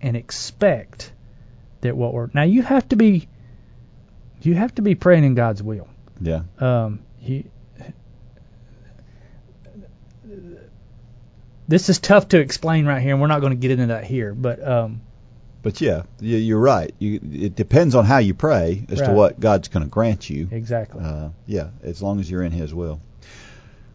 and 0.01 0.15
expect 0.17 1.11
that 1.81 1.95
what 1.95 2.13
we're 2.13 2.29
now 2.33 2.43
you 2.43 2.61
have 2.63 2.87
to 2.89 2.95
be 2.95 3.27
you 4.41 4.55
have 4.55 4.73
to 4.75 4.81
be 4.81 4.95
praying 4.95 5.23
in 5.23 5.35
God's 5.35 5.63
will. 5.63 5.87
Yeah. 6.21 6.41
Um, 6.59 6.99
you, 7.21 7.45
this 11.67 11.89
is 11.89 11.99
tough 11.99 12.29
to 12.29 12.39
explain 12.39 12.85
right 12.85 13.01
here, 13.01 13.11
and 13.11 13.21
we're 13.21 13.27
not 13.27 13.41
going 13.41 13.51
to 13.53 13.57
get 13.57 13.71
into 13.71 13.87
that 13.87 14.03
here. 14.05 14.33
But 14.33 14.65
um, 14.65 15.01
But 15.63 15.81
yeah, 15.81 16.03
you- 16.19 16.37
you're 16.37 16.59
right. 16.59 16.93
You, 16.99 17.19
it 17.31 17.55
depends 17.55 17.95
on 17.95 18.05
how 18.05 18.19
you 18.19 18.33
pray 18.33 18.85
as 18.89 18.99
to 19.01 19.11
what 19.13 19.39
God's 19.39 19.67
going 19.67 19.83
to 19.83 19.89
grant 19.89 20.29
you. 20.29 20.47
exactly. 20.51 21.03
Uh, 21.03 21.29
yeah, 21.45 21.69
as 21.83 22.01
long 22.01 22.19
as 22.19 22.29
you're 22.29 22.43
in 22.43 22.51
His 22.51 22.73
will. 22.73 22.99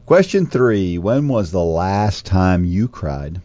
Question 0.06 0.46
three: 0.46 0.98
When 0.98 1.28
was 1.28 1.50
the 1.50 1.62
last 1.62 2.26
time 2.26 2.64
you 2.64 2.88
cried? 2.88 3.40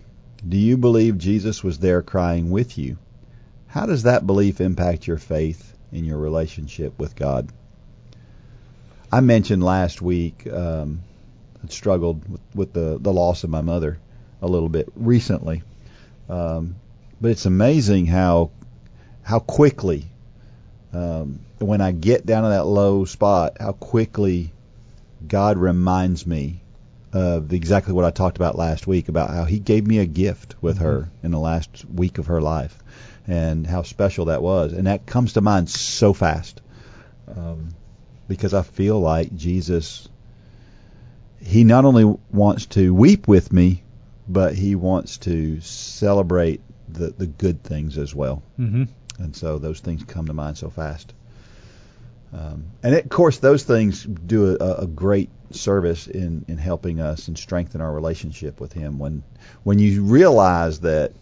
Do 0.47 0.57
you 0.57 0.77
believe 0.77 1.17
Jesus 1.17 1.63
was 1.63 1.79
there 1.79 2.01
crying 2.01 2.49
with 2.51 2.77
you? 2.77 2.97
How 3.67 3.85
does 3.85 4.03
that 4.03 4.25
belief 4.27 4.61
impact 4.61 5.07
your 5.07 5.17
faith 5.17 5.73
in 5.91 6.03
your 6.05 6.17
relationship 6.17 6.97
with 6.99 7.15
God? 7.15 7.49
I 9.11 9.21
mentioned 9.21 9.63
last 9.63 10.01
week 10.01 10.45
um, 10.51 11.01
I 11.63 11.69
struggled 11.69 12.27
with, 12.29 12.41
with 12.53 12.73
the 12.73 12.97
the 12.99 13.13
loss 13.13 13.43
of 13.43 13.49
my 13.49 13.61
mother 13.61 13.99
a 14.41 14.47
little 14.47 14.69
bit 14.69 14.89
recently, 14.95 15.63
um, 16.29 16.75
but 17.19 17.31
it's 17.31 17.45
amazing 17.45 18.05
how 18.05 18.51
how 19.23 19.39
quickly 19.39 20.05
um, 20.93 21.39
when 21.59 21.81
I 21.81 21.91
get 21.91 22.25
down 22.25 22.43
to 22.43 22.49
that 22.49 22.65
low 22.65 23.05
spot, 23.05 23.57
how 23.59 23.73
quickly 23.73 24.53
God 25.27 25.57
reminds 25.57 26.25
me 26.25 26.61
of 27.13 27.51
exactly 27.51 27.93
what 27.93 28.05
I 28.05 28.11
talked 28.11 28.37
about 28.37 28.57
last 28.57 28.87
week 28.87 29.09
about 29.09 29.29
how 29.29 29.43
He 29.45 29.59
gave 29.59 29.85
me 29.85 29.99
a 29.99 30.05
gift 30.05 30.55
with 30.61 30.79
her 30.79 31.09
in 31.23 31.31
the 31.31 31.39
last 31.39 31.85
week 31.85 32.17
of 32.17 32.27
her 32.27 32.41
life, 32.41 32.77
and 33.27 33.65
how 33.65 33.81
special 33.81 34.25
that 34.25 34.41
was, 34.41 34.73
and 34.73 34.87
that 34.87 35.05
comes 35.05 35.33
to 35.33 35.41
mind 35.41 35.69
so 35.69 36.13
fast, 36.13 36.61
um, 37.35 37.69
because 38.27 38.53
I 38.53 38.61
feel 38.61 38.99
like 38.99 39.35
Jesus. 39.35 40.07
He 41.39 41.63
not 41.63 41.85
only 41.85 42.03
wants 42.31 42.65
to 42.67 42.93
weep 42.93 43.27
with 43.27 43.53
me, 43.53 43.83
but 44.27 44.55
He 44.55 44.75
wants 44.75 45.17
to 45.19 45.59
celebrate 45.61 46.61
the 46.89 47.13
the 47.17 47.27
good 47.27 47.63
things 47.63 47.97
as 47.97 48.13
well. 48.15 48.41
Mm-hmm. 48.59 48.83
And 49.19 49.35
so 49.35 49.57
those 49.59 49.79
things 49.79 50.03
come 50.03 50.27
to 50.27 50.33
mind 50.33 50.57
so 50.57 50.69
fast. 50.69 51.13
Um, 52.33 52.65
and 52.83 52.93
it, 52.93 53.05
of 53.05 53.09
course, 53.09 53.37
those 53.39 53.63
things 53.63 54.03
do 54.03 54.57
a, 54.59 54.83
a 54.83 54.87
great 54.87 55.29
service 55.51 56.07
in, 56.07 56.43
in 56.49 56.57
helping 56.57 56.99
us 56.99 57.29
and 57.29 57.37
strengthen 57.37 57.79
our 57.81 57.91
relationship 57.91 58.59
with 58.59 58.73
Him. 58.73 58.99
When 58.99 59.23
when 59.63 59.79
you 59.79 60.03
realize 60.03 60.81
that 60.81 61.13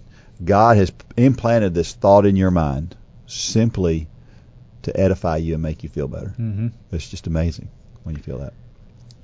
God 0.44 0.78
has 0.78 0.92
implanted 1.16 1.74
this 1.74 1.94
thought 1.94 2.26
in 2.26 2.36
your 2.36 2.52
mind 2.52 2.96
simply 3.28 4.08
to 4.82 5.00
edify 5.00 5.38
you 5.38 5.54
and 5.54 5.64
make 5.64 5.84
you 5.84 5.90
feel 5.90 6.08
better, 6.08 6.34
Mm-hmm. 6.40 6.68
it's 6.92 7.10
just 7.10 7.28
amazing 7.28 7.70
when 8.04 8.16
you 8.16 8.22
feel 8.22 8.40
that. 8.40 8.54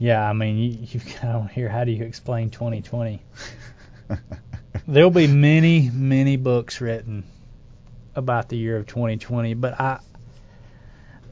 Yeah, 0.01 0.27
I 0.27 0.33
mean, 0.33 0.57
you, 0.57 0.87
you 0.93 0.99
kind 1.19 1.35
of 1.35 1.51
hear 1.51 1.69
how 1.69 1.83
do 1.83 1.91
you 1.91 2.03
explain 2.03 2.49
2020? 2.49 3.21
There'll 4.87 5.11
be 5.11 5.27
many, 5.27 5.91
many 5.91 6.37
books 6.37 6.81
written 6.81 7.23
about 8.15 8.49
the 8.49 8.57
year 8.57 8.77
of 8.77 8.87
2020, 8.87 9.53
but 9.53 9.79
I, 9.79 9.99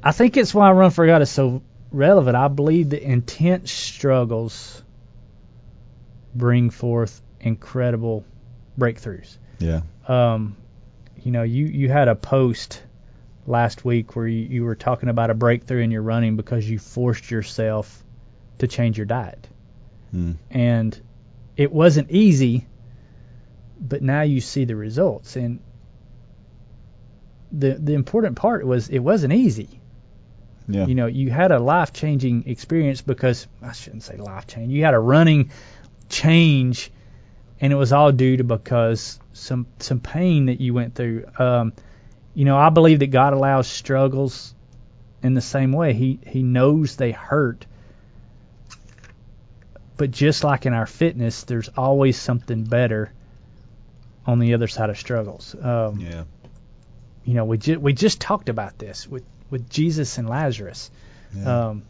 I 0.04 0.12
think 0.12 0.38
it's 0.38 0.54
why 0.54 0.72
Run 0.72 0.92
for 0.92 1.08
God 1.08 1.24
is 1.24 1.32
so 1.32 1.64
relevant. 1.92 2.38
I 2.38 2.48
believe 2.48 2.92
the 2.92 3.04
intense 3.04 3.72
struggles 3.72 4.84
bring 6.36 6.70
forth 6.70 7.24
incredible 7.40 8.24
breakthroughs. 8.78 9.36
Yeah. 9.58 9.82
Um, 10.08 10.56
you 11.24 11.32
know, 11.32 11.42
you 11.42 11.66
you 11.66 11.90
had 11.90 12.08
a 12.08 12.16
post 12.16 12.84
last 13.48 13.84
week 13.84 14.16
where 14.16 14.28
you, 14.28 14.46
you 14.46 14.64
were 14.64 14.76
talking 14.76 15.10
about 15.10 15.32
a 15.32 15.34
breakthrough 15.34 15.82
in 15.82 15.90
your 15.90 16.04
running 16.04 16.36
because 16.36 16.70
you 16.70 16.78
forced 16.78 17.32
yourself 17.32 18.04
to 18.60 18.68
change 18.68 18.98
your 18.98 19.06
diet. 19.06 19.48
Mm. 20.14 20.38
And 20.50 21.02
it 21.58 21.72
wasn't 21.72 22.12
easy, 22.12 22.66
but 23.80 24.02
now 24.02 24.22
you 24.22 24.42
see 24.42 24.66
the 24.66 24.76
results. 24.76 25.36
And 25.36 25.60
the 27.52 27.74
the 27.74 27.94
important 27.94 28.36
part 28.36 28.66
was 28.66 28.90
it 28.90 29.00
wasn't 29.00 29.34
easy. 29.34 29.80
Yeah. 30.68 30.86
You 30.86 30.94
know, 30.94 31.08
you 31.08 31.32
had 31.32 31.52
a 31.52 31.60
life 31.60 31.94
changing 31.94 32.48
experience 32.48 33.02
because 33.02 33.48
I 33.62 33.72
shouldn't 33.72 34.04
say 34.04 34.18
life 34.18 34.46
change. 34.46 34.72
You 34.72 34.86
had 34.86 34.94
a 34.94 35.00
running 35.00 35.52
change, 36.10 36.92
and 37.60 37.74
it 37.74 37.76
was 37.76 37.92
all 37.92 38.12
due 38.12 38.38
to 38.38 38.44
because 38.44 39.20
some 39.34 39.66
some 39.80 40.00
pain 40.00 40.46
that 40.46 40.62
you 40.62 40.74
went 40.74 40.94
through. 40.96 41.26
Um, 41.40 41.74
you 42.36 42.46
know, 42.46 42.58
I 42.58 42.70
believe 42.70 43.00
that 43.00 43.08
God 43.08 43.34
allows 43.34 43.68
struggles 43.68 44.54
in 45.24 45.34
the 45.34 45.42
same 45.42 45.72
way. 45.72 45.94
He 45.94 46.20
He 46.26 46.44
knows 46.44 46.96
they 46.96 47.12
hurt, 47.12 47.66
but 50.00 50.12
just 50.12 50.46
like 50.46 50.66
in 50.66 50.74
our 50.74 50.86
fitness, 50.86 51.44
there's 51.44 51.68
always 51.76 52.18
something 52.18 52.64
better 52.64 53.12
on 54.26 54.40
the 54.40 54.54
other 54.54 54.70
side 54.70 54.90
of 54.90 54.98
struggles. 54.98 55.54
Um, 55.62 56.00
yeah. 56.00 56.24
you 57.26 57.34
know, 57.34 57.44
we 57.44 57.58
just 57.58 57.82
we 57.82 57.92
just 57.92 58.22
talked 58.22 58.48
about 58.48 58.80
this 58.80 59.06
with 59.06 59.26
with 59.50 59.70
Jesus 59.70 60.18
and 60.18 60.30
Lazarus. 60.30 60.90
Yeah. 61.36 61.68
Um, 61.68 61.84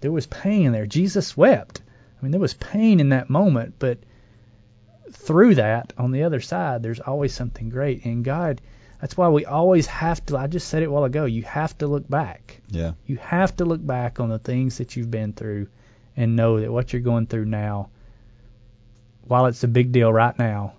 there 0.00 0.12
was 0.12 0.26
pain 0.26 0.70
there. 0.70 0.86
Jesus 0.86 1.36
wept. 1.36 1.82
I 2.16 2.24
mean, 2.24 2.30
there 2.30 2.40
was 2.40 2.54
pain 2.54 3.00
in 3.00 3.08
that 3.08 3.28
moment, 3.28 3.74
but 3.80 3.98
through 5.10 5.56
that, 5.56 5.92
on 5.98 6.12
the 6.12 6.22
other 6.22 6.40
side, 6.40 6.80
there's 6.84 7.00
always 7.00 7.34
something 7.34 7.70
great. 7.70 8.04
And 8.04 8.24
God, 8.24 8.60
that's 9.00 9.16
why 9.16 9.28
we 9.30 9.46
always 9.46 9.88
have 9.88 10.24
to. 10.26 10.36
I 10.36 10.46
just 10.46 10.68
said 10.68 10.84
it 10.84 10.86
a 10.86 10.90
while 10.92 11.04
ago. 11.04 11.24
You 11.24 11.42
have 11.42 11.76
to 11.78 11.88
look 11.88 12.08
back. 12.08 12.60
yeah. 12.68 12.92
You 13.04 13.16
have 13.16 13.56
to 13.56 13.64
look 13.64 13.84
back 13.84 14.20
on 14.20 14.28
the 14.28 14.38
things 14.38 14.78
that 14.78 14.94
you've 14.94 15.10
been 15.10 15.32
through, 15.32 15.66
and 16.16 16.36
know 16.36 16.60
that 16.60 16.70
what 16.72 16.92
you're 16.92 17.02
going 17.02 17.26
through 17.26 17.46
now, 17.46 17.88
while 19.22 19.46
it's 19.46 19.64
a 19.64 19.68
big 19.68 19.92
deal 19.92 20.12
right 20.12 20.38
now, 20.38 20.74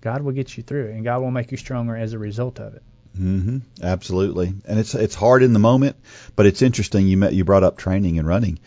God 0.00 0.22
will 0.22 0.32
get 0.32 0.56
you 0.56 0.62
through 0.62 0.86
it, 0.86 0.94
and 0.94 1.04
God 1.04 1.20
will 1.20 1.30
make 1.30 1.50
you 1.50 1.56
stronger 1.58 1.96
as 1.96 2.12
a 2.12 2.18
result 2.18 2.58
of 2.58 2.74
it. 2.74 2.82
hmm 3.16 3.58
Absolutely, 3.82 4.54
and 4.66 4.78
it's 4.78 4.94
it's 4.94 5.14
hard 5.14 5.42
in 5.42 5.52
the 5.52 5.58
moment, 5.58 5.96
but 6.36 6.46
it's 6.46 6.62
interesting. 6.62 7.06
You 7.06 7.16
met 7.16 7.34
you 7.34 7.44
brought 7.44 7.64
up 7.64 7.76
training 7.76 8.18
and 8.18 8.26
running. 8.26 8.58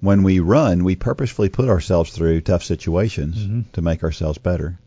When 0.00 0.22
we 0.22 0.40
run, 0.40 0.82
we 0.84 0.96
purposefully 0.96 1.50
put 1.50 1.68
ourselves 1.68 2.10
through 2.10 2.40
tough 2.40 2.64
situations 2.64 3.36
Mhm. 3.36 3.64
to 3.72 3.82
make 3.82 4.02
ourselves 4.02 4.38
better. 4.38 4.78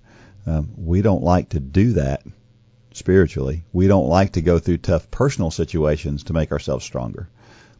Um, 0.47 0.69
we 0.75 1.01
don't 1.03 1.23
like 1.23 1.49
to 1.49 1.59
do 1.59 1.93
that 1.93 2.23
spiritually. 2.93 3.63
We 3.71 3.87
don't 3.87 4.07
like 4.09 4.33
to 4.33 4.41
go 4.41 4.57
through 4.59 4.77
tough 4.79 5.09
personal 5.11 5.51
situations 5.51 6.23
to 6.25 6.33
make 6.33 6.51
ourselves 6.51 6.83
stronger. 6.83 7.29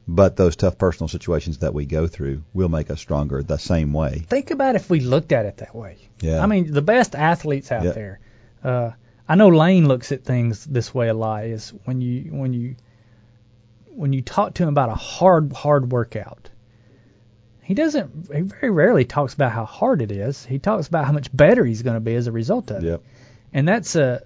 But 0.08 0.36
those 0.36 0.56
tough 0.56 0.78
personal 0.78 1.08
situations 1.08 1.60
that 1.60 1.74
we 1.74 1.86
go 1.86 2.08
through 2.08 2.44
will 2.54 2.70
make 2.70 2.92
us 2.92 3.00
stronger 3.00 3.42
the 3.42 3.58
same 3.58 3.94
way. 3.94 4.26
Think 4.28 4.52
about 4.52 4.76
if 4.76 4.90
we 4.90 5.00
looked 5.00 5.32
at 5.32 5.46
it 5.46 5.58
that 5.58 5.74
way. 5.74 5.98
Yeah. 6.20 6.44
I 6.44 6.46
mean, 6.46 6.72
the 6.72 6.82
best 6.82 7.16
athletes 7.16 7.72
out 7.72 7.84
there. 7.84 8.20
Uh, 8.64 8.92
I 9.28 9.36
know 9.36 9.48
Lane 9.48 9.88
looks 9.88 10.12
at 10.12 10.26
things 10.26 10.66
this 10.66 10.94
way 10.94 11.08
a 11.08 11.14
lot. 11.14 11.46
Is 11.46 11.74
when 11.86 12.02
you 12.02 12.34
when 12.34 12.54
you 12.54 12.76
when 13.96 14.12
you 14.12 14.22
talk 14.22 14.56
to 14.56 14.64
him 14.64 14.70
about 14.70 14.90
a 14.90 14.96
hard 14.96 15.54
hard 15.54 15.92
workout, 15.92 16.50
he 17.62 17.74
doesn't. 17.74 18.28
He 18.34 18.42
very 18.42 18.70
rarely 18.70 19.06
talks 19.06 19.34
about 19.34 19.54
how 19.54 19.66
hard 19.66 20.02
it 20.02 20.12
is. 20.12 20.46
He 20.46 20.60
talks 20.60 20.88
about 20.88 21.06
how 21.06 21.14
much 21.14 21.36
better 21.36 21.64
he's 21.64 21.82
going 21.82 21.96
to 21.96 22.02
be 22.02 22.16
as 22.16 22.28
a 22.28 22.32
result 22.32 22.72
of 22.72 22.84
it. 22.84 22.88
Yep. 22.88 23.04
And 23.54 23.68
that's 23.68 23.96
a 23.96 24.24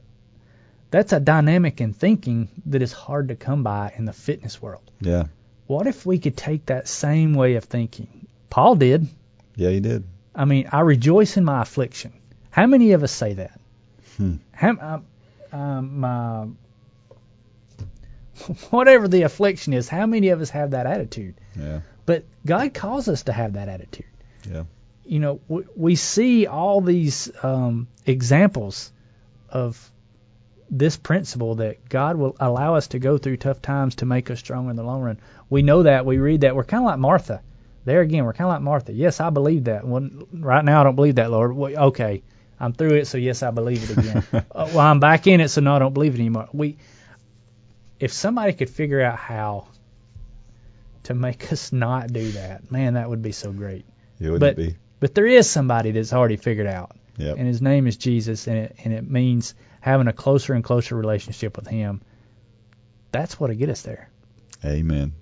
that's 0.90 1.14
a 1.14 1.20
dynamic 1.20 1.82
in 1.82 1.94
thinking 1.94 2.50
that 2.66 2.82
is 2.82 2.94
hard 2.94 3.28
to 3.28 3.36
come 3.36 3.62
by 3.62 3.94
in 3.96 4.06
the 4.06 4.14
fitness 4.14 4.60
world. 4.62 4.90
Yeah. 5.00 5.26
What 5.68 5.86
if 5.86 6.06
we 6.06 6.18
could 6.18 6.38
take 6.38 6.68
that 6.68 6.88
same 6.88 7.34
way 7.34 7.56
of 7.56 7.66
thinking? 7.66 8.28
Paul 8.50 8.76
did. 8.76 9.08
Yeah, 9.56 9.70
he 9.70 9.80
did. 9.80 10.06
I 10.34 10.46
mean, 10.46 10.70
I 10.72 10.82
rejoice 10.82 11.38
in 11.38 11.44
my 11.44 11.62
affliction. 11.62 12.14
How 12.50 12.66
many 12.68 12.94
of 12.94 13.04
us 13.04 13.12
say 13.12 13.34
that? 13.34 13.60
Hmm. 14.16 14.36
How, 14.52 14.70
um, 14.70 15.06
um, 15.52 16.00
my, 16.00 16.48
whatever 18.70 19.08
the 19.08 19.24
affliction 19.24 19.74
is, 19.74 19.90
how 19.90 20.06
many 20.06 20.30
of 20.30 20.42
us 20.42 20.50
have 20.52 20.72
that 20.72 20.86
attitude? 20.86 21.36
Yeah. 21.56 21.82
But 22.06 22.24
God 22.46 22.74
calls 22.74 23.08
us 23.10 23.24
to 23.24 23.34
have 23.34 23.54
that 23.54 23.68
attitude. 23.68 24.06
Yeah. 24.50 24.64
You 25.06 25.20
know, 25.20 25.42
we, 25.48 25.64
we 25.76 25.96
see 25.96 26.48
all 26.48 26.82
these 26.82 27.30
um, 27.44 27.88
examples 28.06 28.92
of 29.50 29.92
this 30.70 30.98
principle 30.98 31.56
that 31.56 31.88
God 31.88 32.18
will 32.18 32.36
allow 32.40 32.76
us 32.76 32.88
to 32.88 33.00
go 33.00 33.18
through 33.18 33.38
tough 33.38 33.62
times 33.62 33.96
to 33.96 34.06
make 34.06 34.30
us 34.30 34.40
stronger 34.40 34.70
in 34.70 34.76
the 34.76 34.84
long 34.84 35.02
run. 35.02 35.20
We 35.50 35.62
know 35.62 35.84
that. 35.84 36.06
We 36.06 36.18
read 36.18 36.42
that. 36.42 36.56
We're 36.56 36.64
kind 36.66 36.84
of 36.84 36.88
like 36.88 37.00
Martha. 37.00 37.42
There 37.86 38.02
again, 38.02 38.26
we're 38.26 38.34
kind 38.34 38.48
of 38.50 38.54
like 38.56 38.62
Martha. 38.62 38.92
Yes, 38.92 39.22
I 39.22 39.30
believe 39.30 39.66
that. 39.66 39.88
When, 39.88 40.26
right 40.34 40.64
now, 40.66 40.82
I 40.82 40.84
don't 40.84 40.96
believe 40.96 41.16
that, 41.16 41.32
Lord. 41.32 41.56
Well, 41.56 41.76
okay, 41.90 42.22
I'm 42.60 42.74
through 42.74 42.96
it, 42.96 43.08
so 43.08 43.18
yes, 43.18 43.44
I 43.44 43.52
believe 43.52 43.90
it 43.90 43.98
again. 43.98 44.24
uh, 44.34 44.42
well, 44.52 44.80
I'm 44.80 45.00
back 45.00 45.26
in 45.28 45.40
it, 45.40 45.48
so 45.50 45.62
no, 45.62 45.74
I 45.76 45.80
don't 45.80 45.94
believe 45.94 46.14
it 46.16 46.20
anymore. 46.20 46.50
We, 46.52 46.78
if 48.00 48.12
somebody 48.12 48.52
could 48.54 48.70
figure 48.70 49.02
out 49.02 49.18
how 49.18 49.68
to 51.04 51.14
make 51.14 51.52
us 51.54 51.72
not 51.72 52.12
do 52.12 52.32
that, 52.34 52.70
man, 52.70 52.96
that 52.96 53.10
would 53.10 53.22
be 53.22 53.32
so 53.32 53.54
great. 53.54 53.86
It 54.20 54.30
would 54.30 54.42
But 54.42 54.58
be. 54.58 54.76
but 55.00 55.16
there 55.16 55.26
is 55.28 55.50
somebody 55.50 55.92
that's 55.92 56.12
already 56.12 56.36
figured 56.36 56.68
out, 56.68 56.96
Yep. 57.18 57.38
and 57.38 57.48
his 57.48 57.62
name 57.62 57.88
is 57.88 57.96
Jesus, 57.96 58.48
and 58.48 58.58
it 58.58 58.76
and 58.84 58.94
it 58.94 59.10
means 59.10 59.56
having 59.88 60.08
a 60.08 60.14
closer 60.14 60.54
and 60.54 60.64
closer 60.64 60.96
relationship 60.96 61.58
with 61.58 61.68
Him. 61.68 62.02
That's 63.12 63.40
what'll 63.40 63.56
get 63.56 63.70
us 63.70 63.82
there. 63.82 64.10
Amen. 64.64 65.14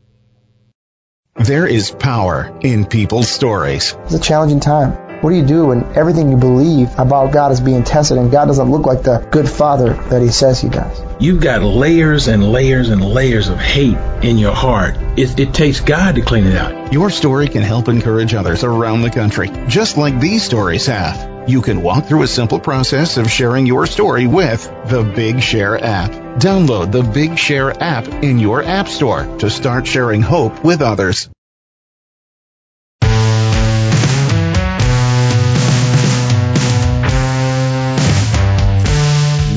There 1.36 1.68
is 1.68 1.92
power 1.92 2.58
in 2.62 2.86
people's 2.86 3.30
stories. 3.30 3.96
It's 4.06 4.14
a 4.14 4.20
challenging 4.20 4.62
time. 4.62 4.94
What 5.22 5.30
do 5.32 5.36
you 5.36 5.46
do 5.46 5.68
when 5.68 5.84
everything 5.96 6.30
you 6.30 6.38
believe 6.38 6.90
about 6.98 7.34
God 7.34 7.52
is 7.52 7.60
being 7.60 7.84
tested 7.84 8.18
and 8.18 8.32
God 8.32 8.46
doesn't 8.46 8.72
look 8.72 8.86
like 8.86 9.04
the 9.04 9.20
good 9.32 9.50
father 9.50 9.94
that 10.10 10.22
he 10.22 10.30
says 10.30 10.62
he 10.62 10.70
does? 10.70 11.02
You've 11.20 11.42
got 11.42 11.62
layers 11.62 12.28
and 12.28 12.52
layers 12.52 12.90
and 12.90 13.04
layers 13.04 13.50
of 13.50 13.58
hate 13.58 13.98
in 14.24 14.38
your 14.38 14.54
heart. 14.54 14.96
It, 15.18 15.40
it 15.40 15.54
takes 15.54 15.82
God 15.82 16.16
to 16.16 16.22
clean 16.22 16.46
it 16.46 16.56
out. 16.56 16.94
Your 16.94 17.10
story 17.10 17.48
can 17.48 17.64
help 17.64 17.88
encourage 17.90 18.34
others 18.34 18.64
around 18.64 19.02
the 19.02 19.10
country, 19.10 19.50
just 19.68 19.98
like 19.98 20.20
these 20.20 20.44
stories 20.44 20.86
have. 20.88 21.35
You 21.48 21.62
can 21.62 21.84
walk 21.84 22.06
through 22.06 22.24
a 22.24 22.28
simple 22.28 22.60
process 22.60 23.18
of 23.18 23.30
sharing 23.30 23.68
your 23.68 23.86
story 23.86 24.26
with 24.26 24.64
the 24.88 25.04
Big 25.04 25.44
Share 25.44 25.78
app. 25.78 26.10
Download 26.40 26.92
the 26.92 27.04
Big 27.04 27.38
Share 27.38 27.72
app 27.84 28.08
in 28.08 28.40
your 28.40 28.64
app 28.64 28.88
store 28.88 29.26
to 29.38 29.52
start 29.52 29.86
sharing 29.86 30.24
hope 30.24 30.64
with 30.64 30.82
others. 30.82 31.30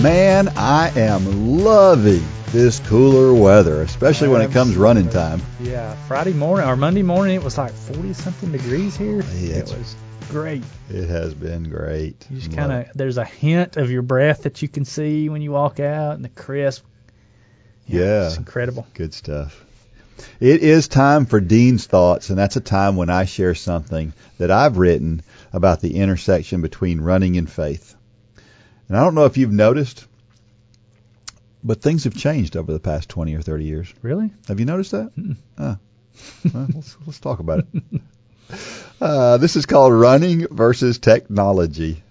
Man, 0.02 0.48
I 0.58 0.92
am 0.94 1.64
loving 1.64 2.22
this 2.48 2.80
cooler 2.80 3.32
weather, 3.32 3.80
especially 3.80 4.28
when 4.28 4.42
it 4.42 4.52
comes 4.52 4.76
running 4.76 5.08
time. 5.08 5.40
Yeah, 5.58 5.94
Friday 6.06 6.34
morning 6.34 6.68
or 6.68 6.76
Monday 6.76 7.02
morning, 7.02 7.36
it 7.36 7.42
was 7.42 7.56
like 7.56 7.72
40 7.72 8.12
something 8.12 8.52
degrees 8.52 8.94
here. 8.94 9.22
Yeah, 9.38 9.56
it 9.56 9.64
was 9.64 9.96
great. 10.28 10.62
It 10.90 11.08
has 11.08 11.34
been 11.34 11.64
great. 11.64 12.26
You 12.30 12.38
just 12.38 12.54
kind 12.54 12.72
of 12.72 12.86
there's 12.94 13.18
a 13.18 13.24
hint 13.24 13.76
of 13.76 13.90
your 13.90 14.02
breath 14.02 14.42
that 14.42 14.62
you 14.62 14.68
can 14.68 14.84
see 14.84 15.28
when 15.28 15.42
you 15.42 15.52
walk 15.52 15.80
out, 15.80 16.14
and 16.14 16.24
the 16.24 16.28
crisp. 16.28 16.84
Yeah. 17.86 18.26
it's 18.26 18.36
incredible. 18.36 18.86
Good 18.94 19.14
stuff. 19.14 19.64
It 20.40 20.62
is 20.62 20.88
time 20.88 21.26
for 21.26 21.40
Dean's 21.40 21.86
Thoughts, 21.86 22.28
and 22.30 22.38
that's 22.38 22.56
a 22.56 22.60
time 22.60 22.96
when 22.96 23.08
I 23.08 23.24
share 23.24 23.54
something 23.54 24.12
that 24.38 24.50
I've 24.50 24.76
written 24.76 25.22
about 25.52 25.80
the 25.80 25.96
intersection 25.96 26.60
between 26.60 27.00
running 27.00 27.36
and 27.36 27.48
faith. 27.48 27.94
And 28.88 28.96
I 28.96 29.04
don't 29.04 29.14
know 29.14 29.26
if 29.26 29.36
you've 29.36 29.52
noticed, 29.52 30.06
but 31.62 31.82
things 31.82 32.04
have 32.04 32.16
changed 32.16 32.56
over 32.56 32.72
the 32.72 32.80
past 32.80 33.08
20 33.08 33.34
or 33.34 33.42
30 33.42 33.64
years. 33.64 33.94
Really? 34.02 34.30
Have 34.48 34.60
you 34.60 34.66
noticed 34.66 34.92
that? 34.92 35.12
Ah. 35.56 35.78
Well, 36.52 36.66
let's, 36.74 36.96
let's 37.06 37.20
talk 37.20 37.38
about 37.38 37.60
it. 37.60 38.00
Uh, 39.00 39.36
this 39.36 39.54
is 39.54 39.64
called 39.64 39.92
Running 39.92 40.48
versus 40.50 40.98
Technology. 40.98 42.02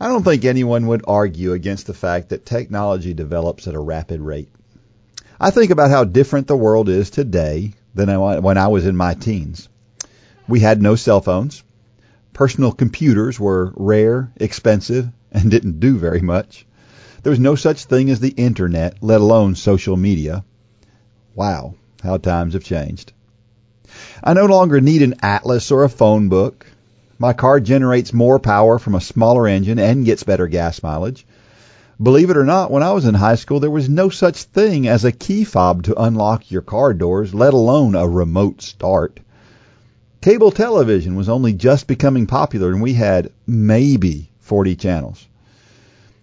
I 0.00 0.08
don't 0.08 0.22
think 0.22 0.46
anyone 0.46 0.86
would 0.86 1.04
argue 1.06 1.52
against 1.52 1.86
the 1.86 1.92
fact 1.92 2.30
that 2.30 2.46
technology 2.46 3.12
develops 3.12 3.68
at 3.68 3.74
a 3.74 3.78
rapid 3.78 4.22
rate. 4.22 4.48
I 5.38 5.50
think 5.50 5.70
about 5.70 5.90
how 5.90 6.04
different 6.04 6.46
the 6.46 6.56
world 6.56 6.88
is 6.88 7.10
today 7.10 7.74
than 7.94 8.08
when 8.42 8.56
I 8.56 8.68
was 8.68 8.86
in 8.86 8.96
my 8.96 9.12
teens. 9.12 9.68
We 10.48 10.60
had 10.60 10.80
no 10.80 10.96
cell 10.96 11.20
phones. 11.20 11.62
Personal 12.32 12.72
computers 12.72 13.38
were 13.38 13.74
rare, 13.76 14.32
expensive, 14.36 15.10
and 15.30 15.50
didn't 15.50 15.78
do 15.78 15.98
very 15.98 16.22
much. 16.22 16.64
There 17.22 17.30
was 17.30 17.38
no 17.38 17.54
such 17.54 17.84
thing 17.84 18.08
as 18.08 18.20
the 18.20 18.30
internet, 18.30 19.02
let 19.02 19.20
alone 19.20 19.56
social 19.56 19.98
media. 19.98 20.42
Wow, 21.34 21.74
how 22.02 22.16
times 22.16 22.54
have 22.54 22.64
changed. 22.64 23.12
I 24.22 24.32
no 24.32 24.46
longer 24.46 24.80
need 24.80 25.02
an 25.02 25.16
atlas 25.22 25.70
or 25.70 25.84
a 25.84 25.88
phone 25.88 26.28
book. 26.28 26.66
My 27.18 27.32
car 27.32 27.60
generates 27.60 28.12
more 28.12 28.38
power 28.38 28.78
from 28.78 28.94
a 28.94 29.00
smaller 29.00 29.46
engine 29.46 29.78
and 29.78 30.04
gets 30.04 30.22
better 30.22 30.46
gas 30.46 30.82
mileage. 30.82 31.26
Believe 32.02 32.30
it 32.30 32.36
or 32.36 32.44
not, 32.44 32.70
when 32.70 32.82
I 32.82 32.92
was 32.92 33.04
in 33.04 33.14
high 33.14 33.36
school, 33.36 33.60
there 33.60 33.70
was 33.70 33.88
no 33.88 34.08
such 34.08 34.42
thing 34.42 34.88
as 34.88 35.04
a 35.04 35.12
key 35.12 35.44
fob 35.44 35.84
to 35.84 36.02
unlock 36.02 36.50
your 36.50 36.62
car 36.62 36.92
doors, 36.92 37.32
let 37.34 37.54
alone 37.54 37.94
a 37.94 38.08
remote 38.08 38.62
start. 38.62 39.20
Cable 40.20 40.50
television 40.50 41.14
was 41.14 41.28
only 41.28 41.52
just 41.52 41.86
becoming 41.86 42.26
popular 42.26 42.70
and 42.72 42.82
we 42.82 42.94
had 42.94 43.30
maybe 43.46 44.30
40 44.40 44.74
channels. 44.74 45.28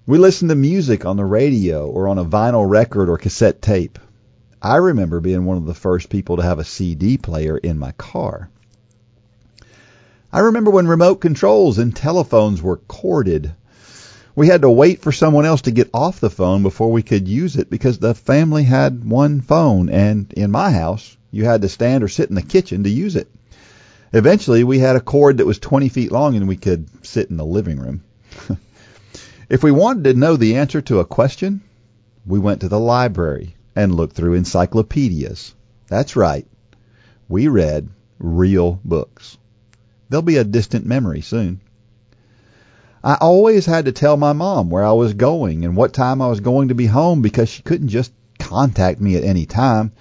We 0.05 0.17
listened 0.17 0.49
to 0.49 0.55
music 0.55 1.05
on 1.05 1.17
the 1.17 1.25
radio 1.25 1.87
or 1.87 2.07
on 2.07 2.17
a 2.17 2.25
vinyl 2.25 2.69
record 2.69 3.09
or 3.09 3.17
cassette 3.17 3.61
tape. 3.61 3.99
I 4.63 4.75
remember 4.75 5.19
being 5.19 5.45
one 5.45 5.57
of 5.57 5.65
the 5.65 5.73
first 5.73 6.09
people 6.09 6.37
to 6.37 6.43
have 6.43 6.59
a 6.59 6.63
CD 6.63 7.17
player 7.17 7.57
in 7.57 7.79
my 7.79 7.93
car. 7.93 8.47
I 10.31 10.39
remember 10.39 10.69
when 10.69 10.87
remote 10.87 11.15
controls 11.15 11.79
and 11.79 11.95
telephones 11.95 12.61
were 12.61 12.77
corded. 12.77 13.53
We 14.35 14.47
had 14.47 14.61
to 14.61 14.69
wait 14.69 15.01
for 15.01 15.11
someone 15.11 15.47
else 15.47 15.61
to 15.63 15.71
get 15.71 15.89
off 15.95 16.19
the 16.19 16.29
phone 16.29 16.61
before 16.61 16.91
we 16.91 17.01
could 17.01 17.27
use 17.27 17.55
it 17.55 17.71
because 17.71 17.97
the 17.97 18.13
family 18.13 18.63
had 18.63 19.03
one 19.03 19.41
phone 19.41 19.89
and 19.89 20.31
in 20.33 20.51
my 20.51 20.69
house 20.71 21.17
you 21.31 21.45
had 21.45 21.63
to 21.63 21.69
stand 21.69 22.03
or 22.03 22.07
sit 22.07 22.29
in 22.29 22.35
the 22.35 22.43
kitchen 22.43 22.83
to 22.83 22.89
use 22.89 23.15
it. 23.15 23.29
Eventually 24.13 24.63
we 24.63 24.77
had 24.77 24.95
a 24.95 25.01
cord 25.01 25.37
that 25.37 25.47
was 25.47 25.57
20 25.57 25.89
feet 25.89 26.11
long 26.11 26.35
and 26.35 26.47
we 26.47 26.55
could 26.55 26.87
sit 27.03 27.31
in 27.31 27.37
the 27.37 27.45
living 27.45 27.79
room. 27.79 28.03
if 29.49 29.63
we 29.63 29.71
wanted 29.71 30.03
to 30.03 30.13
know 30.13 30.37
the 30.37 30.57
answer 30.57 30.81
to 30.81 30.99
a 30.99 31.05
question, 31.05 31.61
we 32.27 32.37
went 32.37 32.61
to 32.61 32.69
the 32.69 32.79
library 32.79 33.55
and 33.75 33.95
looked 33.95 34.15
through 34.15 34.33
encyclopedias. 34.33 35.53
That's 35.87 36.15
right. 36.15 36.47
We 37.29 37.47
read 37.47 37.89
real 38.19 38.79
books. 38.83 39.37
They'll 40.09 40.21
be 40.21 40.37
a 40.37 40.43
distant 40.43 40.85
memory 40.85 41.21
soon. 41.21 41.61
I 43.03 43.15
always 43.15 43.65
had 43.65 43.85
to 43.85 43.91
tell 43.91 44.17
my 44.17 44.33
mom 44.33 44.69
where 44.69 44.83
I 44.83 44.91
was 44.91 45.13
going 45.13 45.65
and 45.65 45.75
what 45.75 45.93
time 45.93 46.21
I 46.21 46.27
was 46.27 46.39
going 46.39 46.67
to 46.67 46.75
be 46.75 46.85
home 46.85 47.21
because 47.21 47.49
she 47.49 47.63
couldn't 47.63 47.87
just 47.87 48.11
contact 48.37 49.01
me 49.01 49.15
at 49.15 49.23
any 49.23 49.45
time. 49.45 49.91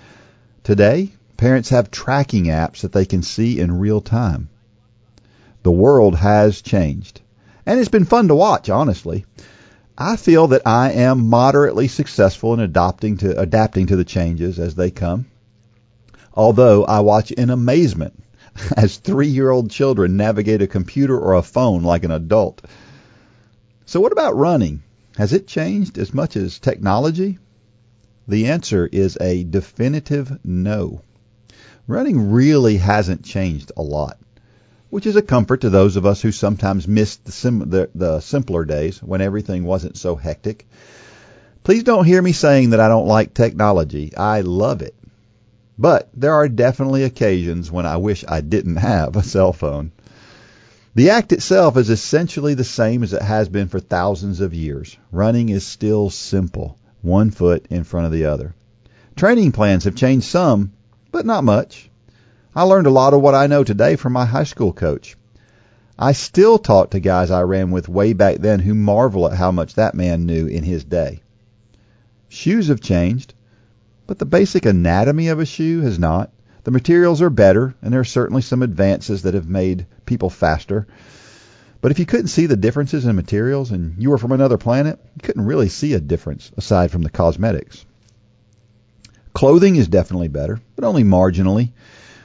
Today, 0.65 1.11
parents 1.37 1.71
have 1.71 1.91
tracking 1.91 2.45
apps 2.45 2.81
that 2.81 2.93
they 2.93 3.07
can 3.07 3.23
see 3.23 3.59
in 3.59 3.79
real 3.79 4.01
time. 4.01 4.51
The 5.63 5.71
world 5.71 6.17
has 6.17 6.61
changed. 6.61 7.21
And 7.65 7.79
it's 7.79 7.89
been 7.89 8.05
fun 8.05 8.29
to 8.29 8.35
watch, 8.35 8.69
honestly. 8.69 9.25
I 9.99 10.17
feel 10.17 10.49
that 10.49 10.63
I 10.67 10.93
am 10.93 11.29
moderately 11.29 11.89
successful 11.89 12.55
in 12.55 12.61
adopting 12.61 13.19
to 13.19 13.39
adapting 13.39 13.87
to 13.87 13.97
the 13.97 14.05
changes 14.05 14.59
as 14.59 14.75
they 14.75 14.91
come. 14.91 15.27
Although 16.35 16.85
I 16.85 17.01
watch 17.01 17.31
in 17.33 17.51
amazement 17.51 18.23
as 18.77 18.97
three-year-old 18.97 19.71
children 19.71 20.17
navigate 20.17 20.63
a 20.63 20.67
computer 20.67 21.19
or 21.19 21.35
a 21.35 21.43
phone 21.43 21.83
like 21.83 22.05
an 22.05 22.11
adult. 22.11 22.63
So 23.85 24.01
what 24.01 24.13
about 24.13 24.37
running? 24.37 24.83
Has 25.17 25.33
it 25.33 25.47
changed 25.47 25.99
as 25.99 26.15
much 26.15 26.37
as 26.37 26.59
technology? 26.59 27.39
The 28.29 28.47
answer 28.47 28.87
is 28.87 29.19
a 29.21 29.45
definitive 29.45 30.39
no. 30.45 31.03
Running 31.87 32.31
really 32.31 32.77
hasn't 32.77 33.25
changed 33.25 33.73
a 33.77 33.83
lot 33.83 34.19
which 34.91 35.07
is 35.07 35.17
a 35.17 35.23
comfort 35.23 35.63
to 35.63 35.71
those 35.71 35.97
of 35.97 36.05
us 36.05 36.21
who 36.21 36.33
sometimes 36.33 36.87
miss 36.87 37.17
the, 37.17 37.33
sim- 37.33 37.71
the, 37.71 37.89
the 37.95 38.21
simpler 38.21 38.65
days 38.65 39.03
when 39.03 39.21
everything 39.21 39.65
wasn't 39.65 39.97
so 39.97 40.17
hectic. 40.17 40.69
Please 41.63 41.85
don't 41.85 42.05
hear 42.05 42.21
me 42.21 42.33
saying 42.33 42.71
that 42.71 42.81
I 42.81 42.89
don't 42.89 43.07
like 43.07 43.33
technology. 43.33 44.17
I 44.17 44.41
love 44.41 44.83
it. 44.83 44.95
But 45.79 46.09
there 46.15 46.35
are 46.35 46.49
definitely 46.49 47.05
occasions 47.05 47.71
when 47.71 47.87
I 47.87 47.97
wish 47.97 48.25
I 48.27 48.41
didn't 48.41 48.77
have 48.77 49.17
a 49.17 49.23
cell 49.23 49.53
phone. 49.53 49.93
The 50.95 51.11
act 51.11 51.33
itself 51.33 51.77
is 51.77 51.89
essentially 51.89 52.55
the 52.55 52.65
same 52.65 53.03
as 53.03 53.13
it 53.13 53.23
has 53.23 53.49
been 53.49 53.69
for 53.69 53.79
thousands 53.79 54.41
of 54.41 54.53
years. 54.53 54.97
Running 55.13 55.49
is 55.49 55.65
still 55.65 56.11
simple, 56.11 56.77
one 57.01 57.31
foot 57.31 57.67
in 57.71 57.85
front 57.85 58.07
of 58.07 58.13
the 58.13 58.25
other. 58.25 58.55
Training 59.15 59.53
plans 59.53 59.85
have 59.85 59.95
changed 59.95 60.27
some, 60.27 60.73
but 61.13 61.27
not 61.27 61.45
much. 61.45 61.90
I 62.55 62.65
learned 62.65 62.89
a 62.89 62.91
lot 62.91 63.15
of 63.15 63.21
what 63.21 63.37
I 63.37 63.47
know 63.47 63.63
today 63.63 63.95
from 63.95 64.13
my 64.13 64.25
high 64.25 64.45
school 64.45 64.73
coach. 64.73 65.17
I 65.97 66.11
still 66.13 66.59
talk 66.59 66.91
to 66.91 67.01
guys 67.01 67.31
I 67.31 67.43
ran 67.43 67.71
with 67.71 67.89
way 67.89 68.13
back 68.13 68.39
then 68.39 68.59
who 68.59 68.75
marvel 68.75 69.27
at 69.29 69.37
how 69.37 69.53
much 69.53 69.75
that 69.75 69.95
man 69.95 70.27
knew 70.27 70.47
in 70.47 70.65
his 70.65 70.83
day. 70.83 71.21
Shoes 72.29 72.67
have 72.67 72.81
changed, 72.81 73.35
but 74.09 74.19
the 74.19 74.25
basic 74.25 74.67
anatomy 74.67 75.29
of 75.29 75.39
a 75.39 75.47
shoe 75.47 75.83
has 75.83 75.99
not. 75.99 76.33
The 76.65 76.73
materials 76.73 77.23
are 77.23 77.31
better, 77.31 77.75
and 77.83 77.93
there 77.93 78.01
are 78.01 78.05
certainly 78.05 78.43
some 78.43 78.63
advances 78.63 79.23
that 79.23 79.35
have 79.35 79.49
made 79.49 79.87
people 80.05 80.29
faster. 80.29 80.89
But 81.81 81.93
if 81.93 82.01
you 82.01 82.07
couldn't 82.07 82.29
see 82.29 82.47
the 82.47 82.57
differences 82.57 83.07
in 83.07 83.15
materials 83.15 83.71
and 83.71 83.95
you 84.03 84.11
were 84.11 84.19
from 84.19 84.33
another 84.33 84.59
planet, 84.59 84.99
you 85.15 85.23
couldn't 85.23 85.47
really 85.47 85.69
see 85.69 85.93
a 85.95 86.01
difference 86.01 86.51
aside 86.57 86.91
from 86.91 87.03
the 87.03 87.11
cosmetics. 87.11 87.85
Clothing 89.33 89.77
is 89.77 89.87
definitely 89.87 90.29
better, 90.29 90.61
but 90.75 90.85
only 90.85 91.05
marginally. 91.05 91.71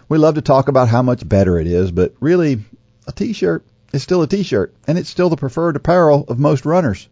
We 0.08 0.18
love 0.20 0.36
to 0.36 0.42
talk 0.42 0.68
about 0.68 0.88
how 0.88 1.02
much 1.02 1.28
better 1.28 1.60
it 1.60 1.68
is, 1.68 1.92
but 1.92 2.14
really, 2.20 2.64
a 3.08 3.12
t-shirt 3.12 3.66
is 3.92 4.04
still 4.04 4.22
a 4.22 4.28
t-shirt, 4.28 4.76
and 4.88 4.98
it's 4.98 5.10
still 5.10 5.30
the 5.30 5.36
preferred 5.36 5.76
apparel 5.76 6.26
of 6.28 6.38
most 6.38 6.66
runners. 6.66 7.08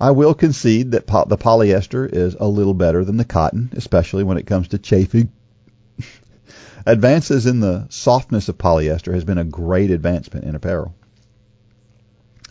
I 0.00 0.10
will 0.12 0.34
concede 0.34 0.92
that 0.92 1.06
po- 1.06 1.26
the 1.28 1.36
polyester 1.36 2.10
is 2.10 2.34
a 2.34 2.48
little 2.48 2.74
better 2.74 3.04
than 3.04 3.16
the 3.16 3.24
cotton, 3.24 3.70
especially 3.74 4.24
when 4.24 4.38
it 4.38 4.46
comes 4.46 4.68
to 4.68 4.78
chafing. 4.78 5.30
Advances 6.86 7.46
in 7.46 7.60
the 7.60 7.86
softness 7.90 8.48
of 8.48 8.58
polyester 8.58 9.12
has 9.12 9.24
been 9.24 9.38
a 9.38 9.44
great 9.44 9.90
advancement 9.90 10.46
in 10.46 10.54
apparel. 10.54 10.94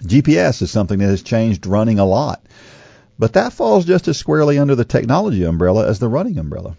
GPS 0.03 0.61
is 0.61 0.71
something 0.71 0.99
that 0.99 1.07
has 1.07 1.23
changed 1.23 1.65
running 1.65 1.99
a 1.99 2.05
lot, 2.05 2.41
but 3.17 3.33
that 3.33 3.51
falls 3.51 3.83
just 3.83 4.07
as 4.07 4.17
squarely 4.17 4.57
under 4.57 4.75
the 4.75 4.85
technology 4.85 5.43
umbrella 5.43 5.87
as 5.87 5.99
the 5.99 6.07
running 6.07 6.37
umbrella. 6.37 6.77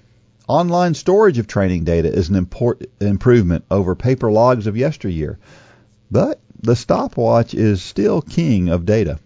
Online 0.51 0.95
storage 0.95 1.39
of 1.39 1.47
training 1.47 1.85
data 1.85 2.13
is 2.13 2.29
an 2.29 2.35
important 2.35 2.91
improvement 3.01 3.65
over 3.71 3.95
paper 3.95 4.33
logs 4.33 4.67
of 4.67 4.77
yesteryear, 4.77 5.39
but 6.11 6.41
the 6.61 6.75
stopwatch 6.75 7.55
is 7.55 7.81
still 7.81 8.21
king 8.21 8.69
of 8.69 8.85
data. 8.85 9.21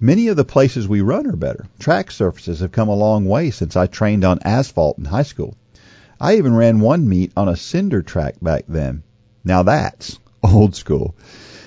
Many 0.00 0.26
of 0.26 0.36
the 0.36 0.44
places 0.44 0.88
we 0.88 1.02
run 1.02 1.28
are 1.28 1.36
better. 1.36 1.66
Track 1.78 2.10
surfaces 2.10 2.58
have 2.58 2.72
come 2.72 2.88
a 2.88 2.96
long 2.96 3.26
way 3.26 3.52
since 3.52 3.76
I 3.76 3.86
trained 3.86 4.24
on 4.24 4.40
asphalt 4.42 4.98
in 4.98 5.04
high 5.04 5.22
school. 5.22 5.54
I 6.20 6.34
even 6.34 6.56
ran 6.56 6.80
one 6.80 7.08
meet 7.08 7.30
on 7.36 7.48
a 7.48 7.54
cinder 7.54 8.02
track 8.02 8.34
back 8.42 8.64
then. 8.66 9.04
Now 9.44 9.62
that's 9.62 10.18
old 10.42 10.74
school. 10.74 11.14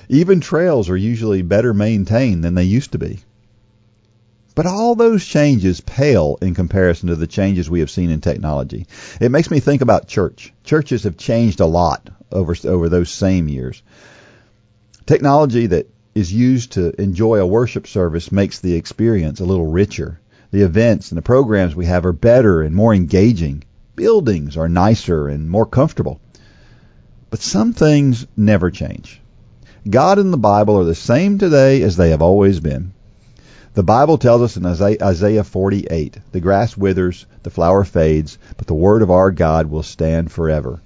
Even 0.10 0.42
trails 0.42 0.90
are 0.90 0.98
usually 0.98 1.42
better 1.42 1.74
maintained 1.74 2.44
than 2.44 2.56
they 2.56 2.66
used 2.66 2.92
to 2.92 2.98
be. 2.98 3.20
But 4.58 4.66
all 4.66 4.96
those 4.96 5.24
changes 5.24 5.82
pale 5.82 6.40
in 6.42 6.56
comparison 6.56 7.10
to 7.10 7.16
the 7.16 7.28
changes 7.28 7.70
we 7.70 7.82
have 7.82 7.92
seen 7.92 8.10
in 8.10 8.22
technology. 8.22 8.88
It 9.22 9.30
makes 9.30 9.52
me 9.52 9.60
think 9.60 9.84
about 9.84 10.08
church. 10.08 10.52
Churches 10.64 11.04
have 11.04 11.16
changed 11.16 11.60
a 11.60 11.68
lot 11.68 12.10
over 12.32 12.56
over 12.64 12.90
those 12.90 13.12
same 13.12 13.48
years. 13.50 13.84
Technology 15.06 15.68
that 15.68 15.94
is 16.16 16.34
used 16.34 16.72
to 16.72 17.00
enjoy 17.00 17.40
a 17.40 17.46
worship 17.46 17.86
service 17.86 18.32
makes 18.32 18.58
the 18.58 18.74
experience 18.74 19.40
a 19.40 19.46
little 19.46 19.68
richer. 19.68 20.20
The 20.50 20.64
events 20.64 21.12
and 21.12 21.20
the 21.20 21.22
programs 21.34 21.76
we 21.76 21.86
have 21.86 22.08
are 22.08 22.12
better 22.12 22.64
and 22.64 22.74
more 22.74 22.96
engaging. 22.96 23.64
Buildings 23.96 24.58
are 24.58 24.68
nicer 24.68 25.28
and 25.28 25.48
more 25.48 25.68
comfortable. 25.68 26.20
But 27.30 27.42
some 27.42 27.74
things 27.74 28.26
never 28.36 28.72
change. 28.72 29.22
God 29.88 30.18
and 30.18 30.34
the 30.34 30.38
Bible 30.38 30.80
are 30.80 30.84
the 30.84 30.96
same 30.96 31.38
today 31.38 31.84
as 31.84 31.96
they 31.96 32.10
have 32.10 32.24
always 32.24 32.60
been. 32.60 32.94
The 33.78 33.84
Bible 33.84 34.18
tells 34.18 34.42
us 34.42 34.58
in 34.58 34.66
Isaiah 34.66 34.98
Isaiah 35.04 35.44
48, 35.44 36.18
the 36.32 36.40
grass 36.40 36.76
withers, 36.76 37.28
the 37.44 37.52
flower 37.52 37.84
fades, 37.84 38.40
but 38.58 38.66
the 38.66 38.74
word 38.74 39.04
of 39.04 39.12
our 39.12 39.30
God 39.30 39.68
will 39.68 39.84
stand 39.84 40.32
forever. 40.32 40.82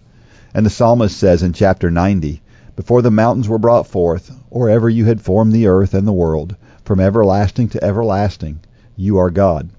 And 0.53 0.65
the 0.65 0.69
psalmist 0.69 1.15
says 1.15 1.41
in 1.41 1.53
chapter 1.53 1.89
90, 1.89 2.41
Before 2.75 3.01
the 3.01 3.09
mountains 3.09 3.47
were 3.47 3.57
brought 3.57 3.87
forth, 3.87 4.37
or 4.49 4.69
ever 4.69 4.89
you 4.89 5.05
had 5.05 5.21
formed 5.21 5.53
the 5.53 5.67
earth 5.67 5.93
and 5.93 6.05
the 6.05 6.11
world, 6.11 6.57
from 6.83 6.99
everlasting 6.99 7.69
to 7.69 7.81
everlasting, 7.81 8.59
you 8.97 9.19
are 9.19 9.31
God. 9.31 9.69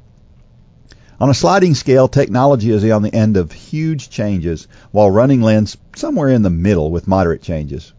On 1.20 1.28
a 1.28 1.34
sliding 1.34 1.74
scale, 1.74 2.08
technology 2.08 2.70
is 2.70 2.82
on 2.90 3.02
the 3.02 3.14
end 3.14 3.36
of 3.36 3.52
huge 3.52 4.08
changes, 4.08 4.66
while 4.90 5.10
running 5.10 5.42
lands 5.42 5.76
somewhere 5.96 6.30
in 6.30 6.40
the 6.40 6.48
middle 6.48 6.90
with 6.90 7.06
moderate 7.06 7.42
changes. 7.42 7.92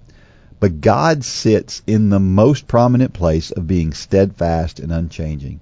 But 0.63 0.79
God 0.79 1.25
sits 1.25 1.81
in 1.85 2.09
the 2.09 2.21
most 2.21 2.69
prominent 2.69 3.11
place 3.11 3.51
of 3.51 3.67
being 3.67 3.91
steadfast 3.91 4.79
and 4.79 4.93
unchanging. 4.93 5.59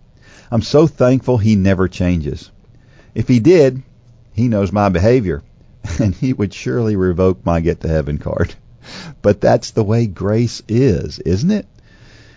I'm 0.52 0.62
so 0.62 0.86
thankful 0.86 1.40
He 1.40 1.56
never 1.56 1.88
changes. 1.88 2.52
If 3.16 3.28
He 3.28 3.40
did, 3.40 3.82
He 4.32 4.48
knows 4.48 4.72
my 4.72 4.90
behavior, 4.90 5.42
and 6.00 6.14
He 6.14 6.34
would 6.34 6.54
surely 6.54 6.96
revoke 6.96 7.44
my 7.44 7.62
get 7.62 7.80
to 7.82 7.88
heaven 7.88 8.20
card. 8.20 8.54
But 9.24 9.42
that's 9.42 9.72
the 9.72 9.84
way 9.84 10.06
grace 10.06 10.62
is, 10.68 11.18
isn't 11.18 11.50
it? 11.50 11.66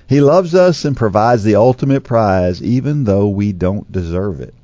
He 0.06 0.22
loves 0.22 0.54
us 0.54 0.86
and 0.86 0.96
provides 0.96 1.44
the 1.44 1.56
ultimate 1.56 2.04
prize 2.04 2.62
even 2.62 3.04
though 3.04 3.28
we 3.28 3.52
don't 3.52 3.92
deserve 3.92 4.40
it. 4.40 4.54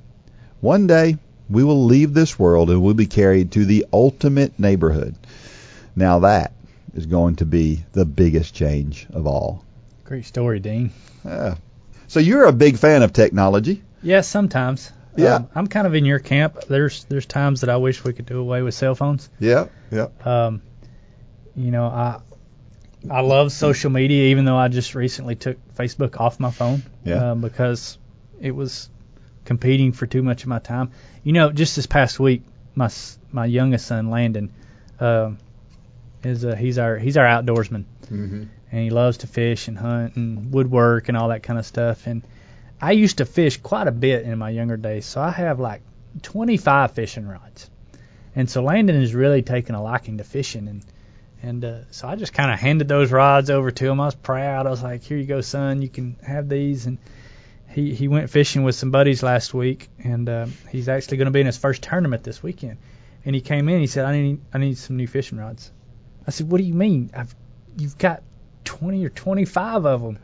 One 0.63 0.87
day, 0.87 1.19
we 1.51 1.65
will 1.65 1.85
leave 1.85 2.15
this 2.15 2.39
world 2.39 2.71
and 2.71 2.81
we'll 2.81 2.95
be 2.95 3.05
carried 3.05 3.51
to 3.53 3.67
the 3.67 3.85
ultimate 3.93 4.59
neighborhood. 4.59 5.17
Now 5.95 6.21
that 6.21 6.53
is 6.95 7.07
going 7.07 7.37
to 7.37 7.47
be 7.47 7.85
the 7.93 8.05
biggest 8.05 8.55
change 8.55 9.07
of 9.13 9.27
all. 9.27 9.65
Great 10.05 10.25
story, 10.25 10.61
Dean. 10.61 10.93
Yeah. 11.25 11.57
So 12.09 12.21
you're 12.21 12.45
a 12.45 12.53
big 12.53 12.79
fan 12.79 13.03
of 13.03 13.13
technology. 13.13 13.83
Yes, 14.03 14.29
sometimes. 14.29 14.91
Yeah. 15.17 15.35
Um, 15.35 15.49
I'm 15.55 15.67
kind 15.67 15.87
of 15.87 15.95
in 15.95 16.05
your 16.05 16.19
camp. 16.19 16.65
There's 16.69 17.05
there's 17.05 17.27
times 17.27 17.61
that 17.61 17.71
I 17.71 17.77
wish 17.77 18.03
we 18.05 18.13
could 18.13 18.27
do 18.27 18.39
away 18.39 18.63
with 18.63 18.75
cell 18.75 18.95
phones. 18.95 19.29
Yeah. 19.39 19.67
Yeah. 19.91 20.09
Um, 20.25 20.63
you 21.55 21.71
know, 21.71 21.87
I 21.87 22.21
I 23.09 23.21
love 23.21 23.53
social 23.53 23.91
media, 23.91 24.31
even 24.31 24.45
though 24.45 24.57
I 24.57 24.69
just 24.69 24.95
recently 24.95 25.35
took 25.35 25.59
Facebook 25.75 26.21
off 26.21 26.41
my 26.41 26.51
phone. 26.51 26.83
Yeah. 27.05 27.33
Um, 27.33 27.41
because 27.41 27.99
it 28.41 28.53
was 28.53 28.89
competing 29.45 29.93
for 29.93 30.07
too 30.07 30.23
much 30.23 30.43
of 30.43 30.49
my 30.49 30.59
time. 30.59 30.93
You 31.23 31.33
know, 31.33 31.53
just 31.53 31.77
this 31.77 31.87
past 31.87 32.21
week, 32.21 32.43
my 32.75 32.91
my 33.33 33.47
youngest 33.47 33.87
son 33.87 34.11
Landon, 34.11 34.53
um, 34.99 35.39
is 36.23 36.45
uh, 36.45 36.55
he's 36.55 36.79
our 36.79 36.97
he's 36.99 37.17
our 37.17 37.27
outdoorsman, 37.27 37.85
Mm-hmm. 38.11 38.43
and 38.73 38.83
he 38.83 38.91
loves 38.91 39.19
to 39.19 39.27
fish 39.27 39.69
and 39.69 39.79
hunt 39.79 40.17
and 40.17 40.53
woodwork 40.53 41.09
and 41.09 41.17
all 41.17 41.29
that 41.29 41.43
kind 41.45 41.59
of 41.59 41.65
stuff. 41.67 42.07
And 42.07 42.23
I 42.81 42.93
used 42.93 43.19
to 43.19 43.25
fish 43.25 43.57
quite 43.59 43.87
a 43.87 43.93
bit 43.93 44.25
in 44.25 44.37
my 44.39 44.51
younger 44.51 44.77
days, 44.77 45.07
so 45.07 45.21
I 45.21 45.31
have 45.31 45.61
like 45.61 45.83
25 46.23 46.93
fishing 46.93 47.27
rods. 47.29 47.71
And 48.35 48.49
so 48.51 48.63
Landon 48.63 48.97
is 49.01 49.15
really 49.15 49.43
taking 49.43 49.75
a 49.75 49.83
liking 49.83 50.19
to 50.19 50.25
fishing, 50.25 50.69
and 50.69 50.85
and 51.43 51.65
uh, 51.65 51.79
so 51.91 52.07
I 52.09 52.17
just 52.17 52.33
kind 52.35 52.51
of 52.53 52.59
handed 52.59 52.87
those 52.89 53.11
rods 53.11 53.49
over 53.51 53.71
to 53.71 53.89
him. 53.89 54.01
I 54.01 54.07
was 54.07 54.15
proud. 54.15 54.67
I 54.67 54.71
was 54.71 54.83
like, 54.83 55.03
"Here 55.03 55.17
you 55.19 55.27
go, 55.27 55.41
son. 55.41 55.83
You 55.83 55.89
can 55.89 56.17
have 56.27 56.49
these." 56.49 56.87
And 56.87 56.99
he 57.69 57.95
he 57.95 58.09
went 58.09 58.31
fishing 58.31 58.63
with 58.63 58.75
some 58.75 58.91
buddies 58.91 59.23
last 59.23 59.55
week, 59.55 59.89
and 60.05 60.29
uh, 60.29 60.47
he's 60.71 60.89
actually 60.89 61.17
going 61.19 61.27
to 61.27 61.33
be 61.33 61.41
in 61.41 61.47
his 61.47 61.57
first 61.57 61.83
tournament 61.83 62.23
this 62.25 62.43
weekend. 62.43 62.79
And 63.25 63.35
he 63.35 63.41
came 63.41 63.69
in. 63.69 63.81
He 63.81 63.87
said, 63.87 64.05
"I 64.05 64.13
need 64.21 64.41
I 64.53 64.59
need 64.59 64.79
some 64.79 64.97
new 64.97 65.07
fishing 65.07 65.39
rods." 65.39 65.71
I 66.31 66.33
said, 66.33 66.49
"What 66.49 66.59
do 66.59 66.65
you 66.65 66.75
mean? 66.75 67.11
I've 67.13 67.35
you've 67.77 67.99
got 67.99 68.23
20 68.65 69.05
or 69.05 69.09
25 69.09 69.85
of 69.85 70.01
them." 70.01 70.19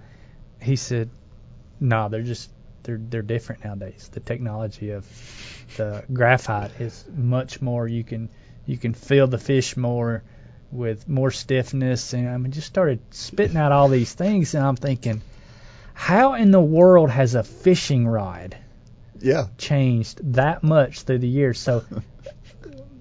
He 0.62 0.76
said, 0.76 1.10
"No, 1.80 2.08
they're 2.08 2.22
just 2.22 2.48
they're 2.84 3.00
they're 3.10 3.22
different 3.22 3.64
nowadays. 3.64 4.08
The 4.12 4.20
technology 4.20 4.90
of 4.92 5.04
the 5.76 6.04
graphite 6.12 6.80
is 6.80 7.04
much 7.12 7.60
more. 7.60 7.88
You 7.88 8.04
can 8.04 8.28
you 8.66 8.78
can 8.78 8.94
feel 8.94 9.26
the 9.26 9.38
fish 9.38 9.76
more 9.76 10.22
with 10.70 11.08
more 11.08 11.32
stiffness, 11.32 12.12
and 12.12 12.28
I 12.28 12.36
mean 12.36 12.52
just 12.52 12.68
started 12.68 13.00
spitting 13.10 13.56
out 13.56 13.72
all 13.72 13.88
these 13.88 14.14
things, 14.14 14.54
and 14.54 14.64
I'm 14.64 14.76
thinking, 14.76 15.22
how 15.92 16.34
in 16.34 16.52
the 16.52 16.60
world 16.60 17.10
has 17.10 17.34
a 17.34 17.42
fishing 17.42 18.06
rod 18.06 18.56
Yeah. 19.20 19.48
changed 19.58 20.34
that 20.34 20.62
much 20.62 21.02
through 21.02 21.18
the 21.18 21.28
years? 21.28 21.58
So 21.58 21.82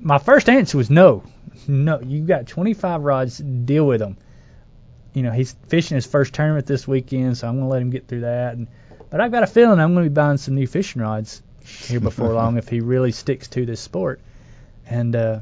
my 0.02 0.18
first 0.18 0.50
answer 0.50 0.80
was 0.80 0.90
no, 0.90 1.22
no. 1.68 2.00
You've 2.02 2.28
got 2.28 2.48
25 2.48 3.02
rods, 3.04 3.38
deal 3.38 3.86
with 3.88 4.00
them. 4.00 4.18
You 5.14 5.24
know 5.24 5.32
he's 5.32 5.54
fishing 5.68 5.96
his 5.96 6.06
first 6.06 6.34
tournament 6.34 6.66
this 6.66 6.88
weekend, 6.88 7.38
so 7.38 7.48
I'm 7.48 7.56
gonna 7.58 7.70
let 7.70 7.82
him 7.82 7.90
get 7.90 8.08
through 8.08 8.22
that. 8.22 8.56
And 8.56 8.68
but 9.10 9.22
I've 9.22 9.32
got 9.32 9.44
a 9.44 9.48
feeling 9.48 9.80
I'm 9.80 9.94
gonna 9.94 10.06
be 10.08 10.14
buying 10.14 10.38
some 10.38 10.56
new 10.56 10.68
fishing 10.68 11.02
rods 11.02 11.42
here 11.62 12.00
before 12.00 12.34
long 12.34 12.58
if 12.58 12.68
he 12.68 12.82
really 12.82 13.12
sticks 13.12 13.48
to 13.50 13.66
this 13.66 13.80
sport. 13.80 14.20
And 14.88 15.16
uh, 15.16 15.40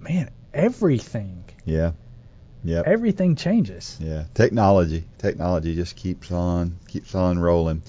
man, 0.00 0.30
everything, 0.52 1.44
Yeah. 1.64 1.92
Yeah. 2.66 2.82
everything 2.84 3.36
changes. 3.36 3.98
Yeah, 4.00 4.24
technology, 4.34 5.04
technology 5.18 5.74
just 5.74 5.96
keeps 5.96 6.32
on, 6.32 6.78
keeps 6.88 7.14
on 7.14 7.38
rolling. 7.38 7.82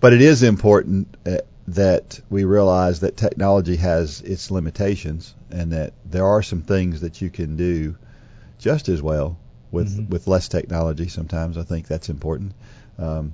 But 0.00 0.12
it 0.12 0.22
is 0.22 0.42
important 0.44 1.16
uh, 1.26 1.38
that 1.68 2.20
we 2.30 2.44
realize 2.44 3.00
that 3.00 3.16
technology 3.16 3.76
has 3.76 4.20
its 4.20 4.50
limitations, 4.50 5.34
and 5.52 5.72
that 5.72 5.92
there 6.04 6.26
are 6.26 6.42
some 6.42 6.62
things 6.62 7.00
that 7.02 7.20
you 7.20 7.30
can 7.30 7.56
do 7.56 7.96
just 8.58 8.88
as 8.88 9.02
well 9.02 9.38
with 9.70 9.96
Mhm. 9.96 10.10
with 10.10 10.26
less 10.26 10.48
technology. 10.48 11.08
Sometimes 11.08 11.56
I 11.58 11.62
think 11.62 11.86
that's 11.86 12.08
important. 12.08 12.52
Um, 12.98 13.32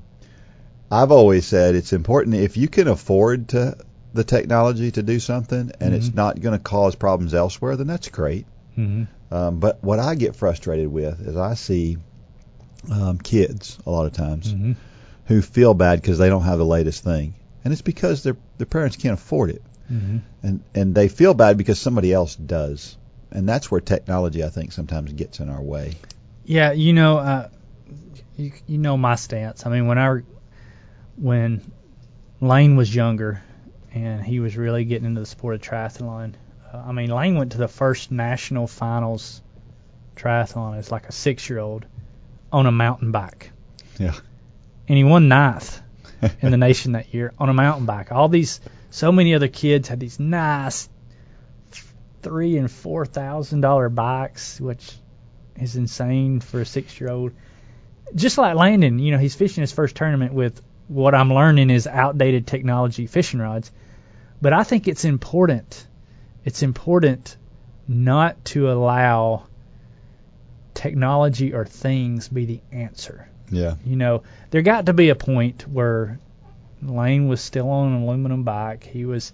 I've 0.90 1.10
always 1.12 1.46
said 1.46 1.74
it's 1.74 1.92
important 1.92 2.36
if 2.36 2.56
you 2.56 2.68
can 2.68 2.88
afford 2.88 3.48
to 3.48 3.76
the 4.14 4.24
technology 4.24 4.90
to 4.92 5.02
do 5.02 5.20
something, 5.20 5.70
and 5.80 5.94
it's 5.94 6.08
Mhm. 6.10 6.14
not 6.14 6.40
going 6.40 6.56
to 6.56 6.62
cause 6.62 6.94
problems 6.94 7.34
elsewhere, 7.34 7.76
then 7.76 7.86
that's 7.86 8.08
great. 8.08 8.46
Mm-hmm. 8.76 9.34
Um, 9.34 9.58
but 9.60 9.78
what 9.82 9.98
I 9.98 10.14
get 10.14 10.34
frustrated 10.34 10.88
with 10.88 11.20
is 11.20 11.36
I 11.36 11.54
see 11.54 11.98
um, 12.90 13.18
kids 13.18 13.76
a 13.86 13.90
lot 13.90 14.06
of 14.06 14.12
times 14.12 14.54
Mm-hmm. 14.54 14.72
who 15.26 15.42
feel 15.42 15.74
bad 15.74 16.00
because 16.00 16.16
they 16.18 16.28
don't 16.30 16.42
have 16.44 16.58
the 16.58 16.64
latest 16.64 17.04
thing, 17.04 17.34
and 17.64 17.72
it's 17.72 17.82
because 17.82 18.22
their 18.22 18.36
their 18.56 18.66
parents 18.66 18.96
can't 18.96 19.14
afford 19.14 19.50
it, 19.50 19.62
Mm-hmm. 19.90 20.18
and 20.42 20.60
and 20.74 20.94
they 20.94 21.08
feel 21.08 21.32
bad 21.34 21.56
because 21.56 21.80
somebody 21.80 22.12
else 22.12 22.36
does, 22.36 22.96
and 23.30 23.48
that's 23.48 23.70
where 23.70 23.80
technology 23.80 24.44
I 24.44 24.50
think 24.50 24.72
sometimes 24.72 25.12
gets 25.12 25.40
in 25.40 25.48
our 25.48 25.62
way. 25.62 25.94
Yeah, 26.44 26.72
you 26.72 26.92
know, 26.92 27.18
uh, 27.18 27.48
you 28.36 28.52
you 28.66 28.78
know 28.78 28.96
my 28.96 29.14
stance. 29.14 29.64
I 29.64 29.70
mean, 29.70 29.86
when 29.86 29.98
I 29.98 30.20
when 31.16 31.72
Lane 32.40 32.76
was 32.76 32.94
younger 32.94 33.42
and 33.92 34.22
he 34.24 34.40
was 34.40 34.56
really 34.56 34.84
getting 34.84 35.06
into 35.06 35.20
the 35.20 35.26
sport 35.26 35.54
of 35.54 35.62
triathlon, 35.62 36.34
uh, 36.72 36.82
I 36.86 36.92
mean, 36.92 37.10
Lane 37.10 37.36
went 37.36 37.52
to 37.52 37.58
the 37.58 37.68
first 37.68 38.10
national 38.10 38.66
finals 38.66 39.42
triathlon 40.16 40.78
as 40.78 40.90
like 40.90 41.08
a 41.08 41.12
six-year-old 41.12 41.86
on 42.52 42.66
a 42.66 42.72
mountain 42.72 43.12
bike. 43.12 43.52
Yeah. 43.98 44.14
And 44.86 44.96
he 44.96 45.04
won 45.04 45.28
ninth 45.28 45.80
in 46.40 46.50
the 46.50 46.56
nation 46.56 46.92
that 46.92 47.12
year 47.14 47.32
on 47.38 47.48
a 47.48 47.54
mountain 47.54 47.86
bike. 47.86 48.10
All 48.12 48.28
these, 48.28 48.60
so 48.90 49.12
many 49.12 49.34
other 49.34 49.48
kids 49.48 49.88
had 49.88 50.00
these 50.00 50.18
nice 50.18 50.88
three 52.22 52.56
and 52.56 52.70
four 52.70 53.06
thousand 53.06 53.60
dollar 53.60 53.88
bikes, 53.88 54.60
which 54.60 54.92
is 55.56 55.76
insane 55.76 56.40
for 56.40 56.60
a 56.60 56.66
six 56.66 57.00
year 57.00 57.10
old. 57.10 57.32
Just 58.14 58.38
like 58.38 58.56
Landon, 58.56 58.98
you 58.98 59.12
know, 59.12 59.18
he's 59.18 59.34
fishing 59.34 59.60
his 59.60 59.72
first 59.72 59.94
tournament 59.94 60.32
with 60.32 60.60
what 60.88 61.14
I'm 61.14 61.32
learning 61.32 61.70
is 61.70 61.86
outdated 61.86 62.46
technology 62.46 63.06
fishing 63.06 63.40
rods. 63.40 63.70
But 64.40 64.52
I 64.52 64.62
think 64.62 64.88
it's 64.88 65.04
important. 65.04 65.86
It's 66.44 66.62
important 66.62 67.36
not 67.86 68.42
to 68.46 68.70
allow 68.70 69.46
technology 70.74 71.52
or 71.52 71.64
things 71.66 72.28
be 72.28 72.46
the 72.46 72.60
answer. 72.72 73.28
Yeah. 73.50 73.74
You 73.84 73.96
know, 73.96 74.22
there 74.50 74.62
got 74.62 74.86
to 74.86 74.92
be 74.92 75.08
a 75.08 75.14
point 75.14 75.66
where 75.68 76.18
Lane 76.82 77.28
was 77.28 77.40
still 77.40 77.68
on 77.70 77.92
an 77.92 78.02
aluminum 78.02 78.44
bike. 78.44 78.84
He 78.84 79.04
was 79.04 79.32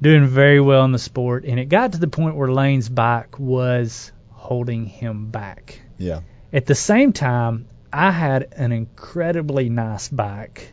doing 0.00 0.26
very 0.26 0.60
well 0.60 0.84
in 0.84 0.92
the 0.92 0.98
sport, 0.98 1.44
and 1.44 1.58
it 1.58 1.66
got 1.66 1.92
to 1.92 1.98
the 1.98 2.08
point 2.08 2.36
where 2.36 2.50
Lane's 2.50 2.88
bike 2.88 3.38
was 3.38 4.12
holding 4.30 4.86
him 4.86 5.30
back. 5.30 5.80
Yeah. 5.98 6.20
At 6.52 6.66
the 6.66 6.74
same 6.74 7.12
time, 7.12 7.66
I 7.92 8.10
had 8.10 8.48
an 8.56 8.72
incredibly 8.72 9.68
nice 9.68 10.08
bike 10.08 10.72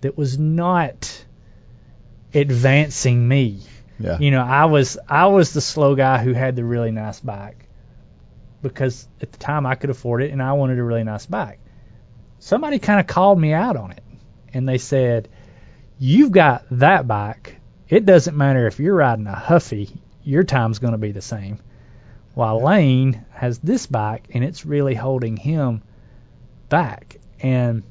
that 0.00 0.16
was 0.16 0.38
not 0.38 1.24
advancing 2.32 3.26
me. 3.26 3.60
Yeah. 3.98 4.18
You 4.18 4.30
know, 4.30 4.42
I 4.42 4.66
was 4.66 4.96
I 5.08 5.26
was 5.26 5.52
the 5.52 5.60
slow 5.60 5.96
guy 5.96 6.22
who 6.22 6.32
had 6.32 6.54
the 6.54 6.64
really 6.64 6.92
nice 6.92 7.18
bike 7.18 7.68
because 8.62 9.08
at 9.20 9.32
the 9.32 9.38
time 9.38 9.66
I 9.66 9.74
could 9.74 9.90
afford 9.90 10.22
it 10.22 10.30
and 10.30 10.42
I 10.42 10.52
wanted 10.52 10.78
a 10.78 10.82
really 10.82 11.04
nice 11.04 11.26
bike. 11.26 11.58
Somebody 12.38 12.78
kind 12.78 13.00
of 13.00 13.06
called 13.06 13.40
me 13.40 13.52
out 13.52 13.76
on 13.76 13.90
it 13.90 14.02
and 14.54 14.68
they 14.68 14.78
said, 14.78 15.28
"You've 15.98 16.32
got 16.32 16.64
that 16.72 17.06
bike. 17.06 17.56
It 17.88 18.06
doesn't 18.06 18.36
matter 18.36 18.66
if 18.66 18.78
you're 18.80 18.94
riding 18.94 19.26
a 19.26 19.34
Huffy, 19.34 19.90
your 20.22 20.44
time's 20.44 20.78
going 20.78 20.92
to 20.92 20.98
be 20.98 21.12
the 21.12 21.22
same." 21.22 21.58
While 22.34 22.62
Lane 22.62 23.24
has 23.32 23.58
this 23.58 23.86
bike 23.86 24.28
and 24.32 24.44
it's 24.44 24.64
really 24.64 24.94
holding 24.94 25.36
him 25.36 25.82
back. 26.68 27.16
And 27.40 27.82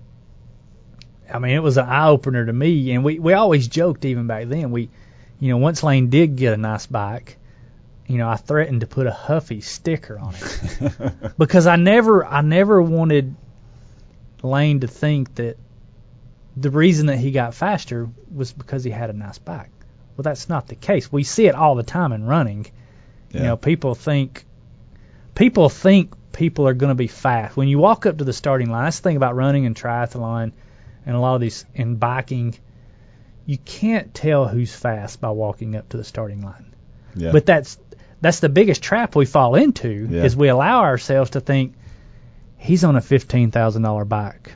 I 1.32 1.40
mean, 1.40 1.52
it 1.52 1.64
was 1.64 1.78
an 1.78 1.86
eye 1.86 2.08
opener 2.08 2.46
to 2.46 2.54
me, 2.54 2.92
and 2.92 3.04
we 3.04 3.20
we 3.20 3.34
always 3.34 3.68
joked 3.68 4.06
even 4.06 4.28
back 4.28 4.48
then. 4.48 4.72
We, 4.72 4.90
you 5.40 5.50
know, 5.50 5.58
once 5.58 5.84
Lane 5.84 6.10
did 6.10 6.36
get 6.36 6.54
a 6.54 6.58
nice 6.58 6.86
bike, 6.86 7.38
you 8.08 8.18
know, 8.18 8.30
I 8.30 8.38
threatened 8.38 8.82
to 8.82 8.88
put 8.88 9.08
a 9.08 9.12
Huffy 9.12 9.62
sticker 9.62 10.18
on 10.18 10.34
it 10.36 11.34
because 11.38 11.68
I 11.68 11.76
never 11.76 12.26
I 12.26 12.42
never 12.42 12.82
wanted 12.82 13.36
Lane 14.42 14.80
to 14.82 14.88
think 14.88 15.36
that 15.36 15.58
the 16.60 16.72
reason 16.72 17.06
that 17.08 17.18
he 17.18 17.32
got 17.32 17.54
faster 17.54 18.10
was 18.34 18.52
because 18.52 18.84
he 18.84 18.90
had 18.92 19.10
a 19.10 19.14
nice 19.14 19.38
bike. 19.38 19.70
Well, 20.16 20.24
that's 20.24 20.50
not 20.50 20.68
the 20.68 20.76
case. 20.76 21.12
We 21.12 21.24
see 21.24 21.46
it 21.48 21.56
all 21.56 21.76
the 21.76 21.84
time 21.84 22.12
in 22.12 22.26
running. 22.26 22.66
Yeah. 23.32 23.38
You 23.40 23.44
know, 23.48 23.58
people 23.58 23.94
think 23.94 24.46
people 25.36 25.70
think 25.70 26.14
people 26.32 26.68
are 26.68 26.74
going 26.74 26.90
to 26.90 26.96
be 26.96 27.08
fast. 27.08 27.56
When 27.56 27.68
you 27.68 27.78
walk 27.78 28.06
up 28.06 28.18
to 28.18 28.24
the 28.24 28.34
starting 28.34 28.70
line, 28.72 28.86
that's 28.86 29.00
the 29.00 29.04
thing 29.04 29.18
about 29.18 29.36
running 29.36 29.66
and 29.66 29.76
triathlon 29.76 30.52
and 31.06 31.16
a 31.16 31.20
lot 31.20 31.36
of 31.36 31.42
these 31.42 31.66
in 31.76 31.96
biking, 31.96 32.56
you 33.46 33.58
can't 33.58 34.14
tell 34.14 34.48
who's 34.48 34.76
fast 34.76 35.22
by 35.22 35.30
walking 35.30 35.76
up 35.76 35.90
to 35.90 35.98
the 35.98 36.04
starting 36.04 36.42
line. 36.42 36.74
Yeah. 37.16 37.32
But 37.32 37.46
that's 37.46 37.78
that's 38.20 38.40
the 38.40 38.50
biggest 38.50 38.82
trap 38.82 39.16
we 39.16 39.26
fall 39.26 39.54
into 39.56 40.08
Yeah. 40.10 40.24
is 40.24 40.36
we 40.36 40.48
allow 40.48 40.82
ourselves 40.82 41.32
to 41.32 41.40
think 41.42 41.76
he's 42.58 42.84
on 42.84 42.96
a 42.96 43.02
fifteen 43.02 43.52
thousand 43.52 43.84
dollar 43.84 44.06
bike. 44.06 44.54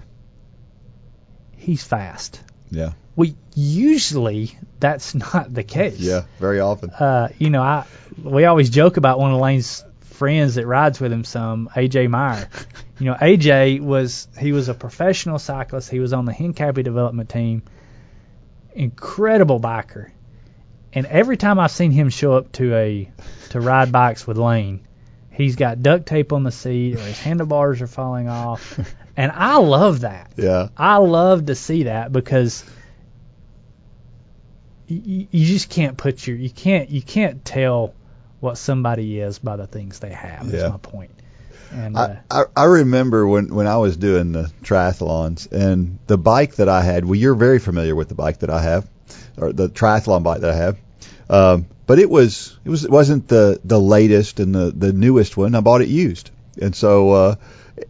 He's 1.62 1.84
fast. 1.84 2.42
yeah. 2.72 2.94
We 3.16 3.36
usually 3.56 4.58
that's 4.80 5.14
not 5.34 5.54
the 5.54 5.64
case. 5.64 6.00
Yeah. 6.00 6.24
Very 6.40 6.60
often. 6.60 6.90
Uh, 6.92 7.30
you 7.38 7.50
know, 7.50 7.62
I 7.62 7.86
we 8.24 8.46
always 8.46 8.70
joke 8.70 8.98
about 8.98 9.20
one 9.20 9.32
of 9.32 9.40
Lane's 9.40 9.84
friends 10.02 10.56
that 10.56 10.66
rides 10.66 11.00
with 11.00 11.12
him 11.12 11.24
some, 11.24 11.70
AJ 11.76 12.10
Meyer. 12.10 12.48
You 13.00 13.08
know, 13.08 13.16
AJ 13.16 13.82
was 13.82 14.28
he 14.40 14.52
was 14.52 14.70
a 14.70 14.76
professional 14.76 15.40
cyclist. 15.40 15.90
He 15.90 16.00
was 16.00 16.14
on 16.14 16.26
the 16.26 16.32
Hincapie 16.32 16.84
development 16.84 17.30
team. 17.30 17.64
Incredible 18.74 19.60
biker. 19.60 20.12
And 20.94 21.08
every 21.08 21.36
time 21.36 21.58
I've 21.58 21.72
seen 21.72 21.90
him 21.90 22.10
show 22.10 22.34
up 22.34 22.52
to 22.54 22.76
a 22.76 23.12
to 23.50 23.60
ride 23.60 23.92
bikes 23.92 24.28
with 24.28 24.38
Lane, 24.38 24.82
he's 25.32 25.56
got 25.56 25.82
duct 25.82 26.06
tape 26.06 26.32
on 26.32 26.44
the 26.44 26.52
seat 26.52 26.96
or 26.96 27.00
his 27.00 27.20
handlebars 27.24 27.82
are 27.82 27.88
falling 27.88 28.30
off. 28.30 28.80
And 29.18 29.32
I 29.32 29.58
love 29.58 30.02
that. 30.02 30.32
Yeah. 30.38 30.70
I 30.78 30.98
love 30.98 31.48
to 31.48 31.56
see 31.56 31.84
that 31.84 32.12
because 32.12 32.64
you, 34.88 35.28
you 35.32 35.46
just 35.46 35.70
can't 35.70 35.98
put 35.98 36.26
your 36.26 36.38
you 36.38 36.50
can't 36.50 36.90
you 36.90 37.02
can't 37.02 37.44
tell 37.46 37.94
what 38.40 38.58
somebody 38.58 39.20
is 39.20 39.40
by 39.40 39.56
the 39.56 39.68
things 39.68 40.00
they 40.00 40.12
have. 40.12 40.50
That's 40.50 40.64
Yeah. 40.64 40.70
my 40.70 40.78
point. 40.78 41.12
And 41.74 41.96
uh, 41.96 42.16
I, 42.30 42.42
I 42.42 42.46
I 42.56 42.64
remember 42.66 43.26
when 43.28 43.54
when 43.54 43.68
I 43.68 43.78
was 43.78 43.96
doing 43.96 44.32
the 44.34 44.52
triathlons 44.64 45.50
and 45.52 46.00
the 46.08 46.18
bike 46.18 46.56
that 46.56 46.68
I 46.68 46.82
had. 46.82 47.06
Well, 47.06 47.16
you're 47.16 47.36
very 47.36 47.60
familiar 47.60 47.96
with 47.96 48.10
the 48.10 48.16
bike 48.16 48.40
that 48.40 48.50
I 48.50 48.62
have, 48.62 48.90
or 49.38 49.54
the 49.54 49.70
triathlon 49.70 50.24
bike 50.24 50.42
that 50.42 50.50
I 50.52 50.56
have. 50.56 50.78
Um, 51.30 51.68
but 51.88 52.00
it 52.00 52.10
was 52.10 52.58
it 52.66 52.70
was 52.70 52.84
it 52.84 52.92
wasn't 52.92 53.30
the 53.30 53.60
the 53.64 53.80
latest 53.80 54.42
and 54.42 54.54
the 54.54 54.72
the 54.72 54.92
newest 54.92 55.38
one. 55.38 55.56
I 55.56 55.62
bought 55.62 55.82
it 55.82 55.88
used, 55.88 56.30
and 56.62 56.76
so 56.76 57.12
uh, 57.12 57.36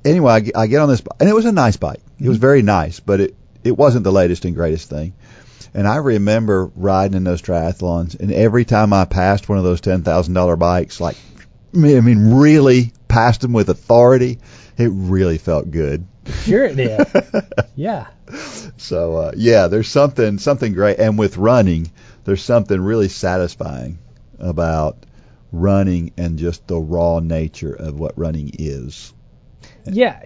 anyway, 0.06 0.34
I, 0.34 0.40
get- 0.42 0.58
I 0.58 0.68
get 0.68 0.82
on 0.82 0.90
this, 0.90 1.02
and 1.20 1.30
it 1.30 1.34
was 1.36 1.46
a 1.46 1.52
nice 1.52 1.78
bike. 1.78 2.02
It 2.20 2.28
was 2.30 2.38
very 2.38 2.62
nice, 2.62 3.00
but 3.00 3.20
it 3.22 3.36
it 3.64 3.78
wasn't 3.78 4.04
the 4.04 4.12
latest 4.12 4.46
and 4.46 4.56
greatest 4.56 4.90
thing. 4.90 5.14
And 5.74 5.88
I 5.88 5.98
remember 5.98 6.70
riding 6.76 7.16
in 7.16 7.24
those 7.24 7.42
triathlons, 7.42 8.20
and 8.20 8.32
every 8.32 8.66
time 8.66 8.92
I 8.94 9.06
passed 9.06 9.48
one 9.48 9.58
of 9.58 9.64
those 9.64 9.82
ten 9.82 10.04
thousand 10.04 10.34
dollar 10.34 10.56
bikes, 10.56 11.00
like 11.00 11.18
I 11.74 11.78
mean, 11.78 11.98
I 11.98 12.02
mean, 12.02 12.34
really 12.34 12.92
passed 13.08 13.42
them 13.42 13.54
with 13.54 13.70
authority. 13.70 14.40
It 14.78 14.90
really 14.94 15.38
felt 15.38 15.70
good. 15.72 16.06
sure 16.44 16.66
it 16.66 16.76
did. 16.76 17.08
yeah. 17.76 18.08
So 18.78 19.16
uh, 19.18 19.32
yeah, 19.36 19.68
there's 19.68 19.88
something 19.88 20.40
something 20.40 20.74
great, 20.74 21.00
and 21.00 21.18
with 21.18 21.38
running, 21.38 21.92
there's 22.24 22.44
something 22.44 22.80
really 22.80 23.10
satisfying 23.10 24.00
about 24.40 24.98
running 25.52 26.12
and 26.18 26.40
just 26.40 26.66
the 26.68 26.78
raw 26.80 27.20
nature 27.20 27.74
of 27.74 28.00
what 28.00 28.18
running 28.18 28.52
is. 28.58 29.14
Yeah. 29.86 30.24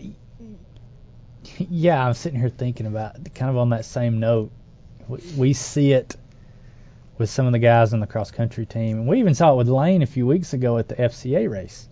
Yeah, 1.58 2.06
I'm 2.06 2.14
sitting 2.14 2.40
here 2.40 2.50
thinking 2.50 2.86
about 2.86 3.16
kind 3.34 3.50
of 3.50 3.58
on 3.58 3.70
that 3.70 3.86
same 3.86 4.20
note. 4.20 4.52
We, 5.08 5.20
we 5.38 5.54
see 5.54 5.94
it 5.94 6.16
with 7.18 7.30
some 7.30 7.46
of 7.46 7.54
the 7.54 7.60
guys 7.60 7.94
on 7.94 8.00
the 8.00 8.08
cross 8.08 8.32
country 8.32 8.66
team, 8.66 8.98
and 8.98 9.08
we 9.08 9.20
even 9.20 9.36
saw 9.36 9.54
it 9.54 9.58
with 9.58 9.70
Lane 9.70 10.02
a 10.02 10.08
few 10.08 10.28
weeks 10.28 10.54
ago 10.54 10.78
at 10.78 10.88
the 10.88 10.96
FCA 10.96 11.50
race. 11.50 11.88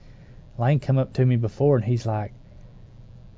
Lane 0.57 0.79
come 0.79 0.97
up 0.97 1.13
to 1.13 1.25
me 1.25 1.35
before, 1.35 1.75
and 1.75 1.85
he's 1.85 2.05
like, 2.05 2.33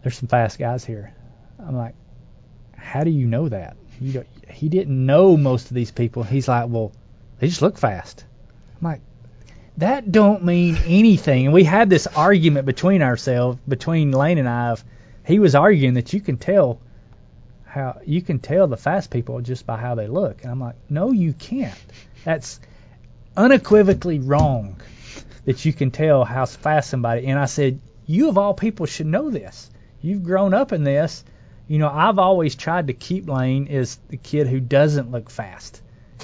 "There's 0.01 0.17
some 0.17 0.28
fast 0.28 0.57
guys 0.57 0.84
here." 0.84 1.13
I'm 1.59 1.76
like, 1.76 1.95
"How 2.76 3.03
do 3.03 3.11
you 3.11 3.28
know 3.28 3.49
that?" 3.49 3.78
You 3.99 4.26
he 4.49 4.69
didn't 4.69 5.05
know 5.05 5.38
most 5.38 5.69
of 5.69 5.76
these 5.76 5.91
people. 5.91 6.23
He's 6.23 6.47
like, 6.47 6.69
"Well, 6.69 6.91
they 7.39 7.47
just 7.47 7.61
look 7.61 7.78
fast." 7.78 8.26
I'm 8.82 8.88
like, 8.88 9.01
that 9.78 10.11
don't 10.11 10.43
mean 10.43 10.78
anything. 10.86 11.45
And 11.45 11.53
we 11.53 11.63
had 11.63 11.89
this 11.89 12.07
argument 12.07 12.65
between 12.65 13.01
ourselves, 13.01 13.57
between 13.67 14.11
Lane 14.11 14.38
and 14.38 14.47
I. 14.47 14.69
Of, 14.69 14.84
he 15.26 15.39
was 15.39 15.55
arguing 15.55 15.95
that 15.95 16.13
you 16.13 16.21
can 16.21 16.38
tell 16.38 16.80
how 17.65 17.99
you 18.05 18.21
can 18.21 18.39
tell 18.39 18.67
the 18.67 18.78
fast 18.78 19.11
people 19.11 19.41
just 19.41 19.65
by 19.65 19.78
how 19.78 19.95
they 19.95 20.07
look, 20.07 20.43
and 20.43 20.51
I'm 20.51 20.59
like, 20.59 20.76
no, 20.89 21.11
you 21.11 21.34
can't. 21.34 21.78
That's 22.23 22.59
unequivocally 23.36 24.19
wrong. 24.19 24.80
That 25.43 25.63
you 25.65 25.73
can 25.73 25.91
tell 25.91 26.23
how 26.26 26.45
fast 26.45 26.89
somebody. 26.89 27.28
And 27.28 27.38
I 27.38 27.45
said, 27.45 27.80
you 28.07 28.30
of 28.30 28.38
all 28.38 28.53
people 28.53 28.86
should 28.86 29.05
know 29.05 29.30
this. 29.30 29.69
You've 30.01 30.23
grown 30.23 30.53
up 30.53 30.71
in 30.71 30.84
this. 30.84 31.23
You 31.67 31.80
know, 31.80 31.89
I've 31.89 32.17
always 32.17 32.55
tried 32.55 32.88
to 32.88 32.93
keep 32.93 33.28
Lane 33.28 33.67
as 33.67 33.99
the 34.09 34.17
kid 34.17 34.47
who 34.47 34.59
doesn't 34.59 35.11
look 35.11 35.30
fast. 35.30 35.82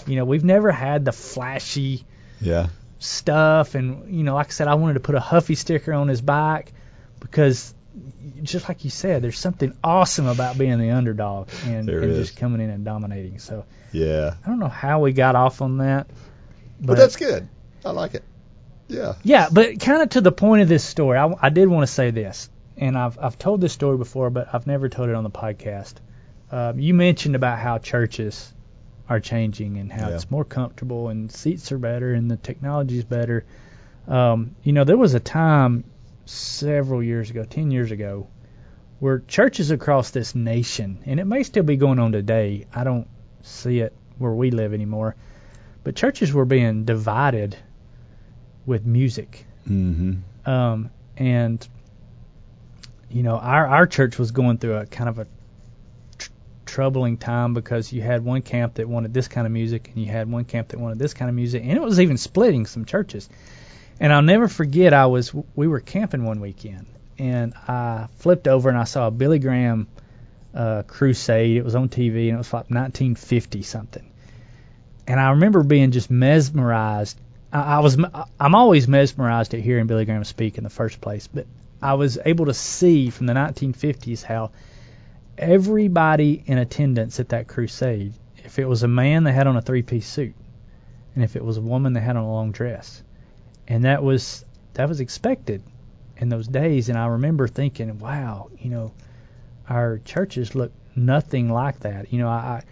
You 0.07 0.15
know, 0.15 0.25
we've 0.25 0.43
never 0.43 0.71
had 0.71 1.05
the 1.05 1.11
flashy 1.11 2.05
Yeah. 2.39 2.67
Stuff 3.01 3.73
and 3.73 4.15
you 4.15 4.23
know 4.23 4.35
like 4.35 4.47
I 4.47 4.51
said 4.51 4.67
I 4.67 4.75
wanted 4.75 4.93
to 4.93 4.99
put 4.99 5.15
a 5.15 5.19
Huffy 5.19 5.55
sticker 5.55 5.91
on 5.91 6.07
his 6.07 6.21
bike 6.21 6.71
because 7.19 7.73
just 8.43 8.69
like 8.69 8.83
you 8.83 8.91
said 8.91 9.23
there's 9.23 9.39
something 9.39 9.75
awesome 9.83 10.27
about 10.27 10.57
being 10.57 10.77
the 10.77 10.91
underdog 10.91 11.49
and, 11.65 11.89
and 11.89 12.15
just 12.15 12.37
coming 12.37 12.61
in 12.61 12.69
and 12.69 12.85
dominating 12.85 13.39
so 13.39 13.65
Yeah. 13.91 14.35
I 14.45 14.49
don't 14.49 14.59
know 14.59 14.67
how 14.67 14.99
we 14.99 15.13
got 15.13 15.35
off 15.35 15.63
on 15.63 15.79
that 15.79 16.07
but, 16.79 16.87
But 16.87 16.97
that's 16.97 17.15
good. 17.15 17.47
I 17.83 17.91
like 17.91 18.13
it. 18.13 18.23
Yeah. 18.87 19.13
yeah 19.23 19.49
but 19.51 19.79
kind 19.79 20.03
of 20.03 20.09
to 20.09 20.21
the 20.21 20.31
point 20.31 20.61
of 20.61 20.69
this 20.69 20.83
story 20.83 21.17
I, 21.17 21.33
I 21.41 21.49
did 21.49 21.67
want 21.67 21.87
to 21.87 21.91
say 21.91 22.11
this 22.11 22.51
and 22.77 22.95
I've 22.95 23.17
I've 23.17 23.39
told 23.39 23.61
this 23.61 23.73
story 23.73 23.97
before 23.97 24.29
but 24.29 24.53
I've 24.53 24.67
never 24.67 24.89
told 24.89 25.09
it 25.09 25.15
on 25.15 25.23
the 25.23 25.31
podcast 25.31 25.95
um, 26.51 26.79
you 26.79 26.93
mentioned 26.93 27.35
about 27.35 27.57
how 27.57 27.79
churches 27.79 28.53
are 29.11 29.19
changing 29.19 29.77
and 29.77 29.91
how 29.91 30.07
Yeah. 30.07 30.15
it's 30.15 30.31
more 30.31 30.45
comfortable 30.45 31.09
and 31.09 31.29
seats 31.29 31.69
are 31.73 31.77
better 31.77 32.13
and 32.13 32.31
the 32.31 32.37
technology 32.37 32.97
is 32.97 33.03
better. 33.03 33.43
Um, 34.07 34.55
you 34.63 34.71
know, 34.71 34.85
there 34.85 34.97
was 34.97 35.13
a 35.13 35.19
time 35.19 35.83
several 36.25 37.03
years 37.03 37.29
ago, 37.29 37.43
10 37.43 37.71
years 37.71 37.91
ago, 37.91 38.27
where 38.99 39.19
churches 39.19 39.69
across 39.69 40.11
this 40.11 40.33
nation, 40.33 40.99
and 41.05 41.19
it 41.19 41.25
may 41.25 41.43
still 41.43 41.63
be 41.63 41.75
going 41.75 41.99
on 41.99 42.13
today, 42.13 42.67
I 42.73 42.85
don't 42.85 43.07
see 43.41 43.79
it 43.79 43.93
where 44.17 44.31
we 44.31 44.49
live 44.49 44.73
anymore, 44.73 45.15
but 45.83 45.95
churches 45.95 46.31
were 46.31 46.45
being 46.45 46.85
divided 46.85 47.57
with 48.65 48.85
music. 48.85 49.45
Mm-hmm. 49.69 50.49
Um, 50.49 50.89
and 51.17 51.67
you 53.09 53.23
know, 53.23 53.35
our 53.35 53.67
our 53.67 53.87
church 53.87 54.17
was 54.17 54.31
going 54.31 54.57
through 54.59 54.77
a 54.77 54.85
kind 54.85 55.09
of 55.09 55.19
a 55.19 55.27
troubling 56.71 57.17
time 57.17 57.53
because 57.53 57.91
you 57.91 58.01
had 58.01 58.23
one 58.23 58.41
camp 58.41 58.75
that 58.75 58.87
wanted 58.87 59.13
this 59.13 59.27
kind 59.27 59.45
of 59.45 59.51
music 59.51 59.89
and 59.89 60.01
you 60.03 60.09
had 60.09 60.31
one 60.31 60.45
camp 60.45 60.69
that 60.69 60.79
wanted 60.79 60.97
this 60.97 61.13
kind 61.13 61.27
of 61.27 61.35
music, 61.35 61.63
and 61.63 61.73
it 61.73 61.81
was 61.81 61.99
even 61.99 62.17
splitting 62.17 62.65
some 62.65 62.85
churches. 62.85 63.29
And 63.99 64.11
I'll 64.11 64.21
never 64.21 64.47
forget, 64.47 64.93
I 64.93 65.07
was 65.07 65.33
we 65.55 65.67
were 65.67 65.81
camping 65.81 66.23
one 66.23 66.39
weekend, 66.39 66.85
and 67.19 67.53
I 67.67 68.07
flipped 68.19 68.47
over 68.47 68.69
and 68.69 68.77
I 68.77 68.85
saw 68.85 69.07
a 69.07 69.11
Billy 69.11 69.37
Graham 69.37 69.87
uh, 70.55 70.83
crusade. 70.87 71.57
It 71.57 71.65
was 71.65 71.75
on 71.75 71.89
TV, 71.89 72.29
and 72.29 72.35
it 72.35 72.37
was 72.37 72.53
like 72.53 72.69
1950 72.69 73.63
something. 73.63 74.09
And 75.05 75.19
I 75.19 75.31
remember 75.31 75.63
being 75.63 75.91
just 75.91 76.09
mesmerized. 76.09 77.19
I, 77.51 77.59
I 77.59 77.79
was 77.79 77.97
I'm 78.39 78.55
always 78.55 78.87
mesmerized 78.87 79.53
at 79.53 79.59
hearing 79.59 79.87
Billy 79.87 80.05
Graham 80.05 80.23
speak 80.23 80.57
in 80.57 80.63
the 80.63 80.69
first 80.69 81.01
place, 81.01 81.27
but 81.27 81.47
I 81.81 81.95
was 81.95 82.17
able 82.23 82.45
to 82.45 82.53
see 82.53 83.09
from 83.09 83.25
the 83.25 83.33
1950s 83.33 84.23
how 84.23 84.51
everybody 85.41 86.41
in 86.45 86.57
attendance 86.59 87.19
at 87.19 87.29
that 87.29 87.47
crusade, 87.47 88.13
if 88.37 88.59
it 88.59 88.65
was 88.65 88.83
a 88.83 88.87
man, 88.87 89.23
they 89.23 89.33
had 89.33 89.47
on 89.47 89.57
a 89.57 89.61
three-piece 89.61 90.07
suit, 90.07 90.35
and 91.15 91.23
if 91.23 91.35
it 91.35 91.43
was 91.43 91.57
a 91.57 91.61
woman, 91.61 91.93
they 91.93 91.99
had 91.99 92.15
on 92.15 92.23
a 92.23 92.31
long 92.31 92.51
dress, 92.51 93.03
and 93.67 93.83
that 93.85 94.03
was 94.03 94.45
that 94.73 94.87
was 94.87 95.01
expected 95.01 95.61
in 96.17 96.29
those 96.29 96.47
days. 96.47 96.87
And 96.87 96.97
I 96.97 97.07
remember 97.07 97.47
thinking, 97.47 97.99
wow, 97.99 98.49
you 98.57 98.69
know, 98.69 98.93
our 99.67 99.99
churches 100.05 100.55
look 100.55 100.71
nothing 100.95 101.49
like 101.49 101.79
that. 101.81 102.13
You 102.13 102.19
know, 102.19 102.29
I 102.29 102.63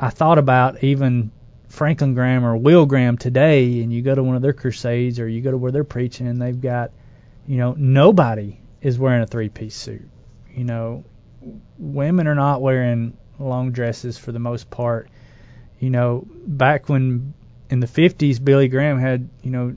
I 0.00 0.10
thought 0.10 0.38
about 0.38 0.82
even 0.82 1.30
Franklin 1.68 2.14
Graham 2.14 2.44
or 2.44 2.56
Will 2.56 2.86
Graham 2.86 3.16
today, 3.16 3.82
and 3.82 3.92
you 3.92 4.02
go 4.02 4.14
to 4.14 4.22
one 4.22 4.34
of 4.34 4.42
their 4.42 4.52
crusades 4.52 5.20
or 5.20 5.28
you 5.28 5.40
go 5.40 5.50
to 5.50 5.58
where 5.58 5.70
they're 5.70 5.84
preaching, 5.84 6.26
and 6.26 6.40
they've 6.40 6.60
got, 6.60 6.90
you 7.46 7.58
know, 7.58 7.74
nobody 7.76 8.58
is 8.80 8.98
wearing 8.98 9.22
a 9.22 9.26
three-piece 9.26 9.76
suit. 9.76 10.08
You 10.54 10.64
know, 10.64 11.04
women 11.78 12.26
are 12.26 12.34
not 12.34 12.60
wearing 12.60 13.16
long 13.38 13.72
dresses 13.72 14.18
for 14.18 14.32
the 14.32 14.38
most 14.38 14.70
part. 14.70 15.08
You 15.78 15.90
know, 15.90 16.26
back 16.46 16.88
when 16.88 17.34
in 17.70 17.80
the 17.80 17.86
50s, 17.86 18.42
Billy 18.42 18.68
Graham 18.68 18.98
had, 18.98 19.28
you 19.42 19.50
know, 19.50 19.76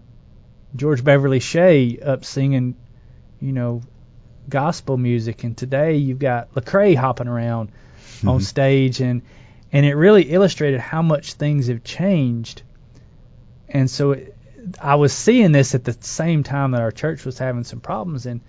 George 0.76 1.03
Beverly 1.03 1.39
Shea 1.39 1.99
up 1.99 2.26
singing, 2.26 2.76
you 3.39 3.51
know, 3.51 3.82
gospel 4.49 4.97
music, 4.97 5.43
and 5.43 5.55
today 5.55 5.95
you've 5.95 6.20
got 6.20 6.53
Lecrae 6.55 6.95
hopping 6.95 7.28
around 7.28 7.72
on 8.26 8.38
mm-hmm. 8.38 8.39
stage, 8.39 8.99
and 8.99 9.22
and 9.72 9.86
it 9.86 9.95
really 9.95 10.24
illustrated 10.24 10.80
how 10.80 11.01
much 11.01 11.34
things 11.34 11.68
have 11.68 11.84
changed. 11.84 12.64
And 13.70 13.89
so 13.89 14.11
it, 14.11 14.36
I 14.82 14.95
was 14.95 15.14
seeing 15.14 15.51
this 15.51 15.76
at 15.76 15.84
the 15.84 15.95
same 16.01 16.43
time 16.43 16.72
that 16.72 16.82
our 16.82 16.91
church 16.91 17.26
was 17.26 17.38
having 17.38 17.64
some 17.64 17.80
problems, 17.80 18.26
and 18.26 18.41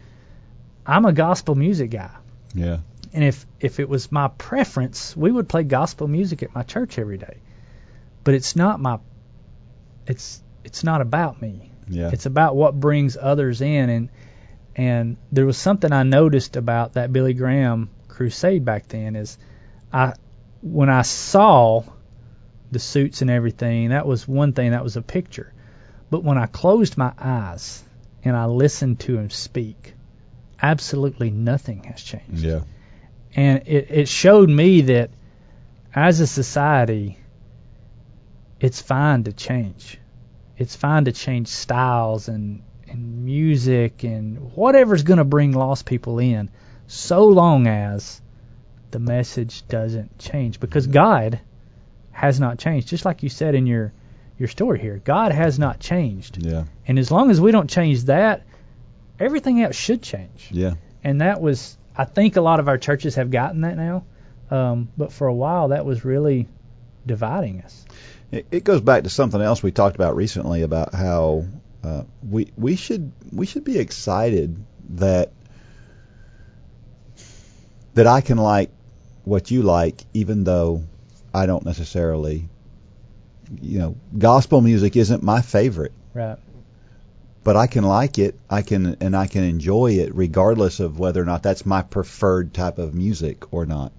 I'm 0.86 1.04
a 1.04 1.12
gospel 1.12 1.54
music 1.54 1.90
guy. 1.90 2.10
Yeah. 2.54 2.78
And 3.14 3.24
if 3.24 3.46
if 3.60 3.80
it 3.80 3.88
was 3.88 4.10
my 4.10 4.28
preference, 4.28 5.16
we 5.16 5.30
would 5.30 5.48
play 5.48 5.62
gospel 5.62 6.08
music 6.08 6.42
at 6.42 6.54
my 6.54 6.64
church 6.64 6.98
every 6.98 7.16
day. 7.16 7.38
But 8.24 8.34
it's 8.34 8.56
not 8.56 8.80
my 8.80 8.98
it's 10.06 10.42
it's 10.64 10.84
not 10.84 11.00
about 11.00 11.40
me. 11.40 11.70
Yeah. 11.88 12.10
It's 12.12 12.26
about 12.26 12.56
what 12.56 12.78
brings 12.78 13.16
others 13.16 13.60
in 13.60 13.88
and 13.88 14.08
and 14.76 15.16
there 15.30 15.46
was 15.46 15.56
something 15.56 15.92
I 15.92 16.02
noticed 16.02 16.56
about 16.56 16.94
that 16.94 17.12
Billy 17.12 17.34
Graham 17.34 17.90
crusade 18.08 18.64
back 18.64 18.88
then 18.88 19.14
is 19.14 19.38
I 19.92 20.14
when 20.60 20.88
I 20.88 21.02
saw 21.02 21.84
the 22.72 22.80
suits 22.80 23.22
and 23.22 23.30
everything, 23.30 23.90
that 23.90 24.06
was 24.06 24.26
one 24.26 24.52
thing, 24.52 24.72
that 24.72 24.82
was 24.82 24.96
a 24.96 25.02
picture. 25.02 25.52
But 26.10 26.24
when 26.24 26.38
I 26.38 26.46
closed 26.46 26.96
my 26.96 27.12
eyes 27.16 27.84
and 28.24 28.36
I 28.36 28.46
listened 28.46 29.00
to 29.00 29.16
him 29.16 29.30
speak, 29.30 29.94
absolutely 30.60 31.30
nothing 31.30 31.84
has 31.84 32.02
changed. 32.02 32.42
Yeah. 32.42 32.60
And 33.34 33.62
it, 33.66 33.90
it 33.90 34.08
showed 34.08 34.48
me 34.48 34.82
that 34.82 35.10
as 35.94 36.20
a 36.20 36.26
society, 36.26 37.18
it's 38.60 38.80
fine 38.80 39.24
to 39.24 39.32
change. 39.32 39.98
It's 40.56 40.76
fine 40.76 41.06
to 41.06 41.12
change 41.12 41.48
styles 41.48 42.28
and, 42.28 42.62
and 42.88 43.24
music 43.24 44.04
and 44.04 44.52
whatever's 44.54 45.02
going 45.02 45.18
to 45.18 45.24
bring 45.24 45.52
lost 45.52 45.84
people 45.84 46.18
in, 46.18 46.50
so 46.86 47.26
long 47.26 47.66
as 47.66 48.20
the 48.92 49.00
message 49.00 49.66
doesn't 49.66 50.18
change. 50.18 50.60
Because 50.60 50.84
mm-hmm. 50.84 50.94
God 50.94 51.40
has 52.12 52.38
not 52.38 52.58
changed. 52.58 52.88
Just 52.88 53.04
like 53.04 53.22
you 53.22 53.28
said 53.28 53.54
in 53.54 53.66
your 53.66 53.92
your 54.38 54.48
story 54.48 54.80
here, 54.80 55.00
God 55.04 55.32
has 55.32 55.58
not 55.58 55.78
changed. 55.78 56.44
Yeah. 56.44 56.64
And 56.86 56.98
as 56.98 57.10
long 57.10 57.30
as 57.30 57.40
we 57.40 57.52
don't 57.52 57.70
change 57.70 58.04
that, 58.04 58.42
everything 59.18 59.62
else 59.62 59.76
should 59.76 60.02
change 60.02 60.48
Yeah. 60.50 60.74
and 61.04 61.20
that 61.20 61.40
was 61.40 61.76
I 61.96 62.04
think 62.04 62.36
a 62.36 62.40
lot 62.40 62.60
of 62.60 62.68
our 62.68 62.78
churches 62.78 63.14
have 63.16 63.30
gotten 63.30 63.62
that 63.62 63.76
now, 63.76 64.04
um, 64.50 64.88
but 64.96 65.12
for 65.12 65.26
a 65.26 65.34
while 65.34 65.68
that 65.68 65.84
was 65.84 66.04
really 66.04 66.48
dividing 67.06 67.62
us. 67.62 67.84
It, 68.30 68.46
it 68.50 68.64
goes 68.64 68.80
back 68.80 69.04
to 69.04 69.10
something 69.10 69.40
else 69.40 69.62
we 69.62 69.70
talked 69.70 69.94
about 69.96 70.16
recently 70.16 70.62
about 70.62 70.94
how 70.94 71.44
uh, 71.84 72.04
we 72.28 72.50
we 72.56 72.76
should 72.76 73.12
we 73.32 73.46
should 73.46 73.64
be 73.64 73.78
excited 73.78 74.56
that 74.90 75.32
that 77.94 78.06
I 78.06 78.20
can 78.22 78.38
like 78.38 78.70
what 79.24 79.50
you 79.50 79.62
like 79.62 80.02
even 80.14 80.44
though 80.44 80.82
I 81.32 81.46
don't 81.46 81.64
necessarily 81.64 82.48
you 83.60 83.78
know 83.78 83.96
gospel 84.16 84.60
music 84.60 84.96
isn't 84.96 85.22
my 85.22 85.42
favorite 85.42 85.92
Right. 86.14 86.38
But 87.44 87.56
I 87.56 87.66
can 87.66 87.84
like 87.84 88.18
it 88.18 88.38
I 88.50 88.62
can 88.62 88.96
and 89.00 89.16
I 89.16 89.26
can 89.26 89.44
enjoy 89.44 89.92
it 89.92 90.14
regardless 90.14 90.80
of 90.80 90.98
whether 90.98 91.22
or 91.22 91.26
not 91.26 91.42
that's 91.42 91.64
my 91.64 91.82
preferred 91.82 92.52
type 92.52 92.78
of 92.78 92.94
music 92.94 93.52
or 93.52 93.66
not 93.66 93.92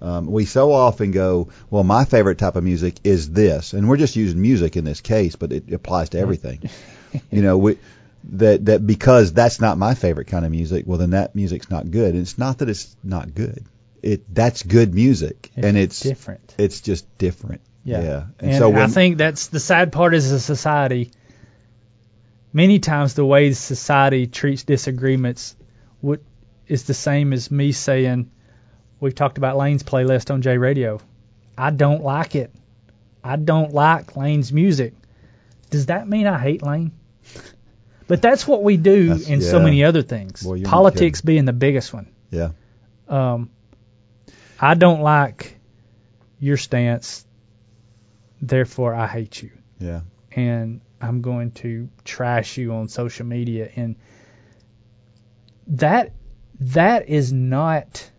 um, 0.00 0.26
we 0.26 0.44
so 0.44 0.72
often 0.72 1.10
go, 1.10 1.48
well, 1.70 1.82
my 1.82 2.04
favorite 2.04 2.38
type 2.38 2.56
of 2.56 2.64
music 2.64 3.00
is 3.04 3.30
this, 3.30 3.72
and 3.72 3.88
we're 3.88 3.96
just 3.96 4.16
using 4.16 4.40
music 4.40 4.76
in 4.76 4.84
this 4.84 5.00
case, 5.00 5.36
but 5.36 5.52
it 5.52 5.72
applies 5.72 6.10
to 6.10 6.18
everything. 6.18 6.70
you 7.30 7.42
know, 7.42 7.58
we, 7.58 7.78
that 8.30 8.64
that 8.66 8.86
because 8.86 9.32
that's 9.32 9.60
not 9.60 9.78
my 9.78 9.94
favorite 9.94 10.26
kind 10.26 10.44
of 10.44 10.50
music, 10.50 10.84
well, 10.86 10.98
then 10.98 11.10
that 11.10 11.34
music's 11.34 11.70
not 11.70 11.90
good. 11.90 12.14
And 12.14 12.22
it's 12.22 12.38
not 12.38 12.58
that 12.58 12.68
it's 12.68 12.94
not 13.02 13.34
good. 13.34 13.64
It 14.02 14.32
that's 14.32 14.62
good 14.62 14.94
music, 14.94 15.50
It's 15.56 15.66
and 15.66 15.76
it's 15.76 16.00
different. 16.00 16.54
It's 16.58 16.80
just 16.80 17.18
different. 17.18 17.62
Yeah. 17.84 18.02
Yeah. 18.02 18.24
And, 18.38 18.54
so 18.56 18.74
I 18.74 18.86
think 18.86 19.18
that's 19.18 19.48
the 19.48 19.60
sad 19.60 19.92
part 19.92 20.14
as 20.14 20.30
a 20.30 20.38
society. 20.38 21.10
Many 22.52 22.78
times 22.78 23.14
the 23.14 23.24
way 23.24 23.52
society 23.52 24.26
treats 24.26 24.64
disagreements 24.64 25.54
would, 26.02 26.24
is 26.66 26.84
the 26.84 26.94
same 26.94 27.32
as 27.32 27.50
me 27.50 27.72
saying, 27.72 28.30
we've 29.00 29.14
talked 29.14 29.38
about 29.38 29.56
Lane's 29.56 29.82
playlist 29.82 30.32
on 30.32 30.42
J 30.42 30.56
Radio. 30.58 31.00
I 31.56 31.70
don't 31.70 32.02
like 32.02 32.34
it. 32.34 32.52
I 33.22 33.36
don't 33.36 33.72
like 33.74 34.16
Lane's 34.16 34.52
music. 34.52 34.94
Does 35.70 35.86
that 35.86 36.08
mean 36.08 36.26
I 36.26 36.38
hate 36.38 36.62
Lane? 36.62 36.92
But 38.06 38.22
that's 38.22 38.48
what 38.48 38.62
we 38.62 38.78
do 38.78 39.08
That's- 39.08 39.28
in 39.28 39.42
so 39.42 39.60
many 39.60 39.84
other 39.84 40.00
things. 40.00 40.42
Boy, 40.42 40.62
Politics 40.62 41.20
being 41.20 41.44
the 41.44 41.52
biggest 41.52 41.92
one. 41.92 42.06
yeah, 42.30 42.52
Um, 43.06 43.50
I 44.58 44.72
don't 44.72 45.02
like 45.02 45.58
your 46.40 46.56
stance, 46.56 47.26
therefore 48.40 48.94
I 48.94 49.06
hate 49.08 49.42
you. 49.42 49.50
yeah, 49.78 50.00
And 50.32 50.80
I'm 51.00 51.22
going 51.22 51.52
to 51.52 51.88
trash 52.04 52.56
you 52.56 52.72
on 52.72 52.88
social 52.88 53.26
media 53.26 53.70
and 53.76 53.96
that 55.68 56.12
that 56.60 57.08
is 57.08 57.32
not 57.32 58.10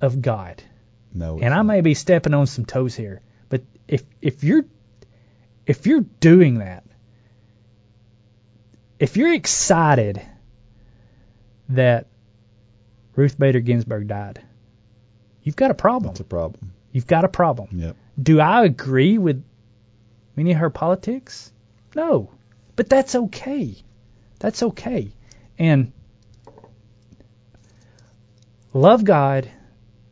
of 0.00 0.22
God. 0.22 0.62
no, 1.12 1.38
And 1.38 1.52
I 1.52 1.62
may 1.62 1.80
be 1.80 1.94
stepping 1.94 2.34
on 2.34 2.46
some 2.46 2.64
toes 2.64 2.94
here, 2.94 3.22
but 3.48 3.62
if 3.88 4.02
if 4.22 4.44
you're 4.44 4.64
if 5.66 5.86
you're 5.86 6.04
doing 6.20 6.58
that, 6.58 6.84
if 8.98 9.16
you're 9.16 9.32
excited 9.34 10.22
that 11.70 12.06
Ruth 13.14 13.38
Bader 13.38 13.60
Ginsburg 13.60 14.06
died, 14.08 14.42
you've 15.42 15.56
got 15.56 15.70
a 15.70 15.74
problem. 15.74 16.12
that's 16.12 16.20
a 16.20 16.24
problem. 16.24 16.72
You've 16.92 17.06
got 17.06 17.24
a 17.24 17.28
problem. 17.28 17.68
Yep. 17.72 17.96
Do 18.22 18.40
I 18.40 18.64
agree 18.64 19.18
with 19.18 19.44
many 20.36 20.52
of 20.52 20.58
her 20.58 20.70
politics? 20.70 21.52
No. 21.96 22.30
But 22.76 22.90
that's 22.90 23.14
okay. 23.14 23.74
That's 24.38 24.62
okay. 24.62 25.08
And 25.58 25.92
love 28.72 29.02
God 29.02 29.50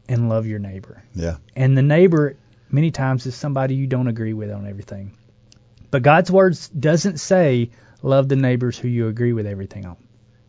and 0.08 0.28
love 0.28 0.46
your 0.46 0.58
neighbor. 0.58 1.02
Yeah, 1.14 1.36
And 1.54 1.76
the 1.76 1.82
neighbor 1.82 2.36
many 2.70 2.90
times 2.90 3.26
is 3.26 3.34
somebody 3.34 3.74
you 3.74 3.86
don't 3.86 4.08
agree 4.08 4.32
with 4.32 4.50
on 4.50 4.66
everything. 4.66 5.12
But 5.90 6.02
God's 6.02 6.30
words 6.30 6.68
doesn't 6.68 7.18
say 7.18 7.70
love 8.02 8.28
the 8.28 8.36
neighbors 8.36 8.78
who 8.78 8.88
you 8.88 9.08
agree 9.08 9.32
with 9.32 9.46
everything 9.46 9.84
on. 9.86 9.96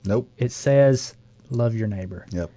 nope. 0.05 0.29
It 0.37 0.51
says 0.53 1.13
love 1.49 1.75
your 1.75 1.87
neighbor. 1.87 2.25
Yep. 2.31 2.49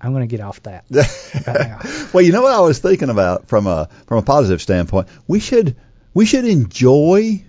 I'm 0.00 0.12
going 0.12 0.28
to 0.28 0.36
get 0.36 0.44
off 0.44 0.62
that 0.64 0.84
right 0.90 1.46
now. 1.46 1.80
well, 2.12 2.22
you 2.22 2.32
know 2.32 2.42
what 2.42 2.52
I 2.52 2.60
was 2.60 2.78
thinking 2.78 3.08
about 3.08 3.48
from 3.48 3.66
a 3.66 3.88
from 4.06 4.18
a 4.18 4.22
positive 4.22 4.60
standpoint. 4.60 5.08
We 5.26 5.40
should 5.40 5.76
we 6.12 6.26
should 6.26 6.44
enjoy 6.44 7.44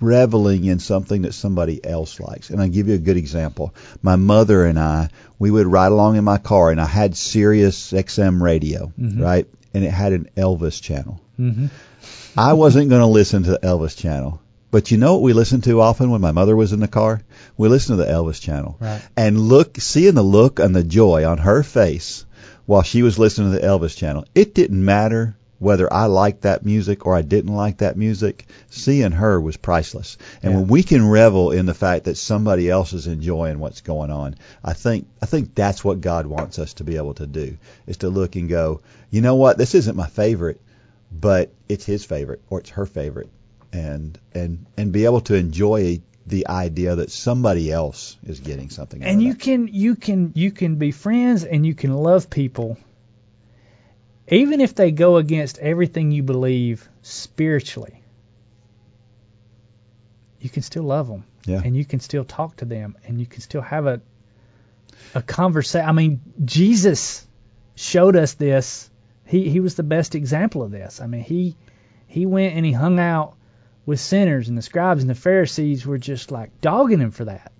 reveling 0.00 0.64
in 0.64 0.78
something 0.78 1.22
that 1.22 1.32
somebody 1.32 1.84
else 1.84 2.20
likes. 2.20 2.50
And 2.50 2.60
I'll 2.60 2.68
give 2.68 2.88
you 2.88 2.94
a 2.94 2.98
good 2.98 3.16
example. 3.16 3.74
My 4.02 4.16
mother 4.16 4.64
and 4.64 4.78
I, 4.78 5.08
we 5.38 5.50
would 5.50 5.66
ride 5.66 5.92
along 5.92 6.16
in 6.16 6.24
my 6.24 6.38
car, 6.38 6.70
and 6.70 6.80
I 6.80 6.86
had 6.86 7.16
Sirius 7.16 7.92
XM 7.92 8.40
radio, 8.40 8.92
right, 8.98 9.46
and 9.74 9.84
it 9.84 9.90
had 9.90 10.12
an 10.12 10.28
Elvis 10.36 10.80
channel. 10.80 11.20
hmm 11.36 11.66
I 12.38 12.52
wasn't 12.52 12.90
going 12.90 13.00
to 13.00 13.06
listen 13.06 13.44
to 13.44 13.52
the 13.52 13.58
Elvis 13.58 13.96
channel. 13.96 14.42
But 14.70 14.90
you 14.90 14.98
know 14.98 15.14
what 15.14 15.22
we 15.22 15.32
listened 15.32 15.64
to 15.64 15.80
often 15.80 16.10
when 16.10 16.20
my 16.20 16.32
mother 16.32 16.54
was 16.54 16.74
in 16.74 16.80
the 16.80 16.88
car? 16.88 17.22
We 17.56 17.68
listened 17.68 17.98
to 17.98 18.04
the 18.04 18.10
Elvis 18.10 18.40
channel. 18.40 18.76
Right. 18.78 19.00
And 19.16 19.40
look, 19.40 19.80
seeing 19.80 20.14
the 20.14 20.22
look 20.22 20.58
and 20.58 20.76
the 20.76 20.84
joy 20.84 21.24
on 21.24 21.38
her 21.38 21.62
face 21.62 22.26
while 22.66 22.82
she 22.82 23.02
was 23.02 23.18
listening 23.18 23.52
to 23.52 23.58
the 23.58 23.66
Elvis 23.66 23.96
channel, 23.96 24.26
it 24.34 24.54
didn't 24.54 24.84
matter 24.84 25.34
whether 25.58 25.90
I 25.92 26.06
liked 26.06 26.42
that 26.42 26.64
music 26.64 27.06
or 27.06 27.14
I 27.14 27.22
didn't 27.22 27.54
like 27.54 27.78
that 27.78 27.96
music. 27.96 28.46
Seeing 28.70 29.12
her 29.12 29.40
was 29.40 29.56
priceless. 29.56 30.18
And 30.42 30.52
Yeah. 30.52 30.58
when 30.60 30.68
we 30.68 30.82
can 30.82 31.08
revel 31.08 31.50
in 31.50 31.66
the 31.66 31.74
fact 31.74 32.04
that 32.04 32.16
somebody 32.16 32.68
else 32.68 32.92
is 32.92 33.06
enjoying 33.06 33.58
what's 33.58 33.80
going 33.80 34.10
on, 34.10 34.34
I 34.62 34.74
think 34.74 35.06
I 35.22 35.26
think 35.26 35.54
that's 35.54 35.84
what 35.84 36.00
God 36.00 36.26
wants 36.26 36.58
us 36.58 36.74
to 36.74 36.84
be 36.84 36.96
able 36.96 37.14
to 37.14 37.26
do 37.26 37.56
is 37.86 37.98
to 37.98 38.08
look 38.08 38.36
and 38.36 38.48
go, 38.48 38.80
you 39.10 39.20
know 39.22 39.36
what, 39.36 39.56
this 39.58 39.74
isn't 39.74 39.96
my 39.96 40.06
favorite, 40.06 40.60
but 41.10 41.50
it's 41.68 41.84
his 41.86 42.04
favorite 42.04 42.42
or 42.50 42.60
it's 42.60 42.70
her 42.70 42.86
favorite 42.86 43.28
and 43.72 44.18
and 44.34 44.66
and 44.76 44.92
be 44.92 45.04
able 45.04 45.20
to 45.22 45.34
enjoy 45.34 46.00
the 46.26 46.48
idea 46.48 46.96
that 46.96 47.10
somebody 47.10 47.70
else 47.70 48.16
is 48.26 48.40
getting 48.40 48.68
something 48.68 49.02
out 49.02 49.08
and 49.08 49.18
of 49.20 49.22
you 49.26 49.32
that. 49.34 49.40
can 49.42 49.68
you 49.68 49.94
can 49.94 50.32
you 50.34 50.50
can 50.50 50.74
be 50.76 50.90
friends 50.90 51.44
and 51.44 51.64
you 51.64 51.74
can 51.74 51.94
love 51.94 52.28
people 52.28 52.76
even 54.28 54.60
if 54.60 54.74
they 54.74 54.90
go 54.90 55.16
against 55.16 55.58
everything 55.58 56.10
you 56.10 56.22
believe 56.22 56.88
spiritually 57.02 58.02
you 60.40 60.50
can 60.50 60.62
still 60.62 60.82
love 60.84 61.08
them 61.08 61.24
Yeah. 61.44 61.62
and 61.64 61.76
you 61.76 61.84
can 61.84 62.00
still 62.00 62.24
talk 62.24 62.56
to 62.56 62.64
them 62.64 62.96
and 63.06 63.18
you 63.20 63.26
can 63.26 63.40
still 63.40 63.62
have 63.62 63.86
a 63.86 64.00
a 65.14 65.22
conversation. 65.22 65.88
I 65.88 65.92
mean, 65.92 66.20
Jesus 66.44 67.26
showed 67.74 68.16
us 68.16 68.34
this. 68.34 68.90
He 69.24 69.48
he 69.50 69.60
was 69.60 69.74
the 69.74 69.82
best 69.82 70.14
example 70.14 70.62
of 70.62 70.70
this. 70.70 71.00
I 71.00 71.06
mean, 71.06 71.22
he 71.22 71.56
he 72.06 72.26
went 72.26 72.54
and 72.54 72.64
he 72.66 72.72
hung 72.72 72.98
out 72.98 73.34
with 73.84 74.00
sinners, 74.00 74.48
and 74.48 74.56
the 74.58 74.62
scribes 74.62 75.02
and 75.02 75.10
the 75.10 75.14
Pharisees 75.14 75.86
were 75.86 75.98
just 75.98 76.30
like 76.30 76.60
dogging 76.60 76.98
him 77.00 77.10
for 77.12 77.26
that. 77.26 77.52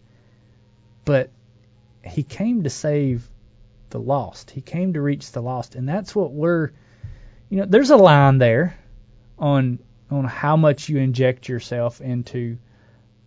But 1.04 1.30
he 2.04 2.22
came 2.22 2.62
to 2.64 2.70
save 2.70 3.28
the 3.96 4.02
lost. 4.02 4.50
He 4.50 4.60
came 4.60 4.92
to 4.92 5.00
reach 5.00 5.32
the 5.32 5.40
lost, 5.40 5.74
and 5.74 5.88
that's 5.88 6.14
what 6.14 6.30
we're. 6.30 6.70
You 7.48 7.60
know, 7.60 7.66
there's 7.66 7.88
a 7.88 7.96
line 7.96 8.36
there 8.36 8.76
on 9.38 9.78
on 10.10 10.24
how 10.24 10.56
much 10.58 10.90
you 10.90 10.98
inject 10.98 11.48
yourself 11.48 12.02
into. 12.02 12.58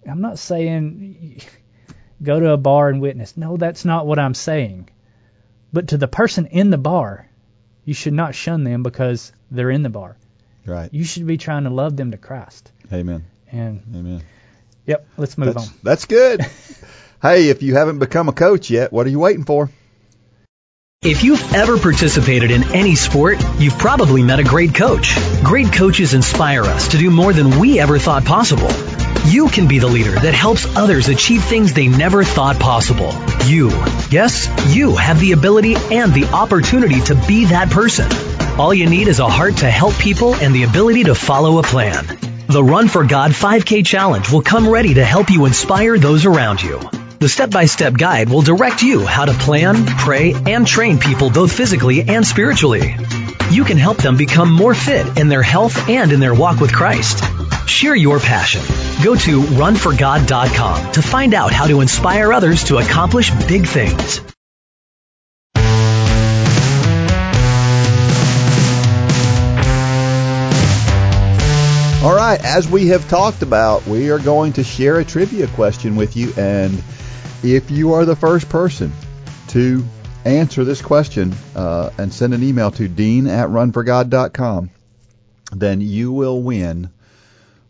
I'm 0.07 0.21
not 0.21 0.37
saying 0.37 1.41
go 2.23 2.39
to 2.39 2.51
a 2.51 2.57
bar 2.57 2.89
and 2.89 3.01
witness. 3.01 3.35
No, 3.35 3.57
that's 3.57 3.83
not 3.83 4.05
what 4.05 4.19
I'm 4.19 4.35
saying. 4.35 4.89
But 5.73 5.87
to 5.89 5.97
the 5.97 6.07
person 6.07 6.45
in 6.45 6.69
the 6.69 6.77
bar, 6.77 7.27
you 7.83 7.95
should 7.95 8.13
not 8.13 8.35
shun 8.35 8.63
them 8.63 8.83
because 8.83 9.31
they're 9.49 9.71
in 9.71 9.81
the 9.81 9.89
bar. 9.89 10.17
Right. 10.67 10.93
You 10.93 11.03
should 11.03 11.25
be 11.25 11.37
trying 11.37 11.63
to 11.63 11.71
love 11.71 11.97
them 11.97 12.11
to 12.11 12.17
Christ. 12.17 12.71
Amen. 12.93 13.25
And 13.51 13.81
Amen. 13.95 14.23
yep, 14.85 15.07
let's 15.17 15.35
move 15.35 15.55
That's, 15.55 15.67
on. 15.67 15.73
that's 15.81 16.05
good. 16.05 16.45
hey, 17.23 17.49
if 17.49 17.63
you 17.63 17.73
haven't 17.73 17.97
become 17.97 18.29
a 18.29 18.33
coach 18.33 18.69
yet, 18.69 18.93
what 18.93 19.07
are 19.07 19.09
you 19.09 19.19
waiting 19.19 19.45
for? 19.45 19.71
If 21.01 21.23
you've 21.23 21.53
ever 21.53 21.77
participated 21.77 22.51
in 22.51 22.75
any 22.75 22.95
sport, 22.95 23.37
you've 23.57 23.77
probably 23.77 24.21
met 24.21 24.41
a 24.41 24.43
great 24.43 24.75
coach. 24.75 25.15
Great 25.41 25.71
coaches 25.71 26.13
inspire 26.13 26.63
us 26.63 26.89
to 26.89 26.97
do 26.97 27.09
more 27.09 27.31
than 27.31 27.57
we 27.57 27.79
ever 27.79 27.97
thought 27.97 28.25
possible. 28.25 28.69
You 29.25 29.47
can 29.47 29.69
be 29.69 29.79
the 29.79 29.87
leader 29.87 30.11
that 30.11 30.33
helps 30.33 30.65
others 30.75 31.07
achieve 31.07 31.41
things 31.41 31.73
they 31.73 31.87
never 31.87 32.25
thought 32.25 32.59
possible. 32.59 33.13
You, 33.45 33.69
yes, 34.11 34.49
you 34.75 34.97
have 34.97 35.21
the 35.21 35.31
ability 35.31 35.77
and 35.89 36.13
the 36.13 36.25
opportunity 36.33 36.99
to 37.03 37.15
be 37.25 37.45
that 37.45 37.69
person. 37.69 38.11
All 38.59 38.73
you 38.73 38.89
need 38.89 39.07
is 39.07 39.19
a 39.19 39.29
heart 39.29 39.55
to 39.59 39.71
help 39.71 39.93
people 39.99 40.35
and 40.35 40.53
the 40.53 40.63
ability 40.63 41.05
to 41.05 41.15
follow 41.15 41.59
a 41.59 41.63
plan. 41.63 42.05
The 42.47 42.61
Run 42.61 42.89
for 42.89 43.05
God 43.05 43.31
5K 43.31 43.85
Challenge 43.85 44.29
will 44.29 44.41
come 44.41 44.67
ready 44.67 44.95
to 44.95 45.05
help 45.05 45.29
you 45.29 45.45
inspire 45.45 45.97
those 45.97 46.25
around 46.25 46.61
you. 46.61 46.81
The 47.19 47.27
step 47.27 47.51
by 47.51 47.65
step 47.65 47.97
guide 47.97 48.29
will 48.29 48.43
direct 48.43 48.81
you 48.81 49.05
how 49.05 49.25
to 49.25 49.33
plan, 49.33 49.85
pray, 49.85 50.33
and 50.33 50.65
train 50.65 50.99
people 50.99 51.29
both 51.29 51.51
physically 51.51 52.01
and 52.07 52.25
spiritually. 52.25 52.95
You 53.51 53.65
can 53.65 53.77
help 53.77 53.97
them 53.97 54.15
become 54.15 54.49
more 54.49 54.73
fit 54.73 55.17
in 55.17 55.27
their 55.27 55.43
health 55.43 55.89
and 55.89 56.13
in 56.13 56.21
their 56.21 56.33
walk 56.33 56.61
with 56.61 56.71
Christ. 56.71 57.21
Share 57.67 57.93
your 57.93 58.21
passion. 58.21 58.61
Go 59.03 59.17
to 59.17 59.41
runforgod.com 59.41 60.93
to 60.93 61.01
find 61.01 61.33
out 61.33 61.51
how 61.51 61.67
to 61.67 61.81
inspire 61.81 62.31
others 62.31 62.63
to 62.65 62.77
accomplish 62.77 63.31
big 63.49 63.67
things. 63.67 64.21
All 72.01 72.15
right, 72.15 72.39
as 72.45 72.69
we 72.69 72.87
have 72.87 73.09
talked 73.09 73.41
about, 73.41 73.85
we 73.85 74.09
are 74.09 74.19
going 74.19 74.53
to 74.53 74.63
share 74.63 74.99
a 74.99 75.03
trivia 75.03 75.47
question 75.47 75.97
with 75.97 76.15
you, 76.15 76.31
and 76.37 76.81
if 77.43 77.71
you 77.71 77.93
are 77.93 78.05
the 78.05 78.15
first 78.15 78.49
person 78.49 78.91
to 79.49 79.83
answer 80.25 80.63
this 80.63 80.81
question 80.81 81.33
uh, 81.55 81.89
and 81.97 82.13
send 82.13 82.33
an 82.33 82.43
email 82.43 82.71
to 82.71 82.87
dean 82.87 83.27
at 83.27 83.49
runforgod.com, 83.49 84.69
then 85.51 85.81
you 85.81 86.11
will 86.11 86.41
win 86.41 86.89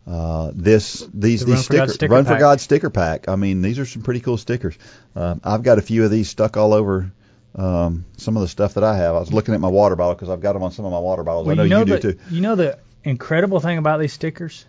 uh, 0.06 0.50
this 0.54 1.06
these 1.14 1.40
The 1.40 1.46
these 1.46 1.54
Run 1.54 1.56
for 1.56 1.62
stickers. 1.62 1.94
sticker 1.94 2.14
Run 2.14 2.24
for 2.24 2.30
pack. 2.30 2.40
God 2.40 2.60
sticker 2.60 2.90
pack. 2.90 3.28
I 3.28 3.36
mean, 3.36 3.62
these 3.62 3.78
are 3.78 3.86
some 3.86 4.02
pretty 4.02 4.20
cool 4.20 4.36
stickers. 4.36 4.76
Um, 5.14 5.40
I've 5.44 5.62
got 5.62 5.78
a 5.78 5.82
few 5.82 6.04
of 6.04 6.10
these 6.10 6.28
stuck 6.28 6.56
all 6.56 6.72
over. 6.74 7.12
Um, 7.54 8.04
some 8.16 8.36
of 8.36 8.42
the 8.42 8.48
stuff 8.48 8.74
that 8.74 8.84
I 8.84 8.96
have. 8.96 9.14
I 9.14 9.18
was 9.18 9.32
looking 9.32 9.54
at 9.54 9.60
my 9.60 9.68
water 9.68 9.96
bottle 9.96 10.14
because 10.14 10.28
I've 10.28 10.40
got 10.40 10.52
them 10.52 10.62
on 10.62 10.70
some 10.70 10.84
of 10.84 10.92
my 10.92 11.00
water 11.00 11.24
bottles. 11.24 11.48
I 11.48 11.54
know, 11.54 11.62
you 11.64 11.68
know 11.68 11.78
you 11.80 11.84
the, 11.84 11.98
do 11.98 12.12
too. 12.12 12.18
You 12.30 12.40
know 12.40 12.54
the 12.54 12.78
incredible 13.02 13.60
thing 13.60 13.78
about 13.78 14.00
these 14.00 14.12
stickers? 14.12 14.64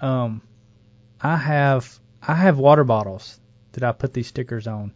Um, 0.00 0.40
I 1.20 1.36
have 1.36 1.98
I 2.22 2.34
have 2.34 2.58
water 2.58 2.84
bottles 2.84 3.38
that 3.76 3.84
I 3.84 3.92
put 3.92 4.14
these 4.14 4.26
stickers 4.26 4.66
on 4.66 4.90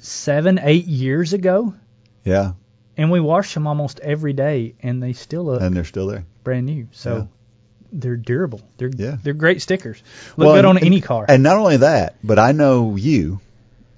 seven, 0.00 0.58
eight 0.62 0.86
years 0.86 1.32
ago, 1.32 1.74
Yeah, 2.24 2.52
and 2.96 3.10
we 3.10 3.20
wash 3.20 3.54
them 3.54 3.66
almost 3.66 4.00
every 4.00 4.32
day, 4.32 4.74
and 4.82 5.02
they 5.02 5.12
still 5.12 5.44
look 5.44 5.62
and 5.62 5.76
they're 5.76 5.84
still 5.84 6.06
there. 6.08 6.24
brand 6.44 6.66
new. 6.66 6.88
So 6.92 7.16
Yeah. 7.16 7.24
they're 7.92 8.16
durable. 8.16 8.60
They're 8.76 8.90
Yeah. 8.94 9.16
they're 9.22 9.32
great 9.34 9.62
stickers. 9.62 10.02
Look 10.36 10.46
Well, 10.46 10.56
good 10.56 10.64
on 10.64 10.76
and- 10.76 10.86
any 10.86 11.00
car. 11.00 11.24
And 11.28 11.42
not 11.42 11.56
only 11.56 11.78
that, 11.78 12.16
but 12.22 12.38
I 12.38 12.52
know 12.52 12.96
you, 12.96 13.40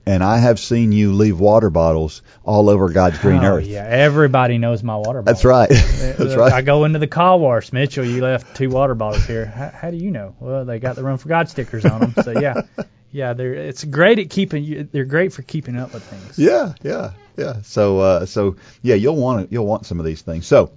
and 0.06 0.24
I 0.24 0.38
have 0.38 0.58
seen 0.58 0.92
you 0.92 1.12
leave 1.12 1.38
water 1.38 1.70
bottles 1.70 2.22
all 2.44 2.70
over 2.70 2.88
God's 2.88 3.18
green 3.18 3.44
oh, 3.44 3.56
earth. 3.56 3.66
Yeah, 3.66 3.84
everybody 3.84 4.58
knows 4.58 4.82
my 4.82 4.96
water 4.96 5.22
bottle. 5.22 5.24
That's 5.24 5.44
right. 5.44 5.68
That's 5.68 6.20
Uh, 6.20 6.38
right. 6.38 6.52
I 6.52 6.62
go 6.62 6.84
into 6.84 6.98
the 6.98 7.06
car 7.06 7.38
wash. 7.38 7.72
Mitchell, 7.72 8.04
you 8.04 8.22
left 8.22 8.56
two 8.56 8.70
water 8.70 8.94
bottles 8.94 9.24
here. 9.26 9.46
How, 9.46 9.68
how 9.68 9.90
do 9.90 9.96
you 9.96 10.10
know? 10.10 10.34
Well, 10.40 10.64
they 10.64 10.78
got 10.78 10.96
the 10.96 11.02
Run 11.02 11.18
for 11.18 11.28
God 11.28 11.48
stickers 11.48 11.84
on 11.84 12.00
them. 12.00 12.14
So 12.24 12.38
yeah, 12.38 12.62
yeah, 13.12 13.34
they're 13.34 13.54
it's 13.54 13.84
great 13.84 14.18
at 14.18 14.30
keeping 14.30 14.64
you. 14.64 14.88
They're 14.90 15.04
great 15.04 15.32
for 15.32 15.42
keeping 15.42 15.76
up 15.76 15.92
with 15.92 16.02
things. 16.04 16.38
Yeah, 16.38 16.74
yeah, 16.82 17.12
yeah. 17.36 17.62
So, 17.62 17.98
uh, 18.00 18.26
so 18.26 18.56
yeah, 18.82 18.94
you'll 18.94 19.16
want 19.16 19.44
it. 19.44 19.52
You'll 19.52 19.66
want 19.66 19.86
some 19.86 20.00
of 20.00 20.06
these 20.06 20.22
things. 20.22 20.46
So, 20.46 20.72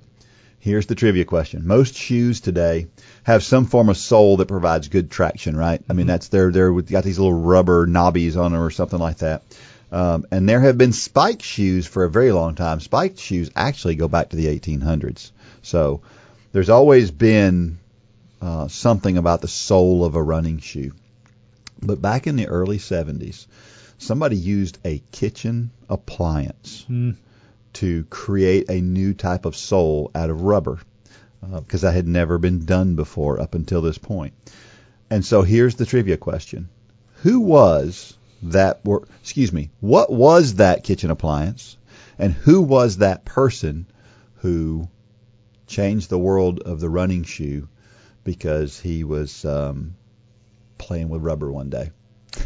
here's 0.60 0.86
the 0.88 0.96
trivia 0.96 1.26
question: 1.26 1.66
Most 1.66 1.96
shoes 1.96 2.42
today 2.42 2.88
have 3.24 3.44
some 3.44 3.66
form 3.66 3.90
of 3.90 3.98
sole 3.98 4.38
that 4.38 4.48
provides 4.48 4.90
good 4.90 5.10
traction, 5.10 5.56
right? 5.56 5.82
I 5.90 5.94
mean, 5.94 6.08
that's 6.08 6.28
they're 6.28 6.52
they're 6.52 6.74
with- 6.74 6.90
got 6.90 7.04
these 7.04 7.20
little 7.20 7.34
rubber 7.40 7.88
knobbies 7.88 8.38
on 8.38 8.52
them 8.52 8.62
or 8.62 8.70
something 8.70 9.00
like 9.00 9.18
that. 9.20 9.44
Um, 9.92 10.26
and 10.32 10.50
there 10.50 10.60
have 10.60 10.78
been 10.78 10.92
spiked 10.94 11.44
shoes 11.44 11.86
for 11.86 12.04
a 12.04 12.10
very 12.10 12.32
long 12.32 12.56
time. 12.56 12.80
Spiked 12.80 13.20
shoes 13.20 13.52
actually 13.56 13.96
go 13.96 14.08
back 14.08 14.30
to 14.30 14.36
the 14.36 14.48
1800s. 14.48 15.32
So, 15.62 16.02
there's 16.52 16.70
always 16.70 17.12
been 17.12 17.78
uh, 18.42 18.68
something 18.68 19.18
about 19.18 19.42
the 19.42 19.48
sole 19.48 20.04
of 20.04 20.16
a 20.16 20.24
running 20.24 20.58
shoe. 20.60 20.92
But 21.82 22.02
back 22.02 22.28
in 22.28 22.36
the 22.36 22.48
early 22.48 22.78
70s, 22.80 23.46
somebody 24.00 24.36
used 24.36 24.80
a 24.84 25.02
kitchen 25.12 25.70
appliance 25.90 26.86
Mm. 26.90 27.16
to 27.74 28.04
create 28.10 28.70
a 28.70 28.82
new 28.82 29.14
type 29.14 29.46
of 29.46 29.56
sole 29.56 30.12
out 30.16 30.30
of 30.30 30.42
rubber 30.42 30.80
because 31.52 31.82
that 31.82 31.94
had 31.94 32.08
never 32.08 32.38
been 32.38 32.66
done 32.66 32.96
before 32.96 33.40
up 33.40 33.56
until 33.56 33.82
this 33.82 33.98
point. 33.98 34.34
And 35.10 35.26
so 35.26 35.42
here's 35.42 35.76
the 35.76 35.86
trivia 35.86 36.18
question. 36.18 36.70
Who 37.22 37.40
was 37.40 38.18
that 38.44 38.84
wor- 38.84 39.08
excuse 39.22 39.54
me, 39.54 39.70
what 39.80 40.12
was 40.12 40.56
that 40.56 40.84
kitchen 40.84 41.10
appliance 41.10 41.78
and 42.18 42.34
who 42.34 42.62
was 42.62 42.98
that 42.98 43.26
person 43.26 43.86
who 44.38 44.90
changed 45.68 46.10
the 46.10 46.20
world 46.20 46.60
of 46.60 46.80
the 46.80 46.90
running 46.90 47.24
shoe 47.24 47.68
because 48.24 48.80
he 48.80 49.04
was 49.04 49.46
um, 49.46 49.96
playing 50.78 51.10
with 51.10 51.22
rubber 51.22 51.52
one 51.52 51.70
day? 51.70 51.92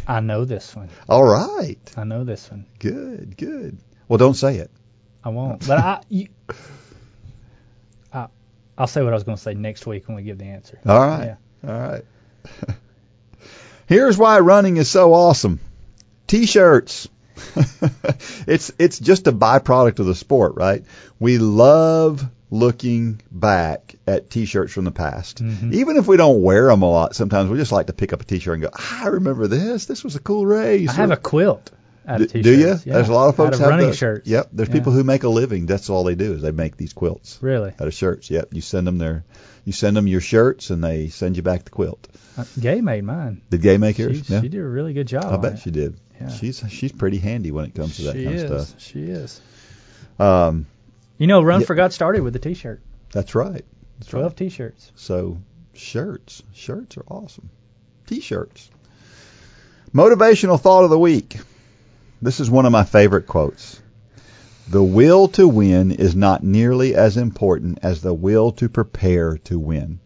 I 0.06 0.20
know 0.20 0.44
this 0.44 0.76
one. 0.76 0.90
All 1.08 1.24
right. 1.24 1.78
I 1.96 2.04
know 2.04 2.24
this 2.24 2.50
one. 2.50 2.66
Good, 2.78 3.36
good. 3.36 3.78
Well, 4.06 4.18
don't 4.18 4.34
say 4.34 4.56
it. 4.56 4.70
I 5.24 5.30
won't. 5.30 5.66
But 5.66 5.78
I, 5.78 6.02
you, 6.08 6.28
I, 6.48 6.54
I'll 8.78 8.86
say 8.86 9.02
what 9.02 9.12
I 9.12 9.16
was 9.16 9.24
going 9.24 9.36
to 9.36 9.42
say 9.42 9.54
next 9.54 9.86
week 9.86 10.06
when 10.06 10.16
we 10.16 10.22
give 10.22 10.38
the 10.38 10.46
answer. 10.46 10.78
All 10.86 11.00
right. 11.00 11.36
Yeah. 11.64 11.70
All 11.70 11.80
right. 11.80 12.04
Here's 13.86 14.16
why 14.16 14.38
running 14.38 14.76
is 14.76 14.88
so 14.88 15.12
awesome. 15.12 15.58
T-shirts. 16.28 17.08
it's 18.46 18.72
it's 18.78 18.98
just 18.98 19.26
a 19.26 19.32
byproduct 19.32 19.98
of 19.98 20.06
the 20.06 20.14
sport, 20.14 20.54
right? 20.56 20.84
We 21.18 21.38
love 21.38 22.24
looking 22.50 23.20
back 23.30 23.94
at 24.06 24.30
T-shirts 24.30 24.72
from 24.72 24.84
the 24.84 24.90
past. 24.90 25.42
Mm-hmm. 25.42 25.74
Even 25.74 25.96
if 25.96 26.06
we 26.06 26.16
don't 26.16 26.42
wear 26.42 26.66
them 26.66 26.82
a 26.82 26.90
lot, 26.90 27.14
sometimes 27.14 27.50
we 27.50 27.58
just 27.58 27.72
like 27.72 27.86
to 27.86 27.92
pick 27.92 28.12
up 28.12 28.20
a 28.20 28.24
T-shirt 28.24 28.54
and 28.54 28.62
go, 28.62 28.70
"I 28.72 29.08
remember 29.08 29.46
this. 29.46 29.86
This 29.86 30.04
was 30.04 30.16
a 30.16 30.20
cool 30.20 30.46
race." 30.46 30.90
I 30.90 30.94
have 30.94 31.10
a 31.10 31.16
quilt 31.16 31.70
out 32.08 32.20
of 32.22 32.32
t-shirts. 32.32 32.44
do 32.44 32.58
you? 32.58 32.66
Yeah. 32.66 32.74
There's 32.94 33.08
a 33.08 33.12
lot 33.12 33.28
of 33.28 33.36
folks 33.36 33.48
out 33.48 33.54
of 33.54 33.60
have 33.60 33.68
running 33.70 33.86
those. 33.88 33.96
shirts. 33.98 34.28
Yep. 34.28 34.48
There's 34.52 34.68
Yeah. 34.68 34.74
people 34.74 34.92
who 34.92 35.04
make 35.04 35.22
a 35.24 35.28
living. 35.28 35.66
That's 35.66 35.90
all 35.90 36.04
they 36.04 36.14
do 36.14 36.32
is 36.34 36.42
they 36.42 36.50
make 36.52 36.76
these 36.76 36.92
quilts 36.92 37.38
Really? 37.40 37.70
out 37.78 37.86
of 37.86 37.94
shirts. 37.94 38.30
Yep. 38.30 38.54
You 38.54 38.60
send 38.60 38.86
them 38.86 38.98
their, 38.98 39.24
you 39.64 39.72
send 39.72 39.96
them 39.96 40.06
your 40.06 40.20
shirts 40.20 40.70
and 40.70 40.82
they 40.82 41.08
send 41.08 41.36
you 41.36 41.42
back 41.42 41.64
the 41.64 41.70
quilt. 41.70 42.08
Uh, 42.36 42.44
Gay 42.58 42.80
made 42.80 43.04
mine. 43.04 43.42
Did 43.50 43.62
Gay 43.62 43.78
make 43.78 43.96
She, 43.96 44.02
yours? 44.02 44.28
yeah. 44.30 44.40
she 44.40 44.48
did 44.48 44.60
a 44.60 44.68
really 44.68 44.92
good 44.94 45.06
job. 45.08 45.24
I 45.26 45.36
bet 45.36 45.54
it. 45.54 45.58
she 45.60 45.70
did. 45.70 45.96
Yeah. 46.20 46.28
She's 46.30 46.62
she's 46.68 46.92
pretty 46.92 47.18
handy 47.18 47.50
when 47.52 47.64
it 47.66 47.74
comes 47.74 47.96
to 47.96 48.02
that 48.04 48.14
she 48.16 48.24
kind 48.24 48.36
is. 48.36 48.50
of 48.50 48.66
stuff. 48.68 48.80
She 48.80 49.02
is. 49.04 49.40
Um, 50.18 50.66
You 51.18 51.26
know, 51.26 51.42
Run 51.42 51.60
Yeah. 51.60 51.66
for 51.66 51.74
God 51.74 51.92
started 51.92 52.22
with 52.22 52.34
a 52.36 52.38
T-shirt. 52.40 52.80
that's 53.12 53.34
right. 53.34 53.64
That's 53.98 54.10
Twelve 54.10 54.26
right. 54.32 54.36
T-shirts. 54.36 54.92
So 54.96 55.38
shirts, 55.74 56.42
shirts 56.54 56.96
are 56.96 57.04
awesome. 57.08 57.50
T-shirts. 58.06 58.70
Motivational 59.94 60.60
thought 60.60 60.84
of 60.84 60.90
the 60.90 60.98
week. 60.98 61.38
This 62.20 62.40
is 62.40 62.50
one 62.50 62.66
of 62.66 62.72
my 62.72 62.84
favorite 62.84 63.26
quotes. 63.26 63.80
The 64.68 64.82
will 64.82 65.28
to 65.28 65.48
win 65.48 65.92
is 65.92 66.14
not 66.14 66.42
nearly 66.42 66.94
as 66.94 67.16
important 67.16 67.78
as 67.82 68.02
the 68.02 68.12
will 68.12 68.52
to 68.52 68.68
prepare 68.68 69.38
to 69.44 69.58
win. 69.58 70.00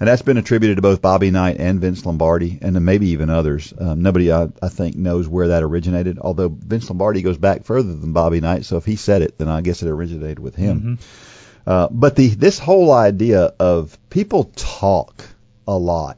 and 0.00 0.08
that's 0.08 0.22
been 0.22 0.38
attributed 0.38 0.76
to 0.76 0.82
both 0.82 1.02
Bobby 1.02 1.30
Knight 1.30 1.58
and 1.58 1.80
Vince 1.80 2.04
Lombardi, 2.06 2.58
and 2.62 2.80
maybe 2.84 3.08
even 3.08 3.30
others. 3.30 3.72
Um, 3.78 4.02
nobody, 4.02 4.32
I, 4.32 4.48
I 4.62 4.68
think, 4.68 4.96
knows 4.96 5.28
where 5.28 5.48
that 5.48 5.62
originated. 5.62 6.18
Although 6.18 6.48
Vince 6.48 6.88
Lombardi 6.88 7.22
goes 7.22 7.38
back 7.38 7.64
further 7.64 7.92
than 7.92 8.12
Bobby 8.12 8.40
Knight, 8.40 8.64
so 8.64 8.76
if 8.76 8.84
he 8.84 8.96
said 8.96 9.22
it, 9.22 9.38
then 9.38 9.48
I 9.48 9.60
guess 9.60 9.82
it 9.82 9.88
originated 9.88 10.38
with 10.38 10.56
him. 10.56 10.80
Mm-hmm. 10.80 11.70
Uh, 11.70 11.88
but 11.90 12.16
the 12.16 12.28
this 12.28 12.58
whole 12.58 12.90
idea 12.90 13.52
of 13.60 13.98
people 14.08 14.44
talk 14.56 15.22
a 15.66 15.76
lot 15.76 16.16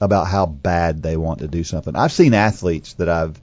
about 0.00 0.26
how 0.26 0.46
bad 0.46 1.02
they 1.02 1.16
want 1.16 1.40
to 1.40 1.48
do 1.48 1.64
something. 1.64 1.96
I've 1.96 2.12
seen 2.12 2.34
athletes 2.34 2.94
that 2.94 3.08
I've 3.08 3.40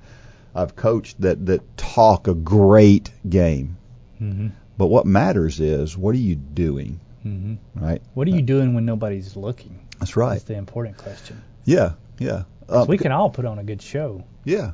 I've 0.62 0.76
coached 0.76 1.22
that 1.22 1.46
that 1.48 1.78
talk 1.78 2.28
a 2.28 2.34
great 2.34 3.12
game, 3.28 3.78
Mm-hmm. 4.22 4.48
but 4.78 4.88
what 4.88 5.06
matters 5.06 5.60
is 5.60 5.98
what 5.98 6.14
are 6.16 6.20
you 6.20 6.36
doing, 6.36 7.00
Mm-hmm. 7.26 7.84
right? 7.86 8.02
What 8.14 8.28
are 8.28 8.32
you 8.32 8.42
doing 8.42 8.74
when 8.74 8.86
nobody's 8.86 9.36
looking? 9.36 9.88
That's 10.00 10.16
right. 10.16 10.34
That's 10.34 10.44
the 10.46 10.56
important 10.56 10.98
question. 10.98 11.42
Yeah, 11.66 11.94
yeah. 12.20 12.44
Uh, 12.68 12.86
we 12.88 12.98
can 12.98 13.12
all 13.12 13.30
put 13.30 13.46
on 13.46 13.60
a 13.60 13.64
good 13.64 13.82
show. 13.82 14.24
Yeah. 14.46 14.72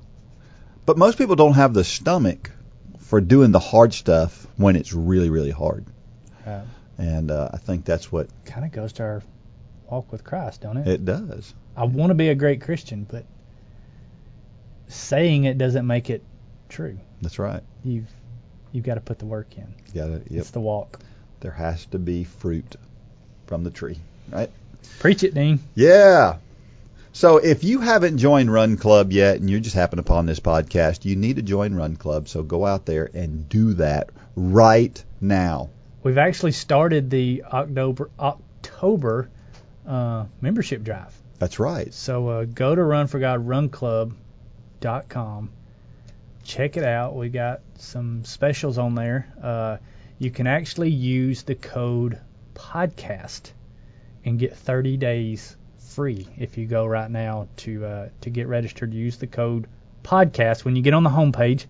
But 0.86 0.98
most 0.98 1.18
people 1.18 1.36
don't 1.36 1.54
have 1.54 1.74
the 1.74 1.84
stomach 1.84 2.52
for 3.00 3.22
doing 3.22 3.52
the 3.52 3.60
hard 3.60 3.94
stuff 3.94 4.46
when 4.58 4.76
it's 4.76 4.94
really, 4.94 5.30
really 5.30 5.52
hard. 5.52 5.86
Uh, 6.46 6.62
And 6.98 7.32
uh, 7.32 7.50
I 7.54 7.58
think 7.58 7.86
that's 7.86 8.12
what 8.12 8.28
kind 8.46 8.66
of 8.66 8.72
goes 8.72 8.94
to 8.94 9.04
our 9.04 9.24
walk 9.90 10.12
with 10.12 10.24
Christ, 10.24 10.62
don't 10.62 10.78
it? 10.78 10.88
it 10.88 11.06
does. 11.06 11.54
I 11.76 11.86
want 11.86 12.10
to 12.12 12.16
be 12.16 12.30
a 12.30 12.36
great 12.36 12.62
Christian, 12.62 13.06
but 13.10 13.26
saying 14.88 15.46
it 15.46 15.58
doesn't 15.58 15.86
make 15.86 16.10
it 16.10 16.24
true. 16.70 16.98
That's 17.22 17.40
right. 17.40 17.64
You've 17.84 18.10
you've 18.72 18.86
got 18.86 18.96
to 18.96 19.02
put 19.02 19.20
the 19.20 19.26
work 19.26 19.58
in. 19.58 19.74
You 19.94 20.02
gotta, 20.02 20.14
yep. 20.30 20.42
It's 20.42 20.52
the 20.52 20.60
walk. 20.60 21.00
There 21.40 21.52
has 21.52 21.86
to 21.88 22.00
be 22.00 22.24
fruit 22.24 22.76
from 23.48 23.64
the 23.64 23.72
tree, 23.72 24.00
right? 24.30 24.50
Preach 25.00 25.24
it, 25.24 25.34
Dean. 25.34 25.60
Yeah. 25.76 26.38
So 27.14 27.38
if 27.38 27.64
you 27.64 27.80
haven't 27.80 28.18
joined 28.18 28.52
Run 28.52 28.76
Club 28.76 29.14
yet 29.14 29.38
and 29.38 29.50
you 29.50 29.62
just 29.62 29.76
happen 29.76 30.00
upon 30.00 30.26
this 30.26 30.42
podcast, 30.42 31.06
you 31.06 31.16
need 31.16 31.38
to 31.38 31.42
join 31.42 31.74
Run 31.74 31.96
Club. 31.96 32.28
So 32.28 32.44
go 32.44 32.66
out 32.66 32.86
there 32.86 33.10
and 33.14 33.48
do 33.48 33.74
that 33.76 34.10
right 34.36 35.02
now. 35.22 35.70
We've 36.04 36.18
actually 36.18 36.52
started 36.52 37.10
the 37.10 37.44
October 37.46 38.10
October 38.20 39.30
uh, 39.88 40.26
membership 40.42 40.84
drive. 40.84 41.16
That's 41.40 41.58
right. 41.58 41.94
So 41.94 42.28
uh, 42.28 42.46
go 42.46 42.76
to 42.76 42.84
runforgodrunclub.com. 44.86 45.50
Check 46.44 46.78
it 46.78 46.84
out. 46.84 47.16
We 47.16 47.30
got 47.30 47.62
some 47.78 48.24
specials 48.24 48.78
on 48.78 48.96
there. 48.96 49.28
Uh, 49.42 49.78
you 50.20 50.30
can 50.32 50.48
actually 50.48 50.92
use 50.92 51.44
the 51.44 51.56
code 51.56 52.20
podcast 52.54 53.52
and 54.24 54.40
get 54.40 54.56
30 54.56 54.98
days 54.98 55.56
free 55.80 56.28
if 56.38 56.58
you 56.58 56.66
go 56.66 56.86
right 56.86 57.10
now 57.10 57.48
to 57.58 57.86
uh, 57.86 58.10
to 58.22 58.30
get 58.30 58.48
registered. 58.48 58.94
Use 58.94 59.18
the 59.18 59.28
code 59.28 59.68
podcast 60.04 60.64
when 60.64 60.76
you 60.76 60.82
get 60.82 60.94
on 60.94 61.04
the 61.04 61.10
homepage. 61.10 61.66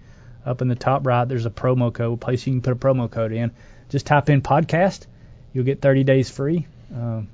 Up 0.46 0.62
in 0.62 0.68
the 0.68 0.76
top 0.76 1.08
right, 1.08 1.26
there's 1.26 1.48
a 1.48 1.52
promo 1.52 1.92
code 1.92 2.22
place 2.22 2.46
you 2.46 2.54
can 2.54 2.62
put 2.62 2.74
a 2.74 2.76
promo 2.76 3.10
code 3.10 3.32
in. 3.32 3.52
Just 3.90 4.06
type 4.06 4.30
in 4.30 4.42
podcast. 4.42 5.08
You'll 5.54 5.66
get 5.66 5.82
30 5.82 6.04
days 6.04 6.30
free. 6.30 6.68
Um, 6.94 7.30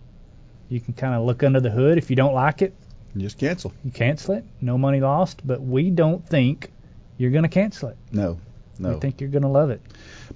you 0.69 0.79
can 0.79 0.93
kind 0.93 1.15
of 1.15 1.23
look 1.23 1.43
under 1.43 1.59
the 1.59 1.71
hood. 1.71 1.97
If 1.97 2.09
you 2.09 2.15
don't 2.15 2.33
like 2.33 2.61
it, 2.61 2.73
just 3.17 3.37
cancel. 3.37 3.73
you 3.83 3.91
cancel 3.91 4.35
it. 4.35 4.45
No 4.61 4.77
money 4.77 4.99
lost. 5.01 5.41
But 5.45 5.61
we 5.61 5.89
don't 5.89 6.25
think 6.27 6.71
you're 7.17 7.31
going 7.31 7.43
to 7.43 7.49
cancel 7.49 7.89
it. 7.89 7.97
No. 8.11 8.39
No. 8.79 8.93
We 8.93 8.99
think 8.99 9.21
you're 9.21 9.29
going 9.29 9.41
to 9.43 9.47
love 9.49 9.69
it. 9.69 9.81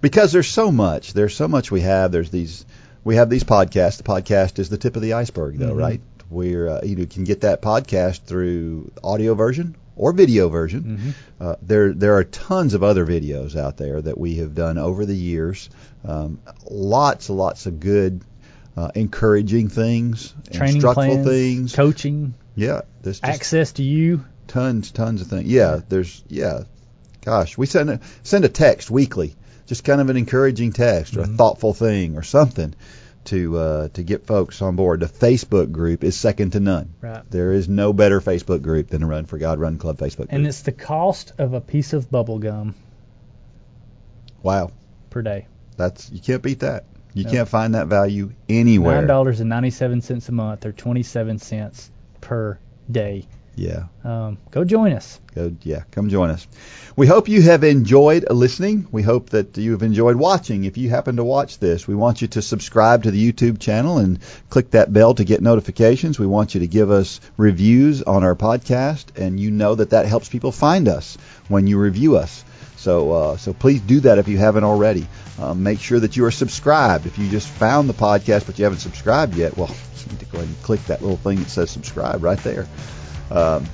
because 0.02 0.32
there's 0.32 0.48
so 0.50 0.72
much. 0.72 1.14
There's 1.14 1.36
so 1.36 1.48
much 1.48 1.72
we 1.72 1.82
have. 1.82 2.12
There's 2.12 2.30
these. 2.30 2.66
We 3.04 3.16
have 3.16 3.30
these 3.30 3.44
podcasts. 3.44 3.98
The 3.98 4.04
podcast 4.04 4.60
is 4.60 4.70
the 4.70 4.78
tip 4.78 4.96
of 4.96 5.02
the 5.02 5.14
iceberg, 5.14 5.58
though, 5.58 5.74
Mhm. 5.74 5.80
right? 5.80 6.02
We're 6.30 6.68
uh, 6.68 6.82
you 6.84 7.06
can 7.06 7.24
get 7.24 7.42
that 7.42 7.62
podcast 7.62 8.22
through 8.22 8.92
audio 9.04 9.36
version 9.36 9.76
or 9.96 10.12
video 10.12 10.50
version. 10.50 10.84
Mm-hmm. 10.84 11.10
Uh, 11.40 11.56
there 11.62 11.94
there 11.94 12.16
are 12.18 12.24
tons 12.24 12.74
of 12.74 12.82
other 12.84 13.06
videos 13.06 13.56
out 13.56 13.78
there 13.78 14.02
that 14.02 14.18
we 14.18 14.36
have 14.38 14.54
done 14.56 14.78
over 14.80 15.06
the 15.06 15.16
years. 15.16 15.70
Um, 16.04 16.40
lots 16.70 17.30
and 17.30 17.38
lots 17.38 17.68
of 17.68 17.80
good, 17.80 18.22
uh, 18.76 18.90
encouraging 18.96 19.70
things, 19.70 20.34
Training 20.52 20.76
instructional 20.78 21.24
plans, 21.24 21.28
things. 21.28 21.76
coaching, 21.76 22.34
yeah, 22.56 22.82
there's 23.02 23.20
just 23.20 23.24
access 23.34 23.72
to 23.74 23.84
you. 23.84 24.24
tons 24.48 24.92
tons 24.92 25.22
of 25.22 25.28
things. 25.28 25.46
Yeah, 25.50 25.82
there's 25.90 26.24
yeah. 26.28 26.64
Gosh, 27.24 27.58
we 27.58 27.66
send 27.66 27.90
a, 27.90 28.00
send 28.24 28.46
a 28.46 28.50
text 28.50 28.92
weekly, 28.92 29.36
just 29.66 29.84
kind 29.84 30.00
of 30.00 30.10
an 30.10 30.18
encouraging 30.18 30.74
text 30.74 31.18
or 31.18 31.22
a 31.22 31.26
Mhm. 31.26 31.38
thoughtful 31.38 31.74
thing 31.74 32.18
or 32.18 32.22
something 32.24 32.76
to 33.26 33.58
uh, 33.58 33.88
to 33.90 34.04
get 34.04 34.28
folks 34.28 34.62
on 34.62 34.76
board. 34.76 35.00
The 35.00 35.08
Facebook 35.08 35.72
group 35.72 36.04
is 36.04 36.16
second 36.16 36.52
to 36.52 36.60
none. 36.60 36.94
Right. 37.02 37.24
There 37.32 37.52
is 37.52 37.68
no 37.68 37.92
better 37.94 38.22
Facebook 38.22 38.62
group 38.62 38.90
than 38.90 39.02
the 39.02 39.08
Run 39.08 39.26
for 39.26 39.40
God 39.40 39.58
Run 39.60 39.80
Club 39.80 39.98
Facebook 39.98 40.18
group. 40.18 40.34
And 40.34 40.46
it's 40.46 40.62
the 40.62 40.72
cost 40.72 41.32
of 41.40 41.54
a 41.54 41.62
piece 41.62 41.94
of 41.94 42.12
bubble 42.12 42.38
gum 42.38 42.76
wow, 44.44 44.72
per 45.10 45.22
day. 45.22 45.48
that's 45.78 46.12
you 46.12 46.20
can't 46.20 46.42
beat 46.44 46.60
that. 46.60 46.86
You 47.14 47.24
No. 47.24 47.32
can't 47.32 47.48
find 47.50 47.76
that 47.76 47.88
value 47.88 48.32
anywhere. 48.50 48.98
Nine 48.98 49.08
dollars 49.08 49.40
and 49.40 49.50
ninety 49.50 49.70
seven 49.72 50.02
cents 50.02 50.30
a 50.30 50.32
month, 50.34 50.66
or 50.66 50.72
twenty 50.72 51.02
seven 51.04 51.40
cents 51.40 51.90
per 52.26 52.58
day. 52.92 53.28
Yeah. 53.56 53.86
Um, 54.04 54.38
go 54.52 54.66
join 54.66 54.92
us. 54.94 55.20
Go, 55.34 55.56
yeah, 55.62 55.84
come 55.92 56.10
join 56.10 56.30
us. 56.30 56.46
We 56.98 57.08
hope 57.08 57.30
you 57.30 57.42
have 57.44 57.64
enjoyed 57.64 58.26
listening. 58.30 58.88
We 58.92 59.02
hope 59.02 59.30
that 59.30 59.58
you 59.58 59.72
have 59.72 59.84
enjoyed 59.84 60.18
watching. 60.18 60.66
If 60.66 60.78
you 60.78 60.90
happen 60.90 61.16
to 61.18 61.24
watch 61.24 61.60
this, 61.60 61.88
we 61.88 61.96
want 61.96 62.22
you 62.22 62.28
to 62.30 62.42
subscribe 62.42 63.04
to 63.04 63.12
the 63.12 63.32
YouTube 63.32 63.60
channel 63.60 64.00
and 64.00 64.20
click 64.50 64.72
that 64.72 64.92
bell 64.92 65.14
to 65.14 65.24
get 65.24 65.42
notifications. 65.42 66.20
We 66.20 66.28
want 66.28 66.54
you 66.54 66.62
to 66.62 66.68
give 66.68 66.92
us 66.92 67.22
reviews 67.38 68.02
on 68.04 68.24
our 68.24 68.36
podcast, 68.36 69.06
and 69.16 69.40
you 69.40 69.52
know 69.52 69.76
that 69.76 69.92
that 69.92 70.06
helps 70.06 70.28
people 70.28 70.52
find 70.52 70.90
us 70.90 71.18
when 71.48 71.68
you 71.68 71.78
review 71.78 72.18
us. 72.18 72.44
So, 72.86 73.12
uh, 73.14 73.38
so 73.38 73.52
please 73.52 73.82
do 73.82 74.02
that 74.02 74.20
if 74.20 74.28
you 74.28 74.38
haven't 74.38 74.64
already. 74.64 75.08
Um, 75.40 75.64
make 75.64 75.80
sure 75.80 76.00
that 76.00 76.16
you 76.16 76.24
are 76.26 76.30
subscribed. 76.32 77.08
If 77.08 77.18
you 77.18 77.28
just 77.30 77.48
found 77.48 77.90
the 77.90 77.96
podcast 77.96 78.46
but 78.46 78.60
you 78.60 78.64
haven't 78.64 78.78
subscribed 78.78 79.36
yet, 79.36 79.58
well, 79.58 79.76
you 79.98 80.12
need 80.12 80.20
to 80.20 80.26
go 80.28 80.38
ahead 80.38 80.48
and 80.48 80.62
click 80.62 80.86
that 80.86 81.02
little 81.02 81.18
thing 81.18 81.40
that 81.40 81.50
says 81.50 81.72
subscribe 81.72 82.24
right 82.24 82.38
there. 82.44 82.68
Um, 83.32 83.66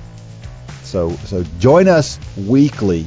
so, 0.82 1.10
so 1.10 1.44
join 1.58 1.88
us 1.88 2.18
weekly 2.38 3.06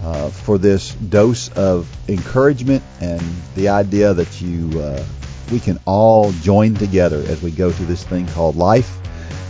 uh, 0.00 0.30
for 0.30 0.56
this 0.56 0.94
dose 0.94 1.50
of 1.50 1.86
encouragement 2.08 2.82
and 3.02 3.20
the 3.54 3.68
idea 3.68 4.14
that 4.14 4.40
you 4.40 4.80
uh, 4.80 5.04
we 5.50 5.60
can 5.60 5.78
all 5.84 6.32
join 6.40 6.72
together 6.76 7.22
as 7.26 7.42
we 7.42 7.50
go 7.50 7.70
through 7.70 7.86
this 7.86 8.04
thing 8.04 8.26
called 8.28 8.56
life, 8.56 8.96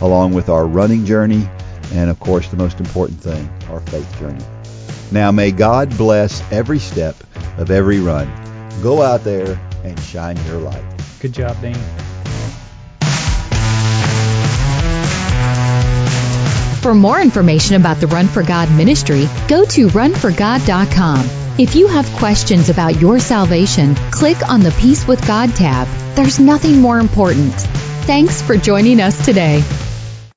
along 0.01 0.33
with 0.33 0.49
our 0.49 0.67
running 0.67 1.05
journey, 1.05 1.47
and 1.93 2.09
of 2.09 2.19
course 2.19 2.49
the 2.49 2.57
most 2.57 2.81
important 2.81 3.21
thing, 3.21 3.49
our 3.69 3.79
faith 3.79 4.19
journey. 4.19 4.43
Now, 5.11 5.31
may 5.31 5.51
God 5.51 5.95
bless 5.97 6.41
every 6.51 6.79
step 6.79 7.15
of 7.57 7.71
every 7.71 7.99
run. 7.99 8.27
Go 8.81 9.01
out 9.01 9.23
there 9.23 9.59
and 9.83 9.99
shine 9.99 10.37
your 10.47 10.59
light. 10.59 10.83
Good 11.19 11.33
job, 11.33 11.59
Dean. 11.61 11.75
For 16.81 16.93
more 16.93 17.21
information 17.21 17.77
about 17.77 18.01
the 18.01 18.07
Run 18.07 18.27
for 18.27 18.43
God 18.43 18.69
ministry, 18.75 19.25
go 19.47 19.63
to 19.63 19.87
runforgod.com. 19.87 21.29
If 21.57 21.75
you 21.75 21.87
have 21.87 22.05
questions 22.17 22.69
about 22.69 22.99
your 22.99 23.19
salvation, 23.19 23.95
click 24.11 24.49
on 24.49 24.59
the 24.59 24.71
Peace 24.71 25.07
with 25.07 25.25
God 25.25 25.55
tab. 25.55 25.87
There's 26.15 26.41
nothing 26.41 26.81
more 26.81 26.99
important. 26.99 27.53
Thanks 28.05 28.41
for 28.41 28.57
joining 28.57 28.99
us 28.99 29.23
today. 29.23 29.63